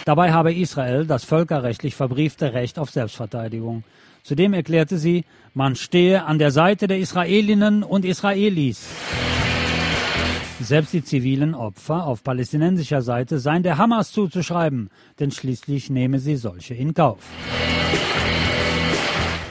Dabei 0.05 0.31
habe 0.31 0.53
Israel 0.53 1.05
das 1.05 1.23
völkerrechtlich 1.23 1.95
verbriefte 1.95 2.53
Recht 2.53 2.79
auf 2.79 2.89
Selbstverteidigung. 2.89 3.83
Zudem 4.23 4.53
erklärte 4.53 4.98
sie, 4.98 5.26
man 5.53 5.76
stehe 5.76 6.23
an 6.26 6.38
der 6.38 6.52
Seite 6.52 6.88
der 6.88 6.99
Israelinnen 6.99 7.84
und 7.84 8.06
Israelis. 8.06 8.88
Selbst 10.60 10.93
die 10.93 11.03
zivilen 11.03 11.56
Opfer 11.56 12.06
auf 12.06 12.23
palästinensischer 12.23 13.02
Seite 13.02 13.39
seien 13.39 13.64
der 13.64 13.80
Hamas 13.80 14.11
zuzuschreiben, 14.11 14.89
denn 15.19 15.31
schließlich 15.31 15.89
nehme 15.89 16.19
sie 16.19 16.35
solche 16.35 16.76
in 16.76 16.93
Kauf. 16.93 17.23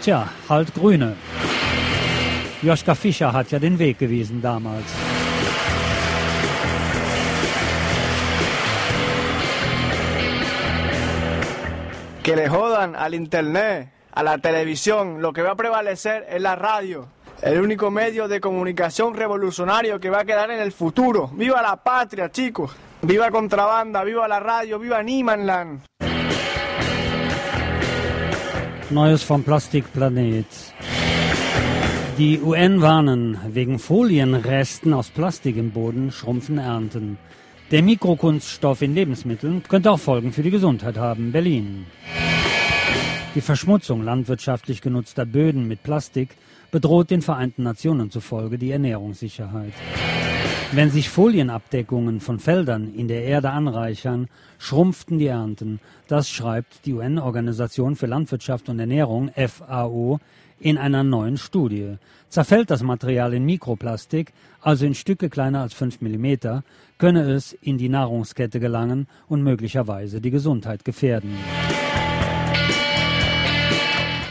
Tja, 0.03 0.29
halt 0.49 0.73
Grüne. 0.73 1.17
Joschka 2.63 2.95
Fischer 2.95 3.33
hat 3.33 3.51
ja 3.51 3.59
den 3.59 3.79
Weg 3.79 3.99
gewiesen 3.99 4.41
damals. 4.41 4.85
Que 12.23 12.35
le 12.37 12.47
jodan 12.47 12.95
al 12.95 13.15
internet, 13.15 13.89
a 14.13 14.23
la 14.23 14.39
televisión, 14.39 15.23
lo 15.23 15.33
que 15.33 15.43
va 15.43 15.53
a 15.53 15.57
prevalecer 15.57 16.27
es 16.29 16.41
la 16.41 16.57
radio. 16.57 17.09
El 17.43 17.61
único 17.61 17.91
medio 17.91 18.29
de 18.29 18.41
comunicación 18.41 19.15
revolucionario 19.15 19.99
que 19.99 20.11
va 20.11 20.21
a 20.21 20.25
quedar 20.25 20.51
en 20.51 20.61
el 20.61 20.73
futuro. 20.73 21.31
¡Viva 21.33 21.63
la 21.63 21.77
patria, 21.77 22.31
chicos! 22.31 22.71
¡Viva 23.03 23.31
Contrabanda! 23.31 24.05
¡Viva 24.05 24.29
la 24.29 24.41
radio! 24.41 24.79
¡Viva 24.79 25.03
Niemannland! 25.03 25.81
Neues 28.91 29.25
vom 29.25 29.43
Plastikplanet. 29.45 30.47
Die 32.19 32.41
UN 32.43 32.83
warnen, 32.83 33.39
wegen 33.49 33.79
Folienresten 33.79 34.93
aus 34.93 35.11
Plastik 35.11 35.57
im 35.57 35.71
Boden 35.71 36.11
schrumpfen 36.11 36.59
Ernten. 36.59 37.17
Der 37.71 37.83
Mikrokunststoff 37.83 38.83
in 38.83 38.95
Lebensmitteln 38.95 39.63
könnte 39.69 39.93
auch 39.93 40.01
Folgen 40.01 40.33
für 40.33 40.43
die 40.43 40.51
Gesundheit 40.51 40.99
haben. 40.99 41.31
Berlin. 41.31 41.87
Die 43.37 43.41
Verschmutzung 43.41 44.03
landwirtschaftlich 44.03 44.81
genutzter 44.81 45.25
Böden 45.25 45.69
mit 45.69 45.85
Plastik 45.85 46.31
bedroht 46.73 47.13
den 47.13 47.23
Vereinten 47.23 47.63
Nationen 47.63 48.11
zufolge 48.11 48.59
die 48.59 48.73
Ernährungssicherheit. 48.73 49.73
Wenn 50.73 50.91
sich 50.91 51.09
Folienabdeckungen 51.09 52.19
von 52.19 52.41
Feldern 52.41 52.93
in 52.93 53.07
der 53.07 53.23
Erde 53.23 53.51
anreichern, 53.51 54.29
schrumpften 54.59 55.21
die 55.21 55.29
Ernten. 55.29 55.79
Das 56.09 56.29
schreibt 56.29 56.87
die 56.87 56.95
UN-Organisation 56.95 57.95
für 57.95 58.07
Landwirtschaft 58.07 58.69
und 58.69 58.81
Ernährung 58.81 59.31
FAO 59.35 60.19
in 60.59 60.77
einer 60.77 61.05
neuen 61.05 61.37
Studie. 61.37 61.99
Zerfällt 62.29 62.71
das 62.73 62.83
Material 62.83 63.33
in 63.33 63.45
Mikroplastik, 63.45 64.33
also 64.61 64.87
in 64.87 64.95
Stücke 64.97 65.31
kleiner 65.31 65.61
als 65.61 65.75
5 65.75 66.01
mm, 66.01 66.35
könne 66.99 67.31
es 67.31 67.53
in 67.53 67.79
die 67.79 67.89
Nahrungskette 67.89 68.59
gelangen 68.59 69.07
und 69.29 69.43
möglicherweise 69.43 70.21
die 70.21 70.31
Gesundheit 70.33 70.85
gefährden. 70.85 71.37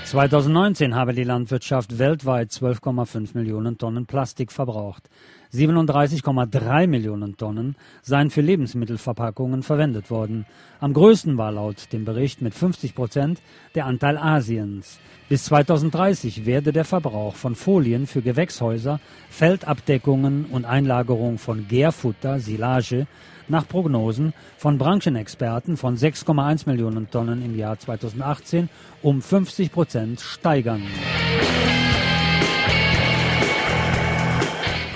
2019 0.10 0.96
habe 0.96 1.14
die 1.14 1.24
Landwirtschaft 1.24 2.00
weltweit 2.00 2.50
12,5 2.50 3.38
Millionen 3.38 3.78
Tonnen 3.78 4.08
Plastik 4.08 4.52
verbraucht. 4.52 5.08
37,3 5.54 6.88
Millionen 6.88 7.38
Tonnen 7.38 7.76
seien 8.02 8.32
für 8.32 8.42
Lebensmittelverpackungen 8.42 9.62
verwendet 9.62 10.10
worden. 10.10 10.48
Am 10.80 10.94
größten 10.94 11.38
war 11.38 11.52
laut 11.52 11.94
dem 11.94 12.06
Bericht 12.06 12.42
mit 12.42 12.56
50 12.56 12.96
Prozent 12.96 13.40
der 13.76 13.86
Anteil 13.86 14.18
Asiens. 14.18 14.98
Bis 15.30 15.46
2030 15.46 16.48
werde 16.48 16.74
der 16.74 16.86
Verbrauch 16.86 17.36
von 17.36 17.54
Folien 17.54 18.08
für 18.08 18.24
Gewächshäuser, 18.24 19.00
Feldabdeckungen 19.30 20.46
und 20.46 20.66
Einlagerung 20.66 21.38
von 21.38 21.68
Gärfutter, 21.68 22.40
Silage 22.40 23.06
nach 23.50 23.68
Prognosen 23.68 24.34
von 24.58 24.78
Branchenexperten 24.78 25.78
von 25.78 25.98
6,1 25.98 26.68
Millionen 26.68 27.10
Tonnen 27.10 27.44
im 27.44 27.58
Jahr 27.58 27.78
2018 27.78 28.70
um 29.02 29.22
50 29.22 29.72
Prozent 29.72 30.22
steigern. 30.22 30.84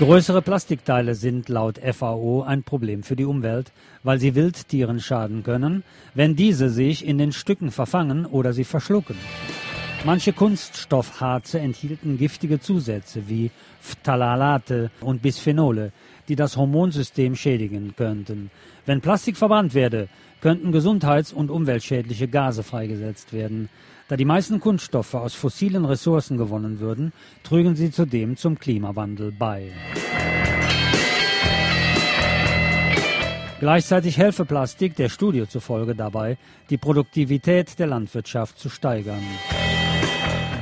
Größere 0.00 0.42
Plastikteile 0.42 1.14
sind 1.14 1.48
laut 1.48 1.78
FAO 1.78 2.42
ein 2.42 2.64
Problem 2.64 3.04
für 3.04 3.14
die 3.14 3.24
Umwelt, 3.24 3.70
weil 4.02 4.18
sie 4.18 4.34
Wildtieren 4.34 4.98
schaden 4.98 5.44
können, 5.44 5.84
wenn 6.14 6.34
diese 6.34 6.68
sich 6.68 7.06
in 7.06 7.16
den 7.16 7.30
Stücken 7.32 7.70
verfangen 7.70 8.26
oder 8.26 8.52
sie 8.52 8.64
verschlucken. 8.64 9.16
Manche 10.04 10.32
Kunststoffharze 10.32 11.60
enthielten 11.60 12.18
giftige 12.18 12.60
Zusätze 12.60 13.28
wie 13.28 13.52
Phthalate 13.80 14.90
und 15.00 15.22
Bisphenole, 15.22 15.92
die 16.28 16.36
das 16.36 16.56
Hormonsystem 16.56 17.36
schädigen 17.36 17.94
könnten. 17.96 18.50
Wenn 18.86 19.00
Plastik 19.00 19.36
verbrannt 19.36 19.74
werde, 19.74 20.08
könnten 20.40 20.72
gesundheits- 20.72 21.32
und 21.32 21.50
umweltschädliche 21.50 22.28
Gase 22.28 22.62
freigesetzt 22.62 23.32
werden. 23.32 23.68
Da 24.08 24.16
die 24.16 24.26
meisten 24.26 24.60
Kunststoffe 24.60 25.14
aus 25.14 25.34
fossilen 25.34 25.84
Ressourcen 25.86 26.36
gewonnen 26.36 26.80
würden, 26.80 27.12
trügen 27.42 27.76
sie 27.76 27.90
zudem 27.90 28.36
zum 28.36 28.58
Klimawandel 28.58 29.32
bei. 29.32 29.72
Gleichzeitig 33.60 34.18
helfe 34.18 34.44
Plastik 34.44 34.94
der 34.96 35.08
Studie 35.08 35.48
zufolge 35.48 35.94
dabei, 35.94 36.36
die 36.68 36.76
Produktivität 36.76 37.78
der 37.78 37.86
Landwirtschaft 37.86 38.58
zu 38.58 38.68
steigern. 38.68 39.22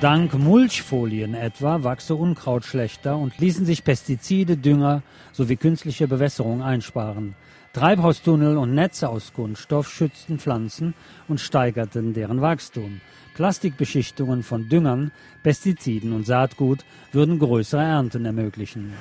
Dank 0.03 0.35
Mulchfolien 0.37 1.35
etwa 1.35 1.85
wachse 1.85 2.17
Unkraut 2.17 2.65
schlechter 2.65 3.17
und 3.17 3.39
ließen 3.39 3.65
sich 3.65 3.85
Pestizide, 3.85 4.57
Dünger 4.57 5.05
sowie 5.31 5.55
künstliche 5.55 6.09
Bewässerung 6.09 6.61
einsparen. 6.61 7.37
Treibhaustunnel 7.73 8.57
und 8.57 8.75
Netze 8.75 9.09
aus 9.09 9.33
Kunststoff 9.33 9.89
schützten 9.89 10.41
Pflanzen 10.41 10.95
und 11.29 11.39
steigerten 11.39 12.15
deren 12.15 12.41
Wachstum. 12.41 13.01
Plastikbeschichtungen 13.35 14.43
von 14.43 14.69
Düngern, 14.69 15.13
Pestiziden 15.45 16.13
und 16.13 16.27
Saatgut 16.27 16.85
würden 17.13 17.39
größere 17.39 17.83
Ernten 17.83 18.25
ermöglichen. 18.25 18.95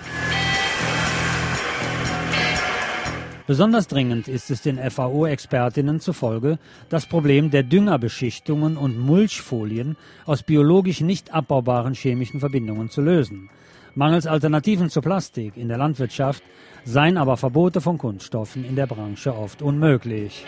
Besonders 3.52 3.90
dringend 3.90 4.30
ist 4.30 4.50
es 4.50 4.62
den 4.62 4.78
FAO-Expertinnen 4.78 6.00
zufolge, 6.00 6.58
das 6.88 7.06
Problem 7.06 7.52
der 7.52 7.64
Düngerbeschichtungen 7.64 8.78
und 8.78 8.98
Mulchfolien 8.98 9.98
aus 10.26 10.42
biologisch 10.42 11.02
nicht 11.02 11.34
abbaubaren 11.34 11.94
chemischen 11.94 12.40
Verbindungen 12.40 12.90
zu 12.90 13.02
lösen. 13.02 13.50
Mangels 13.94 14.26
Alternativen 14.26 14.90
zu 14.90 15.02
Plastik 15.02 15.58
in 15.58 15.68
der 15.68 15.78
Landwirtschaft 15.78 16.42
seien 16.86 17.18
aber 17.18 17.36
Verbote 17.36 17.82
von 17.82 17.98
Kunststoffen 17.98 18.64
in 18.64 18.78
der 18.78 18.88
Branche 18.88 19.36
oft 19.36 19.62
unmöglich. 19.62 20.46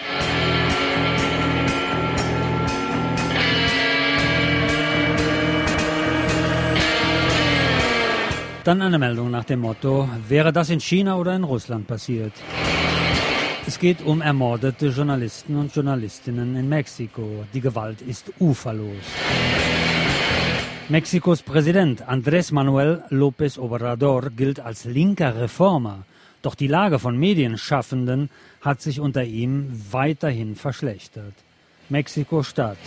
Dann 8.63 8.81
eine 8.81 8.97
Meldung 8.97 9.29
nach 9.29 9.43
dem 9.43 9.59
Motto, 9.59 10.07
wäre 10.29 10.53
das 10.53 10.69
in 10.69 10.79
China 10.79 11.17
oder 11.17 11.35
in 11.35 11.43
Russland 11.43 11.85
passiert? 11.85 12.31
Es 13.67 13.77
geht 13.77 14.01
um 14.01 14.21
ermordete 14.21 14.87
Journalisten 14.87 15.57
und 15.57 15.75
Journalistinnen 15.75 16.55
in 16.55 16.69
Mexiko. 16.69 17.43
Die 17.53 17.59
Gewalt 17.59 18.01
ist 18.01 18.31
uferlos. 18.39 19.03
Mexikos 20.87 21.41
Präsident 21.41 22.07
Andrés 22.07 22.53
Manuel 22.53 23.03
López 23.09 23.59
Obrador 23.59 24.29
gilt 24.29 24.61
als 24.61 24.85
linker 24.85 25.35
Reformer. 25.35 26.05
Doch 26.41 26.55
die 26.55 26.67
Lage 26.67 26.99
von 26.99 27.17
Medienschaffenden 27.17 28.29
hat 28.61 28.81
sich 28.81 29.01
unter 29.01 29.25
ihm 29.25 29.71
weiterhin 29.91 30.55
verschlechtert. 30.55 31.33
Mexiko-Stadt. 31.89 32.77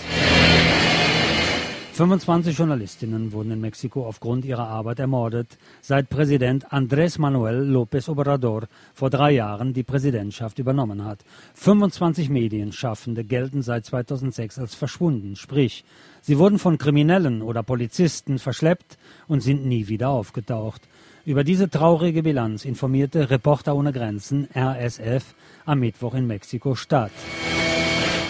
25 1.97 2.59
Journalistinnen 2.59 3.33
wurden 3.33 3.53
in 3.53 3.61
Mexiko 3.63 4.07
aufgrund 4.07 4.45
ihrer 4.45 4.69
Arbeit 4.69 4.99
ermordet, 4.99 5.57
seit 5.81 6.11
Präsident 6.11 6.71
Andrés 6.71 7.19
Manuel 7.19 7.63
López 7.63 8.11
Obrador 8.11 8.65
vor 8.93 9.09
drei 9.09 9.31
Jahren 9.31 9.73
die 9.73 9.83
Präsidentschaft 9.83 10.59
übernommen 10.59 11.07
hat. 11.07 11.21
25 11.55 12.29
Medienschaffende 12.29 13.25
gelten 13.25 13.63
seit 13.63 13.87
2006 13.87 14.59
als 14.59 14.75
verschwunden, 14.75 15.37
sprich, 15.37 15.87
sie 16.21 16.39
wurden 16.39 16.59
von 16.59 16.77
Kriminellen 16.77 17.41
oder 17.41 17.63
Polizisten 17.63 18.39
verschleppt 18.39 18.99
und 19.27 19.41
sind 19.41 19.65
nie 19.65 19.89
wieder 19.89 20.11
aufgetaucht. 20.11 20.83
Über 21.25 21.45
diese 21.45 21.71
traurige 21.71 22.23
Bilanz 22.23 22.67
informierte 22.67 23.31
Reporter 23.31 23.75
ohne 23.75 23.95
Grenzen 23.95 24.49
RSF 24.55 25.35
am 25.65 25.81
Mittwoch 25.81 26.13
in 26.13 26.27
Mexiko-Stadt. 26.27 27.13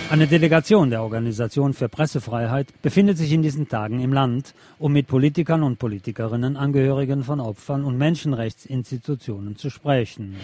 Eine 0.08 0.28
Delegation 0.28 0.90
der 0.90 1.02
Organisation 1.02 1.74
für 1.74 1.88
Pressefreiheit 1.88 2.68
befindet 2.80 3.18
sich 3.18 3.32
in 3.32 3.42
diesen 3.42 3.68
Tagen 3.68 4.00
im 4.00 4.12
Land, 4.12 4.54
um 4.78 4.92
mit 4.92 5.08
Politikern 5.08 5.64
und 5.64 5.80
Politikerinnen, 5.80 6.56
Angehörigen 6.56 7.24
von 7.24 7.40
Opfern 7.40 7.82
und 7.82 7.98
Menschenrechtsinstitutionen 7.98 9.56
zu 9.56 9.68
sprechen. 9.68 10.36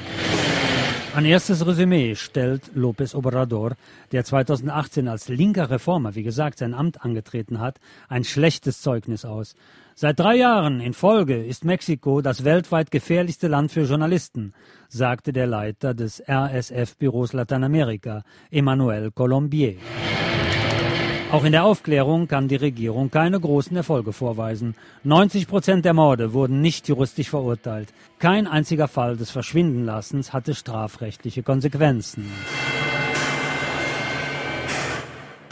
Ein 1.14 1.26
erstes 1.26 1.64
Resümee 1.64 2.16
stellt 2.16 2.72
López 2.74 3.14
Obrador, 3.14 3.76
der 4.10 4.24
2018 4.24 5.06
als 5.06 5.28
linker 5.28 5.70
Reformer, 5.70 6.16
wie 6.16 6.24
gesagt, 6.24 6.58
sein 6.58 6.74
Amt 6.74 7.04
angetreten 7.04 7.60
hat, 7.60 7.78
ein 8.08 8.24
schlechtes 8.24 8.82
Zeugnis 8.82 9.24
aus. 9.24 9.54
Seit 9.94 10.18
drei 10.18 10.36
Jahren 10.36 10.80
in 10.80 10.94
Folge 10.94 11.44
ist 11.44 11.64
Mexiko 11.64 12.22
das 12.22 12.44
weltweit 12.44 12.90
gefährlichste 12.90 13.48
Land 13.48 13.72
für 13.72 13.82
Journalisten, 13.82 14.54
sagte 14.88 15.32
der 15.32 15.46
Leiter 15.46 15.92
des 15.92 16.22
RSF-Büros 16.26 17.34
Lateinamerika, 17.34 18.22
Emmanuel 18.50 19.10
Colombier. 19.10 19.76
Auch 21.30 21.44
in 21.44 21.52
der 21.52 21.64
Aufklärung 21.64 22.28
kann 22.28 22.48
die 22.48 22.56
Regierung 22.56 23.10
keine 23.10 23.40
großen 23.40 23.76
Erfolge 23.76 24.12
vorweisen. 24.12 24.74
90 25.04 25.48
Prozent 25.48 25.84
der 25.84 25.94
Morde 25.94 26.34
wurden 26.34 26.60
nicht 26.60 26.88
juristisch 26.88 27.30
verurteilt. 27.30 27.88
Kein 28.18 28.46
einziger 28.46 28.88
Fall 28.88 29.16
des 29.16 29.30
Verschwindenlassens 29.30 30.32
hatte 30.32 30.54
strafrechtliche 30.54 31.42
Konsequenzen. 31.42 32.30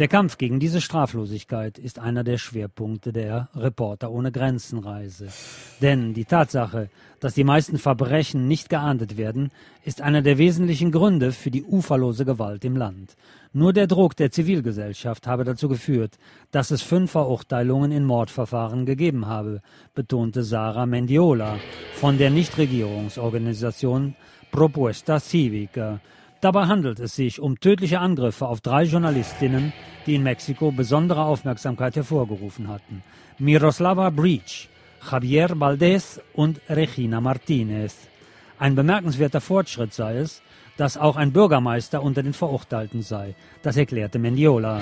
Der 0.00 0.08
Kampf 0.08 0.38
gegen 0.38 0.60
diese 0.60 0.80
Straflosigkeit 0.80 1.78
ist 1.78 1.98
einer 1.98 2.24
der 2.24 2.38
Schwerpunkte 2.38 3.12
der 3.12 3.50
Reporter 3.54 4.10
ohne 4.10 4.32
Grenzenreise. 4.32 5.26
Denn 5.82 6.14
die 6.14 6.24
Tatsache, 6.24 6.88
dass 7.20 7.34
die 7.34 7.44
meisten 7.44 7.76
Verbrechen 7.76 8.48
nicht 8.48 8.70
geahndet 8.70 9.18
werden, 9.18 9.50
ist 9.84 10.00
einer 10.00 10.22
der 10.22 10.38
wesentlichen 10.38 10.90
Gründe 10.90 11.32
für 11.32 11.50
die 11.50 11.62
uferlose 11.62 12.24
Gewalt 12.24 12.64
im 12.64 12.76
Land. 12.76 13.14
Nur 13.52 13.74
der 13.74 13.86
Druck 13.86 14.16
der 14.16 14.30
Zivilgesellschaft 14.30 15.26
habe 15.26 15.44
dazu 15.44 15.68
geführt, 15.68 16.16
dass 16.50 16.70
es 16.70 16.80
fünf 16.80 17.10
Verurteilungen 17.10 17.92
in 17.92 18.06
Mordverfahren 18.06 18.86
gegeben 18.86 19.26
habe, 19.26 19.60
betonte 19.94 20.44
Sarah 20.44 20.86
Mendiola 20.86 21.58
von 21.96 22.16
der 22.16 22.30
Nichtregierungsorganisation 22.30 24.16
Propuesta 24.50 25.20
Civica. 25.20 26.00
Dabei 26.40 26.68
handelt 26.68 27.00
es 27.00 27.16
sich 27.16 27.38
um 27.38 27.60
tödliche 27.60 28.00
Angriffe 28.00 28.48
auf 28.48 28.62
drei 28.62 28.84
Journalistinnen, 28.84 29.74
die 30.06 30.14
in 30.14 30.22
Mexiko 30.22 30.70
besondere 30.70 31.24
Aufmerksamkeit 31.24 31.96
hervorgerufen 31.96 32.68
hatten. 32.68 33.02
Miroslava 33.38 34.10
Breach, 34.10 34.68
Javier 35.10 35.48
Valdez 35.58 36.20
und 36.34 36.60
Regina 36.68 37.20
Martinez. 37.20 37.96
Ein 38.58 38.74
bemerkenswerter 38.74 39.40
Fortschritt 39.40 39.94
sei 39.94 40.18
es, 40.18 40.42
dass 40.76 40.96
auch 40.96 41.16
ein 41.16 41.32
Bürgermeister 41.32 42.02
unter 42.02 42.22
den 42.22 42.32
Verurteilten 42.32 43.02
sei. 43.02 43.34
Das 43.62 43.76
erklärte 43.76 44.18
Mendiola. 44.18 44.80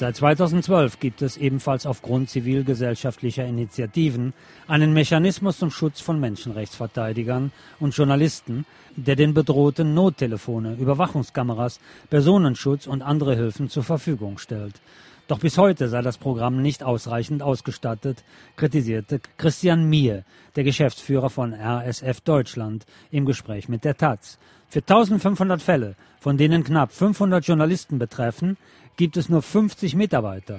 Seit 0.00 0.16
2012 0.16 0.98
gibt 0.98 1.20
es 1.20 1.36
ebenfalls 1.36 1.84
aufgrund 1.84 2.30
zivilgesellschaftlicher 2.30 3.44
Initiativen 3.44 4.32
einen 4.66 4.94
Mechanismus 4.94 5.58
zum 5.58 5.70
Schutz 5.70 6.00
von 6.00 6.18
Menschenrechtsverteidigern 6.18 7.52
und 7.80 7.94
Journalisten, 7.94 8.64
der 8.96 9.14
den 9.14 9.34
Bedrohten 9.34 9.92
Nottelefone, 9.92 10.76
Überwachungskameras, 10.76 11.80
Personenschutz 12.08 12.86
und 12.86 13.02
andere 13.02 13.36
Hilfen 13.36 13.68
zur 13.68 13.82
Verfügung 13.84 14.38
stellt. 14.38 14.80
Doch 15.28 15.38
bis 15.38 15.58
heute 15.58 15.90
sei 15.90 16.00
das 16.00 16.16
Programm 16.16 16.62
nicht 16.62 16.82
ausreichend 16.82 17.42
ausgestattet, 17.42 18.24
kritisierte 18.56 19.20
Christian 19.36 19.84
Mier, 19.84 20.24
der 20.56 20.64
Geschäftsführer 20.64 21.28
von 21.28 21.52
RSF 21.52 22.22
Deutschland, 22.22 22.86
im 23.10 23.26
Gespräch 23.26 23.68
mit 23.68 23.84
der 23.84 23.98
Taz. 23.98 24.38
Für 24.70 24.80
1500 24.80 25.60
Fälle, 25.60 25.94
von 26.20 26.36
denen 26.36 26.64
knapp 26.64 26.92
500 26.92 27.44
Journalisten 27.44 27.98
betreffen, 27.98 28.56
gibt 28.96 29.16
es 29.16 29.28
nur 29.28 29.42
50 29.42 29.94
Mitarbeiter. 29.94 30.58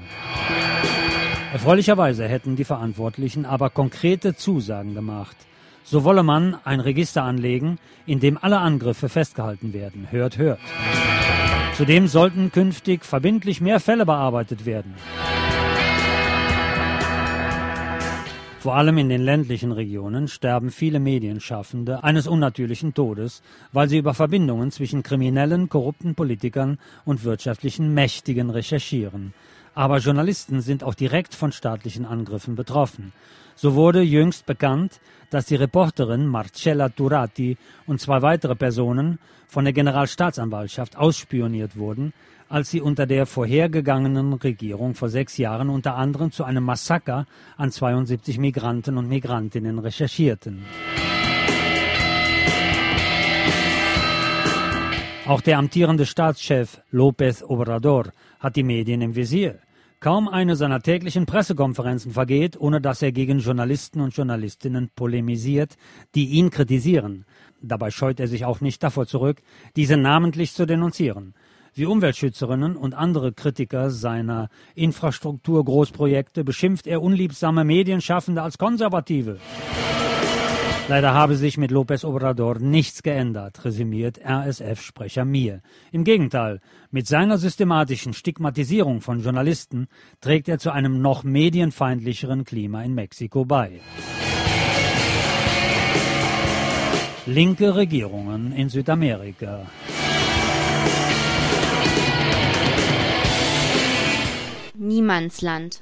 Erfreulicherweise 1.54 2.28
hätten 2.28 2.56
die 2.56 2.64
Verantwortlichen 2.64 3.46
aber 3.46 3.70
konkrete 3.70 4.36
Zusagen 4.36 4.94
gemacht. 4.94 5.36
So 5.84 6.04
wolle 6.04 6.24
man 6.24 6.58
ein 6.64 6.80
Register 6.80 7.24
anlegen, 7.24 7.78
in 8.06 8.20
dem 8.20 8.38
alle 8.38 8.60
Angriffe 8.60 9.10
festgehalten 9.10 9.74
werden. 9.74 10.08
Hört, 10.12 10.38
hört. 10.38 10.60
Zudem 11.76 12.08
sollten 12.08 12.52
künftig 12.52 13.04
verbindlich 13.04 13.60
mehr 13.60 13.80
Fälle 13.80 14.06
bearbeitet 14.06 14.66
werden. 14.66 14.94
Vor 18.62 18.76
allem 18.76 19.00
in 19.00 19.10
den 19.10 19.24
ländlichen 19.24 19.72
Regionen 19.72 20.28
sterben 20.28 20.70
viele 20.70 21.00
Medienschaffende 21.00 22.04
eines 22.04 22.28
unnatürlichen 22.28 22.94
Todes, 22.94 23.42
weil 23.72 23.90
sie 23.90 23.98
über 23.98 24.14
Verbindungen 24.14 24.70
zwischen 24.70 25.02
kriminellen, 25.02 25.68
korrupten 25.68 26.14
Politikern 26.14 26.78
und 27.04 27.24
wirtschaftlichen 27.24 27.96
Mächtigen 27.96 28.52
recherchieren. 28.52 29.34
Aber 29.74 29.98
Journalisten 29.98 30.62
sind 30.62 30.84
auch 30.84 30.94
direkt 30.94 31.34
von 31.34 31.52
staatlichen 31.52 32.06
Angriffen 32.06 32.56
betroffen. 32.56 33.14
So 33.56 33.74
wurde 33.74 34.04
jüngst 34.04 34.46
bekannt, 34.46 35.00
dass 35.32 35.48
die 35.48 35.56
Reporterin 35.56 36.28
Marcella 36.28 36.90
Turati 36.90 37.58
und 37.88 38.00
zwei 38.00 38.22
weitere 38.22 38.54
Personen 38.54 39.18
von 39.48 39.64
der 39.64 39.74
Generalstaatsanwaltschaft 39.74 40.98
ausspioniert 40.98 41.78
wurden, 41.78 42.14
als 42.52 42.70
sie 42.70 42.82
unter 42.82 43.06
der 43.06 43.26
vorhergegangenen 43.26 44.34
Regierung 44.34 44.94
vor 44.94 45.08
sechs 45.08 45.38
Jahren 45.38 45.70
unter 45.70 45.96
anderem 45.96 46.34
zu 46.34 46.44
einem 46.44 46.66
Massaker 46.66 47.26
an 47.56 47.72
72 47.72 48.38
Migranten 48.40 48.98
und 48.98 49.08
Migrantinnen 49.08 49.80
recherchierten. 49.80 50.66
Auch 55.26 55.40
der 55.40 55.60
amtierende 55.60 56.06
Staatschef 56.06 56.82
López 56.92 57.42
Obrador 57.42 58.12
hat 58.40 58.58
die 58.58 58.64
Medien 58.64 59.02
im 59.02 59.16
Visier. 59.16 59.60
Kaum 60.02 60.28
eine 60.28 60.58
seiner 60.58 60.82
täglichen 60.82 61.26
Pressekonferenzen 61.26 62.12
vergeht, 62.12 62.60
ohne 62.60 62.82
dass 62.82 63.02
er 63.02 63.14
gegen 63.14 63.40
Journalisten 63.40 64.02
und 64.02 64.14
Journalistinnen 64.14 64.90
polemisiert, 64.94 65.78
die 66.16 66.26
ihn 66.26 66.50
kritisieren. 66.50 67.24
Dabei 67.62 67.92
scheut 67.92 68.20
er 68.20 68.28
sich 68.28 68.44
auch 68.44 68.60
nicht 68.60 68.84
davor 68.84 69.06
zurück, 69.06 69.42
diese 69.76 69.96
namentlich 69.96 70.54
zu 70.54 70.66
denunzieren 70.66 71.34
wie 71.74 71.86
Umweltschützerinnen 71.86 72.76
und 72.76 72.94
andere 72.94 73.34
Kritiker 73.34 73.90
seiner 73.90 74.50
Infrastrukturgroßprojekte 74.76 76.44
beschimpft 76.44 76.88
er 76.88 77.02
unliebsame 77.02 77.64
Medienschaffende 77.64 78.42
als 78.42 78.58
Konservative. 78.58 79.38
Leider 80.88 81.14
habe 81.14 81.38
sich 81.38 81.58
mit 81.58 81.72
López 81.72 82.04
Obrador 82.04 82.60
nichts 82.60 83.02
geändert, 83.02 83.64
resümiert 83.64 84.20
RSF-Sprecher 84.26 85.24
Mir. 85.24 85.62
Im 85.92 86.04
Gegenteil, 86.04 86.60
mit 86.90 87.08
seiner 87.08 87.38
systematischen 87.38 88.14
Stigmatisierung 88.14 89.00
von 89.00 89.22
Journalisten 89.22 89.88
trägt 90.20 90.50
er 90.50 90.60
zu 90.60 90.72
einem 90.72 91.02
noch 91.02 91.24
medienfeindlicheren 91.24 92.44
Klima 92.44 92.84
in 92.84 92.94
Mexiko 92.94 93.46
bei. 93.46 93.80
Linke 97.26 97.76
Regierungen 97.76 98.52
in 98.52 98.68
Südamerika. 98.68 99.68
Niemandsland. 104.92 105.82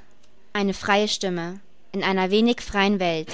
Eine 0.52 0.72
freie 0.72 1.08
Stimme 1.08 1.58
in 1.90 2.04
einer 2.04 2.30
wenig 2.30 2.60
freien 2.60 3.00
Welt. 3.00 3.28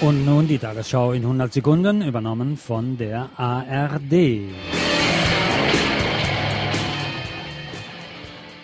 Und 0.00 0.24
nun 0.24 0.48
die 0.48 0.56
Tagesschau 0.56 1.12
in 1.12 1.24
100 1.24 1.52
Sekunden, 1.52 2.00
übernommen 2.00 2.56
von 2.56 2.96
der 2.96 3.28
ARD. 3.36 4.48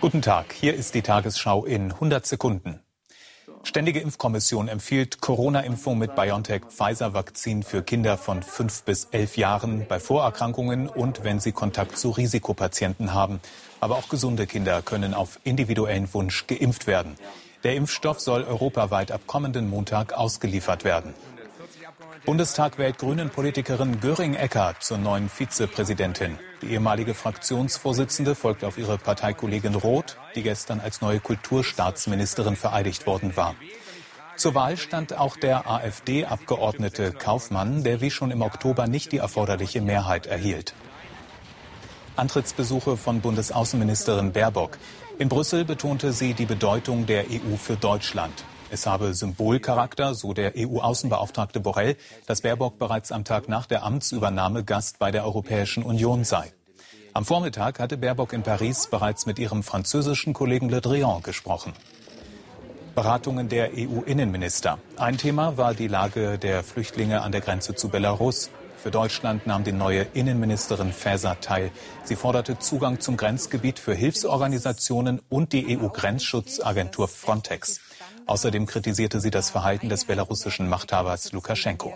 Guten 0.01 0.23
Tag, 0.23 0.55
hier 0.59 0.73
ist 0.75 0.95
die 0.95 1.03
Tagesschau 1.03 1.67
in 1.67 1.93
100 1.93 2.25
Sekunden. 2.25 2.81
Ständige 3.63 4.01
Impfkommission 4.01 4.69
empfiehlt 4.69 5.21
Corona-Impfung 5.21 5.99
mit 5.99 6.15
BioNTech-Pfizer-Vakzin 6.15 7.63
für 7.63 7.83
Kinder 7.83 8.17
von 8.17 8.43
5 8.43 8.85
bis 8.85 9.09
11 9.11 9.37
Jahren 9.37 9.87
bei 9.87 10.01
Vorerkrankungen 10.01 10.89
und 10.89 11.23
wenn 11.23 11.39
sie 11.39 11.53
Kontakt 11.53 11.99
zu 11.99 12.09
Risikopatienten 12.09 13.13
haben. 13.13 13.41
Aber 13.81 13.97
auch 13.97 14.09
gesunde 14.09 14.47
Kinder 14.47 14.83
können 14.83 15.15
auf 15.15 15.41
individuellen 15.45 16.13
Wunsch 16.13 16.47
geimpft 16.47 16.87
werden. 16.87 17.17
Der 17.65 17.75
Impfstoff 17.75 18.21
soll 18.21 18.45
europaweit 18.45 19.13
ab 19.13 19.23
kommenden 19.27 19.69
Montag 19.69 20.13
ausgeliefert 20.13 20.85
werden. 20.85 21.15
Bundestag 22.27 22.79
wählt 22.79 22.99
Grünen-Politikerin 22.99 24.01
Göring-Eckardt 24.01 24.83
zur 24.83 24.99
neuen 24.99 25.31
Vizepräsidentin. 25.31 26.39
Die 26.61 26.73
ehemalige 26.73 27.15
Fraktionsvorsitzende 27.15 28.35
folgt 28.35 28.65
auf 28.65 28.77
ihre 28.77 28.99
Parteikollegin 28.99 29.75
Roth, 29.75 30.19
die 30.35 30.43
gestern 30.43 30.81
als 30.81 31.01
neue 31.01 31.21
Kulturstaatsministerin 31.21 32.57
vereidigt 32.57 33.07
worden 33.07 33.37
war. 33.37 33.55
Zur 34.37 34.55
Wahl 34.55 34.77
stand 34.77 35.17
auch 35.17 35.37
der 35.37 35.69
AfD-Abgeordnete 35.71 37.13
Kaufmann, 37.13 37.85
der 37.85 38.01
wie 38.01 38.11
schon 38.11 38.31
im 38.31 38.43
Oktober 38.43 38.87
nicht 38.87 39.13
die 39.13 39.19
erforderliche 39.19 39.81
Mehrheit 39.81 40.27
erhielt. 40.27 40.75
Antrittsbesuche 42.17 42.97
von 42.97 43.21
Bundesaußenministerin 43.21 44.33
Baerbock. 44.33 44.79
In 45.19 45.29
Brüssel 45.29 45.65
betonte 45.65 46.13
sie 46.13 46.35
die 46.35 46.47
Bedeutung 46.47 47.07
der 47.07 47.25
EU 47.31 47.57
für 47.57 47.77
Deutschland. 47.77 48.45
Es 48.71 48.87
habe 48.87 49.15
Symbolcharakter, 49.15 50.15
so 50.15 50.33
der 50.33 50.53
EU-Außenbeauftragte 50.57 51.61
Borrell, 51.61 51.97
dass 52.27 52.43
Baerbock 52.43 52.79
bereits 52.79 53.11
am 53.11 53.25
Tag 53.25 53.49
nach 53.49 53.67
der 53.67 53.83
Amtsübernahme 53.83 54.63
Gast 54.65 54.99
bei 54.99 55.11
der 55.11 55.25
Europäischen 55.25 55.83
Union 55.83 56.25
sei. 56.25 56.53
Am 57.13 57.25
Vormittag 57.25 57.81
hatte 57.81 57.97
Baerbock 57.97 58.33
in 58.33 58.45
Paris 58.45 58.87
bereits 58.87 59.27
mit 59.27 59.41
ihrem 59.41 59.65
französischen 59.65 60.33
Kollegen 60.33 60.69
Le 60.69 60.81
Drian 60.81 61.23
gesprochen. 61.23 61.73
Beratungen 62.95 63.49
der 63.49 63.71
EU-Innenminister. 63.77 64.79
Ein 64.97 65.19
Thema 65.19 65.57
war 65.57 65.75
die 65.75 65.89
Lage 65.89 66.39
der 66.39 66.63
Flüchtlinge 66.63 67.23
an 67.23 67.33
der 67.33 67.41
Grenze 67.41 67.75
zu 67.75 67.89
Belarus. 67.89 68.51
Für 68.83 68.91
Deutschland 68.91 69.47
nahm 69.47 69.63
die 69.63 69.73
neue 69.73 70.03
Innenministerin 70.15 70.93
Faeser 70.93 71.39
teil. 71.41 71.71
Sie 72.03 72.17
forderte 72.17 72.59
Zugang 72.59 72.99
zum 73.01 73.19
Grenzgebiet 73.19 73.79
für 73.79 73.95
Hilfsorganisationen 73.95 75.21
und 75.29 75.53
die 75.53 75.79
EU-Grenzschutzagentur 75.79 77.07
Frontex. 77.09 77.81
Außerdem 78.27 78.67
kritisierte 78.67 79.21
sie 79.21 79.31
das 79.31 79.51
Verhalten 79.51 79.91
des 79.91 80.07
belarussischen 80.07 80.69
Machthabers 80.69 81.33
Lukaschenko. 81.33 81.95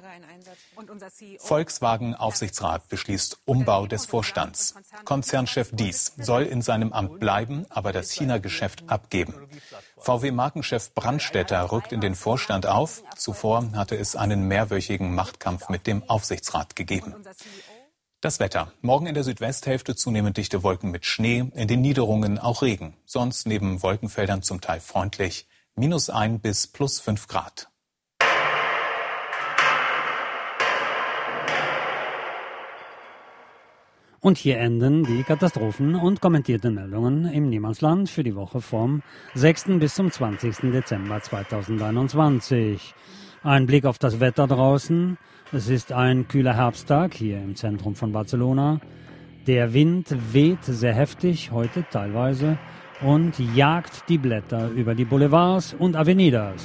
Volkswagen-Aufsichtsrat 1.39 2.89
beschließt 2.89 3.39
Umbau 3.45 3.87
des 3.87 4.05
Vorstands. 4.07 4.75
Konzernchef 5.05 5.71
Dies 5.73 6.13
soll 6.19 6.43
in 6.43 6.61
seinem 6.61 6.93
Amt 6.93 7.19
bleiben, 7.19 7.67
aber 7.71 7.93
das 7.93 8.11
China-Geschäft 8.11 8.85
abgeben. 8.89 9.35
VW-Markenchef 10.05 10.93
Brandstätter 10.93 11.73
rückt 11.73 11.91
in 11.91 12.03
den 12.03 12.15
Vorstand 12.15 12.67
auf. 12.67 13.03
Zuvor 13.17 13.73
hatte 13.73 13.97
es 13.97 14.17
einen 14.17 14.47
mehrwöchigen 14.47 15.15
Machtkampf 15.15 15.71
mit 15.71 15.87
dem 15.87 16.09
Aufsichtsrat 16.09 16.77
gegeben. 16.77 17.15
Das 18.21 18.39
Wetter. 18.39 18.73
Morgen 18.83 19.07
in 19.07 19.15
der 19.15 19.25
Südwesthälfte 19.25 19.97
zunehmend 19.97 20.37
dichte 20.37 20.63
Wolken 20.63 20.91
mit 20.91 21.07
Schnee, 21.07 21.51
in 21.55 21.69
den 21.69 21.81
Niederungen 21.81 22.39
auch 22.39 22.63
Regen. 22.63 22.97
Sonst 23.07 23.47
neben 23.47 23.83
Wolkenfeldern 23.83 24.43
zum 24.43 24.61
Teil 24.61 24.81
freundlich. 24.81 25.47
Minus 25.75 26.11
ein 26.11 26.41
bis 26.41 26.67
plus 26.67 27.01
fünf 27.01 27.27
Grad. 27.27 27.69
Und 34.25 34.39
hier 34.39 34.59
enden 34.59 35.05
die 35.05 35.23
Katastrophen 35.23 35.95
und 35.95 36.23
kommentierten 36.23 36.75
Meldungen 36.75 37.27
im 37.27 37.51
Niemandsland 37.51 38.09
für 38.09 38.25
die 38.25 38.35
Woche 38.35 38.63
vom 38.63 39.03
6. 39.35 39.79
bis 39.79 39.97
zum 39.97 40.11
20. 40.11 40.73
Dezember 40.73 41.21
2021. 41.21 42.95
Ein 43.43 43.67
Blick 43.67 43.85
auf 43.85 43.99
das 43.99 44.21
Wetter 44.21 44.47
draußen. 44.47 45.19
Es 45.53 45.69
ist 45.69 45.93
ein 45.93 46.27
kühler 46.27 46.57
Herbsttag 46.57 47.13
hier 47.13 47.37
im 47.37 47.55
Zentrum 47.55 47.97
von 47.97 48.13
Barcelona. 48.13 48.81
Der 49.47 49.75
Wind 49.75 50.17
weht 50.33 50.65
sehr 50.65 50.95
heftig, 50.95 51.51
heute 51.53 51.85
teilweise, 51.91 52.57
und 53.03 53.39
jagt 53.55 54.09
die 54.09 54.17
Blätter 54.17 54.71
über 54.71 54.95
die 54.95 55.05
Boulevards 55.05 55.77
und 55.79 55.97
Avenidas. 55.97 56.65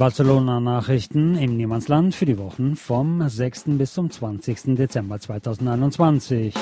Barcelona-Nachrichten 0.00 1.36
im 1.36 1.58
Niemandsland 1.58 2.14
für 2.14 2.24
die 2.24 2.38
Wochen 2.38 2.74
vom 2.74 3.28
6. 3.28 3.64
bis 3.76 3.92
zum 3.92 4.10
20. 4.10 4.74
Dezember 4.74 5.20
2021. 5.20 6.54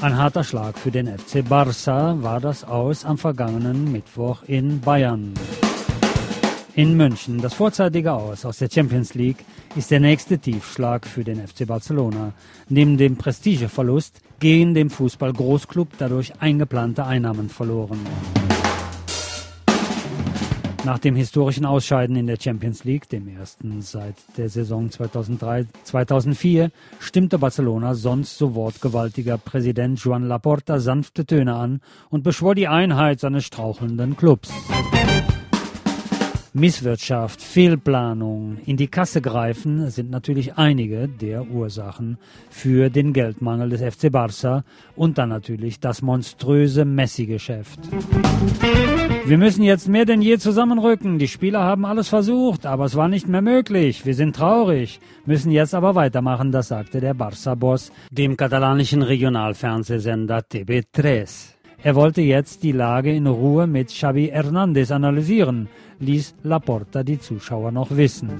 Ein 0.00 0.16
harter 0.16 0.42
Schlag 0.42 0.78
für 0.78 0.90
den 0.90 1.08
FC 1.08 1.40
Barça 1.46 2.22
war 2.22 2.40
das 2.40 2.64
Aus 2.64 3.04
am 3.04 3.18
vergangenen 3.18 3.92
Mittwoch 3.92 4.44
in 4.46 4.80
Bayern. 4.80 5.34
In 6.74 6.96
München, 6.96 7.42
das 7.42 7.52
vorzeitige 7.52 8.14
Aus 8.14 8.46
aus 8.46 8.56
der 8.56 8.70
Champions 8.70 9.12
League, 9.12 9.44
ist 9.76 9.90
der 9.90 10.00
nächste 10.00 10.38
Tiefschlag 10.38 11.06
für 11.06 11.24
den 11.24 11.46
FC 11.46 11.66
Barcelona. 11.66 12.32
Neben 12.70 12.96
dem 12.96 13.16
Prestigeverlust 13.16 14.22
gehen 14.40 14.72
dem 14.72 14.88
Fußball-Großklub 14.88 15.88
dadurch 15.98 16.32
eingeplante 16.40 17.04
Einnahmen 17.04 17.50
verloren. 17.50 18.00
Nach 20.84 20.98
dem 20.98 21.14
historischen 21.14 21.64
Ausscheiden 21.64 22.16
in 22.16 22.26
der 22.26 22.38
Champions 22.40 22.82
League, 22.82 23.08
dem 23.08 23.28
ersten 23.28 23.82
seit 23.82 24.16
der 24.36 24.48
Saison 24.48 24.88
2003-2004, 24.88 26.72
stimmte 26.98 27.38
Barcelona 27.38 27.94
sonst 27.94 28.36
so 28.36 28.56
wortgewaltiger 28.56 29.38
Präsident 29.38 30.00
Joan 30.02 30.26
Laporta 30.26 30.80
sanfte 30.80 31.24
Töne 31.24 31.54
an 31.54 31.82
und 32.10 32.24
beschwor 32.24 32.56
die 32.56 32.66
Einheit 32.66 33.20
seines 33.20 33.44
strauchelnden 33.44 34.16
Clubs. 34.16 34.50
Misswirtschaft, 36.54 37.40
Fehlplanung, 37.40 38.58
in 38.66 38.76
die 38.76 38.88
Kasse 38.88 39.22
greifen 39.22 39.88
sind 39.88 40.10
natürlich 40.10 40.58
einige 40.58 41.08
der 41.08 41.50
Ursachen 41.50 42.18
für 42.50 42.90
den 42.90 43.14
Geldmangel 43.14 43.70
des 43.70 43.80
FC 43.80 44.08
Barça 44.08 44.62
und 44.94 45.16
dann 45.16 45.30
natürlich 45.30 45.80
das 45.80 46.02
monströse 46.02 46.84
Messi-Geschäft. 46.84 47.80
Wir 49.24 49.38
müssen 49.38 49.62
jetzt 49.62 49.88
mehr 49.88 50.04
denn 50.04 50.20
je 50.20 50.36
zusammenrücken. 50.36 51.18
Die 51.18 51.28
Spieler 51.28 51.60
haben 51.60 51.86
alles 51.86 52.08
versucht, 52.08 52.66
aber 52.66 52.84
es 52.84 52.96
war 52.96 53.08
nicht 53.08 53.28
mehr 53.28 53.40
möglich. 53.40 54.04
Wir 54.04 54.14
sind 54.14 54.36
traurig, 54.36 55.00
müssen 55.24 55.52
jetzt 55.52 55.74
aber 55.74 55.94
weitermachen, 55.94 56.52
das 56.52 56.68
sagte 56.68 57.00
der 57.00 57.14
Barça-Boss 57.14 57.92
dem 58.10 58.36
katalanischen 58.36 59.00
Regionalfernsehsender 59.00 60.40
TV3. 60.40 61.51
Er 61.84 61.96
wollte 61.96 62.20
jetzt 62.20 62.62
die 62.62 62.70
Lage 62.70 63.12
in 63.12 63.26
Ruhe 63.26 63.66
mit 63.66 63.88
Xavi 63.88 64.28
Hernandez 64.32 64.92
analysieren 64.92 65.68
ließ 65.98 66.34
Laporta 66.42 67.02
die 67.02 67.18
Zuschauer 67.18 67.72
noch 67.72 67.90
wissen. 67.90 68.30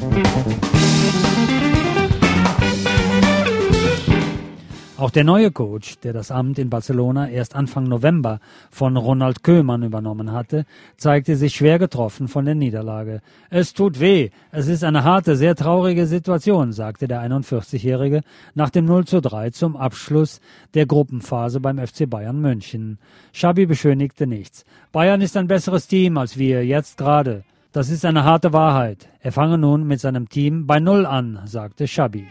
Auch 5.02 5.10
der 5.10 5.24
neue 5.24 5.50
Coach, 5.50 5.98
der 6.04 6.12
das 6.12 6.30
Amt 6.30 6.60
in 6.60 6.70
Barcelona 6.70 7.28
erst 7.28 7.56
Anfang 7.56 7.88
November 7.88 8.38
von 8.70 8.96
Ronald 8.96 9.42
Koeman 9.42 9.82
übernommen 9.82 10.30
hatte, 10.30 10.64
zeigte 10.96 11.34
sich 11.34 11.56
schwer 11.56 11.80
getroffen 11.80 12.28
von 12.28 12.44
der 12.44 12.54
Niederlage. 12.54 13.20
Es 13.50 13.74
tut 13.74 13.98
weh, 13.98 14.30
es 14.52 14.68
ist 14.68 14.84
eine 14.84 15.02
harte, 15.02 15.34
sehr 15.34 15.56
traurige 15.56 16.06
Situation, 16.06 16.70
sagte 16.70 17.08
der 17.08 17.20
41-Jährige 17.20 18.20
nach 18.54 18.70
dem 18.70 18.84
0 18.84 19.04
zu 19.04 19.20
3 19.20 19.50
zum 19.50 19.74
Abschluss 19.74 20.40
der 20.74 20.86
Gruppenphase 20.86 21.58
beim 21.58 21.84
FC 21.84 22.08
Bayern 22.08 22.40
München. 22.40 22.98
Schabi 23.32 23.66
beschönigte 23.66 24.28
nichts. 24.28 24.64
Bayern 24.92 25.20
ist 25.20 25.36
ein 25.36 25.48
besseres 25.48 25.88
Team 25.88 26.16
als 26.16 26.38
wir, 26.38 26.64
jetzt 26.64 26.96
gerade. 26.96 27.42
Das 27.72 27.90
ist 27.90 28.04
eine 28.04 28.22
harte 28.22 28.52
Wahrheit. 28.52 29.08
Er 29.18 29.32
fange 29.32 29.58
nun 29.58 29.82
mit 29.82 29.98
seinem 29.98 30.28
Team 30.28 30.68
bei 30.68 30.78
Null 30.78 31.06
an, 31.06 31.40
sagte 31.46 31.88
Schabi. 31.88 32.24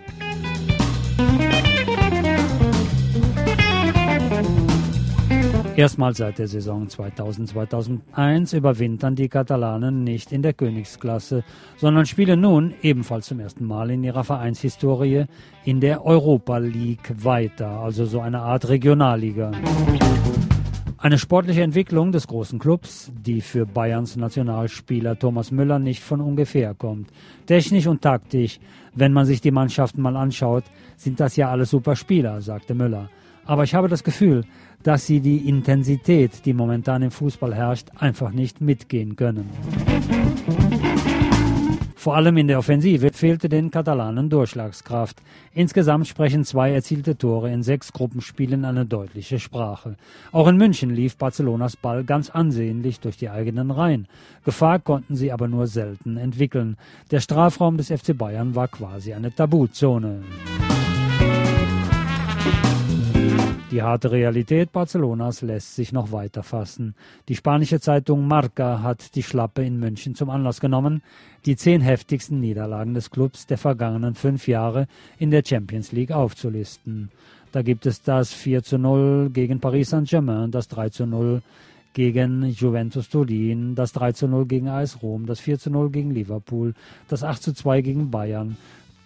Erstmals 5.81 6.19
seit 6.19 6.37
der 6.37 6.47
Saison 6.47 6.85
2000-2001 6.85 8.55
überwintern 8.55 9.15
die 9.15 9.29
Katalanen 9.29 10.03
nicht 10.03 10.31
in 10.31 10.43
der 10.43 10.53
Königsklasse, 10.53 11.43
sondern 11.77 12.05
spielen 12.05 12.41
nun 12.41 12.75
ebenfalls 12.83 13.25
zum 13.25 13.39
ersten 13.39 13.65
Mal 13.65 13.89
in 13.89 14.03
ihrer 14.03 14.23
Vereinshistorie 14.23 15.25
in 15.65 15.79
der 15.79 16.05
Europa 16.05 16.59
League 16.59 17.11
weiter, 17.23 17.79
also 17.79 18.05
so 18.05 18.19
eine 18.19 18.41
Art 18.41 18.69
Regionalliga. 18.69 19.53
Eine 20.99 21.17
sportliche 21.17 21.63
Entwicklung 21.63 22.11
des 22.11 22.27
großen 22.27 22.59
Clubs, 22.59 23.11
die 23.19 23.41
für 23.41 23.65
Bayerns 23.65 24.15
Nationalspieler 24.15 25.17
Thomas 25.17 25.49
Müller 25.49 25.79
nicht 25.79 26.03
von 26.03 26.21
ungefähr 26.21 26.75
kommt. 26.75 27.09
Technisch 27.47 27.87
und 27.87 28.03
taktisch, 28.03 28.59
wenn 28.93 29.13
man 29.13 29.25
sich 29.25 29.41
die 29.41 29.49
Mannschaften 29.49 30.03
mal 30.03 30.15
anschaut, 30.15 30.65
sind 30.95 31.19
das 31.19 31.37
ja 31.37 31.49
alles 31.49 31.71
super 31.71 31.95
Spieler, 31.95 32.39
sagte 32.39 32.75
Müller. 32.75 33.09
Aber 33.45 33.63
ich 33.63 33.75
habe 33.75 33.87
das 33.87 34.03
Gefühl, 34.03 34.43
dass 34.83 35.05
sie 35.05 35.19
die 35.19 35.47
Intensität, 35.47 36.45
die 36.45 36.53
momentan 36.53 37.01
im 37.01 37.11
Fußball 37.11 37.53
herrscht, 37.53 37.89
einfach 37.97 38.31
nicht 38.31 38.61
mitgehen 38.61 39.15
können. 39.15 39.49
Vor 42.01 42.15
allem 42.15 42.37
in 42.37 42.47
der 42.47 42.57
Offensive 42.57 43.11
fehlte 43.13 43.47
den 43.47 43.69
Katalanen 43.69 44.27
Durchschlagskraft. 44.27 45.21
Insgesamt 45.53 46.07
sprechen 46.07 46.43
zwei 46.45 46.71
erzielte 46.71 47.15
Tore 47.15 47.51
in 47.51 47.61
sechs 47.61 47.93
Gruppenspielen 47.93 48.65
eine 48.65 48.87
deutliche 48.87 49.37
Sprache. 49.37 49.97
Auch 50.31 50.47
in 50.47 50.57
München 50.57 50.89
lief 50.89 51.15
Barcelonas 51.17 51.75
Ball 51.77 52.03
ganz 52.03 52.31
ansehnlich 52.31 53.01
durch 53.01 53.17
die 53.17 53.29
eigenen 53.29 53.69
Reihen. 53.69 54.07
Gefahr 54.43 54.79
konnten 54.79 55.15
sie 55.15 55.31
aber 55.31 55.47
nur 55.47 55.67
selten 55.67 56.17
entwickeln. 56.17 56.75
Der 57.11 57.19
Strafraum 57.19 57.77
des 57.77 57.89
FC 57.89 58.17
Bayern 58.17 58.55
war 58.55 58.67
quasi 58.67 59.13
eine 59.13 59.31
Tabuzone. 59.31 60.23
Die 63.71 63.81
harte 63.81 64.11
Realität 64.11 64.73
Barcelonas 64.73 65.41
lässt 65.41 65.77
sich 65.77 65.93
noch 65.93 66.11
weiter 66.11 66.43
fassen. 66.43 66.93
Die 67.29 67.37
spanische 67.37 67.79
Zeitung 67.79 68.27
Marca 68.27 68.83
hat 68.83 69.15
die 69.15 69.23
Schlappe 69.23 69.63
in 69.63 69.79
München 69.79 70.13
zum 70.13 70.29
Anlass 70.29 70.59
genommen, 70.59 71.01
die 71.45 71.55
zehn 71.55 71.79
heftigsten 71.79 72.41
Niederlagen 72.41 72.93
des 72.93 73.11
Clubs 73.11 73.47
der 73.47 73.57
vergangenen 73.57 74.13
fünf 74.13 74.49
Jahre 74.49 74.89
in 75.19 75.31
der 75.31 75.43
Champions 75.45 75.93
League 75.93 76.11
aufzulisten. 76.11 77.11
Da 77.53 77.61
gibt 77.61 77.85
es 77.85 78.01
das 78.01 78.33
4 78.33 78.61
zu 78.61 78.77
0 78.77 79.29
gegen 79.29 79.61
Paris 79.61 79.91
Saint-Germain, 79.91 80.51
das 80.51 80.67
3 80.67 80.89
zu 80.89 81.05
0 81.05 81.41
gegen 81.93 82.49
Juventus 82.49 83.07
Turin, 83.07 83.75
das 83.75 83.93
3 83.93 84.11
zu 84.11 84.27
0 84.27 84.47
gegen 84.47 84.67
AS 84.67 85.01
Rom, 85.01 85.25
das 85.25 85.39
4 85.39 85.59
zu 85.59 85.69
0 85.69 85.91
gegen 85.91 86.11
Liverpool, 86.11 86.73
das 87.07 87.23
8 87.23 87.41
zu 87.41 87.53
2 87.53 87.81
gegen 87.81 88.11
Bayern, 88.11 88.57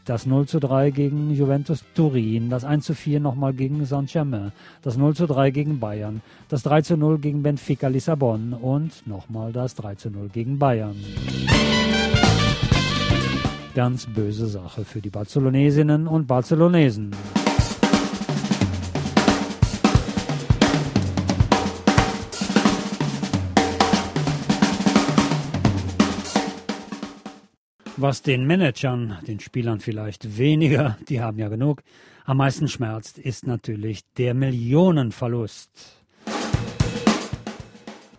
das 0.06 0.27
0 0.27 0.48
zu 0.48 0.60
3 0.60 0.91
gegen 0.91 1.32
Juventus 1.32 1.84
Turin, 1.95 2.49
das 2.49 2.64
1 2.64 2.86
zu 2.86 2.94
4 2.94 3.19
nochmal 3.19 3.53
gegen 3.53 3.86
Saint-Germain, 3.86 4.52
das 4.84 4.98
0 4.98 5.15
zu 5.15 5.26
3 5.26 5.49
gegen 5.49 5.80
Bayern, 5.80 6.22
das 6.48 6.61
3 6.64 6.84
zu 6.84 6.95
0 6.95 7.18
gegen 7.18 7.41
Benfica 7.41 7.88
Lissabon 7.88 8.53
und 8.53 9.06
nochmal 9.07 9.52
das 9.52 9.73
3 9.76 9.95
zu 9.95 10.11
0 10.11 10.30
gegen 10.30 10.60
Bayern. 10.60 10.95
Ganz 13.73 14.06
böse 14.06 14.48
Sache 14.48 14.86
für 14.86 15.02
die 15.02 15.10
Barcelonesinnen 15.10 16.07
und 16.07 16.27
Barcelonesen. 16.27 17.11
Was 27.97 28.22
den 28.22 28.45
Managern, 28.45 29.17
den 29.26 29.39
Spielern 29.39 29.80
vielleicht 29.80 30.38
weniger, 30.38 30.97
die 31.07 31.22
haben 31.22 31.39
ja 31.39 31.47
genug, 31.47 31.81
am 32.26 32.38
meisten 32.38 32.67
schmerzt, 32.67 33.17
ist 33.17 33.47
natürlich 33.47 34.01
der 34.17 34.34
Millionenverlust. 34.34 36.01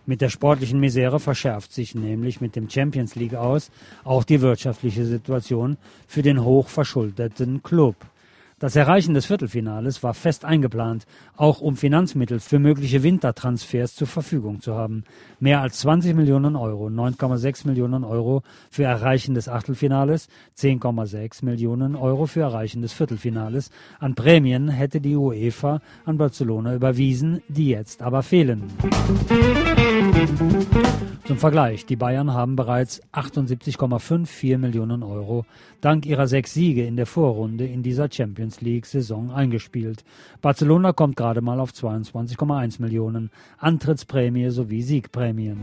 Mit 0.07 0.21
der 0.21 0.29
sportlichen 0.29 0.79
Misere 0.79 1.19
verschärft 1.19 1.73
sich 1.73 1.93
nämlich 1.93 2.41
mit 2.41 2.55
dem 2.55 2.71
Champions 2.71 3.13
League 3.13 3.35
aus 3.35 3.69
auch 4.03 4.23
die 4.23 4.41
wirtschaftliche 4.41 5.05
Situation 5.05 5.77
für 6.07 6.23
den 6.23 6.43
hochverschuldeten 6.43 7.61
Club. 7.61 7.97
Das 8.59 8.75
Erreichen 8.75 9.13
des 9.13 9.27
Viertelfinales 9.27 10.01
war 10.01 10.15
fest 10.15 10.43
eingeplant, 10.43 11.05
auch 11.35 11.61
um 11.61 11.75
Finanzmittel 11.75 12.39
für 12.39 12.57
mögliche 12.57 13.03
Wintertransfers 13.03 13.93
zur 13.93 14.07
Verfügung 14.07 14.61
zu 14.61 14.73
haben. 14.73 15.03
Mehr 15.39 15.61
als 15.61 15.77
20 15.81 16.15
Millionen 16.15 16.55
Euro, 16.55 16.87
9,6 16.87 17.67
Millionen 17.67 18.03
Euro 18.03 18.41
für 18.71 18.85
Erreichen 18.85 19.35
des 19.35 19.47
Achtelfinales, 19.47 20.27
10,6 20.57 21.45
Millionen 21.45 21.95
Euro 21.95 22.25
für 22.25 22.41
Erreichen 22.41 22.81
des 22.81 22.93
Viertelfinales. 22.93 23.69
An 23.99 24.15
Prämien 24.15 24.69
hätte 24.69 25.01
die 25.01 25.15
UEFA 25.15 25.79
an 26.05 26.17
Barcelona 26.17 26.73
überwiesen, 26.73 27.43
die 27.49 27.67
jetzt 27.67 28.01
aber 28.01 28.23
fehlen. 28.23 28.63
Zum 31.27 31.37
Vergleich, 31.37 31.85
die 31.85 31.95
Bayern 31.95 32.33
haben 32.33 32.55
bereits 32.55 33.03
78,54 33.13 34.57
Millionen 34.57 35.03
Euro 35.03 35.45
dank 35.81 36.05
ihrer 36.05 36.27
sechs 36.27 36.53
Siege 36.53 36.85
in 36.85 36.95
der 36.95 37.05
Vorrunde 37.05 37.65
in 37.65 37.83
dieser 37.83 38.09
Champions 38.11 38.61
League-Saison 38.61 39.31
eingespielt. 39.31 40.03
Barcelona 40.41 40.93
kommt 40.93 41.15
gerade 41.15 41.41
mal 41.41 41.59
auf 41.59 41.71
22,1 41.71 42.81
Millionen, 42.81 43.29
Antrittsprämie 43.57 44.49
sowie 44.49 44.81
Siegprämien. 44.81 45.57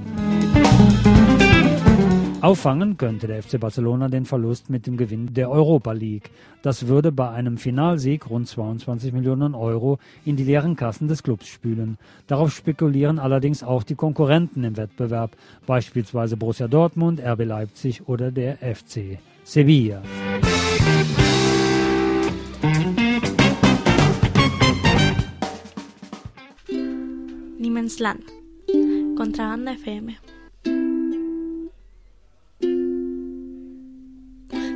Auffangen 2.45 2.99
könnte 2.99 3.27
der 3.27 3.43
FC 3.43 3.59
Barcelona 3.59 4.09
den 4.09 4.27
Verlust 4.27 4.69
mit 4.69 4.87
dem 4.87 4.99
Gewinn 4.99 5.33
der 5.33 5.51
Europa 5.51 5.93
League. 5.93 6.31
Das 6.61 6.89
würde 6.89 7.11
bei 7.11 7.31
einem 7.31 7.57
Finalsieg 7.57 8.29
rund 8.29 8.47
22 8.47 9.15
Millionen 9.15 9.55
Euro 9.55 9.99
in 10.27 10.37
die 10.37 10.45
leeren 10.45 10.77
Kassen 10.77 11.09
des 11.09 11.23
Clubs 11.23 11.47
spülen. 11.47 11.97
Darauf 12.27 12.55
spekulieren 12.55 13.19
allerdings 13.19 13.63
auch 13.63 13.83
die 13.83 13.95
Konkurrenten 13.95 14.63
im 14.63 14.77
Wettbewerb, 14.77 15.39
beispielsweise 15.67 16.37
Borussia 16.37 16.69
Dortmund, 16.69 17.19
RB 17.19 17.47
Leipzig 17.47 18.07
oder 18.09 18.31
der 18.31 18.59
FC 18.59 19.19
Sevilla. 19.45 20.03
Land. 28.01 28.25
Contrabanda 29.17 29.73
FM. 29.73 30.19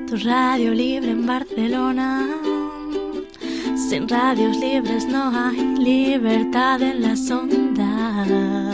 Tu 0.06 0.16
radio 0.24 0.72
libre 0.72 1.10
en 1.10 1.26
Barcelona. 1.26 2.28
Sin 3.76 4.08
radios 4.08 4.56
libres 4.58 5.06
no 5.06 5.30
hay 5.34 5.76
libertad 5.78 6.82
en 6.82 7.02
las 7.02 7.30
ondas. 7.30 8.67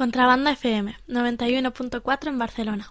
Contrabanda 0.00 0.54
FM 0.54 0.88
91.4 1.08 2.28
en 2.28 2.38
Barcelona. 2.38 2.84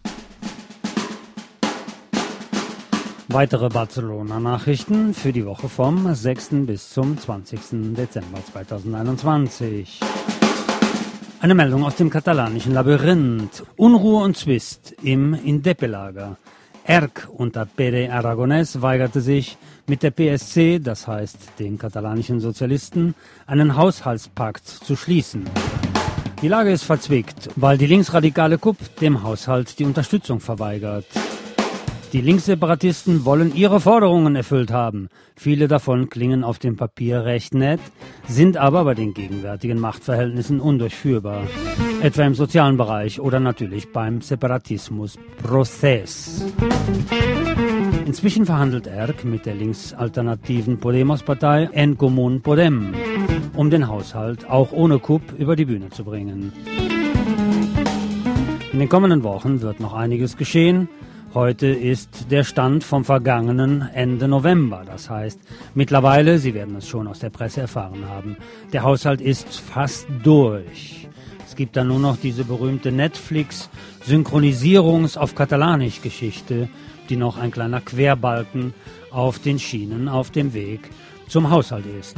Weitere 3.29 3.69
Barcelona-Nachrichten 3.69 5.15
für 5.15 5.33
die 5.33 5.43
Woche 5.43 5.69
vom 5.69 6.13
6. 6.13 6.67
bis 6.67 6.91
zum 6.91 7.17
20. 7.17 7.95
Dezember 7.95 8.37
2021. 8.53 10.01
Eine 11.39 11.55
Meldung 11.55 11.83
aus 11.83 11.95
dem 11.95 12.11
katalanischen 12.11 12.75
Labyrinth. 12.75 13.63
Unruhe 13.75 14.23
und 14.23 14.37
Zwist 14.37 14.93
im 15.01 15.33
Indepe-Lager. 15.33 16.37
ERC 16.83 17.27
unter 17.35 17.65
Pere 17.65 18.13
Aragonés 18.13 18.83
weigerte 18.83 19.21
sich, 19.21 19.57
mit 19.87 20.03
der 20.03 20.11
PSC, 20.11 20.77
das 20.77 21.07
heißt 21.07 21.53
den 21.57 21.79
katalanischen 21.79 22.39
Sozialisten, 22.39 23.15
einen 23.47 23.75
Haushaltspakt 23.75 24.67
zu 24.67 24.95
schließen. 24.95 25.49
Die 26.41 26.47
Lage 26.47 26.71
ist 26.71 26.83
verzwickt, 26.83 27.49
weil 27.57 27.77
die 27.77 27.85
linksradikale 27.85 28.57
KUP 28.57 28.77
dem 29.01 29.23
Haushalt 29.23 29.77
die 29.77 29.83
Unterstützung 29.83 30.39
verweigert. 30.39 31.03
Die 32.13 32.21
Linksseparatisten 32.21 33.25
wollen 33.25 33.53
ihre 33.53 33.81
Forderungen 33.81 34.37
erfüllt 34.37 34.71
haben. 34.71 35.09
Viele 35.35 35.67
davon 35.67 36.09
klingen 36.09 36.45
auf 36.45 36.57
dem 36.57 36.77
Papier 36.77 37.25
recht 37.25 37.53
nett, 37.53 37.81
sind 38.25 38.55
aber 38.55 38.85
bei 38.85 38.95
den 38.95 39.13
gegenwärtigen 39.13 39.79
Machtverhältnissen 39.79 40.61
undurchführbar. 40.61 41.43
Etwa 42.01 42.23
im 42.23 42.35
sozialen 42.35 42.77
Bereich 42.77 43.19
oder 43.19 43.41
natürlich 43.41 43.91
beim 43.91 44.21
Separatismus-Prozess. 44.21 46.45
Inzwischen 48.09 48.45
verhandelt 48.47 48.87
ERC 48.87 49.23
mit 49.23 49.45
der 49.45 49.53
linksalternativen 49.53 50.79
Podemos-Partei 50.79 51.69
En 51.73 51.95
Común 51.95 52.41
Podem, 52.41 52.95
um 53.55 53.69
den 53.69 53.87
Haushalt 53.87 54.49
auch 54.49 54.71
ohne 54.71 54.97
Coup 54.97 55.21
über 55.37 55.55
die 55.55 55.65
Bühne 55.65 55.91
zu 55.91 56.03
bringen. 56.03 56.51
In 58.73 58.79
den 58.79 58.89
kommenden 58.89 59.21
Wochen 59.21 59.61
wird 59.61 59.79
noch 59.79 59.93
einiges 59.93 60.37
geschehen. 60.37 60.89
Heute 61.35 61.67
ist 61.67 62.31
der 62.31 62.43
Stand 62.43 62.83
vom 62.83 63.05
vergangenen 63.05 63.87
Ende 63.93 64.27
November. 64.27 64.81
Das 64.87 65.07
heißt, 65.07 65.39
mittlerweile, 65.75 66.39
Sie 66.39 66.55
werden 66.55 66.77
es 66.77 66.87
schon 66.87 67.07
aus 67.07 67.19
der 67.19 67.29
Presse 67.29 67.61
erfahren 67.61 68.09
haben, 68.09 68.37
der 68.73 68.81
Haushalt 68.81 69.21
ist 69.21 69.59
fast 69.59 70.07
durch. 70.23 71.07
Es 71.45 71.55
gibt 71.55 71.77
dann 71.77 71.89
nur 71.89 71.99
noch 71.99 72.17
diese 72.17 72.43
berühmte 72.43 72.91
Netflix-Synchronisierungs- 72.91 75.15
auf 75.15 75.35
Katalanisch-Geschichte, 75.35 76.69
die 77.09 77.15
noch 77.15 77.37
ein 77.37 77.51
kleiner 77.51 77.81
Querbalken 77.81 78.73
auf 79.11 79.39
den 79.39 79.59
Schienen 79.59 80.07
auf 80.07 80.31
dem 80.31 80.53
Weg 80.53 80.89
zum 81.27 81.49
Haushalt 81.49 81.85
ist. 81.99 82.17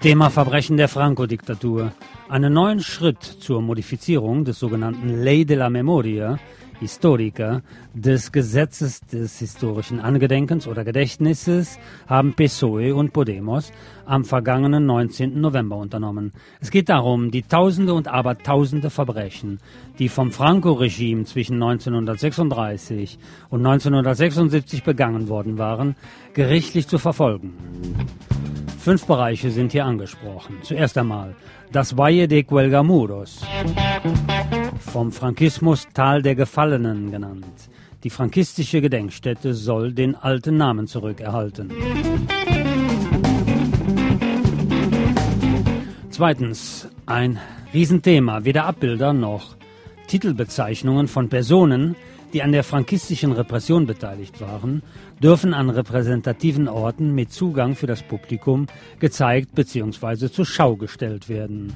Thema 0.00 0.30
Verbrechen 0.30 0.76
der 0.76 0.88
Franco-Diktatur. 0.88 1.92
Einen 2.28 2.52
neuen 2.52 2.80
Schritt 2.80 3.22
zur 3.22 3.60
Modifizierung 3.60 4.44
des 4.44 4.58
sogenannten 4.58 5.22
Ley 5.22 5.44
de 5.44 5.56
la 5.56 5.70
Memoria 5.70 6.38
Historiker 6.80 7.62
des 7.94 8.32
Gesetzes 8.32 9.00
des 9.00 9.38
historischen 9.38 10.00
Angedenkens 10.00 10.66
oder 10.66 10.84
Gedächtnisses 10.84 11.78
haben 12.06 12.34
PSOE 12.34 12.94
und 12.94 13.12
Podemos 13.12 13.72
am 14.04 14.24
vergangenen 14.24 14.86
19. 14.86 15.40
November 15.40 15.76
unternommen. 15.76 16.32
Es 16.60 16.70
geht 16.70 16.88
darum, 16.88 17.30
die 17.30 17.42
Tausende 17.42 17.94
und 17.94 18.08
Abertausende 18.08 18.90
Verbrechen, 18.90 19.58
die 19.98 20.08
vom 20.08 20.30
Franco-Regime 20.30 21.24
zwischen 21.24 21.54
1936 21.54 23.18
und 23.48 23.64
1976 23.66 24.84
begangen 24.84 25.28
worden 25.28 25.58
waren, 25.58 25.96
gerichtlich 26.34 26.88
zu 26.88 26.98
verfolgen. 26.98 27.54
Fünf 28.78 29.06
Bereiche 29.06 29.50
sind 29.50 29.72
hier 29.72 29.84
angesprochen. 29.84 30.58
Zuerst 30.62 30.96
einmal 30.96 31.34
das 31.76 31.94
Valle 31.94 32.26
de 32.26 32.42
Cuelgamuros, 32.42 33.44
vom 34.78 35.12
Frankismus 35.12 35.86
Tal 35.92 36.22
der 36.22 36.34
Gefallenen 36.34 37.10
genannt. 37.10 37.68
Die 38.02 38.08
frankistische 38.08 38.80
Gedenkstätte 38.80 39.52
soll 39.52 39.92
den 39.92 40.14
alten 40.14 40.56
Namen 40.56 40.86
zurückerhalten. 40.86 41.70
Zweitens, 46.08 46.88
ein 47.04 47.38
Riesenthema, 47.74 48.46
weder 48.46 48.64
Abbilder 48.64 49.12
noch 49.12 49.56
Titelbezeichnungen 50.06 51.08
von 51.08 51.28
Personen, 51.28 51.94
die 52.32 52.42
an 52.42 52.52
der 52.52 52.64
frankistischen 52.64 53.32
Repression 53.32 53.86
beteiligt 53.86 54.40
waren, 54.40 54.82
dürfen 55.22 55.54
an 55.54 55.70
repräsentativen 55.70 56.68
Orten 56.68 57.14
mit 57.14 57.32
Zugang 57.32 57.74
für 57.74 57.86
das 57.86 58.02
Publikum 58.02 58.66
gezeigt 58.98 59.54
bzw. 59.54 60.30
zur 60.30 60.46
Schau 60.46 60.76
gestellt 60.76 61.28
werden. 61.28 61.74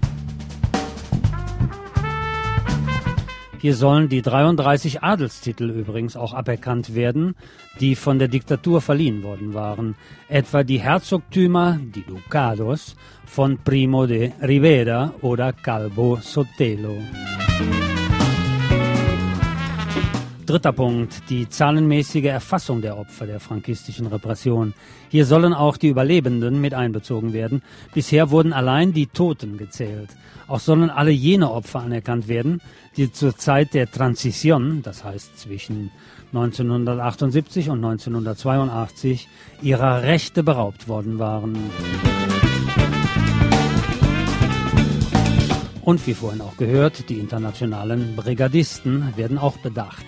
Hier 3.61 3.75
sollen 3.75 4.09
die 4.09 4.23
33 4.23 5.03
Adelstitel 5.03 5.69
übrigens 5.69 6.17
auch 6.17 6.33
aberkannt 6.33 6.95
werden, 6.95 7.35
die 7.79 7.95
von 7.95 8.19
der 8.19 8.29
Diktatur 8.29 8.81
verliehen 8.81 9.23
worden 9.23 9.53
waren, 9.53 9.97
etwa 10.29 10.63
die 10.63 10.81
Herzogtümer, 10.81 11.79
die 11.79 12.03
Ducados, 12.03 12.97
von 13.27 13.59
Primo 13.59 14.07
de 14.07 14.33
Rivera 14.41 15.13
oder 15.21 15.53
Calvo 15.53 16.19
Sotelo. 16.23 16.97
Dritter 20.47 20.73
Punkt, 20.73 21.23
die 21.31 21.49
zahlenmäßige 21.49 22.25
Erfassung 22.25 22.81
der 22.83 22.99
Opfer 22.99 23.27
der 23.27 23.41
frankistischen 23.41 24.07
Repression. 24.07 24.75
Hier 25.09 25.25
sollen 25.25 25.55
auch 25.55 25.77
die 25.77 25.89
Überlebenden 25.89 26.61
mit 26.61 26.75
einbezogen 26.75 27.33
werden. 27.33 27.63
Bisher 27.95 28.31
wurden 28.31 28.53
allein 28.53 28.93
die 28.93 29.07
Toten 29.07 29.57
gezählt. 29.59 30.11
Auch 30.49 30.61
sollen 30.61 30.91
alle 30.91 31.11
jene 31.11 31.51
Opfer 31.51 31.81
anerkannt 31.81 32.27
werden, 32.29 32.61
die 32.97 33.13
zur 33.13 33.37
Zeit 33.37 33.75
der 33.75 33.91
Transition, 33.91 34.83
das 34.83 35.05
heißt 35.05 35.39
zwischen 35.39 35.91
1978 36.33 37.71
und 37.71 37.85
1982, 37.85 39.29
ihrer 39.63 40.03
Rechte 40.03 40.43
beraubt 40.43 40.89
worden 40.89 41.19
waren. 41.19 41.57
Und 45.83 46.07
wie 46.07 46.15
vorhin 46.15 46.41
auch 46.41 46.57
gehört, 46.57 47.09
die 47.09 47.19
internationalen 47.19 48.15
Brigadisten 48.15 49.17
werden 49.17 49.39
auch 49.39 49.57
bedacht. 49.59 50.05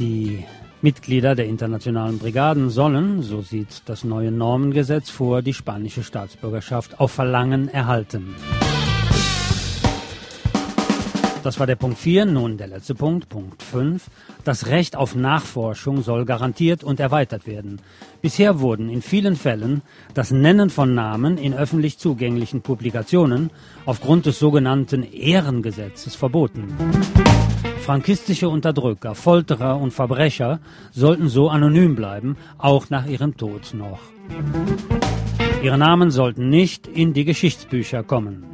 Die 0.00 0.46
Mitglieder 0.80 1.34
der 1.34 1.44
internationalen 1.44 2.18
Brigaden 2.18 2.70
sollen, 2.70 3.20
so 3.20 3.42
sieht 3.42 3.82
das 3.84 4.02
neue 4.02 4.32
Normengesetz 4.32 5.10
vor, 5.10 5.42
die 5.42 5.52
spanische 5.52 6.02
Staatsbürgerschaft 6.02 6.98
auf 6.98 7.12
Verlangen 7.12 7.68
erhalten. 7.68 8.34
Das 11.42 11.60
war 11.60 11.66
der 11.66 11.76
Punkt 11.76 11.98
4. 11.98 12.24
Nun 12.24 12.56
der 12.56 12.68
letzte 12.68 12.94
Punkt, 12.94 13.28
Punkt 13.28 13.62
5. 13.62 14.06
Das 14.42 14.68
Recht 14.68 14.96
auf 14.96 15.14
Nachforschung 15.14 16.00
soll 16.00 16.24
garantiert 16.24 16.82
und 16.82 16.98
erweitert 16.98 17.46
werden. 17.46 17.82
Bisher 18.22 18.60
wurden 18.60 18.88
in 18.88 19.02
vielen 19.02 19.36
Fällen 19.36 19.82
das 20.14 20.30
Nennen 20.30 20.70
von 20.70 20.94
Namen 20.94 21.36
in 21.36 21.52
öffentlich 21.52 21.98
zugänglichen 21.98 22.62
Publikationen 22.62 23.50
aufgrund 23.84 24.24
des 24.24 24.38
sogenannten 24.38 25.02
Ehrengesetzes 25.02 26.14
verboten. 26.14 26.74
Frankistische 27.90 28.48
Unterdrücker, 28.48 29.16
Folterer 29.16 29.76
und 29.76 29.90
Verbrecher 29.90 30.60
sollten 30.92 31.28
so 31.28 31.48
anonym 31.48 31.96
bleiben, 31.96 32.36
auch 32.56 32.88
nach 32.88 33.04
ihrem 33.04 33.36
Tod 33.36 33.74
noch. 33.74 33.98
Ihre 35.60 35.76
Namen 35.76 36.12
sollten 36.12 36.50
nicht 36.50 36.86
in 36.86 37.14
die 37.14 37.24
Geschichtsbücher 37.24 38.04
kommen. 38.04 38.44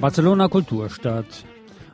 Barcelona 0.00 0.48
Kulturstadt. 0.48 1.44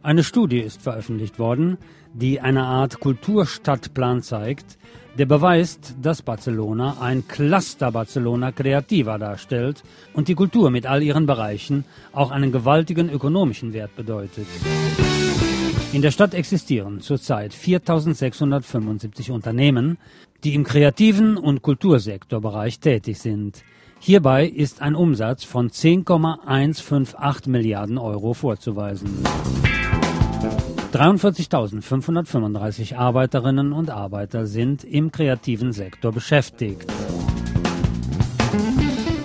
Eine 0.02 0.24
Studie 0.24 0.60
ist 0.60 0.80
veröffentlicht 0.80 1.38
worden, 1.38 1.76
die 2.14 2.40
eine 2.40 2.62
Art 2.64 3.00
Kulturstadtplan 3.00 4.22
zeigt, 4.22 4.78
der 5.18 5.26
beweist, 5.26 5.94
dass 6.02 6.22
Barcelona 6.22 6.96
ein 7.00 7.26
Cluster 7.28 7.92
Barcelona 7.92 8.52
Creativa 8.52 9.18
darstellt 9.18 9.82
und 10.12 10.28
die 10.28 10.34
Kultur 10.34 10.70
mit 10.70 10.86
all 10.86 11.02
ihren 11.02 11.26
Bereichen 11.26 11.84
auch 12.12 12.30
einen 12.30 12.52
gewaltigen 12.52 13.10
ökonomischen 13.10 13.72
Wert 13.72 13.94
bedeutet. 13.96 14.46
In 15.92 16.02
der 16.02 16.10
Stadt 16.10 16.34
existieren 16.34 17.00
zurzeit 17.00 17.54
4675 17.54 19.30
Unternehmen, 19.30 19.98
die 20.42 20.54
im 20.54 20.64
kreativen 20.64 21.36
und 21.36 21.62
Kultursektorbereich 21.62 22.80
tätig 22.80 23.20
sind. 23.20 23.62
Hierbei 24.00 24.46
ist 24.46 24.82
ein 24.82 24.96
Umsatz 24.96 25.44
von 25.44 25.70
10,158 25.70 27.46
Milliarden 27.46 27.96
Euro 27.96 28.34
vorzuweisen. 28.34 29.24
43.535 30.94 32.94
Arbeiterinnen 32.94 33.72
und 33.72 33.90
Arbeiter 33.90 34.46
sind 34.46 34.84
im 34.84 35.10
kreativen 35.10 35.72
Sektor 35.72 36.12
beschäftigt. 36.12 36.86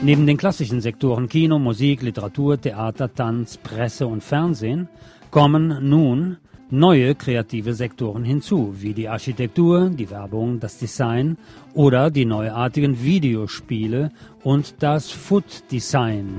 Neben 0.01 0.25
den 0.25 0.37
klassischen 0.37 0.81
Sektoren 0.81 1.29
Kino, 1.29 1.59
Musik, 1.59 2.01
Literatur, 2.01 2.59
Theater, 2.59 3.13
Tanz, 3.13 3.57
Presse 3.57 4.07
und 4.07 4.23
Fernsehen 4.23 4.89
kommen 5.29 5.87
nun 5.87 6.37
neue 6.71 7.13
kreative 7.13 7.75
Sektoren 7.75 8.23
hinzu, 8.23 8.73
wie 8.79 8.95
die 8.95 9.07
Architektur, 9.07 9.91
die 9.91 10.09
Werbung, 10.09 10.59
das 10.59 10.79
Design 10.79 11.37
oder 11.75 12.09
die 12.09 12.25
neuartigen 12.25 13.03
Videospiele 13.03 14.09
und 14.43 14.81
das 14.81 15.11
Food 15.11 15.71
Design. 15.71 16.33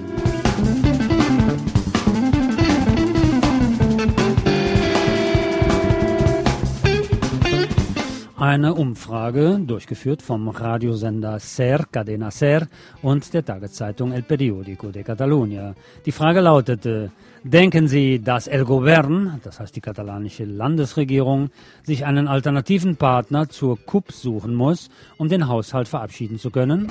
Eine 8.40 8.72
Umfrage, 8.72 9.60
durchgeführt 9.60 10.22
vom 10.22 10.48
Radiosender 10.48 11.38
SER, 11.38 11.84
Cadena 11.92 12.30
SER 12.30 12.68
und 13.02 13.34
der 13.34 13.44
Tageszeitung 13.44 14.12
El 14.12 14.22
Periódico 14.22 14.90
de 14.90 15.02
Catalunya. 15.02 15.74
Die 16.06 16.10
Frage 16.10 16.40
lautete, 16.40 17.10
denken 17.44 17.86
Sie, 17.86 18.18
dass 18.18 18.46
El 18.46 18.64
Govern, 18.64 19.42
das 19.44 19.60
heißt 19.60 19.76
die 19.76 19.82
katalanische 19.82 20.46
Landesregierung, 20.46 21.50
sich 21.82 22.06
einen 22.06 22.28
alternativen 22.28 22.96
Partner 22.96 23.50
zur 23.50 23.78
KUP 23.78 24.10
suchen 24.10 24.54
muss, 24.54 24.88
um 25.18 25.28
den 25.28 25.46
Haushalt 25.46 25.88
verabschieden 25.88 26.38
zu 26.38 26.50
können? 26.50 26.90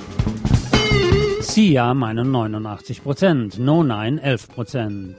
Sie 1.40 1.72
ja 1.72 1.94
meinen 1.94 2.30
89 2.30 3.02
Prozent, 3.02 3.58
No 3.58 3.82
Nein 3.82 4.18
11 4.18 4.48
Prozent. 4.48 5.16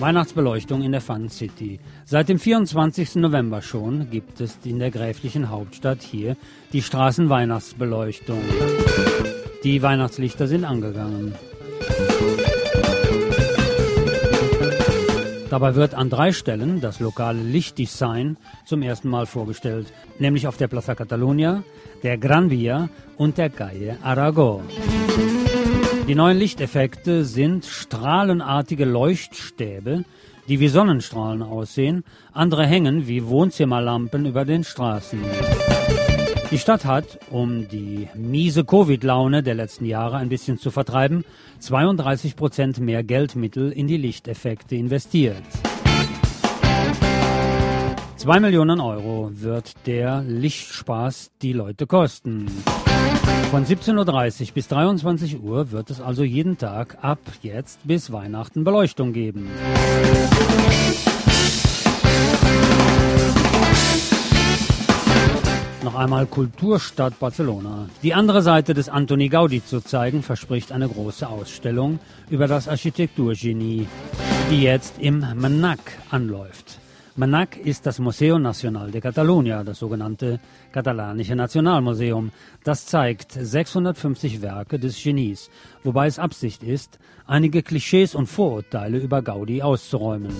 Weihnachtsbeleuchtung 0.00 0.82
in 0.82 0.92
der 0.92 1.00
Fun 1.00 1.28
City. 1.28 1.80
Seit 2.04 2.28
dem 2.28 2.38
24. 2.38 3.16
November 3.16 3.62
schon 3.62 4.10
gibt 4.10 4.40
es 4.40 4.58
in 4.64 4.78
der 4.78 4.92
gräflichen 4.92 5.50
Hauptstadt 5.50 6.02
hier 6.02 6.36
die 6.72 6.82
Straßenweihnachtsbeleuchtung. 6.82 8.40
Die 9.64 9.82
Weihnachtslichter 9.82 10.46
sind 10.46 10.64
angegangen. 10.64 11.34
Dabei 15.50 15.74
wird 15.74 15.94
an 15.94 16.10
drei 16.10 16.32
Stellen 16.32 16.80
das 16.80 17.00
lokale 17.00 17.40
Lichtdesign 17.40 18.36
zum 18.66 18.82
ersten 18.82 19.08
Mal 19.08 19.26
vorgestellt, 19.26 19.92
nämlich 20.20 20.46
auf 20.46 20.58
der 20.58 20.68
Plaza 20.68 20.94
Catalunya, 20.94 21.64
der 22.04 22.18
Gran 22.18 22.50
Via 22.50 22.88
und 23.16 23.38
der 23.38 23.50
Calle 23.50 23.96
Arago. 24.02 24.62
Die 26.08 26.14
neuen 26.14 26.38
Lichteffekte 26.38 27.22
sind 27.26 27.66
strahlenartige 27.66 28.86
Leuchtstäbe, 28.86 30.04
die 30.48 30.58
wie 30.58 30.68
Sonnenstrahlen 30.68 31.42
aussehen, 31.42 32.02
andere 32.32 32.64
hängen 32.64 33.06
wie 33.06 33.26
Wohnzimmerlampen 33.26 34.24
über 34.24 34.46
den 34.46 34.64
Straßen. 34.64 35.20
Die 36.50 36.56
Stadt 36.56 36.86
hat, 36.86 37.18
um 37.30 37.68
die 37.68 38.08
miese 38.14 38.64
Covid-Laune 38.64 39.42
der 39.42 39.54
letzten 39.54 39.84
Jahre 39.84 40.16
ein 40.16 40.30
bisschen 40.30 40.56
zu 40.56 40.70
vertreiben, 40.70 41.26
32 41.58 42.36
Prozent 42.36 42.80
mehr 42.80 43.04
Geldmittel 43.04 43.70
in 43.70 43.86
die 43.86 43.98
Lichteffekte 43.98 44.76
investiert. 44.76 45.44
Zwei 48.16 48.40
Millionen 48.40 48.80
Euro 48.80 49.30
wird 49.34 49.74
der 49.86 50.22
Lichtspaß 50.22 51.32
die 51.42 51.52
Leute 51.52 51.86
kosten. 51.86 52.46
Von 53.50 53.64
17.30 53.64 54.48
Uhr 54.48 54.54
bis 54.54 54.68
23 54.68 55.42
Uhr 55.42 55.70
wird 55.70 55.88
es 55.88 56.02
also 56.02 56.22
jeden 56.22 56.58
Tag 56.58 56.98
ab 57.00 57.18
jetzt 57.40 57.78
bis 57.84 58.12
Weihnachten 58.12 58.62
Beleuchtung 58.62 59.14
geben. 59.14 59.48
Noch 65.82 65.94
einmal 65.94 66.26
Kulturstadt 66.26 67.18
Barcelona. 67.18 67.88
Die 68.02 68.12
andere 68.12 68.42
Seite 68.42 68.74
des 68.74 68.90
Antoni 68.90 69.30
Gaudi 69.30 69.64
zu 69.64 69.80
zeigen, 69.80 70.22
verspricht 70.22 70.70
eine 70.70 70.86
große 70.86 71.26
Ausstellung 71.26 72.00
über 72.28 72.48
das 72.48 72.68
Architekturgenie, 72.68 73.86
die 74.50 74.62
jetzt 74.62 74.98
im 74.98 75.24
Menac 75.36 75.78
anläuft. 76.10 76.77
Manac 77.18 77.56
ist 77.56 77.84
das 77.84 77.98
Museo 77.98 78.38
Nacional 78.38 78.92
de 78.92 79.00
Catalunya, 79.00 79.64
das 79.64 79.80
sogenannte 79.80 80.38
katalanische 80.70 81.34
Nationalmuseum. 81.34 82.30
Das 82.62 82.86
zeigt 82.86 83.32
650 83.32 84.40
Werke 84.40 84.78
des 84.78 85.02
Genies, 85.02 85.50
wobei 85.82 86.06
es 86.06 86.20
Absicht 86.20 86.62
ist, 86.62 87.00
einige 87.26 87.64
Klischees 87.64 88.14
und 88.14 88.28
Vorurteile 88.28 88.98
über 88.98 89.20
Gaudi 89.20 89.62
auszuräumen. 89.62 90.32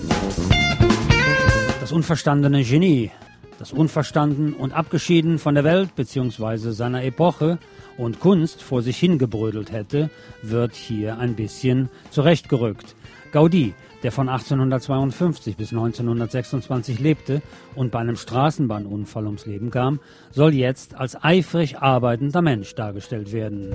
Das 1.81 1.91
unverstandene 1.91 2.63
Genie, 2.63 3.11
das 3.57 3.73
unverstanden 3.73 4.53
und 4.53 4.71
abgeschieden 4.71 5.37
von 5.37 5.55
der 5.55 5.65
Welt 5.65 5.97
bzw. 5.97 6.71
seiner 6.71 7.03
Epoche 7.03 7.57
und 7.97 8.21
Kunst 8.21 8.63
vor 8.63 8.83
sich 8.83 8.97
hingebrödelt 8.97 9.73
hätte, 9.73 10.09
wird 10.43 10.75
hier 10.75 11.19
ein 11.19 11.35
bisschen 11.35 11.89
zurechtgerückt. 12.09 12.95
Gaudi 13.33 13.73
der 14.03 14.11
von 14.11 14.29
1852 14.29 15.57
bis 15.57 15.71
1926 15.71 16.99
lebte 16.99 17.41
und 17.75 17.91
bei 17.91 17.99
einem 17.99 18.15
Straßenbahnunfall 18.15 19.25
ums 19.25 19.45
Leben 19.45 19.71
kam, 19.71 19.99
soll 20.31 20.53
jetzt 20.53 20.95
als 20.95 21.21
eifrig 21.23 21.79
arbeitender 21.79 22.41
Mensch 22.41 22.75
dargestellt 22.75 23.31
werden. 23.31 23.73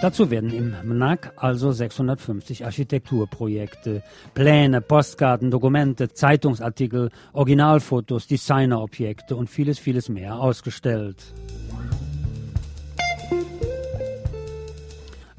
Dazu 0.00 0.30
werden 0.30 0.52
im 0.52 0.74
MNAC 0.84 1.32
also 1.34 1.72
650 1.72 2.64
Architekturprojekte, 2.64 4.04
Pläne, 4.32 4.80
Postkarten, 4.80 5.50
Dokumente, 5.50 6.12
Zeitungsartikel, 6.12 7.10
Originalfotos, 7.32 8.28
Designerobjekte 8.28 9.34
und 9.34 9.50
vieles, 9.50 9.80
vieles 9.80 10.08
mehr 10.08 10.38
ausgestellt. 10.38 11.34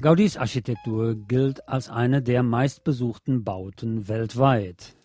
Gaudis 0.02 0.36
Architektur 0.38 1.14
gilt 1.14 1.68
als 1.68 1.90
eine 1.90 2.22
der 2.22 2.42
meistbesuchten 2.42 3.44
Bauten 3.44 4.08
weltweit. 4.08 4.96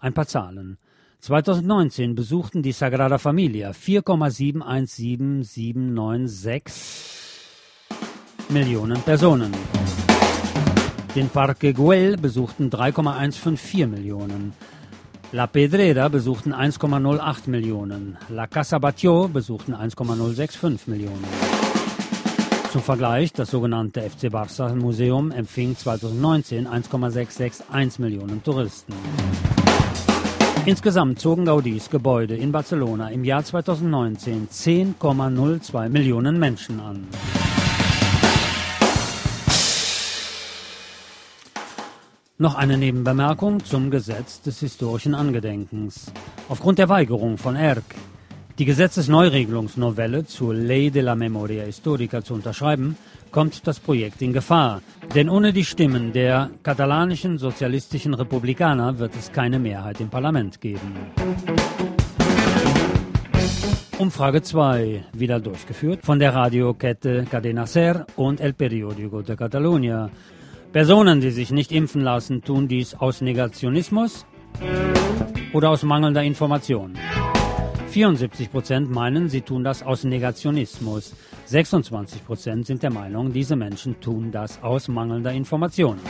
Ein 0.00 0.14
paar 0.14 0.26
Zahlen. 0.26 0.78
2019 1.20 2.14
besuchten 2.14 2.62
die 2.62 2.72
Sagrada 2.72 3.18
Familia 3.18 3.72
4,717796 3.72 6.72
Millionen 8.48 9.02
Personen. 9.02 9.52
Den 11.14 11.28
Parque 11.28 11.74
Güell 11.74 12.16
besuchten 12.16 12.70
3,154 12.70 13.86
Millionen. 13.86 14.54
La 15.32 15.46
Pedrera 15.46 16.08
besuchten 16.08 16.54
1,08 16.54 17.50
Millionen. 17.50 18.16
La 18.30 18.46
Casa 18.46 18.78
Batlló 18.78 19.28
besuchten 19.28 19.74
1,065 19.74 20.86
Millionen. 20.86 21.53
Zum 22.74 22.82
Vergleich, 22.82 23.32
das 23.32 23.52
sogenannte 23.52 24.02
FC 24.02 24.32
Barça 24.32 24.74
Museum 24.74 25.30
empfing 25.30 25.76
2019 25.76 26.66
1,661 26.66 28.00
Millionen 28.00 28.42
Touristen. 28.42 28.92
Insgesamt 30.66 31.20
zogen 31.20 31.44
Gaudis 31.44 31.88
Gebäude 31.88 32.34
in 32.34 32.50
Barcelona 32.50 33.10
im 33.10 33.22
Jahr 33.22 33.44
2019 33.44 34.48
10,02 34.48 35.88
Millionen 35.88 36.40
Menschen 36.40 36.80
an. 36.80 37.06
Noch 42.38 42.56
eine 42.56 42.76
Nebenbemerkung 42.76 43.64
zum 43.64 43.92
Gesetz 43.92 44.42
des 44.42 44.58
historischen 44.58 45.14
Angedenkens. 45.14 46.12
Aufgrund 46.48 46.80
der 46.80 46.88
Weigerung 46.88 47.38
von 47.38 47.54
ERC, 47.54 47.84
die 48.58 48.64
Gesetzesneuregelungsnovelle 48.64 50.26
zur 50.26 50.54
Ley 50.54 50.90
de 50.90 51.02
la 51.02 51.14
Memoria 51.14 51.64
Histórica 51.64 52.22
zu 52.22 52.34
unterschreiben, 52.34 52.96
kommt 53.30 53.66
das 53.66 53.80
Projekt 53.80 54.22
in 54.22 54.32
Gefahr. 54.32 54.80
Denn 55.14 55.28
ohne 55.28 55.52
die 55.52 55.64
Stimmen 55.64 56.12
der 56.12 56.50
katalanischen 56.62 57.38
sozialistischen 57.38 58.14
Republikaner 58.14 58.98
wird 58.98 59.16
es 59.16 59.32
keine 59.32 59.58
Mehrheit 59.58 60.00
im 60.00 60.08
Parlament 60.08 60.60
geben. 60.60 60.92
Umfrage 63.98 64.42
2, 64.42 65.04
wieder 65.12 65.40
durchgeführt 65.40 66.00
von 66.04 66.18
der 66.18 66.34
Radiokette 66.34 67.24
Cadena 67.30 67.66
Ser 67.66 68.06
und 68.16 68.40
El 68.40 68.52
Periódico 68.52 69.22
de 69.22 69.36
Catalunya. 69.36 70.10
Personen, 70.72 71.20
die 71.20 71.30
sich 71.30 71.50
nicht 71.50 71.70
impfen 71.70 72.02
lassen, 72.02 72.42
tun 72.42 72.66
dies 72.66 72.94
aus 72.94 73.20
Negationismus 73.20 74.26
oder 75.52 75.70
aus 75.70 75.84
mangelnder 75.84 76.22
Information. 76.22 76.94
74 77.94 78.50
Prozent 78.50 78.90
meinen, 78.90 79.28
sie 79.28 79.42
tun 79.42 79.62
das 79.62 79.84
aus 79.84 80.02
Negationismus. 80.02 81.14
26 81.44 82.26
Prozent 82.26 82.66
sind 82.66 82.82
der 82.82 82.90
Meinung, 82.90 83.32
diese 83.32 83.54
Menschen 83.54 84.00
tun 84.00 84.32
das 84.32 84.60
aus 84.64 84.88
mangelnder 84.88 85.30
Information. 85.30 86.00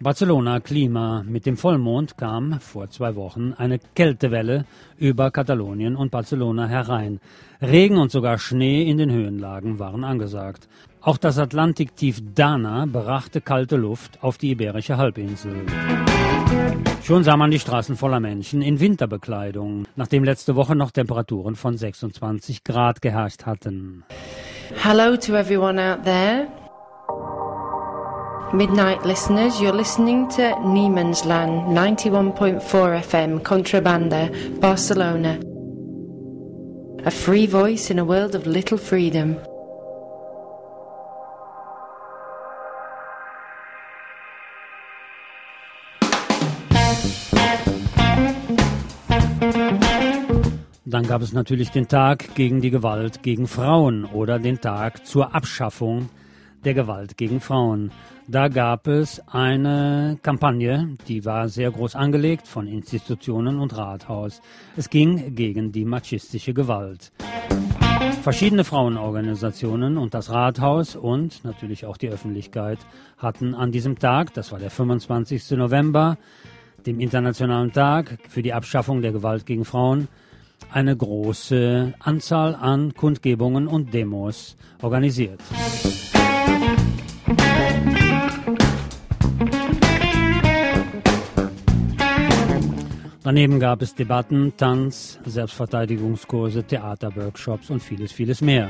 Barcelona 0.00 0.60
Klima. 0.60 1.22
Mit 1.28 1.44
dem 1.44 1.58
Vollmond 1.58 2.16
kam 2.16 2.58
vor 2.60 2.88
zwei 2.88 3.14
Wochen 3.16 3.52
eine 3.52 3.80
Kältewelle 3.94 4.64
über 4.96 5.30
Katalonien 5.30 5.96
und 5.96 6.10
Barcelona 6.10 6.68
herein. 6.68 7.20
Regen 7.60 7.98
und 7.98 8.12
sogar 8.12 8.38
Schnee 8.38 8.82
in 8.90 8.96
den 8.96 9.10
Höhenlagen 9.10 9.78
waren 9.78 10.04
angesagt. 10.04 10.68
Auch 11.02 11.18
das 11.18 11.36
Atlantiktief 11.36 12.22
Dana 12.34 12.86
brachte 12.90 13.42
kalte 13.42 13.76
Luft 13.76 14.22
auf 14.22 14.38
die 14.38 14.52
Iberische 14.52 14.96
Halbinsel. 14.96 15.66
Schon 17.04 17.22
sah 17.22 17.36
man 17.36 17.50
die 17.50 17.58
Straßen 17.58 17.96
voller 17.96 18.18
Menschen 18.18 18.62
in 18.62 18.80
Winterbekleidung, 18.80 19.84
nachdem 19.94 20.24
letzte 20.24 20.56
Woche 20.56 20.74
noch 20.74 20.90
Temperaturen 20.90 21.54
von 21.54 21.76
26 21.76 22.64
Grad 22.64 23.02
geherrscht 23.02 23.44
hatten. 23.44 24.04
Hello 24.82 25.14
to 25.14 25.34
everyone 25.36 25.78
out 25.78 26.04
there. 26.04 26.48
Midnight 28.54 29.04
listeners, 29.04 29.60
you're 29.60 29.76
listening 29.76 30.30
to 30.30 30.56
Niemandsland 30.64 31.76
91.4 31.76 33.02
FM, 33.02 33.42
Contrabanda, 33.42 34.30
Barcelona. 34.62 35.36
A 37.04 37.10
free 37.10 37.46
voice 37.46 37.90
in 37.90 37.98
a 37.98 38.04
world 38.06 38.34
of 38.34 38.46
little 38.46 38.78
freedom. 38.78 39.36
Dann 50.94 51.08
gab 51.08 51.22
es 51.22 51.32
natürlich 51.32 51.72
den 51.72 51.88
Tag 51.88 52.36
gegen 52.36 52.60
die 52.60 52.70
Gewalt 52.70 53.24
gegen 53.24 53.48
Frauen 53.48 54.04
oder 54.04 54.38
den 54.38 54.60
Tag 54.60 55.04
zur 55.04 55.34
Abschaffung 55.34 56.08
der 56.64 56.72
Gewalt 56.72 57.16
gegen 57.16 57.40
Frauen. 57.40 57.90
Da 58.28 58.46
gab 58.46 58.86
es 58.86 59.20
eine 59.26 60.20
Kampagne, 60.22 60.96
die 61.08 61.24
war 61.24 61.48
sehr 61.48 61.72
groß 61.72 61.96
angelegt 61.96 62.46
von 62.46 62.68
Institutionen 62.68 63.58
und 63.58 63.76
Rathaus. 63.76 64.40
Es 64.76 64.88
ging 64.88 65.34
gegen 65.34 65.72
die 65.72 65.84
machistische 65.84 66.54
Gewalt. 66.54 67.10
Verschiedene 68.22 68.62
Frauenorganisationen 68.62 69.98
und 69.98 70.14
das 70.14 70.30
Rathaus 70.30 70.94
und 70.94 71.44
natürlich 71.44 71.86
auch 71.86 71.96
die 71.96 72.08
Öffentlichkeit 72.08 72.78
hatten 73.18 73.56
an 73.56 73.72
diesem 73.72 73.98
Tag, 73.98 74.32
das 74.34 74.52
war 74.52 74.60
der 74.60 74.70
25. 74.70 75.58
November, 75.58 76.18
dem 76.86 77.00
Internationalen 77.00 77.72
Tag 77.72 78.16
für 78.28 78.42
die 78.42 78.52
Abschaffung 78.52 79.02
der 79.02 79.10
Gewalt 79.10 79.44
gegen 79.44 79.64
Frauen, 79.64 80.06
eine 80.70 80.96
große 80.96 81.94
Anzahl 81.98 82.54
an 82.54 82.94
Kundgebungen 82.94 83.66
und 83.66 83.92
Demos 83.94 84.56
organisiert. 84.82 85.40
Daneben 93.24 93.58
gab 93.58 93.80
es 93.80 93.94
Debatten, 93.94 94.52
Tanz, 94.58 95.18
Selbstverteidigungskurse, 95.24 96.62
Theaterworkshops 96.62 97.70
und 97.70 97.82
vieles, 97.82 98.12
vieles 98.12 98.42
mehr. 98.42 98.68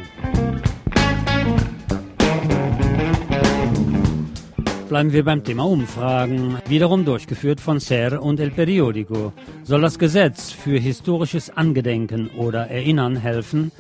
Bleiben 4.89 5.13
wir 5.13 5.25
beim 5.25 5.43
Thema 5.43 5.65
Umfragen, 5.65 6.59
wiederum 6.69 7.05
durchgeführt 7.05 7.61
von 7.61 7.81
SER 7.81 8.23
und 8.23 8.39
El 8.39 8.51
Periódico. 8.51 9.33
Soll 9.63 9.81
das 9.81 9.99
Gesetz 9.99 10.53
für 10.53 10.79
historisches 10.79 11.49
Angedenken 11.51 12.29
oder 12.37 12.69
Erinnern 12.69 13.17
helfen, 13.17 13.73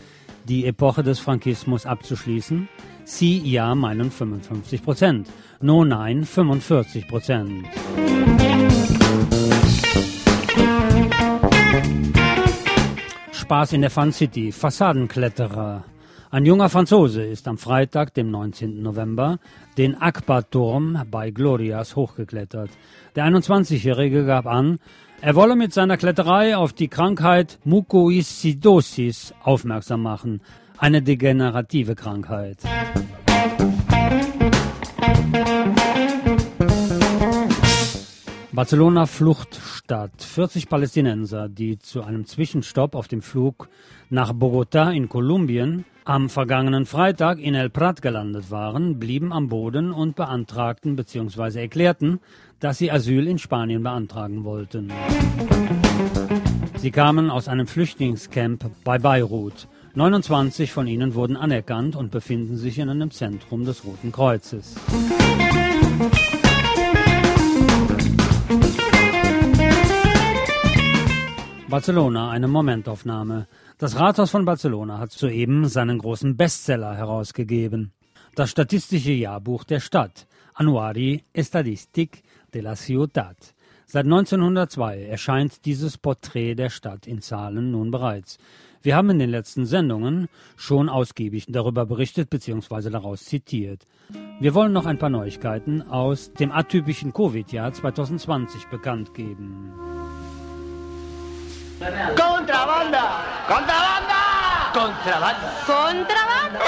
die 0.48 0.64
Epoche 0.64 1.02
des 1.02 1.20
Frankismus 1.20 1.84
abzuschließen? 1.84 2.68
Sie 3.04 3.38
ja 3.38 3.74
meinen 3.74 4.10
55 4.10 4.82
Prozent, 4.82 5.28
No 5.60 5.84
Nein 5.84 6.24
45 6.24 7.06
Prozent. 7.06 7.66
Spaß 13.32 13.74
in 13.74 13.82
der 13.82 13.90
Fun 13.90 14.10
City, 14.10 14.50
Fassadenkletterer. 14.52 15.84
Ein 16.34 16.46
junger 16.46 16.68
Franzose 16.68 17.22
ist 17.22 17.46
am 17.46 17.58
Freitag, 17.58 18.12
dem 18.14 18.28
19. 18.28 18.82
November, 18.82 19.38
den 19.78 19.94
Akbar-Turm 19.94 21.04
bei 21.08 21.30
Glorias 21.30 21.94
hochgeklettert. 21.94 22.70
Der 23.14 23.24
21-Jährige 23.26 24.26
gab 24.26 24.46
an, 24.46 24.80
er 25.20 25.36
wolle 25.36 25.54
mit 25.54 25.72
seiner 25.72 25.96
Kletterei 25.96 26.56
auf 26.56 26.72
die 26.72 26.88
Krankheit 26.88 27.60
Mukoiszidosis 27.62 29.32
aufmerksam 29.44 30.02
machen, 30.02 30.40
eine 30.76 31.02
degenerative 31.02 31.94
Krankheit. 31.94 32.58
Barcelona 38.50 39.06
Fluchtstadt. 39.06 40.20
40 40.20 40.68
Palästinenser, 40.68 41.48
die 41.48 41.78
zu 41.78 42.02
einem 42.02 42.26
Zwischenstopp 42.26 42.96
auf 42.96 43.06
dem 43.06 43.22
Flug 43.22 43.68
nach 44.10 44.32
Bogotá 44.32 44.90
in 44.90 45.08
Kolumbien 45.08 45.84
am 46.04 46.28
vergangenen 46.28 46.84
Freitag 46.84 47.38
in 47.38 47.54
El 47.54 47.70
Prat 47.70 48.02
gelandet 48.02 48.50
waren, 48.50 48.98
blieben 48.98 49.32
am 49.32 49.48
Boden 49.48 49.90
und 49.90 50.16
beantragten 50.16 50.96
bzw. 50.96 51.60
erklärten, 51.60 52.20
dass 52.60 52.78
sie 52.78 52.90
Asyl 52.90 53.26
in 53.26 53.38
Spanien 53.38 53.82
beantragen 53.82 54.44
wollten. 54.44 54.92
Sie 56.76 56.90
kamen 56.90 57.30
aus 57.30 57.48
einem 57.48 57.66
Flüchtlingscamp 57.66 58.70
bei 58.84 58.98
Beirut. 58.98 59.68
29 59.94 60.72
von 60.72 60.86
ihnen 60.86 61.14
wurden 61.14 61.36
anerkannt 61.36 61.96
und 61.96 62.10
befinden 62.10 62.56
sich 62.56 62.78
in 62.78 62.90
einem 62.90 63.10
Zentrum 63.10 63.64
des 63.64 63.84
Roten 63.84 64.12
Kreuzes. 64.12 64.74
Barcelona, 71.68 72.30
eine 72.30 72.46
Momentaufnahme. 72.46 73.46
Das 73.84 74.00
Rathaus 74.00 74.30
von 74.30 74.46
Barcelona 74.46 74.98
hat 74.98 75.12
soeben 75.12 75.68
seinen 75.68 75.98
großen 75.98 76.38
Bestseller 76.38 76.94
herausgegeben. 76.94 77.92
Das 78.34 78.48
statistische 78.48 79.12
Jahrbuch 79.12 79.62
der 79.64 79.78
Stadt, 79.78 80.26
Anuari 80.54 81.22
Estadistic 81.34 82.22
de 82.54 82.62
la 82.62 82.76
Ciutat. 82.76 83.54
Seit 83.84 84.06
1902 84.06 85.04
erscheint 85.04 85.66
dieses 85.66 85.98
Porträt 85.98 86.54
der 86.54 86.70
Stadt 86.70 87.06
in 87.06 87.20
Zahlen 87.20 87.72
nun 87.72 87.90
bereits. 87.90 88.38
Wir 88.80 88.96
haben 88.96 89.10
in 89.10 89.18
den 89.18 89.28
letzten 89.28 89.66
Sendungen 89.66 90.28
schon 90.56 90.88
ausgiebig 90.88 91.44
darüber 91.50 91.84
berichtet 91.84 92.30
bzw. 92.30 92.88
daraus 92.88 93.26
zitiert. 93.26 93.86
Wir 94.40 94.54
wollen 94.54 94.72
noch 94.72 94.86
ein 94.86 94.98
paar 94.98 95.10
Neuigkeiten 95.10 95.82
aus 95.82 96.32
dem 96.32 96.52
atypischen 96.52 97.12
Covid-Jahr 97.12 97.74
2020 97.74 98.64
bekannt 98.68 99.12
geben. 99.12 99.74
¡Contrabanda! 102.16 103.04
¡Contrabanda! 103.46 104.20
Contrabanda. 104.72 105.50
¡Contrabanda! 105.66 106.60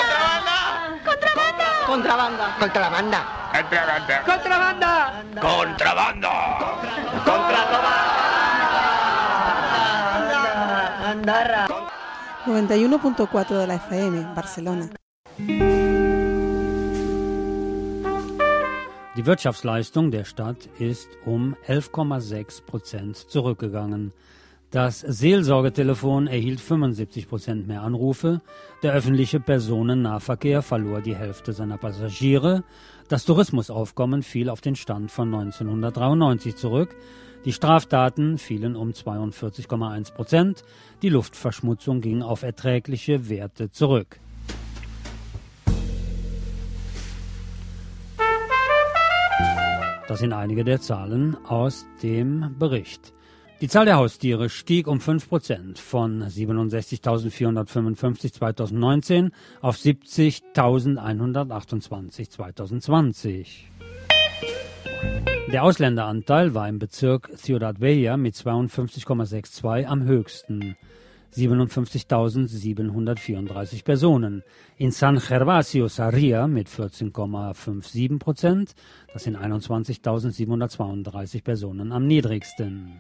¡Contrabanda! 1.87 2.57
¡Contrabanda! 2.61 2.61
¡Contrabanda! 2.67 3.21
¡Contrabanda! 4.27 4.93
¡Contrabanda! 5.41 6.33
¡Contrabanda! 7.25 8.07
91.4 12.47 13.59
de 13.59 13.67
la 13.67 13.75
FM, 13.77 14.35
Barcelona. 14.35 14.91
Die 19.17 19.25
Wirtschaftsleistung 19.25 20.11
der 20.11 20.25
Stadt 20.25 20.69
ist 20.79 21.09
um 21.25 21.57
11,6 21.67 22.65
Prozent 22.67 23.17
zurückgegangen. 23.17 24.13
Das 24.77 25.01
Seelsorgetelefon 25.01 26.27
erhielt 26.27 26.61
75 26.61 27.31
Prozent 27.31 27.67
mehr 27.67 27.81
Anrufe, 27.81 28.43
der 28.83 28.93
öffentliche 28.93 29.41
Personennahverkehr 29.41 30.61
verlor 30.61 31.01
die 31.01 31.17
Hälfte 31.17 31.55
seiner 31.55 31.79
Passagiere, 31.79 32.63
das 33.09 33.25
Tourismusaufkommen 33.25 34.23
fiel 34.23 34.51
auf 34.51 34.61
den 34.61 34.77
Stand 34.77 35.11
von 35.11 35.33
1993 35.33 36.57
zurück, 36.57 36.95
die 37.47 37.55
Straftaten 37.55 38.37
fielen 38.37 38.77
um 38.77 38.91
42,1 38.91 40.13
Prozent, 40.13 40.63
die 41.01 41.09
Luftverschmutzung 41.09 42.03
ging 42.03 42.21
auf 42.21 42.43
erträgliche 42.43 43.31
Werte 43.31 43.71
zurück. 43.71 44.21
Das 50.07 50.19
sind 50.19 50.35
einige 50.35 50.65
der 50.65 50.83
Zahlen 50.83 51.35
aus 51.47 51.87
dem 52.03 52.55
Bericht. 52.59 53.16
Die 53.63 53.69
Zahl 53.69 53.87
der 53.87 53.97
Haustiere 53.97 54.51
stieg 54.51 54.87
um 54.87 54.99
5% 54.99 55.79
von 55.79 56.23
67.455 56.23 58.35
2019 58.35 59.31
auf 59.63 59.77
70.128 59.77 62.29
2020. 62.29 63.71
Der 65.51 65.63
Ausländeranteil 65.63 66.53
war 66.53 66.69
im 66.69 66.79
Bezirk 66.79 67.31
Ciudad 67.39 67.81
Bella 67.81 68.19
mit 68.19 68.35
52,62 68.35 69.87
am 69.87 70.05
höchsten. 70.05 70.77
57.734 71.35 73.85
Personen. 73.85 74.43
In 74.77 74.91
San 74.91 75.19
Gervasio 75.19 75.89
Sarria 75.89 76.47
mit 76.47 76.69
14,57 76.69 78.19
Prozent. 78.19 78.75
Das 79.15 79.25
sind 79.25 79.39
21.732 79.39 81.43
Personen 81.43 81.93
am 81.93 82.07
niedrigsten. 82.07 82.93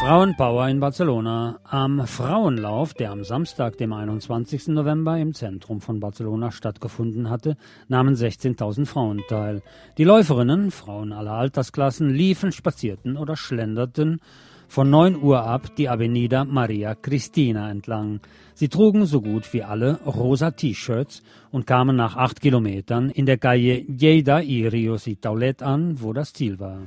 Frauenpower 0.00 0.66
in 0.70 0.80
Barcelona. 0.80 1.60
Am 1.62 2.06
Frauenlauf, 2.06 2.94
der 2.94 3.10
am 3.10 3.22
Samstag, 3.22 3.76
dem 3.76 3.92
21. 3.92 4.68
November 4.68 5.18
im 5.18 5.34
Zentrum 5.34 5.82
von 5.82 6.00
Barcelona 6.00 6.52
stattgefunden 6.52 7.28
hatte, 7.28 7.58
nahmen 7.86 8.14
16.000 8.14 8.86
Frauen 8.86 9.20
teil. 9.28 9.60
Die 9.98 10.04
Läuferinnen, 10.04 10.70
Frauen 10.70 11.12
aller 11.12 11.32
Altersklassen, 11.32 12.08
liefen, 12.08 12.50
spazierten 12.50 13.18
oder 13.18 13.36
schlenderten 13.36 14.22
von 14.68 14.88
9 14.88 15.22
Uhr 15.22 15.42
ab 15.42 15.76
die 15.76 15.90
Avenida 15.90 16.46
Maria 16.46 16.94
Cristina 16.94 17.70
entlang. 17.70 18.20
Sie 18.54 18.70
trugen 18.70 19.04
so 19.04 19.20
gut 19.20 19.52
wie 19.52 19.64
alle 19.64 20.00
rosa 20.06 20.52
T-Shirts 20.52 21.22
und 21.50 21.66
kamen 21.66 21.94
nach 21.94 22.16
acht 22.16 22.40
Kilometern 22.40 23.10
in 23.10 23.26
der 23.26 23.36
Calle 23.36 23.84
Lleida 23.86 24.40
y 24.40 24.66
Rios 24.66 25.06
y 25.06 25.20
Taulet 25.20 25.62
an, 25.62 26.00
wo 26.00 26.14
das 26.14 26.32
Ziel 26.32 26.58
war. 26.58 26.78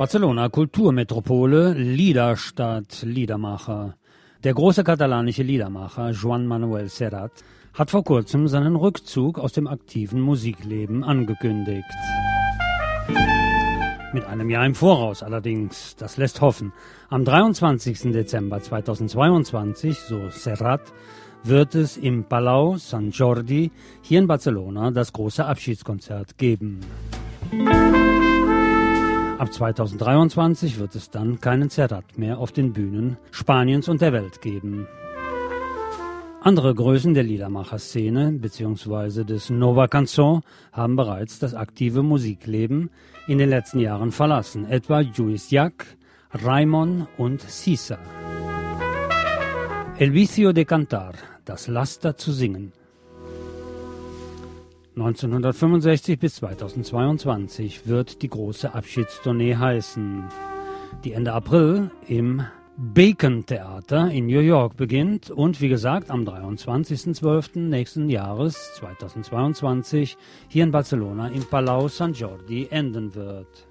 Barcelona, 0.00 0.48
Kulturmetropole, 0.48 1.74
Liederstadt, 1.74 3.02
Liedermacher. 3.02 3.96
Der 4.42 4.54
große 4.54 4.82
katalanische 4.82 5.42
Liedermacher 5.42 6.12
Juan 6.12 6.46
Manuel 6.46 6.88
Serrat 6.88 7.32
hat 7.74 7.90
vor 7.90 8.02
kurzem 8.02 8.48
seinen 8.48 8.76
Rückzug 8.76 9.38
aus 9.38 9.52
dem 9.52 9.66
aktiven 9.66 10.22
Musikleben 10.22 11.04
angekündigt. 11.04 11.84
Mit 14.14 14.24
einem 14.24 14.48
Jahr 14.48 14.64
im 14.64 14.74
Voraus 14.74 15.22
allerdings, 15.22 15.96
das 15.96 16.16
lässt 16.16 16.40
hoffen. 16.40 16.72
Am 17.10 17.26
23. 17.26 18.10
Dezember 18.10 18.62
2022, 18.62 19.98
so 19.98 20.30
Serrat, 20.30 20.94
wird 21.44 21.74
es 21.74 21.98
im 21.98 22.24
Palau 22.24 22.78
San 22.78 23.10
Jordi 23.10 23.70
hier 24.00 24.20
in 24.20 24.28
Barcelona 24.28 24.92
das 24.92 25.12
große 25.12 25.44
Abschiedskonzert 25.44 26.38
geben. 26.38 26.80
Ab 29.40 29.50
2023 29.54 30.78
wird 30.78 30.94
es 30.94 31.08
dann 31.08 31.40
keinen 31.40 31.70
Zerrat 31.70 32.18
mehr 32.18 32.36
auf 32.36 32.52
den 32.52 32.74
Bühnen 32.74 33.16
Spaniens 33.30 33.88
und 33.88 34.02
der 34.02 34.12
Welt 34.12 34.42
geben. 34.42 34.86
Andere 36.42 36.74
Größen 36.74 37.14
der 37.14 37.22
Liedermacher-Szene 37.22 38.32
bzw. 38.32 39.24
des 39.24 39.48
Nova 39.48 39.88
Canson 39.88 40.42
haben 40.72 40.94
bereits 40.94 41.38
das 41.38 41.54
aktive 41.54 42.02
Musikleben 42.02 42.90
in 43.28 43.38
den 43.38 43.48
letzten 43.48 43.80
Jahren 43.80 44.12
verlassen, 44.12 44.66
etwa 44.66 45.00
Luis 45.16 45.50
Jack, 45.50 45.86
Raimon 46.32 47.06
und 47.16 47.40
Sisa. 47.40 47.96
El 49.96 50.12
vicio 50.12 50.52
de 50.52 50.66
cantar, 50.66 51.14
das 51.46 51.66
Laster 51.66 52.14
zu 52.14 52.32
singen, 52.32 52.72
1965 55.00 56.18
bis 56.18 56.34
2022 56.34 57.86
wird 57.86 58.20
die 58.20 58.28
große 58.28 58.74
Abschiedstournee 58.74 59.56
heißen, 59.56 60.24
die 61.04 61.12
Ende 61.12 61.32
April 61.32 61.90
im 62.06 62.42
Bacon 62.76 63.46
Theater 63.46 64.10
in 64.10 64.26
New 64.26 64.40
York 64.40 64.76
beginnt 64.76 65.30
und 65.30 65.62
wie 65.62 65.70
gesagt 65.70 66.10
am 66.10 66.24
23.12. 66.24 67.60
nächsten 67.60 68.10
Jahres 68.10 68.74
2022 68.74 70.18
hier 70.48 70.64
in 70.64 70.70
Barcelona 70.70 71.28
im 71.28 71.44
Palau 71.44 71.88
San 71.88 72.12
Jordi 72.12 72.68
enden 72.70 73.14
wird. 73.14 73.66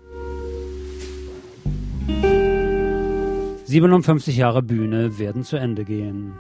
57 3.66 4.36
Jahre 4.36 4.64
Bühne 4.64 5.20
werden 5.20 5.44
zu 5.44 5.58
Ende 5.58 5.86
gehen. 5.86 6.34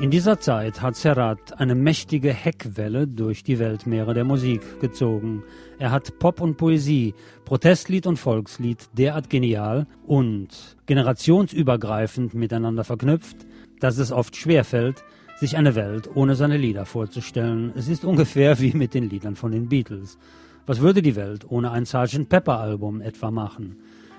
In 0.00 0.10
dieser 0.10 0.40
Zeit 0.40 0.80
hat 0.80 0.96
Serrat 0.96 1.60
eine 1.60 1.74
mächtige 1.74 2.32
Heckwelle 2.32 3.06
durch 3.06 3.44
die 3.44 3.58
Weltmeere 3.58 4.14
der 4.14 4.24
Musik 4.24 4.80
gezogen. 4.80 5.42
Er 5.78 5.90
hat 5.90 6.18
Pop 6.18 6.40
und 6.40 6.56
Poesie, 6.56 7.12
Protestlied 7.44 8.06
und 8.06 8.16
Volkslied 8.16 8.88
derart 8.96 9.28
genial 9.28 9.86
und 10.06 10.48
generationsübergreifend 10.86 12.32
miteinander 12.32 12.82
verknüpft, 12.82 13.36
dass 13.80 13.98
es 13.98 14.10
oft 14.10 14.36
schwerfällt, 14.36 15.04
sich 15.38 15.58
eine 15.58 15.74
Welt 15.74 16.08
ohne 16.14 16.34
seine 16.34 16.56
Lieder 16.56 16.86
vorzustellen. 16.86 17.70
Es 17.76 17.86
ist 17.86 18.02
ungefähr 18.02 18.58
wie 18.58 18.72
mit 18.72 18.94
den 18.94 19.10
Liedern 19.10 19.36
von 19.36 19.52
den 19.52 19.68
Beatles. 19.68 20.16
Was 20.64 20.80
würde 20.80 21.02
die 21.02 21.16
Welt 21.16 21.44
ohne 21.46 21.72
ein 21.72 21.84
Sgt. 21.84 22.30
Pepper 22.30 22.58
Album 22.58 23.02
etwa 23.02 23.30
machen? 23.30 23.76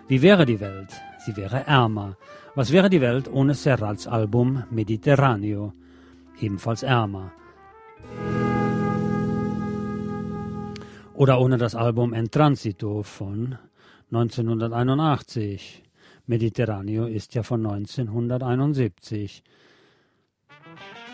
Wie 0.08 0.22
wäre 0.22 0.46
die 0.46 0.60
Welt? 0.60 0.90
Sie 1.26 1.36
wäre 1.38 1.66
ärmer. 1.66 2.18
Was 2.54 2.74
wäre 2.74 2.90
die 2.90 3.00
Welt 3.00 3.32
ohne 3.32 3.54
Serrats 3.54 4.08
Album 4.08 4.66
Mediterraneo? 4.70 5.72
Ebenfalls 6.42 6.84
ärmer. 6.84 7.32
Oder 11.14 11.40
ohne 11.40 11.58
das 11.58 11.76
Album 11.76 12.12
En 12.12 12.30
Transito 12.30 13.04
von 13.04 13.58
1981. 14.12 15.82
Mediterraneo 16.28 17.06
ist 17.06 17.36
ja 17.36 17.44
von 17.44 17.66
1971. 17.66 19.44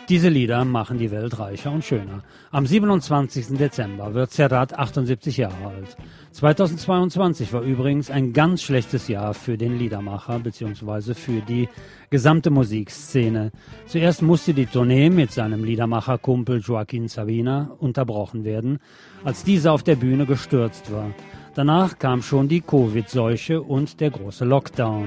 Diese 0.08 0.30
Lieder 0.30 0.64
machen 0.64 0.96
die 0.96 1.10
Welt 1.10 1.38
reicher 1.38 1.70
und 1.70 1.84
schöner. 1.84 2.22
Am 2.50 2.64
27. 2.64 3.58
Dezember 3.58 4.14
wird 4.14 4.30
Serrat 4.30 4.72
78 4.72 5.36
Jahre 5.36 5.66
alt. 5.66 5.98
2022 6.32 7.52
war 7.52 7.60
übrigens 7.60 8.10
ein 8.10 8.32
ganz 8.32 8.62
schlechtes 8.62 9.08
Jahr 9.08 9.34
für 9.34 9.58
den 9.58 9.78
Liedermacher 9.78 10.38
bzw. 10.38 11.12
für 11.12 11.42
die 11.42 11.68
gesamte 12.08 12.48
Musikszene. 12.48 13.52
Zuerst 13.86 14.22
musste 14.22 14.54
die 14.54 14.64
Tournee 14.64 15.10
mit 15.10 15.30
seinem 15.30 15.62
Liedermacherkumpel 15.62 16.60
Joaquin 16.60 17.08
Sabina 17.08 17.76
unterbrochen 17.78 18.44
werden, 18.44 18.78
als 19.24 19.44
dieser 19.44 19.72
auf 19.72 19.82
der 19.82 19.96
Bühne 19.96 20.24
gestürzt 20.24 20.90
war. 20.90 21.10
Danach 21.54 21.98
kam 21.98 22.22
schon 22.22 22.48
die 22.48 22.62
Covid-Seuche 22.62 23.60
und 23.60 24.00
der 24.00 24.10
große 24.10 24.46
Lockdown. 24.46 25.06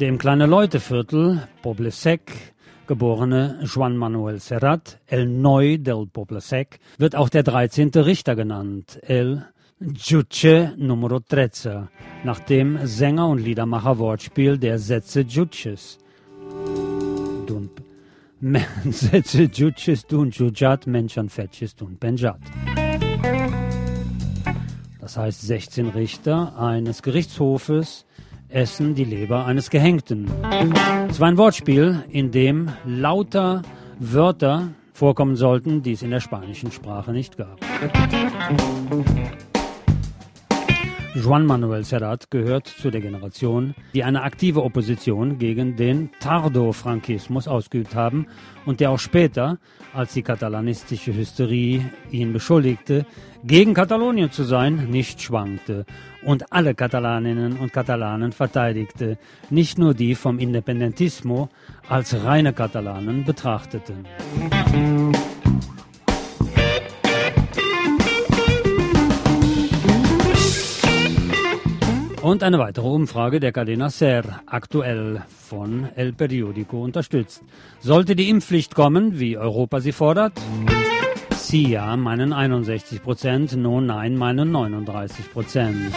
Dem 0.00 0.16
kleine 0.16 0.46
Leuteviertel 0.46 1.48
Poblesec, 1.60 2.54
geborene 2.86 3.58
Juan 3.64 3.96
Manuel 3.96 4.38
Serrat, 4.38 5.00
El 5.08 5.26
Neu 5.26 5.76
del 5.76 6.06
Poblesec, 6.06 6.78
wird 6.98 7.16
auch 7.16 7.28
der 7.28 7.42
13. 7.42 7.90
Richter 7.96 8.36
genannt, 8.36 9.00
El 9.02 9.44
Juche 9.80 10.72
Numero 10.76 11.18
13, 11.18 11.88
nach 12.22 12.38
dem 12.38 12.78
Sänger 12.86 13.26
und 13.26 13.38
Liedermacher 13.38 13.98
Wortspiel 13.98 14.56
der 14.56 14.78
Sätze 14.78 15.22
Juches. 15.22 15.98
Sätze 18.90 19.42
Juches 19.52 20.06
dun 20.06 20.30
Jujat, 20.30 20.86
Menschan 20.86 21.28
Fetches 21.28 21.74
dun 21.74 21.96
Penjat. 21.96 22.38
Das 25.00 25.16
heißt 25.16 25.40
16 25.40 25.88
Richter 25.88 26.56
eines 26.56 27.02
Gerichtshofes, 27.02 28.04
essen 28.48 28.94
die 28.94 29.04
Leber 29.04 29.44
eines 29.44 29.70
Gehängten. 29.70 30.30
Es 31.08 31.20
war 31.20 31.28
ein 31.28 31.36
Wortspiel, 31.36 32.04
in 32.08 32.30
dem 32.30 32.70
lauter 32.84 33.62
Wörter 33.98 34.68
vorkommen 34.92 35.36
sollten, 35.36 35.82
die 35.82 35.92
es 35.92 36.02
in 36.02 36.10
der 36.10 36.20
spanischen 36.20 36.72
Sprache 36.72 37.12
nicht 37.12 37.36
gab. 37.36 37.58
Juan 41.14 41.46
Manuel 41.46 41.84
Serrat 41.84 42.30
gehört 42.30 42.68
zu 42.68 42.90
der 42.90 43.00
Generation, 43.00 43.74
die 43.92 44.04
eine 44.04 44.22
aktive 44.22 44.62
Opposition 44.62 45.38
gegen 45.38 45.76
den 45.76 46.10
Tardo-Frankismus 46.20 47.48
ausgeübt 47.48 47.94
haben 47.94 48.26
und 48.66 48.80
der 48.80 48.90
auch 48.90 48.98
später, 48.98 49.58
als 49.92 50.12
die 50.12 50.22
katalanistische 50.22 51.14
Hysterie 51.14 51.90
ihn 52.10 52.32
beschuldigte, 52.32 53.04
gegen 53.42 53.74
Katalonien 53.74 54.30
zu 54.30 54.44
sein, 54.44 54.88
nicht 54.90 55.20
schwankte 55.20 55.86
und 56.22 56.52
alle 56.52 56.74
Katalaninnen 56.74 57.58
und 57.58 57.72
Katalanen 57.72 58.32
verteidigte, 58.32 59.18
nicht 59.50 59.78
nur 59.78 59.94
die 59.94 60.14
vom 60.14 60.38
Independentismo 60.38 61.48
als 61.88 62.24
reine 62.24 62.52
Katalanen 62.52 63.24
betrachteten. 63.24 64.06
Und 72.20 72.42
eine 72.42 72.58
weitere 72.58 72.86
Umfrage 72.86 73.40
der 73.40 73.52
Cadena 73.52 73.88
Ser, 73.88 74.40
aktuell 74.46 75.22
von 75.28 75.88
El 75.94 76.12
Periodico 76.12 76.82
unterstützt. 76.82 77.42
Sollte 77.80 78.16
die 78.16 78.28
Impfpflicht 78.28 78.74
kommen, 78.74 79.18
wie 79.18 79.38
Europa 79.38 79.80
sie 79.80 79.92
fordert? 79.92 80.32
Sie 81.50 81.70
ja 81.70 81.96
meinen 81.96 82.34
61 82.34 83.02
Prozent, 83.02 83.56
No 83.56 83.80
Nein 83.80 84.18
meinen 84.18 84.52
39 84.52 85.32
Prozent. 85.32 85.94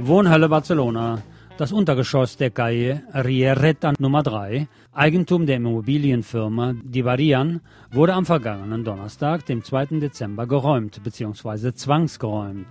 Wohnhölle 0.00 0.48
Barcelona. 0.48 1.22
Das 1.58 1.70
Untergeschoss 1.70 2.36
der 2.36 2.50
Calle 2.50 3.02
Rierreta 3.14 3.92
Nummer 4.00 4.24
3, 4.24 4.66
Eigentum 4.92 5.46
der 5.46 5.58
Immobilienfirma 5.58 6.74
Di 6.82 7.04
Varian, 7.04 7.60
wurde 7.92 8.14
am 8.14 8.26
vergangenen 8.26 8.82
Donnerstag, 8.82 9.46
dem 9.46 9.62
2. 9.62 10.00
Dezember, 10.00 10.48
geräumt 10.48 11.04
bzw. 11.04 11.72
zwangsgeräumt. 11.72 12.66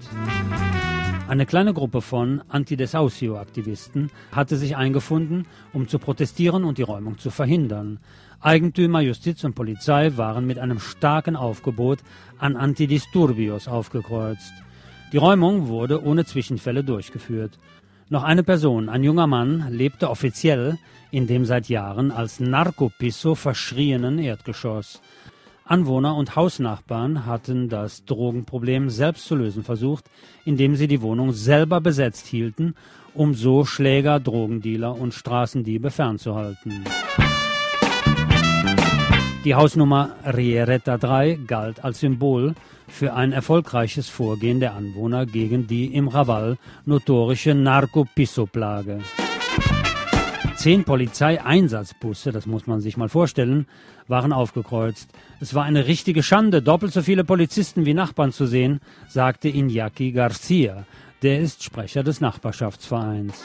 Eine 1.34 1.48
kleine 1.48 1.74
Gruppe 1.74 2.02
von 2.02 2.44
Anti-Desausio-Aktivisten 2.48 4.12
hatte 4.32 4.56
sich 4.56 4.76
eingefunden, 4.76 5.48
um 5.74 5.88
zu 5.88 5.98
protestieren 5.98 6.64
und 6.64 6.78
die 6.78 6.84
Räumung 6.84 7.18
zu 7.18 7.32
verhindern. 7.32 7.98
Eigentümer, 8.40 9.02
Justiz 9.02 9.44
und 9.44 9.56
Polizei 9.56 10.16
waren 10.16 10.46
mit 10.46 10.60
einem 10.60 10.78
starken 10.78 11.36
Aufgebot 11.36 12.02
an 12.38 12.56
Antidisturbios 12.56 13.68
aufgekreuzt. 13.68 14.54
Die 15.12 15.18
Räumung 15.18 15.70
wurde 15.70 16.04
ohne 16.04 16.24
Zwischenfälle 16.24 16.84
durchgeführt. 16.84 17.58
Noch 18.10 18.22
eine 18.22 18.44
Person, 18.44 18.88
ein 18.88 19.04
junger 19.04 19.26
Mann, 19.26 19.66
lebte 19.72 20.12
offiziell 20.12 20.78
in 21.10 21.26
dem 21.26 21.46
seit 21.46 21.68
Jahren 21.68 22.12
als 22.12 22.40
Narcopisso 22.42 23.34
verschrienen 23.34 24.20
Erdgeschoss. 24.20 25.02
Anwohner 25.66 26.16
und 26.16 26.36
Hausnachbarn 26.36 27.26
hatten 27.26 27.70
das 27.70 28.04
Drogenproblem 28.04 28.90
selbst 28.90 29.26
zu 29.26 29.36
lösen 29.36 29.64
versucht, 29.64 30.10
indem 30.44 30.76
sie 30.76 30.88
die 30.88 31.02
Wohnung 31.02 31.32
selber 31.32 31.80
besetzt 31.80 32.28
hielten, 32.28 32.76
um 33.14 33.34
so 33.34 33.64
Schläger, 33.64 34.20
Drogendealer 34.20 35.00
und 35.00 35.14
Straßendiebe 35.14 35.90
fernzuhalten. 35.90 36.84
Die 39.46 39.56
Hausnummer 39.56 40.12
Rieretta 40.26 40.98
3 40.98 41.40
galt 41.48 41.84
als 41.84 42.02
Symbol 42.02 42.56
für 42.88 43.14
ein 43.14 43.32
erfolgreiches 43.32 44.10
Vorgehen 44.10 44.60
der 44.60 44.74
Anwohner 44.74 45.26
gegen 45.26 45.68
die 45.68 45.94
im 45.94 46.10
Raval 46.10 46.58
notorische 46.86 47.54
Narco-Pisso-Plage. 47.54 49.00
Zehn 50.56 50.84
Polizeieinsatzbusse, 50.86 52.32
das 52.32 52.46
muss 52.46 52.68
man 52.68 52.80
sich 52.80 52.96
mal 52.96 53.10
vorstellen, 53.10 53.68
waren 54.08 54.34
aufgekreuzt. 54.34 55.10
Es 55.40 55.54
war 55.54 55.64
eine 55.64 55.88
richtige 55.88 56.24
Schande, 56.24 56.62
doppelt 56.62 56.94
so 56.94 57.02
viele 57.02 57.24
Polizisten 57.24 57.86
wie 57.86 57.94
Nachbarn 57.94 58.32
zu 58.32 58.46
sehen, 58.46 58.80
sagte 59.08 59.50
Iñaki 59.50 60.12
Garcia. 60.12 60.86
Der 61.22 61.40
ist 61.40 61.64
Sprecher 61.64 62.04
des 62.04 62.22
Nachbarschaftsvereins. 62.22 63.44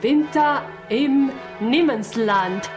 Winter 0.00 0.62
im 0.90 1.30
Niemensland. 1.60 2.70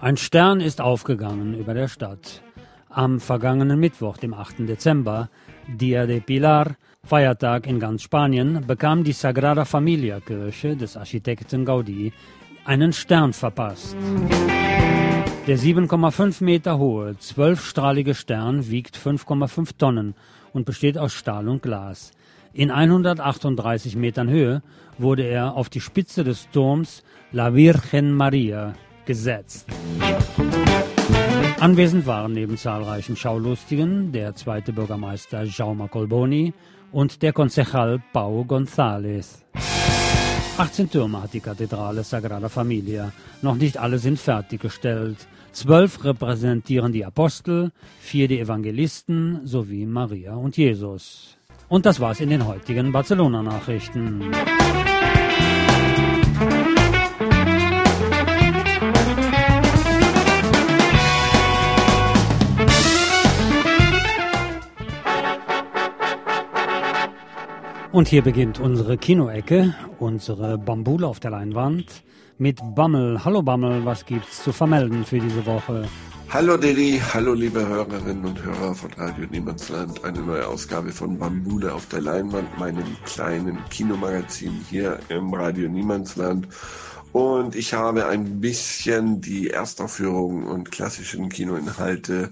Ein 0.00 0.16
Stern 0.16 0.60
ist 0.60 0.80
aufgegangen 0.80 1.54
über 1.54 1.74
der 1.74 1.88
Stadt. 1.88 2.42
Am 2.88 3.20
vergangenen 3.20 3.78
Mittwoch, 3.78 4.16
dem 4.16 4.34
8. 4.34 4.68
Dezember, 4.68 5.30
Dia 5.68 6.06
de 6.06 6.20
Pilar, 6.20 6.76
Feiertag 7.04 7.66
in 7.66 7.78
ganz 7.78 8.02
Spanien, 8.02 8.66
bekam 8.66 9.04
die 9.04 9.12
Sagrada 9.12 9.64
Familia 9.64 10.20
Kirche 10.20 10.76
des 10.76 10.96
Architekten 10.96 11.64
Gaudí 11.64 12.12
einen 12.64 12.92
Stern 12.92 13.32
verpasst. 13.32 13.96
Der 15.46 15.58
7,5 15.58 16.42
Meter 16.42 16.78
hohe, 16.78 17.16
zwölfstrahlige 17.18 18.14
Stern 18.14 18.68
wiegt 18.70 18.96
5,5 18.96 19.78
Tonnen 19.78 20.14
und 20.52 20.66
besteht 20.66 20.98
aus 20.98 21.12
Stahl 21.12 21.48
und 21.48 21.62
Glas. 21.62 22.10
In 22.52 22.70
138 22.70 23.94
Metern 23.94 24.28
Höhe 24.28 24.62
wurde 24.98 25.22
er 25.24 25.54
auf 25.54 25.68
die 25.68 25.80
Spitze 25.80 26.24
des 26.24 26.50
Turms 26.50 27.04
La 27.30 27.54
Virgen 27.54 28.12
Maria 28.12 28.74
gesetzt. 29.06 29.66
Anwesend 31.58 32.06
waren 32.06 32.32
neben 32.32 32.58
zahlreichen 32.58 33.16
Schaulustigen 33.16 34.12
der 34.12 34.34
zweite 34.34 34.72
Bürgermeister 34.72 35.44
Jaume 35.44 35.88
Colboni 35.88 36.52
und 36.92 37.22
der 37.22 37.32
Konzechal 37.32 38.02
Pau 38.12 38.42
González. 38.42 39.42
18 40.58 40.90
Türme 40.90 41.22
hat 41.22 41.34
die 41.34 41.40
Kathedrale 41.40 42.02
Sagrada 42.02 42.48
Familia. 42.48 43.12
Noch 43.42 43.56
nicht 43.56 43.78
alle 43.78 43.98
sind 43.98 44.18
fertiggestellt. 44.18 45.16
Zwölf 45.52 46.04
repräsentieren 46.04 46.92
die 46.92 47.04
Apostel, 47.04 47.72
vier 48.00 48.28
die 48.28 48.40
Evangelisten 48.40 49.40
sowie 49.44 49.86
Maria 49.86 50.34
und 50.34 50.56
Jesus. 50.56 51.36
Und 51.68 51.86
das 51.86 52.00
war's 52.00 52.20
in 52.20 52.30
den 52.30 52.46
heutigen 52.46 52.92
Barcelona-Nachrichten. 52.92 54.32
Und 67.96 68.08
hier 68.08 68.20
beginnt 68.20 68.60
unsere 68.60 68.98
Kinoecke, 68.98 69.74
unsere 69.98 70.58
Bambule 70.58 71.06
auf 71.06 71.18
der 71.18 71.30
Leinwand 71.30 72.04
mit 72.36 72.60
Bammel. 72.74 73.24
Hallo 73.24 73.40
Bammel, 73.40 73.86
was 73.86 74.04
gibt's 74.04 74.44
zu 74.44 74.52
vermelden 74.52 75.02
für 75.02 75.18
diese 75.18 75.46
Woche? 75.46 75.88
Hallo 76.28 76.58
Didi, 76.58 77.00
hallo 77.14 77.32
liebe 77.32 77.66
Hörerinnen 77.66 78.26
und 78.26 78.44
Hörer 78.44 78.74
von 78.74 78.92
Radio 78.98 79.24
Niemandsland. 79.30 80.04
Eine 80.04 80.20
neue 80.20 80.46
Ausgabe 80.46 80.92
von 80.92 81.18
Bambule 81.18 81.72
auf 81.72 81.86
der 81.86 82.02
Leinwand, 82.02 82.58
meinem 82.58 82.84
kleinen 83.06 83.56
Kinomagazin 83.70 84.52
hier 84.68 84.98
im 85.08 85.32
Radio 85.32 85.66
Niemandsland. 85.66 86.48
Und 87.12 87.56
ich 87.56 87.72
habe 87.72 88.08
ein 88.08 88.42
bisschen 88.42 89.22
die 89.22 89.48
Erstaufführungen 89.48 90.44
und 90.44 90.70
klassischen 90.70 91.30
Kinoinhalte 91.30 92.30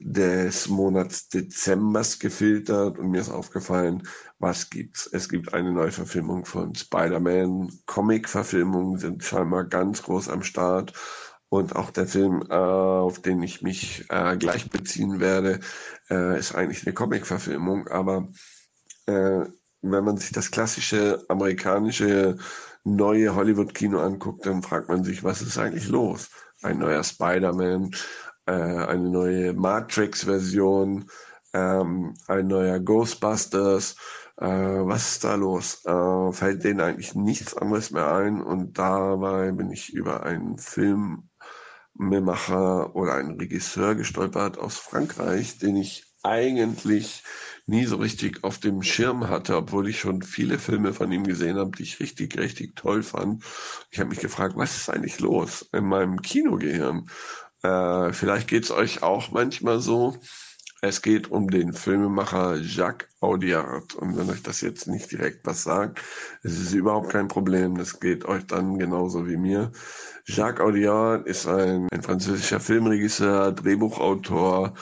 des 0.00 0.68
Monats 0.68 1.28
Dezembers 1.28 2.18
gefiltert 2.18 2.98
und 2.98 3.10
mir 3.10 3.20
ist 3.20 3.30
aufgefallen, 3.30 4.06
was 4.38 4.70
gibt's? 4.70 5.08
Es 5.12 5.28
gibt 5.28 5.52
eine 5.54 5.72
Neuverfilmung 5.72 6.44
von 6.44 6.74
Spider-Man. 6.74 7.72
Comic-Verfilmungen 7.86 8.98
sind 8.98 9.24
scheinbar 9.24 9.64
ganz 9.64 10.02
groß 10.02 10.28
am 10.28 10.42
Start. 10.42 10.92
Und 11.48 11.74
auch 11.74 11.90
der 11.90 12.06
Film, 12.06 12.44
äh, 12.48 12.54
auf 12.54 13.20
den 13.20 13.42
ich 13.42 13.62
mich 13.62 14.04
äh, 14.10 14.36
gleich 14.36 14.70
beziehen 14.70 15.18
werde, 15.18 15.60
äh, 16.10 16.38
ist 16.38 16.54
eigentlich 16.54 16.86
eine 16.86 16.94
Comic-Verfilmung. 16.94 17.88
Aber 17.88 18.28
äh, 19.06 19.44
wenn 19.82 20.04
man 20.04 20.18
sich 20.18 20.30
das 20.30 20.50
klassische 20.50 21.24
amerikanische 21.28 22.36
neue 22.84 23.34
Hollywood-Kino 23.34 23.98
anguckt, 24.00 24.46
dann 24.46 24.62
fragt 24.62 24.88
man 24.88 25.04
sich, 25.04 25.24
was 25.24 25.42
ist 25.42 25.58
eigentlich 25.58 25.88
los? 25.88 26.30
Ein 26.62 26.78
neuer 26.78 27.04
Spider-Man, 27.04 27.92
äh, 28.48 28.86
eine 28.86 29.10
neue 29.10 29.52
Matrix-Version, 29.54 31.08
ähm, 31.52 32.14
ein 32.26 32.46
neuer 32.48 32.80
Ghostbusters 32.80 33.94
äh, 34.40 34.46
was 34.46 35.12
ist 35.12 35.24
da 35.24 35.34
los? 35.34 35.84
Äh, 35.84 36.32
fällt 36.32 36.64
denen 36.64 36.80
eigentlich 36.80 37.14
nichts 37.14 37.56
anderes 37.56 37.90
mehr 37.90 38.12
ein 38.12 38.40
und 38.40 38.78
dabei 38.78 39.50
bin 39.52 39.70
ich 39.72 39.92
über 39.92 40.22
einen 40.24 40.58
Filmemacher 40.58 41.24
oder 42.94 43.14
einen 43.14 43.38
Regisseur 43.38 43.94
gestolpert 43.96 44.58
aus 44.58 44.78
Frankreich, 44.78 45.58
den 45.58 45.76
ich 45.76 46.04
eigentlich 46.22 47.22
nie 47.66 47.84
so 47.84 47.96
richtig 47.96 48.44
auf 48.44 48.58
dem 48.58 48.82
Schirm 48.82 49.28
hatte, 49.28 49.56
obwohl 49.56 49.88
ich 49.88 50.00
schon 50.00 50.22
viele 50.22 50.58
Filme 50.58 50.92
von 50.92 51.10
ihm 51.12 51.24
gesehen 51.24 51.58
habe, 51.58 51.76
die 51.76 51.82
ich 51.82 52.00
richtig, 52.00 52.38
richtig 52.38 52.76
toll 52.76 53.02
fand. 53.02 53.44
Ich 53.90 53.98
habe 53.98 54.10
mich 54.10 54.20
gefragt, 54.20 54.54
was 54.56 54.76
ist 54.76 54.88
eigentlich 54.88 55.20
los 55.20 55.68
in 55.72 55.84
meinem 55.84 56.22
Kinogehirn? 56.22 57.08
Äh, 57.62 58.12
vielleicht 58.12 58.48
geht's 58.48 58.70
euch 58.70 59.02
auch 59.02 59.30
manchmal 59.30 59.80
so. 59.80 60.16
Es 60.80 61.02
geht 61.02 61.30
um 61.30 61.50
den 61.50 61.72
Filmemacher 61.72 62.56
Jacques 62.56 63.08
Audiard. 63.20 63.96
Und 63.96 64.16
wenn 64.16 64.30
euch 64.30 64.42
das 64.44 64.60
jetzt 64.60 64.86
nicht 64.86 65.10
direkt 65.10 65.44
was 65.44 65.64
sagt, 65.64 66.00
es 66.44 66.56
ist 66.56 66.72
überhaupt 66.72 67.10
kein 67.10 67.26
Problem. 67.26 67.76
Das 67.76 67.98
geht 67.98 68.24
euch 68.26 68.46
dann 68.46 68.78
genauso 68.78 69.26
wie 69.26 69.36
mir. 69.36 69.72
Jacques 70.24 70.60
Audiard 70.64 71.26
ist 71.26 71.48
ein, 71.48 71.88
ein 71.92 72.02
französischer 72.02 72.60
Filmregisseur, 72.60 73.52
Drehbuchautor 73.52 74.74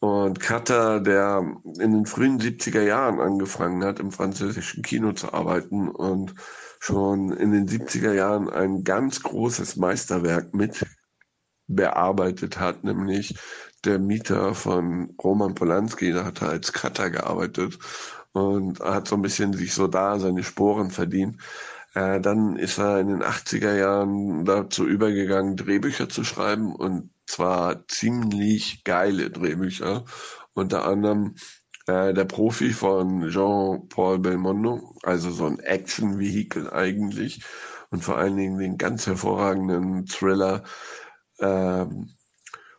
und 0.00 0.40
Cutter, 0.40 0.98
der 0.98 1.44
in 1.78 1.92
den 1.92 2.06
frühen 2.06 2.40
70er 2.40 2.82
Jahren 2.82 3.20
angefangen 3.20 3.84
hat, 3.84 4.00
im 4.00 4.10
französischen 4.10 4.82
Kino 4.82 5.12
zu 5.12 5.32
arbeiten 5.32 5.88
und 5.88 6.34
schon 6.80 7.30
in 7.32 7.52
den 7.52 7.68
70er 7.68 8.14
Jahren 8.14 8.48
ein 8.48 8.82
ganz 8.82 9.22
großes 9.22 9.76
Meisterwerk 9.76 10.54
mit 10.54 10.84
bearbeitet 11.74 12.58
hat, 12.58 12.84
nämlich 12.84 13.36
der 13.84 13.98
Mieter 13.98 14.54
von 14.54 15.14
Roman 15.22 15.54
Polanski, 15.54 16.12
da 16.12 16.24
hat 16.24 16.42
als 16.42 16.72
Cutter 16.72 17.10
gearbeitet 17.10 17.78
und 18.32 18.80
hat 18.80 19.08
so 19.08 19.16
ein 19.16 19.22
bisschen 19.22 19.52
sich 19.52 19.74
so 19.74 19.86
da 19.86 20.18
seine 20.18 20.42
Sporen 20.44 20.90
verdient. 20.90 21.40
Äh, 21.94 22.20
dann 22.20 22.56
ist 22.56 22.78
er 22.78 23.00
in 23.00 23.08
den 23.08 23.22
80er 23.22 23.74
Jahren 23.74 24.44
dazu 24.44 24.86
übergegangen, 24.86 25.56
Drehbücher 25.56 26.08
zu 26.08 26.24
schreiben 26.24 26.74
und 26.74 27.10
zwar 27.26 27.86
ziemlich 27.88 28.84
geile 28.84 29.30
Drehbücher. 29.30 30.04
Unter 30.52 30.86
anderem 30.86 31.34
äh, 31.86 32.14
der 32.14 32.24
Profi 32.24 32.70
von 32.72 33.28
Jean-Paul 33.30 34.18
Belmondo, 34.20 34.94
also 35.02 35.30
so 35.30 35.46
ein 35.46 35.58
Action-Vehikel 35.58 36.70
eigentlich 36.70 37.42
und 37.90 38.04
vor 38.04 38.18
allen 38.18 38.36
Dingen 38.36 38.58
den 38.58 38.78
ganz 38.78 39.06
hervorragenden 39.06 40.06
Thriller 40.06 40.62
ähm, 41.40 42.10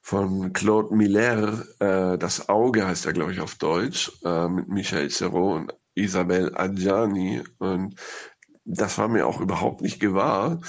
von 0.02 0.54
Claude 0.54 0.96
Miller, 0.96 1.66
äh, 1.80 2.18
Das 2.18 2.50
Auge 2.50 2.88
heißt 2.88 3.06
er, 3.06 3.14
glaube 3.14 3.32
ich, 3.34 3.40
auf 3.40 3.56
Deutsch, 3.56 4.12
äh, 4.26 4.48
mit 4.48 4.68
Michael 4.68 5.10
Serrault 5.10 5.62
und 5.62 5.74
Isabel 5.96 6.52
Adjani. 6.56 7.44
Und 7.60 7.96
das 8.66 8.98
war 8.98 9.08
mir 9.08 9.28
auch 9.28 9.42
überhaupt 9.42 9.82
nicht 9.82 10.00
gewahr, 10.00 10.60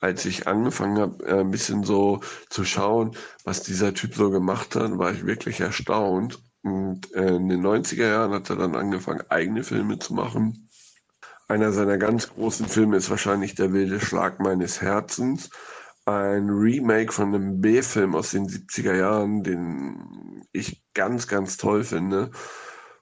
als 0.00 0.24
ich 0.24 0.46
angefangen 0.46 0.98
habe, 0.98 1.24
äh, 1.26 1.40
ein 1.40 1.50
bisschen 1.50 1.84
so 1.84 2.20
zu 2.48 2.64
schauen, 2.64 3.16
was 3.44 3.62
dieser 3.62 3.94
Typ 3.94 4.14
so 4.14 4.30
gemacht 4.30 4.74
hat, 4.76 4.98
war 4.98 5.12
ich 5.12 5.26
wirklich 5.26 5.60
erstaunt. 5.60 6.42
Und 6.62 7.12
äh, 7.14 7.36
in 7.36 7.48
den 7.48 7.62
90er 7.62 8.06
Jahren 8.08 8.32
hat 8.32 8.50
er 8.50 8.56
dann 8.56 8.76
angefangen, 8.76 9.22
eigene 9.28 9.64
Filme 9.64 9.98
zu 9.98 10.14
machen. 10.14 10.68
Einer 11.48 11.72
seiner 11.72 11.98
ganz 11.98 12.28
großen 12.28 12.66
Filme 12.66 12.96
ist 12.96 13.10
wahrscheinlich 13.10 13.54
Der 13.54 13.72
wilde 13.72 14.00
Schlag 14.00 14.40
meines 14.40 14.80
Herzens. 14.80 15.50
Ein 16.06 16.48
Remake 16.48 17.12
von 17.12 17.34
einem 17.34 17.60
B-Film 17.60 18.14
aus 18.14 18.30
den 18.30 18.48
70er 18.48 18.94
Jahren, 18.94 19.42
den 19.42 20.42
ich 20.52 20.82
ganz, 20.94 21.28
ganz 21.28 21.56
toll 21.56 21.84
finde. 21.84 22.30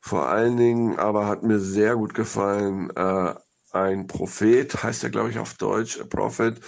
Vor 0.01 0.27
allen 0.29 0.57
Dingen 0.57 0.99
aber 0.99 1.27
hat 1.27 1.43
mir 1.43 1.59
sehr 1.59 1.97
gut 1.97 2.15
gefallen, 2.15 2.91
äh, 2.97 3.35
ein 3.73 4.07
Prophet, 4.07 4.83
heißt 4.83 5.05
er, 5.05 5.11
glaube 5.11 5.31
ich, 5.31 5.39
auf 5.39 5.55
Deutsch, 5.55 6.01
a 6.01 6.05
Prophet, 6.05 6.61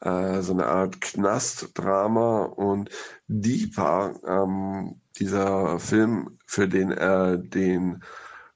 äh, 0.00 0.40
so 0.42 0.52
eine 0.52 0.66
Art 0.66 1.00
Knastdrama 1.00 2.44
und 2.44 2.90
Deepa, 3.26 4.14
ähm, 4.26 5.00
dieser 5.18 5.78
Film, 5.78 6.38
für 6.46 6.68
den 6.68 6.90
er 6.92 7.36
den 7.36 8.02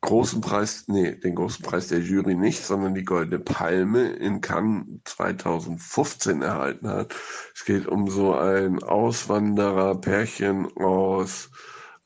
großen 0.02 0.40
Preis, 0.40 0.84
nee, 0.88 1.14
den 1.14 1.34
großen 1.36 1.64
Preis 1.64 1.88
der 1.88 2.00
Jury 2.00 2.34
nicht, 2.34 2.64
sondern 2.64 2.94
die 2.94 3.04
Goldene 3.04 3.38
Palme 3.38 4.10
in 4.10 4.40
Cannes 4.40 4.84
2015 5.04 6.42
erhalten 6.42 6.88
hat. 6.88 7.14
Es 7.54 7.64
geht 7.64 7.86
um 7.86 8.10
so 8.10 8.34
ein 8.34 8.82
Auswanderer-Pärchen 8.82 10.76
aus 10.76 11.50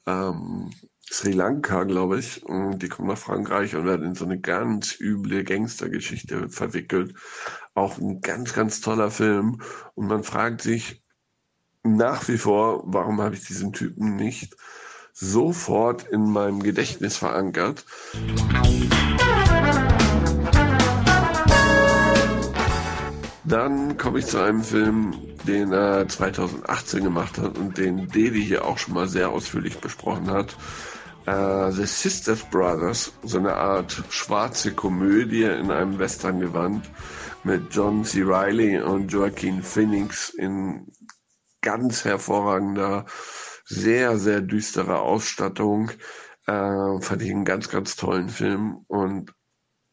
ähm, 0.06 0.70
Sri 1.10 1.32
Lanka, 1.32 1.84
glaube 1.84 2.18
ich. 2.18 2.44
Und 2.44 2.82
die 2.82 2.88
kommen 2.88 3.08
nach 3.08 3.18
Frankreich 3.18 3.74
und 3.74 3.86
werden 3.86 4.06
in 4.06 4.14
so 4.14 4.26
eine 4.26 4.40
ganz 4.40 5.00
üble 5.00 5.42
Gangstergeschichte 5.42 6.50
verwickelt. 6.50 7.14
Auch 7.74 7.98
ein 7.98 8.20
ganz, 8.20 8.52
ganz 8.52 8.80
toller 8.82 9.10
Film. 9.10 9.62
Und 9.94 10.06
man 10.06 10.22
fragt 10.22 10.60
sich 10.60 11.02
nach 11.82 12.28
wie 12.28 12.38
vor, 12.38 12.82
warum 12.86 13.20
habe 13.22 13.36
ich 13.36 13.46
diesen 13.46 13.72
Typen 13.72 14.16
nicht 14.16 14.54
sofort 15.18 16.06
in 16.08 16.30
meinem 16.30 16.62
Gedächtnis 16.62 17.16
verankert. 17.16 17.84
Dann 23.44 23.96
komme 23.96 24.18
ich 24.18 24.26
zu 24.26 24.38
einem 24.38 24.62
Film, 24.62 25.14
den 25.46 25.72
er 25.72 26.06
2018 26.06 27.02
gemacht 27.02 27.38
hat 27.38 27.56
und 27.56 27.78
den 27.78 28.08
Dedi 28.08 28.44
hier 28.44 28.64
auch 28.64 28.76
schon 28.76 28.94
mal 28.94 29.08
sehr 29.08 29.30
ausführlich 29.30 29.78
besprochen 29.78 30.30
hat. 30.30 30.56
Uh, 31.28 31.70
The 31.72 31.86
Sisters 31.86 32.42
Brothers, 32.50 33.12
so 33.24 33.38
eine 33.38 33.54
Art 33.54 34.04
schwarze 34.10 34.74
Komödie 34.74 35.42
in 35.42 35.72
einem 35.72 35.98
Western-Gewand 35.98 36.88
mit 37.42 37.74
John 37.74 38.04
C. 38.04 38.22
Reilly 38.22 38.80
und 38.80 39.10
Joaquin 39.10 39.62
Phoenix 39.62 40.28
in 40.30 40.86
ganz 41.62 42.04
hervorragender, 42.04 43.06
sehr, 43.66 44.18
sehr 44.18 44.40
düsterer 44.40 45.02
Ausstattung. 45.02 45.90
Uh, 46.48 47.00
fand 47.00 47.22
ich 47.22 47.30
einen 47.30 47.44
ganz, 47.44 47.68
ganz 47.68 47.96
tollen 47.96 48.28
Film 48.28 48.84
und 48.86 49.34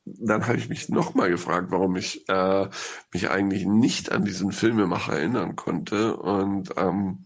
dann 0.06 0.46
habe 0.48 0.58
ich 0.58 0.70
mich 0.70 0.90
nochmal 0.90 1.30
gefragt, 1.30 1.72
warum 1.72 1.96
ich 1.96 2.28
äh, 2.30 2.68
mich 3.14 3.30
eigentlich 3.30 3.66
nicht 3.66 4.12
an 4.12 4.26
diesen 4.26 4.52
Filmemacher 4.52 5.14
erinnern 5.14 5.56
konnte. 5.56 6.18
Und 6.18 6.74
ähm, 6.78 7.26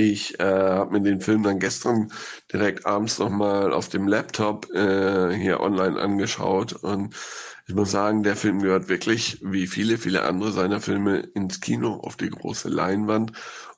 ich 0.00 0.40
äh, 0.40 0.44
habe 0.44 0.92
mir 0.92 1.02
den 1.02 1.20
Film 1.20 1.42
dann 1.42 1.58
gestern 1.58 2.10
direkt 2.52 2.86
abends 2.86 3.18
nochmal 3.18 3.72
auf 3.72 3.88
dem 3.88 4.08
Laptop 4.08 4.70
äh, 4.70 5.32
hier 5.36 5.60
online 5.60 6.00
angeschaut. 6.00 6.72
Und 6.72 7.14
ich 7.66 7.74
muss 7.74 7.90
sagen, 7.90 8.22
der 8.22 8.36
Film 8.36 8.60
gehört 8.60 8.88
wirklich, 8.88 9.38
wie 9.42 9.66
viele, 9.66 9.98
viele 9.98 10.22
andere 10.22 10.52
seiner 10.52 10.80
Filme, 10.80 11.18
ins 11.18 11.60
Kino, 11.60 11.96
auf 11.96 12.16
die 12.16 12.30
große 12.30 12.68
Leinwand. 12.68 13.32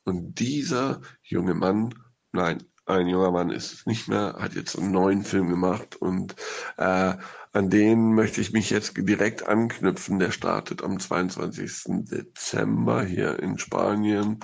Und 0.04 0.38
dieser 0.38 1.00
junge 1.22 1.54
Mann, 1.54 1.94
nein, 2.32 2.62
ein 2.86 3.08
junger 3.08 3.30
Mann 3.32 3.50
ist 3.50 3.72
es 3.72 3.86
nicht 3.86 4.08
mehr, 4.08 4.36
hat 4.38 4.54
jetzt 4.54 4.78
einen 4.78 4.90
neuen 4.92 5.24
Film 5.24 5.48
gemacht 5.48 5.96
und 5.96 6.34
äh, 6.78 7.14
an 7.52 7.70
den 7.70 8.14
möchte 8.14 8.40
ich 8.40 8.52
mich 8.52 8.70
jetzt 8.70 8.94
direkt 8.96 9.46
anknüpfen. 9.46 10.18
Der 10.18 10.30
startet 10.30 10.82
am 10.82 10.98
22. 10.98 12.04
Dezember 12.10 13.04
hier 13.04 13.38
in 13.40 13.58
Spanien 13.58 14.40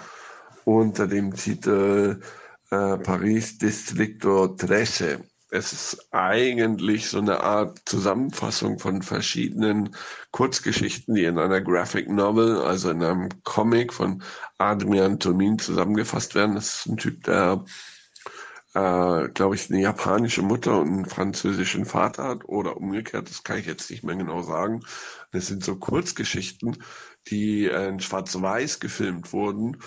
unter 0.68 1.06
dem 1.06 1.34
Titel 1.34 2.20
äh, 2.70 2.98
Paris 2.98 3.56
Districto 3.56 4.48
13. 4.48 5.24
Es 5.50 5.72
ist 5.72 6.12
eigentlich 6.12 7.08
so 7.08 7.20
eine 7.20 7.40
Art 7.40 7.80
Zusammenfassung 7.86 8.78
von 8.78 9.00
verschiedenen 9.00 9.96
Kurzgeschichten, 10.30 11.14
die 11.14 11.24
in 11.24 11.38
einer 11.38 11.62
Graphic 11.62 12.10
Novel, 12.10 12.60
also 12.60 12.90
in 12.90 13.02
einem 13.02 13.30
Comic 13.44 13.94
von 13.94 14.22
Adrian 14.58 15.18
Tomin 15.18 15.58
zusammengefasst 15.58 16.34
werden. 16.34 16.54
Das 16.54 16.80
ist 16.80 16.86
ein 16.86 16.98
Typ, 16.98 17.24
der 17.24 17.64
äh, 18.74 19.28
glaube 19.30 19.54
ich, 19.54 19.70
eine 19.70 19.80
japanische 19.80 20.42
Mutter 20.42 20.78
und 20.78 20.88
einen 20.88 21.06
französischen 21.06 21.86
Vater 21.86 22.24
hat 22.24 22.44
oder 22.44 22.76
umgekehrt, 22.76 23.30
das 23.30 23.42
kann 23.42 23.56
ich 23.56 23.64
jetzt 23.64 23.90
nicht 23.90 24.04
mehr 24.04 24.16
genau 24.16 24.42
sagen. 24.42 24.82
Das 25.32 25.46
sind 25.46 25.64
so 25.64 25.76
Kurzgeschichten, 25.76 26.76
die 27.28 27.64
in 27.64 28.00
Schwarz-Weiß 28.00 28.80
gefilmt 28.80 29.32
wurden 29.32 29.78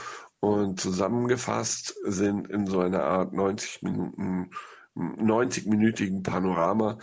und 0.41 0.79
zusammengefasst 0.81 1.95
sind 2.03 2.49
in 2.49 2.67
so 2.67 2.81
einer 2.81 3.03
Art 3.03 3.33
90 3.33 3.83
Minuten, 3.83 4.51
90-minütigen 4.95 6.23
Panorama, 6.23 6.97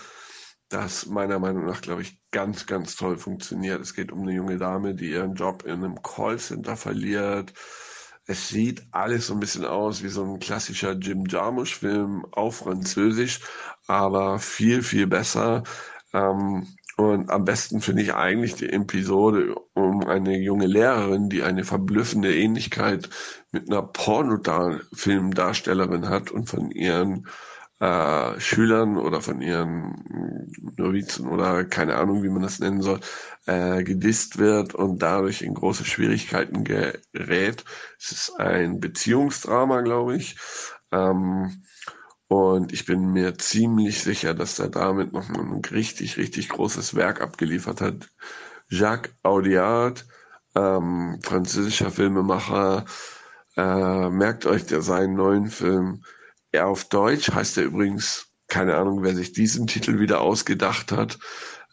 das 0.69 1.07
meiner 1.07 1.39
Meinung 1.39 1.65
nach, 1.65 1.81
glaube 1.81 2.03
ich, 2.03 2.21
ganz, 2.31 2.67
ganz 2.67 2.97
toll 2.97 3.17
funktioniert. 3.17 3.81
Es 3.81 3.95
geht 3.95 4.13
um 4.13 4.23
eine 4.23 4.33
junge 4.35 4.59
Dame, 4.59 4.95
die 4.95 5.11
ihren 5.13 5.35
Job 5.35 5.63
in 5.65 5.85
einem 5.85 6.03
Callcenter 6.03 6.77
verliert, 6.77 7.55
es 8.31 8.49
sieht 8.51 8.87
alles 8.91 9.29
so 9.29 9.33
ein 9.35 9.41
bisschen 9.41 9.65
aus 9.65 10.03
wie 10.03 10.09
so 10.09 10.23
ein 10.23 10.39
klassischer 10.39 10.93
Jim 10.93 11.25
Jarmusch-Film 11.27 12.27
auf 12.33 12.57
Französisch, 12.57 13.41
aber 13.87 14.39
viel, 14.39 14.83
viel 14.83 15.07
besser. 15.07 15.63
Ähm, 16.13 16.67
und 16.99 17.31
am 17.31 17.45
besten 17.45 17.81
finde 17.81 18.03
ich 18.03 18.15
eigentlich 18.15 18.57
die 18.57 18.73
Episode 18.73 19.55
um 19.75 20.05
eine 20.05 20.37
junge 20.37 20.67
Lehrerin, 20.67 21.29
die 21.29 21.45
eine 21.45 21.63
verblüffende 21.63 22.35
Ähnlichkeit 22.35 23.09
mit 23.53 23.71
einer 23.71 23.83
Pornofilmdarstellerin 23.83 26.09
hat 26.09 26.33
und 26.33 26.51
von 26.51 26.73
ihren 26.73 27.29
äh, 27.79 28.41
Schülern 28.41 28.97
oder 28.97 29.21
von 29.21 29.41
ihren 29.41 30.49
Novizen 30.77 31.29
oder 31.29 31.65
keine 31.65 31.95
Ahnung, 31.95 32.25
wie 32.25 32.31
man 32.31 32.43
das 32.43 32.59
nennen 32.59 32.83
soll, 32.83 32.99
äh, 33.47 33.85
gedisst 33.85 34.39
wird 34.39 34.75
und 34.75 35.01
dadurch 35.01 35.43
in 35.43 35.55
große 35.55 35.85
Schwierigkeiten 35.85 36.65
gerät. 36.65 37.65
Es 37.97 38.11
ist 38.11 38.41
ein 38.41 38.81
Beziehungsdrama, 38.81 39.83
glaube 39.83 40.17
ich. 40.17 40.37
Ähm, 40.91 41.63
und 42.29 42.73
ich 42.73 42.87
bin 42.87 43.13
mir 43.13 43.39
ziemlich 43.39 44.03
sicher, 44.03 44.35
dass 44.35 44.59
er 44.59 44.69
damit 44.69 45.13
noch 45.13 45.29
ein 45.29 45.63
richtig, 45.71 46.17
richtig 46.19 46.49
großes 46.51 46.95
Werk 46.95 47.21
abgeliefert 47.21 47.81
hat. 47.81 48.11
Jacques 48.69 49.13
Audiard, 49.23 50.07
ähm, 50.55 51.19
französischer 51.23 51.91
Filmemacher, 51.91 52.85
äh, 53.57 54.11
merkt 54.11 54.47
euch 54.47 54.67
der 54.67 54.83
seinen 54.83 55.15
neuen 55.15 55.49
Film 55.49 56.03
ja, 56.53 56.65
auf 56.67 56.85
Deutsch 56.85 57.31
heißt 57.31 57.59
er 57.59 57.65
übrigens, 57.65 58.27
keine 58.49 58.77
Ahnung, 58.77 59.03
wer 59.03 59.15
sich 59.15 59.33
diesen 59.33 59.67
Titel 59.67 60.01
wieder 60.01 60.21
ausgedacht 60.23 60.93
hat, 60.93 61.19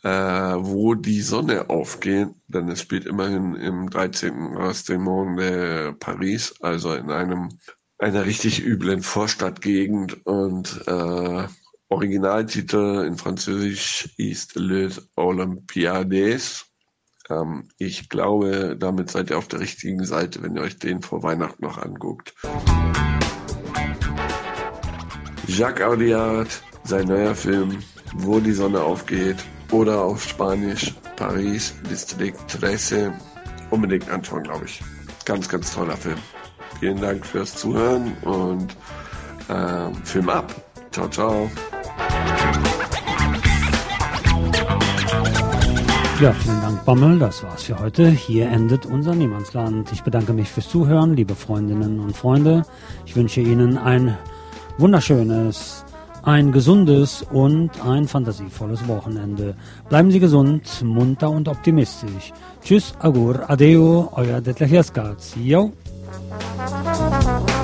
äh, 0.03 0.09
wo 0.09 0.95
die 0.95 1.21
Sonne 1.21 1.69
aufgeht, 1.69 2.29
denn 2.47 2.67
es 2.69 2.81
spielt 2.81 3.05
immerhin 3.05 3.55
im 3.55 3.89
13. 3.89 4.57
Restaurant 4.57 5.39
de 5.39 5.93
Paris, 5.93 6.55
also 6.59 6.93
in 6.93 7.09
einem 7.09 7.49
einer 7.97 8.25
richtig 8.25 8.63
üblen 8.63 9.01
Vorstadtgegend 9.01 10.25
und 10.25 10.81
äh, 10.87 11.47
Originaltitel 11.87 13.05
in 13.07 13.17
Französisch 13.17 14.09
ist 14.17 14.55
Les 14.55 15.09
Olympiades, 15.15 16.65
Ähm, 17.29 17.69
ich 17.77 18.09
glaube, 18.09 18.75
damit 18.77 19.09
seid 19.09 19.29
ihr 19.29 19.37
auf 19.37 19.47
der 19.47 19.59
richtigen 19.59 20.03
Seite, 20.05 20.43
wenn 20.43 20.55
ihr 20.55 20.61
euch 20.61 20.77
den 20.77 21.01
vor 21.01 21.23
Weihnachten 21.23 21.63
noch 21.63 21.77
anguckt. 21.77 22.35
Jacques 25.47 25.85
Audiard, 25.85 26.49
sein 26.83 27.07
neuer 27.07 27.35
Film, 27.35 27.79
Wo 28.13 28.39
die 28.39 28.51
Sonne 28.51 28.81
aufgeht, 28.81 29.37
oder 29.71 30.01
auf 30.01 30.23
Spanisch 30.23 30.93
Paris, 31.15 31.73
District 31.89 32.37
13. 32.59 33.13
Unbedingt 33.71 34.09
anschauen, 34.09 34.43
glaube 34.43 34.65
ich. 34.65 34.81
Ganz, 35.25 35.49
ganz 35.49 35.73
toller 35.73 35.97
Film. 35.97 36.19
Vielen 36.79 37.01
Dank 37.01 37.25
fürs 37.25 37.55
Zuhören 37.55 38.13
und 38.21 38.75
äh, 39.47 39.93
Film 40.03 40.29
ab. 40.29 40.53
Ciao, 40.91 41.07
ciao. 41.09 41.49
Ja, 46.21 46.31
vielen 46.31 46.61
Dank, 46.61 46.85
Bommel. 46.85 47.19
Das 47.19 47.43
war's 47.43 47.63
für 47.63 47.77
heute. 47.77 48.09
Hier 48.09 48.47
endet 48.49 48.85
unser 48.85 49.15
Niemandsland. 49.15 49.91
Ich 49.91 50.01
bedanke 50.03 50.31
mich 50.31 50.49
fürs 50.49 50.69
Zuhören, 50.69 51.13
liebe 51.13 51.35
Freundinnen 51.35 51.99
und 51.99 52.15
Freunde. 52.15 52.63
Ich 53.05 53.15
wünsche 53.15 53.41
Ihnen 53.41 53.77
ein 53.77 54.17
wunderschönes, 54.77 55.83
ein 56.23 56.53
gesundes 56.53 57.21
und 57.21 57.71
ein 57.85 58.07
fantasievolles 58.07 58.87
Wochenende. 58.87 59.55
Bleiben 59.89 60.09
Sie 60.09 60.21
gesund, 60.21 60.81
munter 60.83 61.29
und 61.29 61.49
optimistisch. 61.49 62.31
Tschüss, 62.63 62.93
Agur, 62.99 63.49
Adeo, 63.49 64.09
euer 64.15 64.39
Detlef 64.39 64.71
Jaskatz. 64.71 65.35
Yo! 65.35 65.73
감사합니다. 66.15 67.54